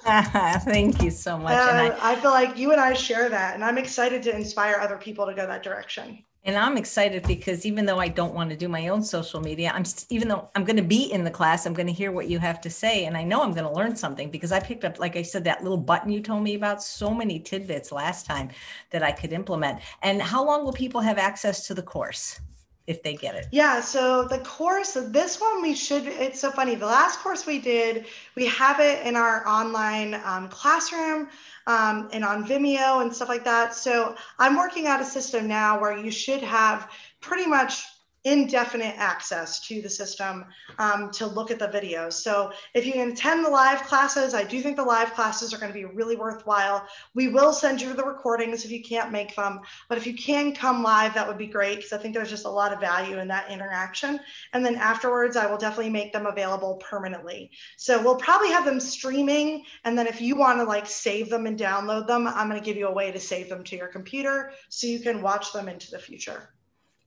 Thank 0.63 1.01
you 1.01 1.11
so 1.11 1.38
much. 1.38 1.53
Uh, 1.53 1.95
I, 2.01 2.11
I 2.11 2.15
feel 2.15 2.31
like 2.31 2.57
you 2.57 2.71
and 2.71 2.81
I 2.81 2.93
share 2.93 3.29
that, 3.29 3.55
and 3.55 3.63
I'm 3.63 3.77
excited 3.77 4.21
to 4.23 4.35
inspire 4.35 4.75
other 4.75 4.97
people 4.97 5.25
to 5.25 5.33
go 5.33 5.47
that 5.47 5.63
direction. 5.63 6.23
And 6.43 6.57
I'm 6.57 6.75
excited 6.75 7.23
because 7.27 7.67
even 7.67 7.85
though 7.85 7.99
I 7.99 8.07
don't 8.07 8.33
want 8.33 8.49
to 8.49 8.57
do 8.57 8.67
my 8.67 8.88
own 8.88 9.03
social 9.03 9.39
media, 9.39 9.71
I'm 9.73 9.83
even 10.09 10.27
though 10.27 10.49
I'm 10.55 10.63
going 10.65 10.75
to 10.75 10.81
be 10.81 11.11
in 11.11 11.23
the 11.23 11.29
class, 11.29 11.67
I'm 11.67 11.73
going 11.73 11.88
to 11.88 11.93
hear 11.93 12.11
what 12.11 12.27
you 12.27 12.39
have 12.39 12.59
to 12.61 12.69
say, 12.69 13.05
and 13.05 13.15
I 13.15 13.23
know 13.23 13.41
I'm 13.41 13.53
going 13.53 13.67
to 13.67 13.71
learn 13.71 13.95
something 13.95 14.31
because 14.31 14.51
I 14.51 14.59
picked 14.59 14.83
up, 14.83 14.99
like 14.99 15.15
I 15.15 15.21
said, 15.21 15.43
that 15.45 15.61
little 15.61 15.77
button 15.77 16.11
you 16.11 16.19
told 16.19 16.43
me 16.43 16.55
about, 16.55 16.83
so 16.83 17.13
many 17.13 17.39
tidbits 17.39 17.91
last 17.91 18.25
time 18.25 18.49
that 18.89 19.03
I 19.03 19.11
could 19.11 19.31
implement. 19.31 19.79
And 20.01 20.21
how 20.21 20.43
long 20.43 20.65
will 20.65 20.73
people 20.73 20.99
have 20.99 21.17
access 21.17 21.67
to 21.67 21.73
the 21.73 21.83
course? 21.83 22.41
If 22.88 23.03
they 23.03 23.16
get 23.16 23.36
it? 23.36 23.48
Yeah, 23.52 23.82
so 23.82 24.24
the 24.24 24.40
course, 24.40 24.94
this 24.94 25.40
one 25.40 25.62
we 25.62 25.76
should, 25.76 26.06
it's 26.06 26.40
so 26.40 26.52
funny. 26.52 26.76
The 26.76 26.86
last 26.86 27.20
course 27.20 27.45
we 27.45 27.60
did, 27.60 28.06
we 28.36 28.45
have 28.48 28.80
it 28.80 29.06
in 29.06 29.16
our 29.16 29.48
online 29.48 30.20
um, 30.26 30.49
classroom 30.49 31.30
um, 31.68 32.10
and 32.12 32.24
on 32.24 32.45
Vimeo 32.45 33.02
and 33.02 33.14
stuff 33.14 33.30
like 33.30 33.45
that. 33.45 33.74
So 33.74 34.16
I'm 34.40 34.58
working 34.58 34.88
out 34.88 35.02
a 35.02 35.06
system 35.06 35.48
now 35.48 35.80
where 35.80 35.98
you 35.98 36.12
should 36.12 36.41
have 36.41 36.90
pretty 37.20 37.45
much 37.45 37.84
indefinite 38.23 38.95
access 38.98 39.60
to 39.68 39.81
the 39.81 39.89
system 39.89 40.45
um, 40.77 41.10
to 41.11 41.26
look 41.26 41.49
at 41.49 41.60
the 41.60 41.68
videos. 41.68 42.14
So 42.14 42.52
if 42.73 42.85
you 42.85 42.93
can 42.93 43.11
attend 43.11 43.43
the 43.43 43.49
live 43.49 43.84
classes, 43.84 44.34
I 44.34 44.43
do 44.43 44.61
think 44.61 44.76
the 44.76 44.84
live 44.84 45.14
classes 45.14 45.53
are 45.53 45.57
going 45.57 45.72
to 45.72 45.77
be 45.77 45.85
really 45.85 46.15
worthwhile. 46.15 46.85
We 47.15 47.30
will 47.30 47.52
send 47.52 47.81
you 47.81 47.93
the 47.93 48.03
recordings 48.03 48.64
if 48.64 48.72
you 48.72 48.84
can't 48.84 49.11
make 49.11 49.35
them, 49.35 49.61
but 49.89 49.98
if 49.98 50.06
you 50.06 50.14
can 50.14 50.53
come 50.53 50.84
live, 50.84 51.14
that 51.15 51.27
would 51.27 51.38
be 51.38 51.48
great 51.48 51.77
because 51.77 51.93
I 51.93 51.98
think 51.98 52.14
there's 52.14 52.30
just 52.30 52.45
a 52.45 52.49
lot 52.49 52.73
of 52.73 52.80
value 52.80 53.18
in 53.18 53.27
that 53.30 53.49
interaction. 53.49 54.19
And 54.53 54.64
then 54.64 54.76
afterwards, 54.76 55.35
I 55.35 55.48
will 55.48 55.57
definitely 55.57 55.91
make 55.91 56.14
them 56.14 56.27
available 56.27 56.76
permanently. 56.76 57.52
So 57.77 58.02
we'll 58.02 58.18
probably 58.18 58.49
have 58.49 58.65
them 58.65 58.80
streaming. 58.80 59.64
And 59.84 59.98
then 59.98 60.06
if 60.06 60.22
you 60.22 60.35
want 60.35 60.60
to 60.60 60.64
like 60.64 60.85
save 60.85 61.30
them 61.30 61.48
and 61.48 61.57
download 61.57 62.07
them, 62.07 62.27
I'm 62.27 62.49
going 62.49 62.60
to 62.60 62.65
give 62.65 62.77
you 62.77 62.88
a 62.88 62.93
way 62.93 63.11
to 63.11 63.19
save 63.19 63.49
them 63.49 63.64
to 63.64 63.76
your 63.76 63.88
computer 63.88 64.52
so 64.69 64.85
you 64.85 64.99
can 64.99 65.22
watch 65.22 65.53
them 65.53 65.68
into 65.68 65.89
the 65.89 65.99
future. 65.99 66.53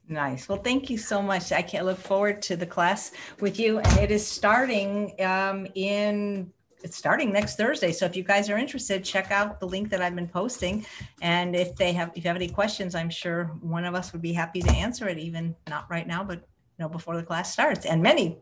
Nice. 0.09 0.49
Well, 0.49 0.59
thank 0.59 0.91
you 0.91 0.99
so 0.99 1.23
much. 1.23 1.51
I 1.51 1.63
can't 1.63 1.87
look 1.87 1.99
forward 1.99 2.43
to 2.43 2.57
the 2.57 2.67
class 2.67 3.13
with 3.41 3.59
you, 3.59 3.79
and 3.79 3.99
it 3.99 4.11
is 4.11 4.27
starting 4.27 5.15
um, 5.23 5.67
in. 5.75 6.53
It's 6.83 6.99
starting 6.99 7.33
next 7.33 7.57
Thursday. 7.57 7.93
So 7.93 8.05
if 8.05 8.15
you 8.15 8.23
guys 8.23 8.51
are 8.51 8.59
interested, 8.59 9.03
check 9.03 9.31
out 9.31 9.59
the 9.59 9.67
link 9.67 9.89
that 9.89 10.03
I've 10.03 10.15
been 10.15 10.29
posting. 10.29 10.85
And 11.23 11.57
if 11.57 11.75
they 11.77 11.95
have, 11.95 12.11
if 12.15 12.25
you 12.25 12.29
have 12.29 12.37
any 12.37 12.51
questions, 12.51 12.95
I'm 12.95 13.09
sure 13.09 13.45
one 13.63 13.87
of 13.87 13.95
us 13.95 14.13
would 14.13 14.21
be 14.21 14.35
happy 14.35 14.61
to 14.61 14.71
answer 14.71 15.09
it. 15.09 15.17
Even 15.17 15.57
not 15.67 15.89
right 15.89 16.07
now, 16.07 16.23
but 16.23 16.47
know 16.79 16.89
before 16.89 17.17
the 17.17 17.23
class 17.23 17.53
starts. 17.53 17.87
And 17.87 18.03
many 18.03 18.39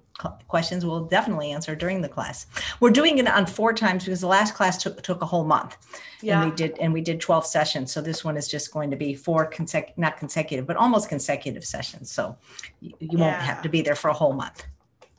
questions 0.49 0.85
we'll 0.85 1.05
definitely 1.05 1.51
answer 1.51 1.75
during 1.75 2.01
the 2.01 2.09
class. 2.09 2.47
We're 2.81 2.91
doing 2.91 3.19
it 3.19 3.29
on 3.29 3.47
four 3.47 3.73
times 3.73 4.05
because 4.05 4.21
the 4.21 4.27
last 4.27 4.55
class 4.55 4.83
took, 4.83 5.03
took 5.03 5.23
a 5.23 5.27
whole 5.27 5.45
month. 5.45 5.77
Yeah. 6.21 6.41
and 6.41 6.51
we 6.51 6.57
did 6.57 6.79
and 6.79 6.93
we 6.93 7.01
did 7.01 7.21
12 7.21 7.47
sessions. 7.47 7.93
So 7.93 8.01
this 8.01 8.25
one 8.25 8.37
is 8.37 8.49
just 8.49 8.73
going 8.73 8.91
to 8.91 8.97
be 8.97 9.15
four 9.15 9.47
consecutive 9.47 9.99
not 9.99 10.17
consecutive 10.17 10.67
but 10.67 10.77
almost 10.77 11.09
consecutive 11.09 11.65
sessions. 11.65 12.11
So 12.11 12.37
you, 12.81 12.93
you 13.01 13.19
yeah. 13.19 13.19
won't 13.19 13.43
have 13.43 13.63
to 13.63 13.69
be 13.69 13.83
there 13.83 13.97
for 13.97 14.09
a 14.09 14.15
whole 14.15 14.33
month. 14.33 14.65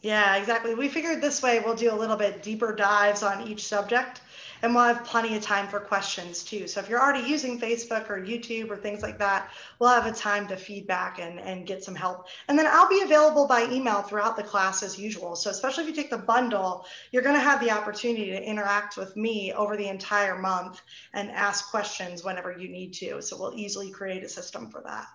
Yeah 0.02 0.36
exactly. 0.38 0.76
We 0.76 0.88
figured 0.88 1.22
this 1.22 1.42
way 1.42 1.60
we'll 1.60 1.76
do 1.76 1.94
a 1.94 1.96
little 1.96 2.18
bit 2.18 2.42
deeper 2.42 2.74
dives 2.74 3.22
on 3.24 3.48
each 3.48 3.66
subject 3.66 4.22
and 4.64 4.74
we'll 4.74 4.86
have 4.86 5.04
plenty 5.04 5.36
of 5.36 5.44
time 5.44 5.68
for 5.68 5.80
questions 5.80 6.42
too. 6.42 6.68
So 6.68 6.80
if 6.80 6.90
you're 6.90 7.02
already 7.02 7.28
using 7.28 7.60
Facebook 7.60 8.10
or 8.10 8.20
YouTube 8.20 8.72
or 8.72 8.78
things 8.78 9.04
like 9.04 9.20
that, 9.20 9.52
we'll 9.78 9.90
have 9.90 10.06
a 10.06 10.12
time 10.12 10.48
to 10.48 10.56
feedback 10.56 11.20
and, 11.20 11.40
and 11.42 11.68
get 11.68 11.84
some 11.84 11.94
help. 11.94 12.28
And 12.48 12.58
then 12.58 12.66
I'll 12.68 12.88
be 12.88 13.02
available 13.02 13.46
by 13.46 13.66
email 13.70 14.02
throughout 14.02 14.38
the 14.38 14.44
class 14.44 14.82
as 14.82 14.98
usual. 14.98 15.36
So 15.36 15.50
especially 15.50 15.84
if 15.84 15.90
you 15.90 15.96
take 15.96 16.10
the 16.10 16.18
bundle, 16.18 16.86
you're 17.12 17.22
going 17.22 17.36
to 17.36 17.42
have 17.42 17.60
the 17.60 17.72
opportunity 17.72 18.28
to 18.28 18.42
interact 18.42 18.96
with 18.96 19.16
me 19.18 19.52
over 19.52 19.76
the 19.76 19.90
entire 19.90 20.40
month 20.40 20.82
and 21.14 21.30
ask 21.32 21.70
questions 21.70 22.24
whenever 22.24 22.58
you 22.58 22.70
need 22.70 22.94
to. 22.94 23.22
So 23.22 23.38
we'll 23.38 23.54
easily 23.56 23.92
create 23.92 24.24
a 24.24 24.30
system 24.30 24.70
for 24.70 24.82
that. 24.86 25.08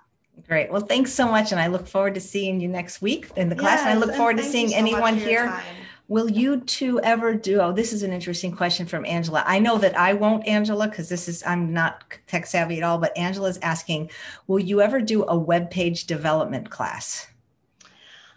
Great. 0.47 0.70
Well, 0.70 0.83
thanks 0.83 1.12
so 1.12 1.27
much. 1.27 1.53
And 1.53 1.61
I 1.61 1.69
look 1.69 1.89
forward 1.89 2.15
to 2.15 2.20
seeing 2.20 2.61
you 2.61 2.69
next 2.69 3.01
week 3.01 3.31
in 3.35 3.49
the 3.49 3.57
class. 3.57 3.79
Yes, 3.79 3.87
and 3.87 3.91
I 3.91 3.95
look 3.95 4.15
forward 4.15 4.37
to 4.37 4.45
seeing 4.45 4.69
so 4.69 4.77
anyone 4.77 5.16
here. 5.16 5.47
time. 5.47 5.65
Will 6.09 6.30
you 6.30 6.60
two 6.60 6.98
ever 7.01 7.35
do? 7.35 7.60
Oh, 7.60 7.70
this 7.70 7.93
is 7.93 8.02
an 8.02 8.14
interesting 8.14 8.51
question 8.51 8.86
from 8.86 9.05
Angela. 9.05 9.44
I 9.47 9.59
know 9.59 9.76
that 9.76 9.97
I 9.97 10.14
won't, 10.14 10.47
Angela, 10.48 10.89
because 10.89 11.10
this 11.10 11.28
is, 11.28 11.43
I'm 11.47 11.74
not 11.74 12.02
tech 12.26 12.47
savvy 12.47 12.78
at 12.78 12.82
all, 12.82 12.97
but 12.97 13.16
Angela's 13.16 13.59
asking, 13.60 14.10
will 14.47 14.59
you 14.59 14.80
ever 14.80 15.02
do 15.02 15.24
a 15.28 15.36
web 15.36 15.70
page 15.70 16.06
development 16.06 16.70
class? 16.70 17.26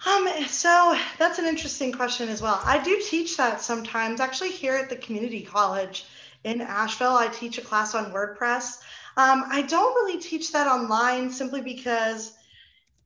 Um, 0.06 0.28
so 0.48 0.98
that's 1.18 1.40
an 1.40 1.46
interesting 1.46 1.94
question 1.94 2.28
as 2.28 2.42
well. 2.42 2.60
I 2.66 2.84
do 2.84 3.00
teach 3.08 3.38
that 3.38 3.62
sometimes. 3.62 4.20
Actually, 4.20 4.52
here 4.52 4.76
at 4.76 4.90
the 4.90 4.98
community 4.98 5.42
college 5.42 6.06
in 6.44 6.60
Asheville, 6.60 7.16
I 7.16 7.28
teach 7.28 7.58
a 7.58 7.62
class 7.62 7.96
on 7.96 8.12
WordPress. 8.12 8.80
Um, 9.16 9.46
I 9.48 9.62
don't 9.62 9.94
really 9.96 10.20
teach 10.20 10.52
that 10.52 10.68
online 10.68 11.30
simply 11.30 11.62
because 11.62 12.34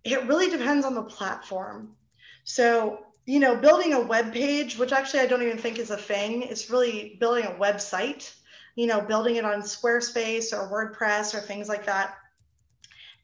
it 0.03 0.23
really 0.25 0.49
depends 0.49 0.85
on 0.85 0.95
the 0.95 1.03
platform. 1.03 1.95
So, 2.45 3.04
you 3.25 3.39
know, 3.39 3.55
building 3.55 3.93
a 3.93 3.99
web 3.99 4.31
page, 4.33 4.77
which 4.77 4.91
actually 4.91 5.21
I 5.21 5.25
don't 5.25 5.41
even 5.41 5.57
think 5.57 5.79
is 5.79 5.91
a 5.91 5.97
thing, 5.97 6.43
it's 6.43 6.69
really 6.69 7.17
building 7.19 7.45
a 7.45 7.51
website, 7.51 8.33
you 8.75 8.87
know, 8.87 9.01
building 9.01 9.35
it 9.35 9.45
on 9.45 9.61
Squarespace 9.61 10.53
or 10.53 10.69
WordPress 10.69 11.33
or 11.33 11.41
things 11.41 11.67
like 11.67 11.85
that 11.85 12.17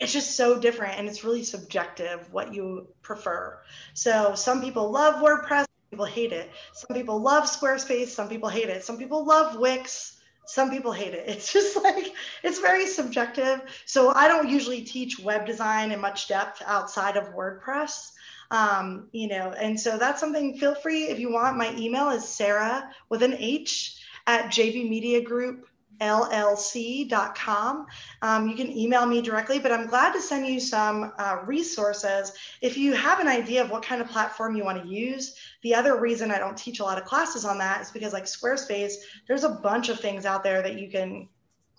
it's 0.02 0.12
just 0.12 0.36
so 0.36 0.60
different 0.60 0.98
and 0.98 1.08
it's 1.08 1.24
really 1.24 1.44
subjective 1.44 2.28
what 2.34 2.54
you 2.54 2.88
prefer. 3.04 3.60
So 3.94 4.34
some 4.34 4.60
people 4.60 4.90
love 4.90 5.22
WordPress, 5.22 5.66
people 5.92 6.06
hate 6.06 6.34
it. 6.34 6.50
Some 6.74 6.98
people 6.98 7.22
love 7.22 7.44
Squarespace, 7.44 8.08
some 8.08 8.28
people 8.28 8.50
hate 8.50 8.70
it. 8.70 8.84
Some 8.84 8.98
people 8.98 9.24
love 9.24 9.58
Wix, 9.58 10.20
some 10.48 10.72
people 10.72 10.92
hate 10.92 11.14
it. 11.14 11.26
It's 11.30 11.54
just 11.54 11.82
like 11.82 12.14
it's 12.44 12.60
very 12.60 12.88
subjective. 12.88 13.62
So 13.86 14.12
I 14.14 14.28
don't 14.28 14.50
usually 14.50 14.82
teach 14.82 15.20
web 15.20 15.46
design 15.46 15.92
in 15.92 16.02
much 16.02 16.28
depth 16.28 16.64
outside 16.66 17.16
of 17.16 17.36
WordPress. 17.36 18.12
Um, 18.52 19.08
you 19.14 19.28
know, 19.28 19.54
and 19.54 19.80
so 19.80 19.98
that's 19.98 20.20
something 20.20 20.58
feel 20.58 20.76
free 20.76 21.06
if 21.06 21.20
you 21.20 21.32
want. 21.32 21.58
My 21.58 21.74
email 21.78 22.10
is 22.10 22.28
Sarah 22.28 22.92
with 23.10 23.24
an 23.24 23.34
H 23.40 23.98
at 24.28 24.48
JB 24.48 24.90
Media 24.90 25.22
Group 25.22 25.68
llc.com. 26.02 27.86
Um, 28.22 28.48
you 28.48 28.56
can 28.56 28.76
email 28.76 29.06
me 29.06 29.22
directly, 29.22 29.60
but 29.60 29.72
I'm 29.72 29.88
glad 29.88 30.14
to 30.14 30.22
send 30.22 30.48
you 30.48 30.60
some 30.60 31.14
uh, 31.18 31.38
resources 31.46 32.34
if 32.62 32.76
you 32.76 32.94
have 32.94 33.20
an 33.20 33.28
idea 33.28 33.64
of 33.64 33.70
what 33.70 33.84
kind 33.84 34.02
of 34.02 34.10
platform 34.10 34.56
you 34.56 34.64
want 34.66 34.82
to 34.82 34.90
use. 34.90 35.36
The 35.62 35.76
other 35.76 36.00
reason 36.00 36.32
I 36.32 36.40
don't 36.40 36.58
teach 36.58 36.80
a 36.80 36.84
lot 36.84 36.98
of 36.98 37.06
classes 37.06 37.46
on 37.46 37.60
that 37.60 37.82
is 37.82 37.92
because, 37.92 38.14
like 38.14 38.26
Squarespace, 38.26 38.94
there's 39.28 39.44
a 39.44 39.50
bunch 39.50 39.90
of 39.90 40.00
things 40.00 40.26
out 40.26 40.44
there 40.44 40.64
that 40.64 40.80
you 40.80 40.90
can 40.90 41.30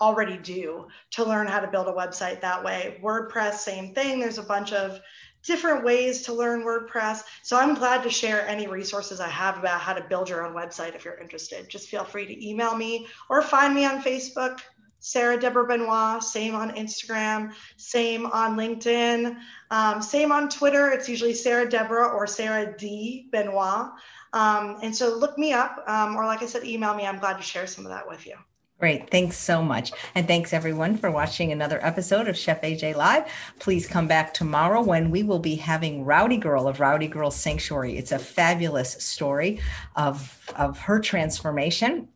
already 0.01 0.37
do 0.39 0.87
to 1.11 1.25
learn 1.25 1.47
how 1.47 1.61
to 1.61 1.69
build 1.69 1.89
a 1.89 1.93
website 1.93 2.41
that 2.41 2.63
way. 2.63 2.99
WordPress, 3.03 3.55
same 3.55 3.93
thing. 3.95 4.21
There's 4.21 4.39
a 4.39 4.43
bunch 4.43 4.73
of 4.73 5.01
different 5.45 5.85
ways 5.85 6.23
to 6.23 6.33
learn 6.33 6.63
WordPress. 6.63 7.23
So 7.43 7.57
I'm 7.57 7.75
glad 7.75 8.03
to 8.05 8.11
share 8.11 8.47
any 8.47 8.67
resources 8.67 9.21
I 9.21 9.29
have 9.29 9.59
about 9.59 9.81
how 9.81 9.93
to 9.93 10.05
build 10.05 10.29
your 10.29 10.47
own 10.47 10.55
website 10.55 10.95
if 10.95 11.05
you're 11.05 11.19
interested. 11.19 11.69
Just 11.69 11.89
feel 11.89 12.05
free 12.05 12.27
to 12.27 12.49
email 12.49 12.77
me 12.77 13.07
or 13.29 13.43
find 13.43 13.75
me 13.75 13.85
on 13.85 14.03
Facebook, 14.03 14.61
Sarah 15.01 15.39
Deborah 15.39 15.67
Benoit, 15.67 16.23
same 16.23 16.55
on 16.55 16.71
Instagram, 16.77 17.53
same 17.77 18.27
on 18.27 18.57
LinkedIn, 18.57 19.37
um, 19.73 20.01
same 20.01 20.31
on 20.31 20.49
Twitter. 20.49 20.91
It's 20.91 21.09
usually 21.09 21.35
Sarah 21.35 21.69
Deborah 21.69 22.07
or 22.07 22.27
Sarah 22.27 22.77
D 22.77 23.29
Benoit. 23.33 23.91
Um, 24.33 24.79
and 24.83 24.95
so 24.95 25.17
look 25.17 25.37
me 25.37 25.53
up, 25.53 25.83
um, 25.89 26.17
or 26.17 26.25
like 26.25 26.43
I 26.43 26.47
said, 26.47 26.65
email 26.65 26.95
me. 26.95 27.05
I'm 27.05 27.19
glad 27.19 27.37
to 27.37 27.43
share 27.43 27.67
some 27.67 27.85
of 27.85 27.91
that 27.91 28.09
with 28.09 28.27
you. 28.27 28.37
Great. 28.83 29.11
Thanks 29.11 29.39
so 29.39 29.63
much. 29.63 29.93
And 30.17 30.27
thanks 30.27 30.53
everyone 30.53 30.97
for 30.97 31.09
watching 31.09 31.53
another 31.53 31.79
episode 31.87 32.27
of 32.27 32.37
Chef 32.37 32.63
AJ 32.63 32.97
Live. 32.97 33.31
Please 33.61 33.87
come 33.87 34.09
back 34.09 34.35
tomorrow 34.35 34.83
when 34.83 35.13
we 35.13 35.23
will 35.23 35.39
be 35.39 35.55
having 35.55 36.05
Rowdy 36.05 36.37
Girl 36.37 36.67
of 36.67 36.81
Rowdy 36.81 37.07
Girl 37.07 37.31
Sanctuary. 37.31 37.97
It's 37.97 38.11
a 38.11 38.19
fabulous 38.19 38.95
story 38.95 39.61
of, 39.95 40.37
of 40.57 40.81
her 40.81 40.99
transformation. 40.99 42.09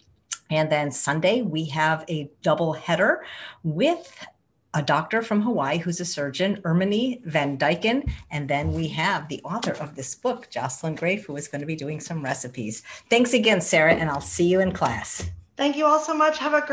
And 0.51 0.69
then 0.69 0.91
Sunday, 0.91 1.43
we 1.43 1.67
have 1.67 2.05
a 2.09 2.33
double 2.43 2.73
header 2.73 3.25
with 3.63 4.27
a 4.75 4.83
doctor 4.83 5.23
from 5.23 5.43
Hawaii 5.43 5.79
who's 5.79 6.01
a 6.01 6.05
surgeon, 6.05 6.61
Erminie 6.65 7.23
Van 7.27 7.57
Dyken. 7.57 8.11
And 8.33 8.51
then 8.51 8.73
we 8.73 8.89
have 8.89 9.29
the 9.29 9.41
author 9.45 9.75
of 9.75 9.95
this 9.95 10.17
book, 10.17 10.51
Jocelyn 10.51 10.97
Grafe, 10.97 11.27
who 11.27 11.37
is 11.37 11.47
going 11.47 11.61
to 11.61 11.67
be 11.67 11.77
doing 11.77 12.01
some 12.01 12.25
recipes. 12.25 12.83
Thanks 13.09 13.35
again, 13.35 13.61
Sarah, 13.61 13.95
and 13.95 14.11
I'll 14.11 14.21
see 14.21 14.49
you 14.49 14.61
in 14.61 14.73
class. 14.73 15.31
Thank 15.57 15.77
you 15.77 15.87
all 15.87 15.99
so 15.99 16.15
much. 16.15 16.39
Have 16.39 16.55
a 16.55 16.61
great 16.61 16.67